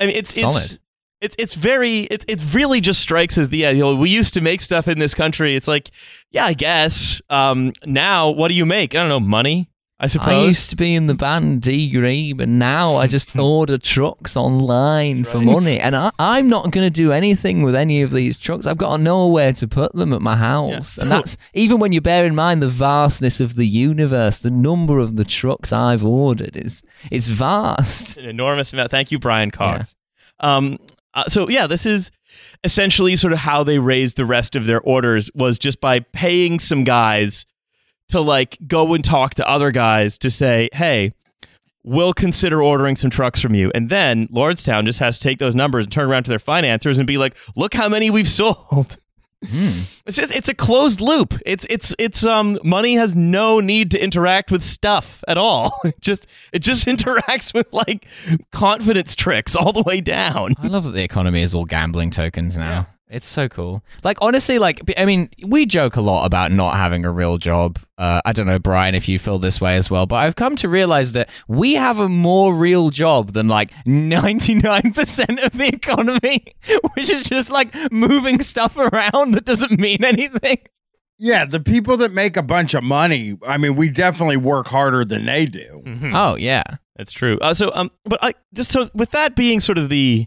mean, 0.00 0.10
it's 0.10 0.36
it's 0.36 0.40
Solid. 0.40 0.80
it's 1.20 1.36
it's 1.38 1.54
very 1.54 2.00
it's 2.00 2.24
it 2.26 2.40
really 2.52 2.80
just 2.80 3.00
strikes 3.00 3.38
as 3.38 3.50
the 3.50 3.58
yeah, 3.58 3.70
you 3.70 3.84
know, 3.84 3.94
we 3.94 4.10
used 4.10 4.34
to 4.34 4.40
make 4.40 4.60
stuff 4.60 4.88
in 4.88 4.98
this 4.98 5.14
country. 5.14 5.54
It's 5.54 5.68
like 5.68 5.90
yeah, 6.32 6.44
I 6.44 6.54
guess. 6.54 7.22
Um, 7.30 7.72
now 7.84 8.30
what 8.30 8.48
do 8.48 8.54
you 8.54 8.66
make? 8.66 8.96
I 8.96 8.98
don't 8.98 9.08
know, 9.08 9.20
money. 9.20 9.70
I 9.98 10.08
suppose. 10.08 10.28
I 10.28 10.44
used 10.44 10.68
to 10.70 10.76
be 10.76 10.94
in 10.94 11.06
the 11.06 11.14
band 11.14 11.62
D:Ream, 11.62 12.38
and 12.40 12.58
now 12.58 12.96
I 12.96 13.06
just 13.06 13.34
order 13.38 13.78
trucks 13.78 14.36
online 14.36 15.24
for 15.24 15.40
money. 15.40 15.80
And 15.80 15.96
I, 15.96 16.10
I'm 16.18 16.48
not 16.50 16.70
going 16.70 16.84
to 16.86 16.90
do 16.90 17.12
anything 17.12 17.62
with 17.62 17.74
any 17.74 18.02
of 18.02 18.10
these 18.12 18.36
trucks. 18.36 18.66
I've 18.66 18.76
got 18.76 18.98
to 18.98 19.02
know 19.02 19.26
where 19.28 19.54
to 19.54 19.66
put 19.66 19.94
them 19.94 20.12
at 20.12 20.20
my 20.20 20.36
house. 20.36 20.92
so- 20.94 21.02
and 21.02 21.10
that's 21.10 21.38
even 21.54 21.78
when 21.78 21.92
you 21.92 22.02
bear 22.02 22.26
in 22.26 22.34
mind 22.34 22.62
the 22.62 22.68
vastness 22.68 23.40
of 23.40 23.54
the 23.54 23.66
universe, 23.66 24.38
the 24.38 24.50
number 24.50 24.98
of 24.98 25.16
the 25.16 25.24
trucks 25.24 25.72
I've 25.72 26.04
ordered 26.04 26.56
is 26.58 26.82
it's 27.10 27.28
vast. 27.28 28.18
an 28.18 28.26
enormous 28.26 28.74
amount. 28.74 28.90
Thank 28.90 29.10
you, 29.10 29.18
Brian 29.18 29.50
Cox. 29.50 29.96
Um, 30.40 30.76
uh, 31.14 31.24
so 31.24 31.48
yeah, 31.48 31.66
this 31.66 31.86
is 31.86 32.10
essentially 32.64 33.16
sort 33.16 33.32
of 33.32 33.38
how 33.38 33.62
they 33.62 33.78
raised 33.78 34.18
the 34.18 34.26
rest 34.26 34.56
of 34.56 34.66
their 34.66 34.80
orders 34.82 35.30
was 35.34 35.58
just 35.58 35.80
by 35.80 36.00
paying 36.00 36.58
some 36.58 36.84
guys 36.84 37.46
to 38.08 38.20
like 38.20 38.58
go 38.66 38.94
and 38.94 39.04
talk 39.04 39.34
to 39.36 39.48
other 39.48 39.70
guys 39.70 40.18
to 40.18 40.30
say, 40.30 40.68
hey. 40.72 41.12
We'll 41.88 42.14
consider 42.14 42.60
ordering 42.60 42.96
some 42.96 43.10
trucks 43.10 43.40
from 43.40 43.54
you. 43.54 43.70
And 43.72 43.88
then 43.88 44.26
Lordstown 44.26 44.86
just 44.86 44.98
has 44.98 45.18
to 45.18 45.22
take 45.22 45.38
those 45.38 45.54
numbers 45.54 45.84
and 45.84 45.92
turn 45.92 46.10
around 46.10 46.24
to 46.24 46.30
their 46.30 46.40
financiers 46.40 46.98
and 46.98 47.06
be 47.06 47.16
like, 47.16 47.36
look 47.54 47.74
how 47.74 47.88
many 47.88 48.10
we've 48.10 48.26
sold. 48.40 48.96
It's 49.40 50.16
just, 50.16 50.34
it's 50.34 50.48
a 50.48 50.54
closed 50.54 51.00
loop. 51.00 51.34
It's 51.46 51.64
it's 51.70 51.94
it's 51.98 52.24
um 52.24 52.58
money 52.64 52.94
has 52.94 53.14
no 53.14 53.60
need 53.60 53.92
to 53.92 54.02
interact 54.02 54.50
with 54.50 54.64
stuff 54.64 55.22
at 55.28 55.38
all. 55.38 55.78
It 55.84 56.00
just 56.00 56.26
it 56.52 56.58
just 56.58 56.86
interacts 56.88 57.54
with 57.54 57.72
like 57.72 58.08
confidence 58.50 59.14
tricks 59.14 59.54
all 59.54 59.72
the 59.72 59.82
way 59.82 60.00
down. 60.00 60.54
I 60.60 60.66
love 60.66 60.82
that 60.84 60.90
the 60.90 61.04
economy 61.04 61.42
is 61.42 61.54
all 61.54 61.66
gambling 61.66 62.10
tokens 62.10 62.56
now. 62.56 62.88
It's 63.08 63.26
so 63.26 63.48
cool. 63.48 63.84
Like 64.02 64.18
honestly, 64.20 64.58
like 64.58 64.82
I 64.98 65.04
mean, 65.04 65.30
we 65.46 65.64
joke 65.64 65.94
a 65.94 66.00
lot 66.00 66.24
about 66.24 66.50
not 66.50 66.74
having 66.74 67.04
a 67.04 67.12
real 67.12 67.38
job. 67.38 67.78
Uh, 67.96 68.20
I 68.24 68.32
don't 68.32 68.46
know, 68.46 68.58
Bryan, 68.58 68.96
if 68.96 69.08
you 69.08 69.18
feel 69.20 69.38
this 69.38 69.60
way 69.60 69.76
as 69.76 69.88
well, 69.88 70.06
but 70.06 70.16
I've 70.16 70.34
come 70.34 70.56
to 70.56 70.68
realize 70.68 71.12
that 71.12 71.30
we 71.46 71.74
have 71.74 72.00
a 72.00 72.08
more 72.08 72.52
real 72.52 72.90
job 72.90 73.32
than 73.32 73.46
like 73.46 73.70
ninety 73.86 74.54
nine 74.54 74.92
percent 74.92 75.38
of 75.40 75.52
the 75.52 75.68
economy, 75.68 76.44
which 76.94 77.08
is 77.08 77.24
just 77.24 77.48
like 77.48 77.72
moving 77.92 78.42
stuff 78.42 78.76
around 78.76 79.32
that 79.34 79.44
doesn't 79.44 79.78
mean 79.78 80.04
anything. 80.04 80.58
Yeah, 81.18 81.44
the 81.46 81.60
people 81.60 81.96
that 81.98 82.12
make 82.12 82.36
a 82.36 82.42
bunch 82.42 82.74
of 82.74 82.82
money, 82.84 83.38
I 83.46 83.56
mean, 83.56 83.74
we 83.76 83.88
definitely 83.88 84.36
work 84.36 84.66
harder 84.66 85.04
than 85.04 85.24
they 85.26 85.46
do. 85.46 85.82
Oh 86.12 86.34
yeah, 86.34 86.62
That's 86.96 87.12
true. 87.12 87.38
Uh, 87.40 87.54
so 87.54 87.70
um 87.74 87.90
but 88.04 88.18
I 88.20 88.34
just 88.52 88.72
so 88.72 88.90
with 88.94 89.12
that 89.12 89.36
being 89.36 89.60
sort 89.60 89.78
of 89.78 89.88
the 89.90 90.26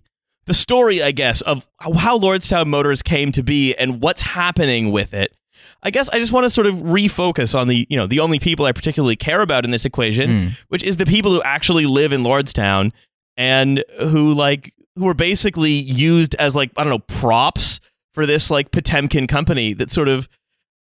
the 0.49 0.55
story 0.55 1.03
I 1.03 1.11
guess 1.11 1.41
of 1.41 1.67
how 1.79 2.17
Lordstown 2.17 2.65
Motors 2.65 3.03
came 3.03 3.31
to 3.33 3.43
be 3.43 3.75
and 3.75 4.01
what's 4.01 4.23
happening 4.23 4.91
with 4.91 5.13
it. 5.13 5.35
I 5.83 5.91
guess 5.91 6.09
I 6.09 6.17
just 6.17 6.31
want 6.31 6.45
to 6.45 6.49
sort 6.49 6.65
of 6.65 6.77
refocus 6.77 7.57
on 7.57 7.67
the, 7.67 7.85
you 7.87 7.95
know, 7.95 8.07
the 8.07 8.19
only 8.19 8.39
people 8.39 8.65
I 8.65 8.71
particularly 8.71 9.15
care 9.15 9.41
about 9.41 9.63
in 9.63 9.69
this 9.69 9.85
equation, 9.85 10.29
hmm. 10.29 10.47
which 10.69 10.83
is 10.83 10.97
the 10.97 11.05
people 11.05 11.31
who 11.31 11.41
actually 11.43 11.85
live 11.85 12.11
in 12.11 12.23
Lordstown 12.23 12.91
and 13.37 13.83
who 13.99 14.33
like 14.33 14.73
who 14.95 15.05
were 15.05 15.13
basically 15.13 15.71
used 15.71 16.33
as 16.35 16.55
like 16.55 16.71
I 16.77 16.83
don't 16.83 16.91
know 16.91 16.99
props 17.19 17.79
for 18.15 18.25
this 18.25 18.49
like 18.49 18.71
Potemkin 18.71 19.27
company 19.27 19.73
that 19.73 19.91
sort 19.91 20.07
of 20.07 20.27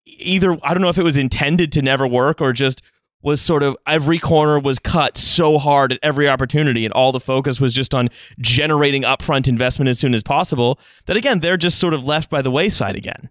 either 0.05 0.55
I 0.61 0.75
don't 0.75 0.81
know 0.83 0.89
if 0.89 0.99
it 0.99 1.03
was 1.03 1.17
intended 1.17 1.71
to 1.71 1.81
never 1.81 2.05
work 2.05 2.39
or 2.39 2.53
just 2.53 2.83
was 3.25 3.41
sort 3.41 3.63
of 3.63 3.75
every 3.87 4.19
corner 4.19 4.59
was 4.59 4.79
cut 4.79 5.17
so 5.17 5.57
hard 5.57 5.91
at 5.91 5.99
every 6.03 6.29
opportunity 6.29 6.85
and 6.85 6.93
all 6.93 7.11
the 7.11 7.19
focus 7.19 7.59
was 7.59 7.73
just 7.73 7.93
on 7.93 8.07
generating 8.39 9.01
upfront 9.01 9.47
investment 9.47 9.89
as 9.89 9.99
soon 9.99 10.13
as 10.13 10.23
possible 10.23 10.79
that 11.07 11.17
again 11.17 11.39
they're 11.39 11.57
just 11.57 11.79
sort 11.79 11.93
of 11.93 12.05
left 12.05 12.29
by 12.29 12.41
the 12.41 12.51
wayside 12.51 12.95
again. 12.95 13.29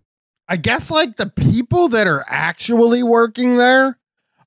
I 0.48 0.56
guess 0.56 0.90
like 0.90 1.16
the 1.16 1.26
people 1.26 1.88
that 1.88 2.06
are 2.06 2.24
actually 2.28 3.02
working 3.02 3.56
there 3.56 3.98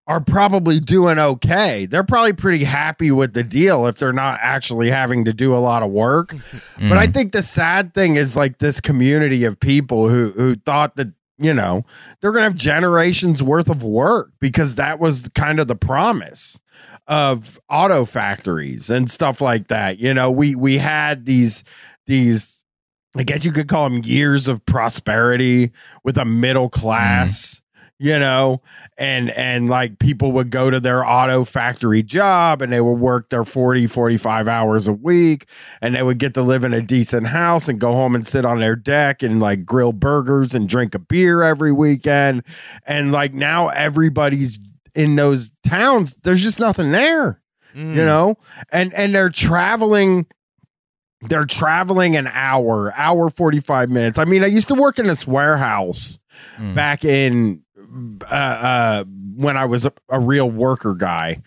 are 0.08 0.22
probably 0.22 0.80
doing 0.80 1.20
okay. 1.20 1.86
They're 1.86 2.04
probably 2.04 2.34
pretty 2.34 2.64
happy 2.64 3.12
with 3.12 3.34
the 3.34 3.44
deal 3.44 3.88
if 3.88 3.98
they're 3.98 4.14
not 4.14 4.40
actually 4.42 4.90
having 4.90 5.26
to 5.26 5.34
do 5.34 5.54
a 5.54 5.60
lot 5.60 5.84
of 5.84 5.92
work. 5.92 6.36
But 6.78 7.00
I 7.00 7.08
mm. 7.08 7.14
think 7.14 7.32
the 7.32 7.42
sad 7.42 7.96
thing 7.96 8.18
is 8.18 8.36
like 8.36 8.60
this 8.60 8.80
community 8.80 9.46
of 9.46 9.60
people 9.60 10.10
who 10.10 10.30
who 10.30 10.56
thought 10.58 10.96
that 10.98 11.08
you 11.38 11.54
know 11.54 11.84
they're 12.20 12.32
gonna 12.32 12.46
have 12.46 12.56
generations 12.56 13.44
worth 13.44 13.70
of 13.70 13.84
work 13.84 14.32
because 14.40 14.76
that 14.76 15.00
was 15.00 15.30
kind 15.36 15.60
of 15.60 15.68
the 15.68 15.76
promise 15.76 16.60
of 17.08 17.60
auto 17.70 18.06
factories 18.06 18.90
and 18.90 19.10
stuff 19.10 19.42
like 19.42 19.68
that. 19.68 20.00
You 20.00 20.14
know, 20.14 20.30
we 20.30 20.56
we 20.56 20.78
had 20.78 21.26
these 21.26 21.64
these 22.06 22.64
I 23.16 23.24
guess 23.24 23.46
you 23.46 23.52
could 23.52 23.68
call 23.68 23.90
them 23.90 24.04
years 24.04 24.48
of 24.48 24.66
prosperity 24.66 25.72
with 26.04 26.18
a 26.18 26.26
middle 26.26 26.70
mm-hmm. 26.70 26.80
class, 26.80 27.62
you 28.00 28.20
know, 28.20 28.62
and 28.98 29.32
and 29.32 29.70
like 29.70 29.98
people 30.00 30.32
would 30.34 30.50
go 30.52 30.70
to 30.70 30.80
their 30.80 31.04
auto 31.06 31.44
factory 31.44 32.04
job 32.04 32.62
and 32.62 32.72
they 32.72 32.82
would 32.82 33.00
work 33.00 33.30
their 33.30 33.44
40 33.44 33.88
45 33.88 34.48
hours 34.48 34.88
a 34.88 34.94
week 34.94 35.48
and 35.82 35.96
they 35.96 36.04
would 36.04 36.20
get 36.20 36.34
to 36.36 36.42
live 36.44 36.64
in 36.64 36.74
a 36.74 36.82
decent 36.82 37.28
house 37.28 37.68
and 37.68 37.80
go 37.80 37.92
home 37.94 38.14
and 38.14 38.28
sit 38.28 38.46
on 38.46 38.60
their 38.60 38.76
deck 38.76 39.24
and 39.24 39.40
like 39.40 39.66
grill 39.66 39.94
burgers 39.94 40.54
and 40.54 40.70
drink 40.70 40.94
a 40.94 41.00
beer 41.00 41.42
every 41.42 41.72
weekend 41.72 42.44
and 42.86 43.12
like 43.12 43.34
now 43.34 43.70
everybody's 43.70 44.60
in 44.94 45.16
those 45.16 45.52
towns 45.66 46.16
there's 46.24 46.44
just 46.44 46.60
nothing 46.60 46.92
there 46.92 47.42
Mm. 47.76 47.96
you 47.98 48.06
know 48.06 48.36
and 48.72 48.94
and 48.94 49.14
they're 49.14 49.30
traveling 49.30 50.26
they're 51.24 51.46
traveling 51.46 52.16
an 52.16 52.28
hour 52.28 52.94
hour 52.96 53.30
45 53.30 53.90
minutes 53.90 54.18
i 54.18 54.24
mean 54.26 54.44
i 54.44 54.48
used 54.48 54.68
to 54.70 54.74
work 54.76 55.00
in 55.00 55.06
this 55.08 55.28
warehouse 55.28 56.20
Mm. 56.60 56.76
back 56.76 57.04
in 57.04 57.62
uh 58.30 58.34
uh 58.34 59.04
when 59.36 59.58
i 59.58 59.66
was 59.66 59.86
a, 59.86 59.94
a 60.10 60.20
real 60.20 60.50
worker 60.50 60.96
guy. 60.96 61.42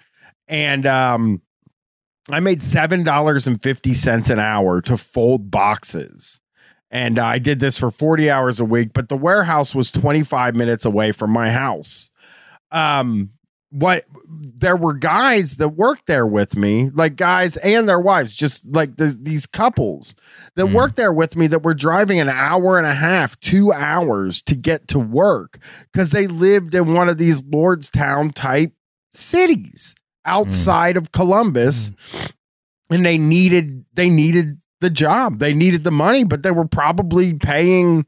And 0.48 0.86
um 0.86 1.42
i 2.28 2.40
made 2.40 2.62
seven 2.62 3.02
dollars 3.04 3.46
and 3.46 3.62
fifty 3.62 3.94
cents 3.94 4.30
an 4.30 4.38
hour 4.38 4.80
to 4.82 4.96
fold 4.96 5.50
boxes. 5.50 6.40
And 6.90 7.18
i 7.18 7.38
did 7.38 7.60
this 7.60 7.78
for 7.78 7.90
40 7.90 8.30
hours 8.30 8.60
a 8.60 8.64
week 8.64 8.92
but 8.92 9.08
the 9.08 9.16
warehouse 9.16 9.74
was 9.74 9.90
25 9.90 10.54
minutes 10.54 10.84
away 10.84 11.12
from 11.12 11.30
my 11.30 11.50
house. 11.50 12.10
Um 12.70 13.30
what 13.70 14.04
there 14.28 14.76
were 14.76 14.94
guys 14.94 15.58
that 15.58 15.68
worked 15.70 16.06
there 16.06 16.26
with 16.26 16.56
me, 16.56 16.90
like 16.90 17.14
guys 17.14 17.56
and 17.58 17.88
their 17.88 18.00
wives, 18.00 18.36
just 18.36 18.66
like 18.66 18.96
the, 18.96 19.16
these 19.20 19.46
couples 19.46 20.14
that 20.56 20.66
Mm. 20.66 20.72
worked 20.74 20.96
there 20.96 21.12
with 21.12 21.36
me 21.36 21.46
that 21.46 21.62
were 21.62 21.74
driving 21.74 22.18
an 22.18 22.28
hour 22.28 22.78
and 22.78 22.86
a 22.86 22.94
half, 22.94 23.38
two 23.40 23.72
hours 23.72 24.42
to 24.42 24.56
get 24.56 24.88
to 24.88 24.98
work 24.98 25.58
because 25.92 26.10
they 26.10 26.26
lived 26.26 26.74
in 26.74 26.94
one 26.94 27.08
of 27.08 27.16
these 27.18 27.42
Lordstown 27.42 28.34
type 28.34 28.72
cities 29.12 29.94
outside 30.24 30.96
of 30.96 31.12
Columbus 31.12 31.92
and 32.90 33.06
they 33.06 33.18
needed 33.18 33.84
they 33.94 34.08
needed 34.08 34.58
the 34.80 34.90
job. 34.90 35.38
They 35.38 35.54
needed 35.54 35.84
the 35.84 35.90
money, 35.90 36.24
but 36.24 36.42
they 36.42 36.50
were 36.50 36.66
probably 36.66 37.34
paying, 37.34 38.06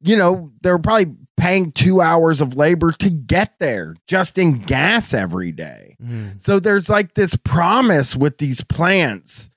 you 0.00 0.16
know, 0.16 0.50
they 0.62 0.70
were 0.72 0.78
probably 0.78 1.14
paying 1.38 1.72
two 1.72 2.00
hours 2.00 2.40
of 2.40 2.56
labor 2.56 2.92
to 2.92 3.08
get 3.08 3.58
there 3.60 3.94
just 4.06 4.36
in 4.36 4.60
gas 4.60 5.14
every 5.14 5.52
day. 5.52 5.96
Mm. 6.02 6.40
So 6.42 6.58
there's 6.58 6.90
like 6.90 7.14
this 7.14 7.36
promise 7.36 8.14
with 8.16 8.38
these 8.38 8.60
plants 8.60 9.48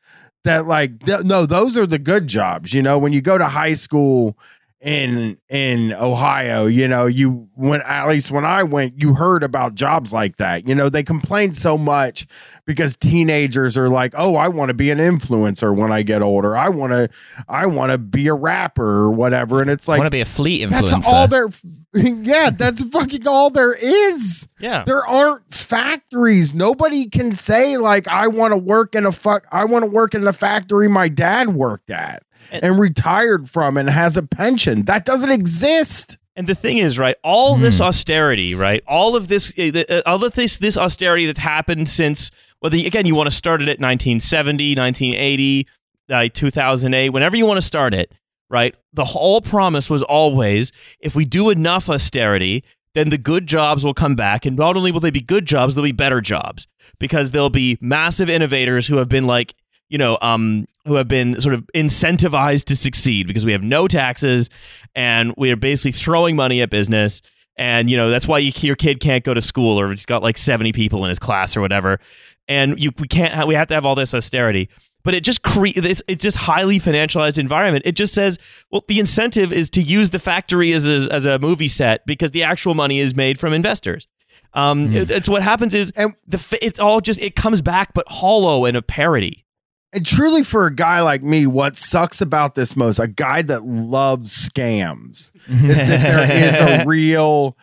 that 0.44 0.68
like 0.68 1.04
th- 1.06 1.24
no, 1.24 1.46
those 1.46 1.76
are 1.76 1.88
the 1.88 2.00
good 2.00 2.28
jobs. 2.28 2.74
You 2.74 2.82
know, 2.82 2.98
when 2.98 3.14
you 3.14 3.22
go 3.22 3.38
to 3.38 3.48
high 3.48 3.74
school 3.74 4.38
in 4.82 5.38
in 5.50 5.94
Ohio. 5.94 6.66
You 6.66 6.88
know, 6.88 7.06
you 7.06 7.48
when 7.56 7.82
at 7.82 8.08
least 8.08 8.32
when 8.32 8.46
I 8.46 8.64
went, 8.64 9.00
you 9.00 9.14
heard 9.14 9.44
about 9.44 9.76
jobs 9.76 10.12
like 10.12 10.38
that. 10.38 10.68
You 10.68 10.76
know, 10.76 10.90
they 10.90 11.04
complain 11.04 11.54
so 11.54 11.78
much 11.78 12.26
because 12.66 12.96
teenagers 12.96 13.78
are 13.78 13.90
like, 13.90 14.14
"Oh, 14.18 14.36
I 14.36 14.48
want 14.48 14.70
to 14.70 14.74
be 14.74 14.90
an 14.90 14.98
influencer 14.98 15.76
when 15.76 15.92
I 15.92 16.02
get 16.02 16.22
older. 16.22 16.58
I 16.58 16.70
want 16.70 16.94
to 16.94 17.10
I 17.48 17.68
want 17.68 17.92
to 17.92 17.98
be 17.98 18.28
a 18.28 18.34
rapper 18.34 18.84
or 18.84 19.12
whatever." 19.12 19.62
And 19.62 19.70
it's 19.70 19.88
I 19.88 19.94
like 19.94 20.00
want 20.00 20.08
to 20.08 20.12
be 20.12 20.22
a 20.22 20.26
fleet 20.26 20.68
influencer. 20.68 20.90
that's 20.90 21.14
all 21.14 21.28
there 21.28 21.50
Yeah, 21.94 22.50
that's 22.50 22.84
fucking 22.92 23.28
all 23.28 23.50
there 23.50 23.74
is. 23.74 24.48
Yeah. 24.60 24.84
There 24.86 25.06
aren't 25.06 25.54
factories. 25.54 26.56
Nobody 26.56 27.08
can 27.10 27.34
say 27.34 27.78
like 27.78 28.08
I 28.08 28.28
want 28.28 28.54
to 28.54 28.58
work 28.58 28.96
in 28.96 29.06
a 29.06 29.12
fuck 29.12 29.46
I 29.52 29.66
want 29.66 29.84
to 29.84 29.92
work 29.92 30.16
in 30.16 30.24
the 30.24 30.34
factory 30.34 30.88
my 30.88 31.08
dad 31.10 31.50
worked 31.50 31.90
at 31.90 32.24
And- 32.52 32.64
and, 32.64 32.80
retired 32.80 33.50
from 33.50 33.78
and 33.78 33.89
has 33.89 34.18
a 34.18 34.24
pension. 34.24 34.86
That 34.86 35.06
doesn't 35.06 35.32
exist. 35.32 36.18
And 36.36 36.48
the 36.48 36.56
thing 36.56 36.78
is, 36.78 36.98
right, 36.98 37.16
all 37.24 37.56
this 37.58 37.82
austerity, 37.82 38.56
right, 38.56 38.82
all 38.88 39.16
of 39.18 39.28
this, 39.28 39.52
the- 39.52 39.86
uh, 39.89 40.02
all 40.10 40.24
of 40.24 40.34
this, 40.34 40.58
this 40.58 40.78
austerity 40.78 41.26
that's 41.26 41.39
happened 41.39 41.89
since, 41.89 42.32
whether 42.62 42.78
again 42.78 43.06
you 43.06 43.16
want 43.16 43.30
to 43.30 43.36
start 43.36 43.62
it 43.62 43.68
at 43.68 43.80
1970, 43.80 44.76
1980, 44.76 45.68
uh, 46.10 46.28
2008, 46.34 47.10
whenever 47.10 47.36
you 47.36 47.46
want 47.46 47.58
to 47.58 47.62
start 47.62 47.94
it, 47.94 48.14
right, 48.50 48.74
the 48.94 49.06
whole 49.06 49.42
promise 49.42 49.89
was 49.89 50.02
always 50.04 50.72
if 51.02 51.16
we 51.16 51.26
do 51.26 51.50
enough 51.50 51.89
austerity, 51.89 52.64
then 52.94 53.10
the 53.10 53.18
good 53.18 53.46
jobs 53.48 53.84
will 53.86 53.94
come 53.94 54.16
back, 54.16 54.46
and 54.46 54.58
not 54.58 54.76
only 54.76 54.92
will 54.92 55.00
they 55.00 55.12
be 55.12 55.22
good 55.22 55.46
jobs, 55.46 55.76
they'll 55.76 55.84
be 55.84 55.92
better 55.92 56.20
jobs 56.22 56.68
because 57.00 57.32
there'll 57.32 57.50
be 57.50 57.78
massive 57.82 58.30
innovators 58.30 58.88
who 58.88 58.98
have 58.98 59.08
been 59.10 59.26
like 59.28 59.54
you 59.92 59.98
know, 60.00 60.18
um, 60.22 60.66
who 60.88 60.96
have 60.96 61.08
been 61.08 61.39
sort 61.39 61.54
of 61.54 61.68
incentivized 61.76 62.66
to 62.66 62.76
succeed 62.76 63.28
because 63.28 63.46
we 63.46 63.52
have 63.52 63.62
no 63.64 63.88
taxes 63.88 64.50
and 64.96 65.34
we 65.38 65.52
are 65.52 65.56
basically 65.56 65.92
throwing 65.92 66.36
money 66.36 66.62
at 66.62 66.70
business. 66.70 67.22
And 67.58 67.89
you 67.89 67.98
know 67.98 68.10
that's 68.10 68.28
why 68.28 68.39
you, 68.39 68.52
your 68.62 68.76
kid 68.78 69.00
can't 69.02 69.24
go 69.24 69.34
to 69.34 69.42
school, 69.42 69.80
or 69.80 69.89
he's 69.89 70.06
got 70.06 70.24
like 70.24 70.38
seventy 70.38 70.72
people 70.72 71.04
in 71.04 71.10
his 71.10 71.20
class 71.20 71.56
or 71.56 71.62
whatever. 71.62 72.00
And 72.48 72.82
you 72.82 72.92
we 72.98 73.08
can't 73.08 73.34
have, 73.34 73.48
we 73.48 73.54
have 73.56 73.68
to 73.68 73.74
have 73.76 73.86
all 73.86 73.94
this 73.94 74.14
austerity. 74.16 74.70
But 75.04 75.14
it 75.16 75.24
just 75.24 75.42
creates, 75.42 75.78
it's, 75.80 76.04
it's 76.08 76.22
just 76.24 76.38
highly 76.38 76.80
financialized 76.80 77.38
environment. 77.39 77.84
It 77.88 77.96
just 77.96 78.14
says, 78.14 78.38
well, 78.72 78.84
the 78.88 79.00
incentive 79.00 79.52
is 79.52 79.70
to 79.72 79.82
use 79.82 80.12
the 80.12 80.20
factory 80.20 80.72
as 80.74 80.88
a, 80.88 81.12
as 81.12 81.26
a 81.26 81.39
movie 81.39 81.68
set 81.68 82.06
because 82.06 82.32
the 82.32 82.44
actual 82.44 82.74
money 82.76 83.00
is 83.00 83.16
made 83.16 83.39
from 83.39 83.52
investors. 83.52 84.08
Um, 84.54 84.94
it- 84.94 85.12
it's 85.12 85.28
what 85.30 85.42
happens 85.44 85.74
is 85.74 85.92
and, 85.96 86.16
the, 86.28 86.58
it's 86.62 86.80
all 86.80 87.02
just 87.02 87.20
it 87.20 87.36
comes 87.36 87.62
back 87.62 87.94
but 87.94 88.06
hollow 88.08 88.66
and 88.66 88.78
a 88.78 88.82
parody. 88.82 89.46
And 89.94 90.06
truly, 90.06 90.44
for 90.44 90.66
a 90.68 90.74
guy 90.74 91.02
like 91.02 91.22
me, 91.22 91.46
what 91.46 91.76
sucks 91.78 92.22
about 92.22 92.56
this 92.56 92.76
most, 92.78 92.98
a 93.00 93.08
guy 93.08 93.42
that 93.42 93.64
loves 93.66 94.50
scams, 94.50 95.32
is 95.50 95.88
that 95.88 96.02
there 96.02 96.32
is 96.32 96.82
a 96.82 96.86
real 96.88 97.58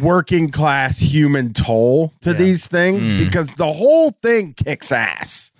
working 0.00 0.50
class 0.50 0.98
human 0.98 1.52
toll 1.52 2.12
to 2.22 2.30
Yeah. 2.30 2.36
these 2.38 2.66
things 2.66 3.10
Mm. 3.10 3.18
because 3.18 3.54
the 3.54 3.72
whole 3.72 4.10
thing 4.22 4.54
kicks 4.54 4.90
ass. 4.90 5.52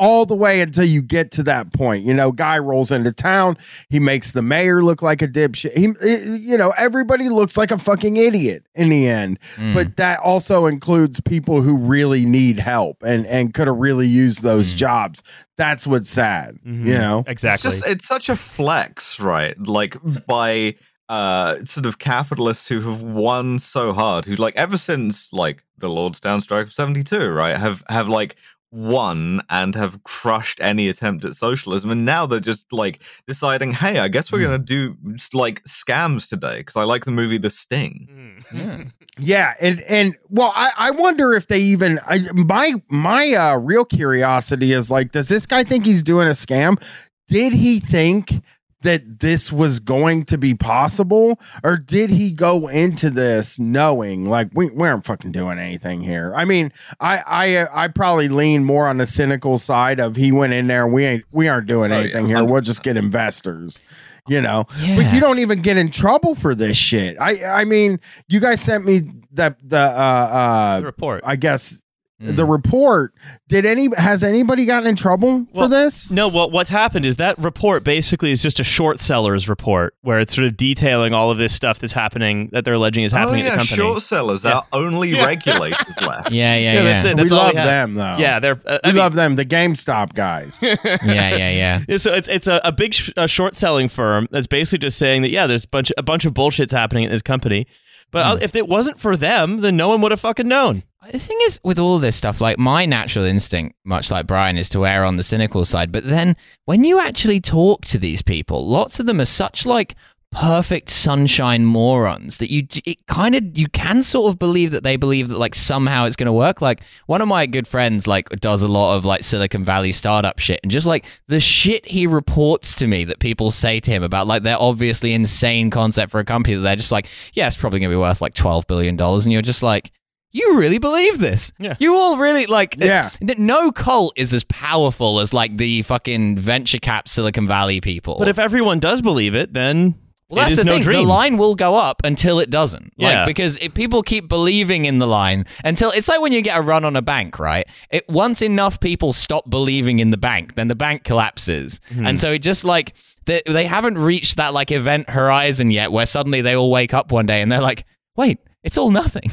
All 0.00 0.24
the 0.26 0.34
way 0.34 0.60
until 0.62 0.84
you 0.84 1.02
get 1.02 1.30
to 1.32 1.42
that 1.44 1.72
point, 1.74 2.04
you 2.06 2.14
know, 2.14 2.32
guy 2.32 2.58
rolls 2.58 2.90
into 2.90 3.12
town. 3.12 3.56
He 3.90 4.00
makes 4.00 4.32
the 4.32 4.40
mayor 4.42 4.82
look 4.82 5.02
like 5.02 5.20
a 5.20 5.28
dipshit. 5.28 5.76
He, 5.76 5.88
eh, 6.02 6.36
you 6.40 6.56
know, 6.56 6.72
everybody 6.78 7.28
looks 7.28 7.56
like 7.58 7.70
a 7.70 7.76
fucking 7.78 8.16
idiot 8.16 8.64
in 8.74 8.88
the 8.88 9.06
end 9.06 9.38
Mm. 9.56 9.74
but 9.74 9.96
that 9.98 10.18
also 10.20 10.64
includes 10.66 11.20
people 11.20 11.60
who 11.60 11.76
really 11.76 12.24
need 12.24 12.58
help 12.58 12.96
and 13.04 13.26
and 13.26 13.52
could 13.54 13.66
have 13.66 13.76
really 13.76 14.06
used 14.08 14.42
those 14.42 14.72
Mm. 14.72 14.76
jobs 14.78 15.22
that's 15.58 15.86
what's 15.86 16.08
sad 16.10 16.56
Mhm. 16.66 16.86
you 16.86 16.94
know 16.98 17.22
Exactly. 17.26 17.68
It's 17.68 17.80
just 17.80 17.90
it's 17.90 18.08
such 18.08 18.28
a 18.30 18.36
flex, 18.36 19.20
right? 19.20 19.54
Like 19.60 19.96
by 20.26 20.76
uh 21.10 21.56
sort 21.64 21.86
of 21.86 21.98
capitalists 21.98 22.68
who 22.68 22.80
have 22.80 23.02
won 23.02 23.58
so 23.58 23.92
hard, 23.92 24.24
who 24.24 24.36
like 24.36 24.56
ever 24.56 24.78
since 24.78 25.30
like 25.32 25.62
the 25.76 25.88
Lordstown 25.88 26.40
strike 26.40 26.66
of 26.68 26.72
72, 26.72 27.28
right? 27.28 27.58
Have 27.58 27.82
have 27.88 28.08
like 28.08 28.36
won 28.72 29.40
and 29.50 29.74
have 29.74 30.02
crushed 30.04 30.60
any 30.60 30.88
attempt 30.88 31.24
at 31.24 31.34
socialism 31.34 31.90
and 31.90 32.04
now 32.04 32.24
they're 32.24 32.38
just 32.38 32.72
like 32.72 33.02
deciding 33.26 33.72
hey 33.72 33.98
i 33.98 34.06
guess 34.06 34.30
we're 34.30 34.38
Hmm. 34.38 34.44
gonna 34.44 34.58
do 34.58 34.96
like 35.32 35.62
scams 35.64 36.28
today 36.28 36.58
because 36.58 36.76
i 36.76 36.84
like 36.84 37.04
the 37.04 37.10
movie 37.10 37.36
the 37.38 37.50
sting 37.50 38.44
Yeah. 38.52 38.84
yeah 39.18 39.54
and 39.60 39.80
and 39.82 40.14
well 40.28 40.52
i 40.54 40.70
i 40.78 40.90
wonder 40.92 41.34
if 41.34 41.48
they 41.48 41.58
even 41.60 41.98
I, 42.06 42.20
my 42.32 42.74
my 42.88 43.32
uh 43.32 43.56
real 43.58 43.84
curiosity 43.84 44.72
is 44.72 44.88
like 44.90 45.10
does 45.10 45.28
this 45.28 45.46
guy 45.46 45.64
think 45.64 45.84
he's 45.84 46.02
doing 46.04 46.28
a 46.28 46.32
scam 46.32 46.80
did 47.26 47.52
he 47.52 47.80
think 47.80 48.40
that 48.82 49.20
this 49.20 49.52
was 49.52 49.78
going 49.80 50.24
to 50.26 50.38
be 50.38 50.54
possible? 50.54 51.38
Or 51.62 51.76
did 51.76 52.10
he 52.10 52.32
go 52.32 52.68
into 52.68 53.10
this 53.10 53.58
knowing 53.58 54.28
like 54.28 54.48
we, 54.54 54.70
we 54.70 54.88
aren't 54.88 55.04
fucking 55.04 55.32
doing 55.32 55.58
anything 55.58 56.00
here? 56.00 56.32
I 56.34 56.44
mean 56.44 56.72
i 57.00 57.22
i 57.26 57.56
uh, 57.56 57.66
i 57.72 57.88
probably 57.88 58.28
lean 58.28 58.64
more 58.64 58.86
on 58.88 58.98
the 58.98 59.06
cynical 59.06 59.58
side 59.58 60.00
of 60.00 60.16
he 60.16 60.32
went 60.32 60.52
in 60.52 60.66
there 60.66 60.86
we 60.86 61.04
ain't 61.04 61.24
we 61.30 61.48
aren't 61.48 61.66
doing 61.66 61.92
Oh, 61.92 61.96
yeah, 61.96 62.02
anything 62.04 62.26
here. 62.26 62.44
we'll 62.44 62.60
just 62.62 62.82
get 62.82 62.96
investors 62.96 63.80
you 64.28 64.40
know? 64.40 64.64
But 64.68 65.12
you 65.12 65.20
don't 65.20 65.38
even 65.40 65.60
get 65.60 65.76
in 65.78 65.90
trouble 65.90 66.34
for 66.34 66.54
this 66.54 66.76
shit. 66.76 67.16
I 67.20 67.42
i 67.60 67.64
mean 67.64 67.98
you 68.28 68.38
guys 68.40 68.60
sent 68.60 68.84
me 68.84 69.02
that 69.32 69.56
the 69.62 69.76
uh 69.78 70.78
the 70.80 70.84
uh 70.86 70.86
report. 70.86 71.22
i 71.24 71.36
guess 71.36 71.80
Mm. 72.20 72.36
the 72.36 72.44
report 72.44 73.14
did 73.48 73.64
any 73.64 73.88
has 73.96 74.22
anybody 74.22 74.66
gotten 74.66 74.86
in 74.86 74.94
trouble 74.94 75.46
Well, 75.54 75.64
for 75.64 75.68
this 75.70 76.10
No, 76.10 76.28
well, 76.28 76.50
what's 76.50 76.68
happened 76.68 77.06
is 77.06 77.16
that 77.16 77.38
report 77.38 77.82
basically 77.82 78.30
is 78.30 78.42
just 78.42 78.60
a 78.60 78.64
short 78.64 79.00
seller's 79.00 79.48
report 79.48 79.94
where 80.02 80.20
it's 80.20 80.34
sort 80.34 80.46
of 80.46 80.54
detailing 80.54 81.14
all 81.14 81.30
of 81.30 81.38
this 81.38 81.54
stuff 81.54 81.78
that's 81.78 81.94
happening 81.94 82.50
that 82.52 82.66
they're 82.66 82.74
alleging 82.74 83.04
is 83.04 83.14
oh 83.14 83.16
happening 83.16 83.40
yeah 83.40 83.46
at 83.46 83.50
the 83.52 83.56
company. 83.60 83.76
short 83.76 84.02
sellers 84.02 84.44
Yeah. 84.44 84.58
are 84.58 84.64
only 84.74 85.14
regulators 85.14 85.98
left 86.02 86.30
Yeah, 86.30 86.56
yeah, 86.56 86.60
Yeah, 86.60 86.72
yeah. 86.74 86.82
that's 86.82 87.04
it. 87.04 87.16
we 87.16 87.22
That's 87.22 87.32
all 87.32 87.38
love 87.38 87.52
we 87.54 87.60
them 87.60 87.94
though 87.94 88.16
Yeah, 88.18 88.38
they're. 88.38 88.60
Uh, 88.66 88.78
I 88.84 88.88
we 88.88 88.92
mean, 88.92 88.98
love 88.98 89.14
them 89.14 89.36
the 89.36 89.46
gamestop 89.46 90.12
guys 90.12 90.58
yeah, 90.62 90.76
yeah, 91.02 91.36
yeah. 91.36 91.80
Yeah, 91.88 91.96
so 91.96 92.12
it's 92.12 92.28
it's 92.28 92.46
a, 92.46 92.60
a 92.64 92.72
big 92.72 92.92
sh- 92.92 93.10
a 93.16 93.28
short 93.28 93.54
selling 93.54 93.88
firm 93.88 94.28
that's 94.30 94.46
basically 94.46 94.78
just 94.80 94.98
saying 94.98 95.22
that 95.22 95.30
yeah, 95.30 95.46
there's 95.46 95.64
a 95.64 95.68
bunch 95.68 95.90
a 95.96 96.02
bunch 96.02 96.26
of 96.26 96.34
bullshit's 96.34 96.72
happening 96.72 97.06
at 97.06 97.10
this 97.10 97.22
company, 97.22 97.66
but 98.10 98.24
uh, 98.24 98.38
if 98.42 98.54
it 98.54 98.68
wasn't 98.68 98.98
for 98.98 99.16
them, 99.16 99.60
then 99.60 99.76
no 99.76 99.88
one 99.88 100.00
would 100.00 100.10
have 100.12 100.20
fucking 100.20 100.48
known. 100.48 100.82
The 101.10 101.18
thing 101.18 101.38
is, 101.42 101.58
with 101.64 101.78
all 101.78 101.98
this 101.98 102.16
stuff, 102.16 102.40
like 102.40 102.58
my 102.58 102.84
natural 102.84 103.24
instinct, 103.24 103.74
much 103.84 104.10
like 104.10 104.26
Bryan, 104.26 104.58
is 104.58 104.68
to 104.70 104.86
err 104.86 105.04
on 105.04 105.16
the 105.16 105.22
cynical 105.22 105.64
side. 105.64 105.90
But 105.90 106.04
then 106.06 106.36
when 106.66 106.84
you 106.84 107.00
actually 107.00 107.40
talk 107.40 107.84
to 107.86 107.98
these 107.98 108.22
people, 108.22 108.68
lots 108.68 109.00
of 109.00 109.06
them 109.06 109.20
are 109.20 109.24
such 109.24 109.64
like 109.64 109.96
perfect 110.32 110.88
sunshine 110.88 111.64
morons 111.64 112.36
that 112.36 112.52
you 112.52 112.64
it 112.86 113.04
kind 113.08 113.34
of 113.34 113.58
you 113.58 113.66
can 113.70 114.00
sort 114.00 114.28
of 114.32 114.38
believe 114.38 114.70
that 114.70 114.84
they 114.84 114.94
believe 114.96 115.28
that 115.28 115.38
like 115.38 115.56
somehow 115.56 116.04
it's 116.04 116.14
going 116.14 116.26
to 116.26 116.32
work 116.32 116.60
like 116.62 116.80
one 117.06 117.20
of 117.20 117.26
my 117.26 117.46
good 117.46 117.66
friends 117.66 118.06
like 118.06 118.28
does 118.38 118.62
a 118.62 118.68
lot 118.68 118.96
of 118.96 119.04
like 119.04 119.24
silicon 119.24 119.64
valley 119.64 119.90
startup 119.90 120.38
shit 120.38 120.60
and 120.62 120.70
just 120.70 120.86
like 120.86 121.04
the 121.26 121.40
shit 121.40 121.84
he 121.84 122.06
reports 122.06 122.76
to 122.76 122.86
me 122.86 123.02
that 123.04 123.18
people 123.18 123.50
say 123.50 123.80
to 123.80 123.90
him 123.90 124.04
about 124.04 124.28
like 124.28 124.44
their 124.44 124.56
obviously 124.60 125.12
insane 125.12 125.68
concept 125.68 126.12
for 126.12 126.20
a 126.20 126.24
company 126.24 126.54
that 126.54 126.62
they're 126.62 126.76
just 126.76 126.92
like 126.92 127.08
yeah 127.32 127.48
it's 127.48 127.56
probably 127.56 127.80
going 127.80 127.90
to 127.90 127.96
be 127.96 128.00
worth 128.00 128.20
like 128.20 128.34
12 128.34 128.68
billion 128.68 128.94
dollars 128.96 129.26
and 129.26 129.32
you're 129.32 129.42
just 129.42 129.64
like 129.64 129.90
you 130.30 130.56
really 130.56 130.78
believe 130.78 131.18
this 131.18 131.50
Yeah. 131.58 131.74
you 131.80 131.96
all 131.96 132.18
really 132.18 132.46
like 132.46 132.76
Yeah. 132.78 133.10
uh, 133.20 133.34
no 133.36 133.72
cult 133.72 134.12
is 134.16 134.32
as 134.32 134.44
powerful 134.44 135.18
as 135.18 135.34
like 135.34 135.56
the 135.56 135.82
fucking 135.82 136.38
venture 136.38 136.78
cap 136.78 137.08
silicon 137.08 137.48
valley 137.48 137.80
people 137.80 138.14
But 138.16 138.28
if 138.28 138.38
everyone 138.38 138.78
does 138.78 139.02
believe 139.02 139.34
it, 139.34 139.52
then 139.54 139.96
well, 140.30 140.44
that's 140.44 140.56
the 140.56 140.64
no 140.64 140.74
thing. 140.74 140.82
dream. 140.82 141.02
The 141.02 141.08
line 141.08 141.36
will 141.38 141.54
go 141.54 141.76
up 141.76 142.02
until 142.04 142.38
it 142.38 142.50
doesn't. 142.50 142.92
Yeah. 142.96 143.24
Because 143.24 143.58
if 143.58 143.74
people 143.74 144.02
keep 144.02 144.28
believing 144.28 144.84
in 144.84 144.98
the 144.98 145.06
line 145.06 145.44
until 145.64 145.90
it's 145.90 146.08
like 146.08 146.20
when 146.20 146.32
you 146.32 146.40
get 146.40 146.58
a 146.58 146.62
run 146.62 146.84
on 146.84 146.94
a 146.94 147.02
bank, 147.02 147.38
right? 147.38 147.66
It 147.90 148.08
once 148.08 148.40
enough 148.40 148.78
people 148.80 149.12
stop 149.12 149.50
believing 149.50 149.98
in 149.98 150.10
the 150.10 150.16
bank, 150.16 150.54
then 150.54 150.68
the 150.68 150.76
bank 150.76 151.02
collapses. 151.04 151.80
Mm-hmm. 151.90 152.06
And 152.06 152.20
so 152.20 152.32
it 152.32 152.38
just 152.40 152.64
like 152.64 152.94
they, 153.26 153.42
they 153.46 153.66
haven't 153.66 153.98
reached 153.98 154.36
that 154.36 154.54
like 154.54 154.70
event 154.70 155.10
horizon 155.10 155.70
yet 155.70 155.92
where 155.92 156.06
suddenly 156.06 156.40
they 156.40 156.54
all 156.54 156.70
wake 156.70 156.94
up 156.94 157.10
one 157.10 157.26
day 157.26 157.42
and 157.42 157.50
they're 157.50 157.60
like, 157.60 157.84
"Wait, 158.16 158.38
it's 158.62 158.76
all 158.76 158.90
nothing. 158.90 159.32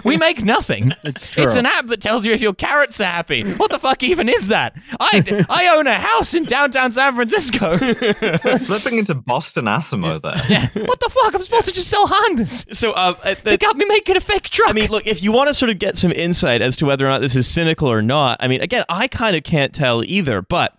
we 0.04 0.16
make 0.16 0.42
nothing. 0.44 0.92
It's 1.04 1.32
true. 1.32 1.44
It's 1.44 1.54
an 1.54 1.64
app 1.64 1.86
that 1.86 2.00
tells 2.00 2.24
you 2.26 2.32
if 2.32 2.40
your 2.40 2.54
carrots 2.54 3.00
are 3.00 3.04
happy. 3.04 3.42
What 3.54 3.70
the 3.70 3.78
fuck 3.78 4.02
even 4.02 4.28
is 4.28 4.48
that? 4.48 4.76
I, 4.98 5.44
I 5.48 5.76
own 5.76 5.86
a 5.86 5.94
house 5.94 6.34
in 6.34 6.44
downtown 6.44 6.90
San 6.90 7.14
Francisco. 7.14 7.76
Slipping 8.58 8.98
into 8.98 9.14
Boston 9.14 9.66
Asimo 9.66 10.20
there. 10.20 10.34
Yeah. 10.48 10.66
what 10.86 11.00
the 11.00 11.08
fuck? 11.08 11.34
I'm 11.34 11.42
supposed 11.42 11.68
to 11.68 11.72
just 11.72 11.88
sell 11.88 12.06
Hondas. 12.08 12.74
so 12.74 12.92
uh, 12.92 13.14
uh, 13.24 13.34
They 13.44 13.56
got 13.56 13.76
me 13.76 13.84
making 13.86 14.16
a 14.16 14.20
fake 14.20 14.50
truck. 14.50 14.68
I 14.70 14.72
mean, 14.72 14.90
look, 14.90 15.06
if 15.06 15.22
you 15.22 15.30
want 15.32 15.48
to 15.48 15.54
sort 15.54 15.70
of 15.70 15.78
get 15.78 15.96
some 15.96 16.12
insight 16.12 16.60
as 16.60 16.76
to 16.76 16.86
whether 16.86 17.04
or 17.06 17.08
not 17.08 17.20
this 17.20 17.36
is 17.36 17.46
cynical 17.46 17.90
or 17.90 18.02
not, 18.02 18.38
I 18.40 18.48
mean, 18.48 18.60
again, 18.60 18.84
I 18.88 19.08
kind 19.08 19.36
of 19.36 19.44
can't 19.44 19.72
tell 19.74 20.02
either, 20.04 20.42
but 20.42 20.78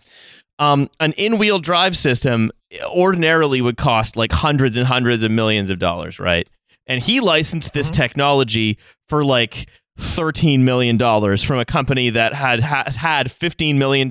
um, 0.58 0.88
an 1.00 1.12
in 1.12 1.38
wheel 1.38 1.58
drive 1.58 1.96
system 1.96 2.50
ordinarily 2.84 3.60
would 3.60 3.76
cost 3.76 4.16
like 4.16 4.32
hundreds 4.32 4.76
and 4.76 4.86
hundreds 4.86 5.22
of 5.22 5.30
millions 5.30 5.70
of 5.70 5.78
dollars, 5.78 6.18
right? 6.18 6.48
And 6.86 7.02
he 7.02 7.20
licensed 7.20 7.72
this 7.72 7.90
technology 7.90 8.78
for 9.08 9.24
like 9.24 9.68
$13 9.98 10.60
million 10.60 10.98
from 10.98 11.58
a 11.58 11.64
company 11.64 12.10
that 12.10 12.32
had 12.34 12.60
has 12.60 12.96
had 12.96 13.28
$15 13.28 13.76
million 13.76 14.10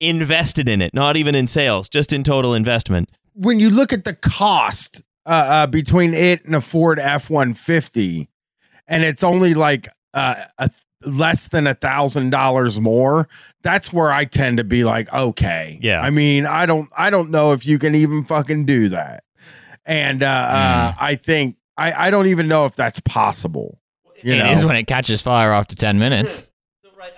invested 0.00 0.68
in 0.68 0.82
it, 0.82 0.92
not 0.92 1.16
even 1.16 1.34
in 1.34 1.46
sales, 1.46 1.88
just 1.88 2.12
in 2.12 2.22
total 2.24 2.54
investment. 2.54 3.10
when 3.34 3.60
you 3.60 3.70
look 3.70 3.92
at 3.92 4.04
the 4.04 4.14
cost 4.14 5.02
uh, 5.26 5.46
uh, 5.48 5.66
between 5.66 6.12
it 6.14 6.44
and 6.44 6.54
a 6.54 6.60
Ford 6.60 6.98
F 6.98 7.30
one 7.30 7.52
fifty, 7.54 8.28
and 8.88 9.04
it's 9.04 9.22
only 9.24 9.54
like 9.54 9.88
uh, 10.14 10.36
a 10.58 10.70
less 11.02 11.48
than 11.48 11.66
a 11.66 11.74
thousand 11.74 12.30
dollars 12.30 12.80
more, 12.80 13.28
that's 13.62 13.92
where 13.92 14.10
I 14.12 14.24
tend 14.24 14.56
to 14.58 14.64
be 14.64 14.84
like, 14.84 15.12
okay, 15.12 15.78
Yeah. 15.82 16.00
I 16.00 16.10
mean, 16.10 16.46
I 16.46 16.66
don't, 16.66 16.88
I 16.96 17.10
don't 17.10 17.30
know 17.30 17.52
if 17.52 17.64
you 17.66 17.78
can 17.78 17.94
even 17.94 18.24
fucking 18.24 18.64
do 18.66 18.88
that, 18.90 19.24
and 19.84 20.22
uh, 20.22 20.26
uh, 20.26 20.92
I 20.98 21.14
think 21.16 21.56
I, 21.76 22.06
I 22.06 22.10
don't 22.10 22.26
even 22.28 22.48
know 22.48 22.64
if 22.66 22.74
that's 22.74 23.00
possible. 23.00 23.80
You 24.22 24.34
It 24.34 24.38
know, 24.38 24.50
is 24.52 24.64
when 24.64 24.76
it 24.76 24.86
catches 24.86 25.20
fire 25.22 25.52
after 25.52 25.76
10 25.76 25.98
minutes. 25.98 26.46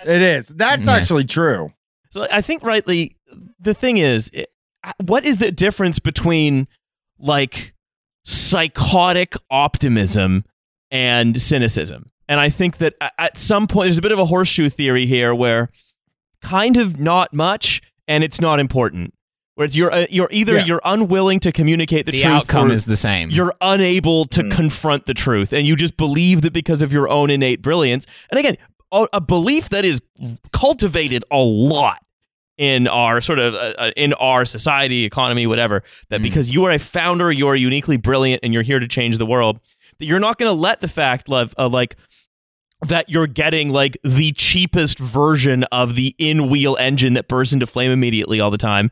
it 0.05 0.22
is. 0.22 0.48
That's 0.48 0.86
Yeah. 0.86 0.93
actually 0.94 1.24
true. 1.24 1.72
So 2.10 2.26
I 2.32 2.40
think 2.40 2.62
rightly, 2.64 3.16
the 3.60 3.74
thing 3.74 3.98
is, 3.98 4.30
it- 4.32 4.51
what 5.05 5.24
is 5.24 5.39
the 5.39 5.51
difference 5.52 5.98
between 5.98 6.66
like 7.18 7.74
psychotic 8.24 9.35
optimism 9.51 10.44
and 10.90 11.40
cynicism? 11.40 12.06
And 12.28 12.39
I 12.40 12.48
think 12.51 12.78
that 12.78 12.94
at 13.18 13.39
some 13.39 13.66
point, 13.66 13.86
there's 13.86 13.98
a 13.98 14.02
bit 14.02 14.12
of 14.12 14.18
a 14.18 14.24
horseshoe 14.26 14.68
theory 14.68 15.06
here 15.06 15.35
where 15.35 15.70
kind 16.43 16.76
of 16.76 16.98
not 17.01 17.32
much 17.32 17.80
and 18.06 18.22
it's 18.22 18.40
not 18.40 18.60
important. 18.60 19.14
Where 19.59 19.64
it's 19.64 19.74
you're, 19.74 19.93
uh, 19.93 20.06
you're 20.09 20.28
either 20.30 20.56
Yeah. 20.59 20.66
you're 20.66 20.80
unwilling 20.85 21.40
to 21.40 21.51
communicate 21.51 22.06
the, 22.06 22.12
The 22.12 22.18
truth 22.20 22.32
outcome 22.32 22.70
or 22.70 22.74
is 22.74 22.85
the 22.85 22.97
same. 22.97 23.30
you're 23.30 23.52
unable 23.60 24.24
to 24.26 24.44
Mm. 24.44 24.51
confront 24.52 25.06
the 25.06 25.14
truth 25.14 25.52
and 25.52 25.66
you 25.66 25.74
just 25.74 25.97
believe 25.97 26.43
that 26.43 26.52
because 26.52 26.80
of 26.80 26.93
your 26.93 27.09
own 27.09 27.28
innate 27.28 27.60
brilliance 27.60 28.06
and 28.30 28.39
again 28.39 28.56
a, 28.93 29.09
a 29.14 29.20
belief 29.20 29.68
that 29.70 29.85
is 29.85 30.01
cultivated 30.52 31.24
a 31.32 31.39
lot 31.39 31.98
in 32.56 32.86
our 32.86 33.20
sort 33.20 33.40
of 33.40 33.55
uh, 33.55 33.74
uh, 33.78 33.90
in 33.97 34.12
our 34.14 34.44
society 34.44 35.05
economy 35.05 35.44
whatever 35.48 35.82
that 36.10 36.20
Mm. 36.20 36.22
because 36.22 36.55
you 36.55 36.64
are 36.64 36.70
a 36.70 36.78
founder 36.78 37.32
you're 37.32 37.56
uniquely 37.56 37.97
brilliant 37.97 38.40
and 38.44 38.55
you're 38.55 38.62
here 38.62 38.78
to 38.78 38.86
change 38.86 39.18
the 39.18 39.26
world 39.26 39.59
that 39.98 40.05
you're 40.06 40.20
not 40.20 40.39
going 40.39 40.48
to 40.48 40.55
let 40.60 40.78
the 40.80 40.86
fact 40.89 41.28
of 41.30 41.52
uh, 41.59 41.68
like 41.68 41.97
that 42.86 43.09
you're 43.09 43.26
getting 43.26 43.70
like 43.70 43.98
the 44.05 44.30
cheapest 44.32 45.01
version 45.01 45.64
of 45.72 45.97
the 45.97 46.14
in-wheel 46.16 46.76
engine 46.78 47.14
that 47.14 47.26
bursts 47.26 47.52
into 47.52 47.66
flame 47.66 47.90
immediately 47.90 48.39
all 48.40 48.52
the 48.52 48.56
time 48.59 48.89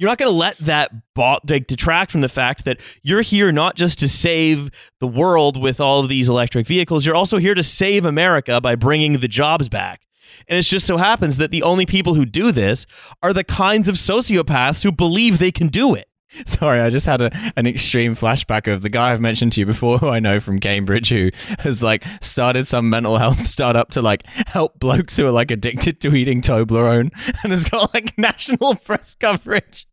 you're 0.00 0.08
not 0.08 0.18
going 0.18 0.30
to 0.30 0.36
let 0.36 0.56
that 0.58 0.90
like, 1.16 1.66
detract 1.66 2.10
from 2.10 2.22
the 2.22 2.28
fact 2.28 2.64
that 2.64 2.80
you're 3.02 3.20
here 3.20 3.52
not 3.52 3.76
just 3.76 3.98
to 3.98 4.08
save 4.08 4.70
the 4.98 5.06
world 5.06 5.60
with 5.60 5.78
all 5.78 6.00
of 6.00 6.08
these 6.08 6.28
electric 6.28 6.66
vehicles 6.66 7.04
you're 7.04 7.14
also 7.14 7.36
here 7.38 7.54
to 7.54 7.62
save 7.62 8.04
america 8.04 8.60
by 8.60 8.74
bringing 8.74 9.18
the 9.18 9.28
jobs 9.28 9.68
back. 9.68 10.02
And 10.48 10.58
it 10.58 10.62
just 10.62 10.86
so 10.86 10.96
happens 10.96 11.36
that 11.36 11.50
the 11.50 11.62
only 11.62 11.86
people 11.86 12.14
who 12.14 12.24
do 12.24 12.50
this 12.50 12.86
are 13.22 13.32
the 13.32 13.44
kinds 13.44 13.88
of 13.88 13.96
sociopaths 13.96 14.82
who 14.82 14.90
believe 14.90 15.38
they 15.38 15.52
can 15.52 15.68
do 15.68 15.94
it 15.94 16.09
Sorry, 16.46 16.80
I 16.80 16.90
just 16.90 17.06
had 17.06 17.20
a, 17.20 17.52
an 17.56 17.66
extreme 17.66 18.14
flashback 18.14 18.72
of 18.72 18.82
the 18.82 18.88
guy 18.88 19.12
I've 19.12 19.20
mentioned 19.20 19.52
to 19.54 19.60
you 19.60 19.66
before, 19.66 19.98
who 19.98 20.08
I 20.08 20.20
know 20.20 20.40
from 20.40 20.58
Cambridge, 20.58 21.08
who 21.08 21.30
has 21.60 21.82
like 21.82 22.04
started 22.20 22.66
some 22.66 22.90
mental 22.90 23.18
health 23.18 23.46
startup 23.46 23.90
to 23.92 24.02
like 24.02 24.26
help 24.46 24.78
blokes 24.78 25.16
who 25.16 25.26
are 25.26 25.30
like 25.30 25.50
addicted 25.50 26.00
to 26.02 26.14
eating 26.14 26.40
Toblerone, 26.40 27.10
and 27.42 27.52
has 27.52 27.64
got 27.64 27.92
like 27.94 28.16
national 28.16 28.76
press 28.76 29.14
coverage. 29.14 29.86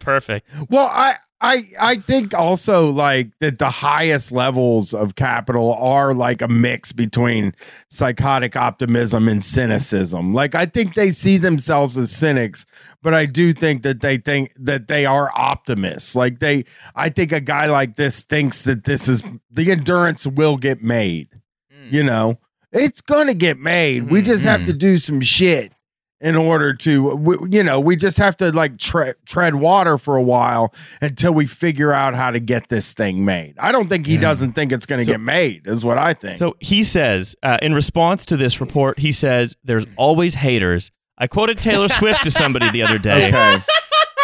perfect 0.00 0.48
Well, 0.70 0.88
I 0.90 1.16
I 1.40 1.68
I 1.80 1.96
think 1.96 2.34
also 2.34 2.90
like 2.90 3.30
that 3.38 3.58
the 3.58 3.70
highest 3.70 4.32
levels 4.32 4.92
of 4.92 5.14
capital 5.14 5.72
are 5.74 6.12
like 6.12 6.42
a 6.42 6.48
mix 6.48 6.90
between 6.90 7.54
psychotic 7.90 8.56
optimism 8.56 9.28
and 9.28 9.42
cynicism. 9.44 10.34
Like 10.34 10.56
I 10.56 10.66
think 10.66 10.94
they 10.94 11.12
see 11.12 11.38
themselves 11.38 11.96
as 11.96 12.10
cynics, 12.10 12.66
but 13.02 13.14
I 13.14 13.26
do 13.26 13.52
think 13.52 13.82
that 13.82 14.00
they 14.00 14.16
think 14.16 14.52
that 14.56 14.88
they 14.88 15.06
are 15.06 15.30
optimists. 15.36 16.16
Like 16.16 16.40
they 16.40 16.64
I 16.96 17.08
think 17.08 17.30
a 17.30 17.40
guy 17.40 17.66
like 17.66 17.94
this 17.94 18.24
thinks 18.24 18.64
that 18.64 18.84
this 18.84 19.06
is 19.06 19.22
the 19.50 19.70
endurance 19.70 20.26
will 20.26 20.56
get 20.56 20.82
made. 20.82 21.40
Hmm. 21.70 21.94
You 21.94 22.02
know, 22.02 22.34
it's 22.72 23.00
going 23.00 23.28
to 23.28 23.34
get 23.34 23.58
made. 23.58 24.10
We 24.10 24.22
just 24.22 24.44
have 24.44 24.64
to 24.64 24.72
mm-hmm. 24.72 24.78
do 24.78 24.98
some 24.98 25.20
shit 25.20 25.72
in 26.20 26.34
order 26.34 26.74
to 26.74 27.10
w- 27.10 27.46
you 27.50 27.62
know 27.62 27.78
we 27.78 27.94
just 27.94 28.18
have 28.18 28.36
to 28.36 28.50
like 28.50 28.76
tre- 28.78 29.14
tread 29.26 29.54
water 29.54 29.96
for 29.98 30.16
a 30.16 30.22
while 30.22 30.74
until 31.00 31.32
we 31.32 31.46
figure 31.46 31.92
out 31.92 32.14
how 32.14 32.30
to 32.30 32.40
get 32.40 32.68
this 32.68 32.92
thing 32.92 33.24
made 33.24 33.54
i 33.58 33.70
don't 33.70 33.88
think 33.88 34.06
he 34.06 34.14
Yeah. 34.14 34.20
doesn't 34.22 34.54
think 34.54 34.72
it's 34.72 34.84
going 34.86 34.98
to 35.00 35.04
So- 35.04 35.12
get 35.12 35.20
made 35.20 35.62
is 35.66 35.84
what 35.84 35.96
i 35.98 36.14
think 36.14 36.38
So 36.38 36.56
he 36.60 36.82
says, 36.82 37.36
uh, 37.42 37.58
in 37.62 37.72
response 37.74 38.24
to 38.26 38.36
this 38.36 38.60
report, 38.60 38.98
he 38.98 39.12
says, 39.12 39.56
"There's 39.64 39.86
always 39.96 40.34
haters." 40.34 40.90
I 41.16 41.26
quoted 41.26 41.58
Taylor 41.58 41.88
Swift 41.88 42.22
to 42.24 42.30
somebody 42.30 42.70
the 42.70 42.82
other 42.82 42.98
day. 42.98 43.28
okay 43.28 43.62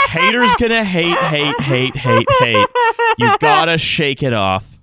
Haters 0.08 0.54
gonna 0.56 0.84
hate, 0.84 1.16
hate, 1.16 1.60
hate, 1.60 1.96
hate, 1.96 2.26
hate. 2.38 2.66
You 3.18 3.36
gotta 3.38 3.78
shake 3.78 4.22
it 4.22 4.32
off. 4.32 4.78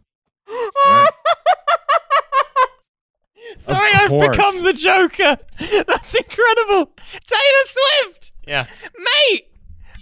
Sorry, 3.66 3.92
I've 3.94 4.10
become 4.32 4.64
the 4.64 4.74
Joker. 4.74 5.38
That's 5.88 6.16
incredible. 6.16 6.92
Taylor 6.98 7.66
Swift, 7.66 8.32
Yeah. 8.48 8.66
mate, 8.98 9.48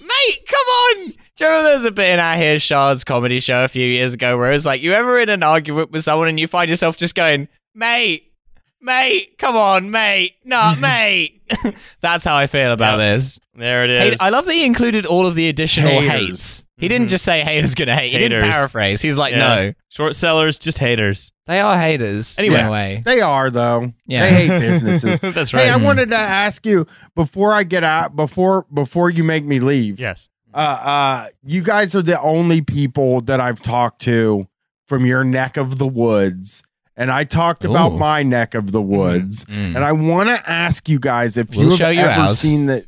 mate, 0.02 0.48
come 0.48 0.58
on. 0.66 1.08
Do 1.36 1.46
you 1.46 1.48
remember 1.48 1.64
there 1.64 1.76
was 1.78 1.86
a 1.86 1.92
bit 1.92 2.10
in 2.14 2.20
our 2.20 2.36
Here's 2.36 2.62
Shards 2.62 3.04
comedy 3.04 3.40
show 3.40 3.64
a 3.64 3.68
few 3.68 3.86
years 3.86 4.14
ago 4.14 4.38
where 4.38 4.50
it 4.52 4.56
was 4.56 4.66
like, 4.66 4.82
you 4.82 4.94
ever 4.94 5.20
in 5.20 5.30
an 5.30 5.44
argument 5.44 5.92
with 5.92 6.04
someone 6.04 6.28
and 6.28 6.40
you 6.40 6.48
find 6.48 6.70
yourself 6.70 6.98
just 6.98 7.16
going, 7.16 7.48
mate, 7.76 8.32
mate, 8.82 9.38
come 9.38 9.56
on, 9.56 9.92
mate, 9.92 10.36
not 10.46 10.80
mate. 10.82 11.39
That's 12.02 12.24
how 12.24 12.36
I 12.36 12.48
feel 12.48 12.72
about 12.72 12.98
this. 12.98 13.40
There 13.56 13.84
it 13.84 13.90
is. 13.90 14.04
Hate- 14.12 14.22
I 14.22 14.30
love 14.30 14.46
that 14.46 14.54
he 14.54 14.66
included 14.66 15.06
all 15.06 15.26
of 15.26 15.36
the 15.36 15.50
additional 15.50 15.90
Haters. 16.02 16.28
hates. 16.30 16.64
He 16.78 16.88
didn't 16.88 17.10
just 17.10 17.26
say 17.26 17.44
haters 17.44 17.76
gonna 17.76 17.94
hate. 17.96 18.12
He 18.14 18.18
didn't 18.18 18.42
paraphrase. 18.42 19.02
He's 19.02 19.18
like, 19.18 19.34
Yeah. 19.34 19.40
no, 19.40 19.74
Short 19.90 20.16
sellers, 20.16 20.58
just 20.60 20.78
haters. 20.78 21.32
they 21.46 21.60
are 21.60 21.78
haters. 21.78 22.40
Anyway. 22.40 22.60
in 22.60 22.66
a 22.68 22.72
way. 22.72 23.02
they 23.06 23.20
are 23.22 23.50
though 23.50 23.92
Yeah. 24.08 24.22
they 24.30 24.36
hate 24.48 24.60
businesses 24.60 25.20
That's 25.34 25.54
right. 25.54 25.64
hey 25.66 25.70
i 25.70 25.76
wanted 25.78 26.10
to 26.10 26.16
ask 26.18 26.66
you 26.66 26.86
before 27.16 27.54
i 27.54 27.64
get 27.64 27.84
out 27.84 28.16
before 28.16 28.66
before 28.74 29.10
you 29.10 29.24
make 29.24 29.44
me 29.44 29.60
leave 29.60 30.00
yes. 30.00 30.30
uh 30.54 30.58
uh 30.58 31.28
you 31.44 31.62
guys 31.64 31.96
are 31.96 32.02
the 32.04 32.22
only 32.22 32.62
people 32.62 33.22
that 33.22 33.42
i've 33.42 33.62
talked 33.62 34.02
to 34.04 34.48
from 34.88 35.06
your 35.06 35.24
neck 35.24 35.58
of 35.58 35.80
the 35.80 35.88
woods 35.88 36.62
and 37.00 37.10
i 37.12 37.24
talked 37.24 37.66
about 37.66 37.94
Ooh. 37.94 37.98
my 37.98 38.22
neck 38.22 38.54
of 38.54 38.72
the 38.72 38.82
woods 38.82 39.46
Mm. 39.46 39.76
And 39.76 39.84
I 39.84 39.92
want 39.94 40.30
to 40.30 40.50
ask 40.50 40.88
you 40.88 41.00
guys 41.00 41.36
if 41.38 41.50
We'll 41.56 41.72
you've 41.72 41.80
you 41.80 41.86
ever 41.86 42.22
ours. 42.22 42.38
seen 42.38 42.66
that. 42.68 42.86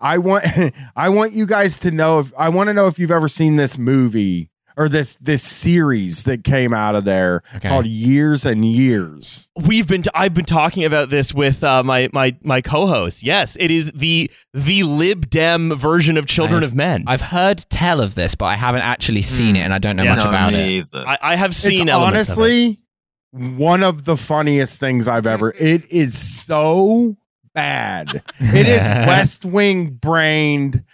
I 0.00 0.18
want 0.18 0.44
I 0.96 1.08
want 1.10 1.32
you 1.32 1.46
guys 1.46 1.78
to 1.80 1.90
know 1.90 2.18
if 2.20 2.32
I 2.38 2.48
want 2.48 2.68
to 2.68 2.74
know 2.74 2.86
if 2.88 2.98
you've 2.98 3.10
ever 3.10 3.28
seen 3.28 3.56
this 3.56 3.78
movie 3.78 4.50
or 4.76 4.88
this 4.90 5.16
this 5.22 5.42
series 5.42 6.24
that 6.24 6.44
came 6.44 6.74
out 6.74 6.94
of 6.94 7.04
there 7.06 7.42
Okay. 7.56 7.68
called 7.68 7.86
Years 7.86 8.44
and 8.44 8.62
Years. 8.64 9.48
We've 9.56 9.88
been. 9.88 10.02
T- 10.02 10.10
I've 10.14 10.34
been 10.34 10.44
talking 10.44 10.84
about 10.84 11.08
this 11.08 11.32
with 11.32 11.64
uh, 11.64 11.82
my 11.82 12.10
my 12.12 12.36
my 12.42 12.60
co-host. 12.60 13.22
Yes, 13.22 13.56
it 13.58 13.70
is 13.70 13.90
the 13.94 14.30
the 14.52 14.82
Lib 14.82 15.30
Dem 15.30 15.74
version 15.74 16.16
of 16.18 16.26
Children 16.26 16.58
I've- 16.58 16.66
of 16.66 16.74
Men. 16.74 17.04
I've 17.06 17.22
heard 17.22 17.64
tell 17.70 18.00
of 18.00 18.14
this, 18.16 18.34
but 18.34 18.46
I 18.46 18.54
haven't 18.54 18.82
actually 18.82 19.22
seen 19.22 19.56
it, 19.56 19.60
and 19.60 19.72
I 19.72 19.78
don't 19.78 19.96
know 19.96 20.02
Yeah. 20.04 20.14
much 20.16 20.24
No, 20.24 20.30
about 20.30 20.52
it. 20.52 20.86
I, 20.92 21.18
I 21.22 21.36
have 21.36 21.54
seen 21.56 21.82
it's 21.82 21.90
elements 21.90 22.28
of 22.30 22.38
it. 22.38 22.42
honestly 22.42 22.80
one 23.32 23.82
of 23.82 24.04
the 24.04 24.16
funniest 24.16 24.80
things 24.80 25.08
I've 25.08 25.26
ever. 25.26 25.52
It 25.58 25.90
is 25.92 26.16
so 26.18 27.16
bad. 27.54 28.22
It 28.40 28.68
is 28.68 28.80
West 29.06 29.44
Wing 29.44 29.90
brained. 29.90 30.84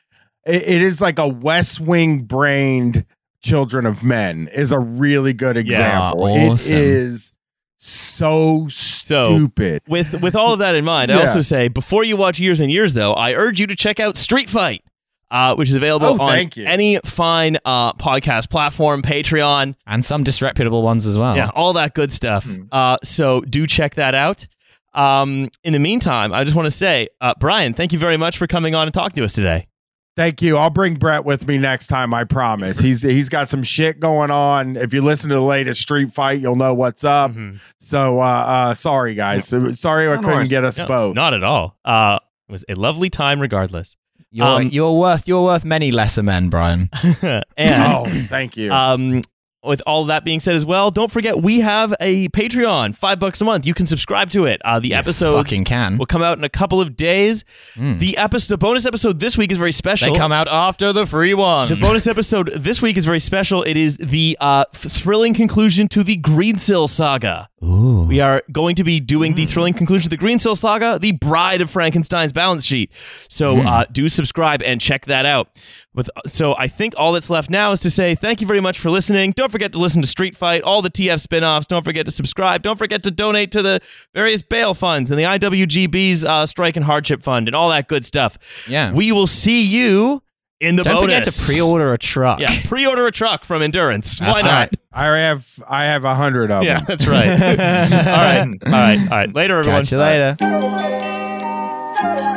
It- 0.46 0.62
it 0.62 0.82
is 0.82 1.00
like 1.00 1.18
a 1.18 1.28
West 1.28 1.80
Wing 1.80 2.20
brained 2.22 3.04
Children 3.44 3.86
of 3.86 4.04
Men 4.04 4.48
is 4.54 4.70
a 4.70 4.78
really 4.78 5.32
good 5.32 5.56
example. 5.56 6.24
awesome. 6.24 6.72
It 6.72 6.78
is 6.80 7.32
so 7.76 8.68
stupid. 8.70 9.82
With 9.88 10.22
with 10.22 10.36
all 10.36 10.52
of 10.52 10.60
that 10.60 10.76
in 10.76 10.84
mind, 10.84 11.10
I 11.10 11.16
Yeah. 11.16 11.20
also 11.22 11.40
say 11.40 11.66
before 11.66 12.04
you 12.04 12.16
watch 12.16 12.38
Years 12.38 12.60
and 12.60 12.70
Years, 12.70 12.94
though, 12.94 13.14
I 13.14 13.34
urge 13.34 13.58
you 13.58 13.66
to 13.66 13.74
check 13.74 13.98
out 13.98 14.16
Street 14.16 14.48
Fight, 14.48 14.84
uh, 15.32 15.56
which 15.56 15.68
is 15.70 15.74
available 15.74 16.06
Oh, 16.06 16.18
on 16.18 16.30
thank 16.32 16.56
you. 16.56 16.64
any 16.66 17.00
fine 17.04 17.56
uh, 17.64 17.94
podcast 17.94 18.50
platform, 18.50 19.02
Patreon, 19.02 19.74
And 19.86 20.04
some 20.04 20.22
disreputable 20.22 20.82
ones 20.82 21.06
as 21.06 21.18
well. 21.18 21.34
yeah, 21.34 21.50
all 21.54 21.72
that 21.72 21.94
good 21.94 22.12
stuff. 22.12 22.44
Hmm. 22.44 22.62
Uh, 22.70 22.98
so 23.02 23.40
do 23.40 23.66
check 23.66 23.96
that 23.96 24.14
out. 24.14 24.46
Um, 24.94 25.48
in 25.64 25.72
the 25.72 25.78
meantime, 25.78 26.32
I 26.34 26.44
just 26.44 26.54
want 26.54 26.66
to 26.66 26.70
say, 26.70 27.08
uh, 27.20 27.32
Bryan, 27.40 27.72
thank 27.74 27.92
you 27.94 27.98
very 27.98 28.16
much 28.18 28.36
for 28.38 28.46
coming 28.46 28.74
on 28.74 28.86
and 28.86 28.92
talking 28.94 29.16
to 29.16 29.24
us 29.24 29.32
today. 29.32 29.66
Thank 30.14 30.42
you. 30.42 30.58
I'll 30.58 30.68
bring 30.68 30.96
Brett 30.96 31.24
with 31.24 31.46
me 31.48 31.56
next 31.56 31.86
time. 31.86 32.12
I 32.12 32.24
promise. 32.24 32.78
He's 32.78 33.00
he's 33.00 33.30
got 33.30 33.48
some 33.48 33.62
shit 33.62 33.98
going 33.98 34.30
on. 34.30 34.76
If 34.76 34.92
you 34.92 35.00
listen 35.00 35.30
to 35.30 35.36
the 35.36 35.40
latest 35.40 35.80
Street 35.80 36.12
Fight, 36.12 36.38
you'll 36.42 36.56
know 36.56 36.74
what's 36.74 37.02
up. 37.02 37.30
Mhm. 37.30 37.60
So 37.78 38.20
uh, 38.20 38.24
uh 38.24 38.74
sorry 38.74 39.14
guys. 39.14 39.46
Sorry 39.48 40.12
I 40.12 40.18
couldn't 40.18 40.50
get 40.50 40.64
us 40.66 40.76
No, 40.76 40.86
both. 40.86 41.14
Not 41.14 41.32
at 41.32 41.42
all. 41.42 41.78
Uh, 41.82 42.18
it 42.46 42.52
was 42.52 42.62
a 42.68 42.74
lovely 42.74 43.08
time, 43.08 43.40
regardless. 43.40 43.96
You're, 44.32 44.46
Um, 44.46 44.62
you're 44.68 44.98
worth 44.98 45.28
you're 45.28 45.42
worth 45.44 45.64
many 45.64 45.92
lesser 45.92 46.22
men, 46.22 46.48
Bryan. 46.48 46.88
and 47.22 47.44
oh, 47.58 48.06
thank 48.28 48.56
you. 48.56 48.72
Um, 48.72 49.22
with 49.64 49.80
all 49.86 50.06
that 50.06 50.24
being 50.24 50.40
said 50.40 50.56
as 50.56 50.66
well, 50.66 50.90
don't 50.90 51.12
forget 51.12 51.40
we 51.40 51.60
have 51.60 51.94
a 52.00 52.28
Patreon, 52.30 52.96
five 52.96 53.20
bucks 53.20 53.40
a 53.40 53.44
month. 53.44 53.64
You 53.64 53.74
can 53.74 53.86
subscribe 53.86 54.28
to 54.30 54.44
it. 54.46 54.60
Uh, 54.64 54.80
the 54.80 54.88
You 54.88 54.94
episodes 54.96 55.40
fucking 55.48 55.62
can. 55.64 55.98
will 55.98 56.06
come 56.06 56.20
out 56.20 56.36
in 56.36 56.42
a 56.42 56.48
couple 56.48 56.80
of 56.80 56.96
days. 56.96 57.44
The 57.76 58.16
episode, 58.18 58.54
the 58.54 58.58
bonus 58.58 58.86
episode 58.86 59.20
this 59.20 59.38
week 59.38 59.52
is 59.52 59.58
very 59.58 59.70
special. 59.70 60.12
They 60.12 60.18
come 60.18 60.32
out 60.32 60.48
after 60.48 60.92
the 60.92 61.06
free 61.06 61.34
one. 61.34 61.68
The 61.68 61.76
bonus 61.76 62.08
episode 62.08 62.50
this 62.56 62.82
week 62.82 62.96
is 62.96 63.04
very 63.04 63.20
special. 63.20 63.62
It 63.62 63.76
is 63.76 63.98
the 63.98 64.36
uh, 64.40 64.64
f- 64.74 64.80
thrilling 64.80 65.32
conclusion 65.34 65.86
to 65.88 66.02
the 66.02 66.16
Greensill 66.16 66.88
saga. 66.88 67.48
Ooh. 67.64 68.02
We 68.02 68.20
are 68.20 68.42
going 68.50 68.74
to 68.76 68.84
be 68.84 68.98
doing 68.98 69.34
the 69.34 69.46
thrilling 69.46 69.74
conclusion 69.74 70.10
to 70.10 70.16
the 70.16 70.22
Greensill 70.22 70.56
saga, 70.56 70.98
the 70.98 71.12
Bride 71.12 71.60
of 71.60 71.70
Frankenstein's 71.70 72.32
balance 72.32 72.64
sheet. 72.64 72.90
So 73.28 73.58
uh, 73.58 73.84
do 73.92 74.08
subscribe 74.08 74.62
and 74.62 74.80
check 74.80 75.06
that 75.06 75.26
out. 75.26 75.48
With 75.94 76.10
so 76.26 76.56
I 76.56 76.68
think 76.68 76.94
all 76.96 77.12
that's 77.12 77.30
left 77.30 77.50
now 77.50 77.70
is 77.72 77.80
to 77.80 77.90
say 77.90 78.14
thank 78.14 78.40
you 78.40 78.46
very 78.46 78.60
much 78.60 78.80
for 78.80 78.90
listening. 78.90 79.32
Don't 79.32 79.52
forget 79.52 79.72
to 79.72 79.78
listen 79.78 80.02
to 80.02 80.08
Street 80.08 80.34
Fight, 80.34 80.62
all 80.62 80.82
the 80.82 80.90
TF 80.90 81.20
spin-offs. 81.20 81.66
Don't 81.66 81.84
forget 81.84 82.06
to 82.06 82.12
subscribe. 82.12 82.62
Don't 82.62 82.78
forget 82.78 83.02
to 83.04 83.10
donate 83.10 83.52
to 83.52 83.62
the 83.62 83.80
various 84.14 84.42
bail 84.42 84.74
funds 84.74 85.10
and 85.10 85.18
the 85.18 85.24
IWGB's 85.24 86.24
uh, 86.24 86.46
Strike 86.46 86.76
and 86.76 86.84
Hardship 86.84 87.22
Fund 87.22 87.48
and 87.48 87.54
all 87.54 87.68
that 87.68 87.88
good 87.88 88.04
stuff. 88.04 88.38
Yeah. 88.68 88.92
We 88.92 89.12
will 89.12 89.26
see 89.26 89.62
you 89.62 90.22
in 90.62 90.76
the 90.76 90.84
Don't 90.84 90.94
bonus. 90.94 91.16
forget 91.16 91.24
to 91.24 91.52
pre-order 91.52 91.92
a 91.92 91.98
truck. 91.98 92.38
Yeah, 92.40 92.60
pre-order 92.64 93.06
a 93.06 93.12
truck 93.12 93.44
from 93.44 93.62
Endurance. 93.62 94.20
Why 94.20 94.26
That's 94.28 94.44
not? 94.44 94.50
right. 94.52 94.70
I 94.92 95.06
have 95.18 95.58
I 95.68 95.84
have 95.84 96.04
a 96.04 96.14
hundred 96.14 96.50
of 96.50 96.62
Yeah, 96.64 96.78
them. 96.78 96.84
that's 96.88 97.06
right. 97.06 97.28
all 97.28 97.36
right, 97.36 98.46
all 98.64 98.70
right, 98.72 98.98
all 99.00 99.06
right. 99.08 99.34
Later, 99.34 99.58
everyone. 99.58 99.82
Catch 99.82 99.92
you 99.92 99.98
later. 99.98 100.36
Thank 100.38 102.31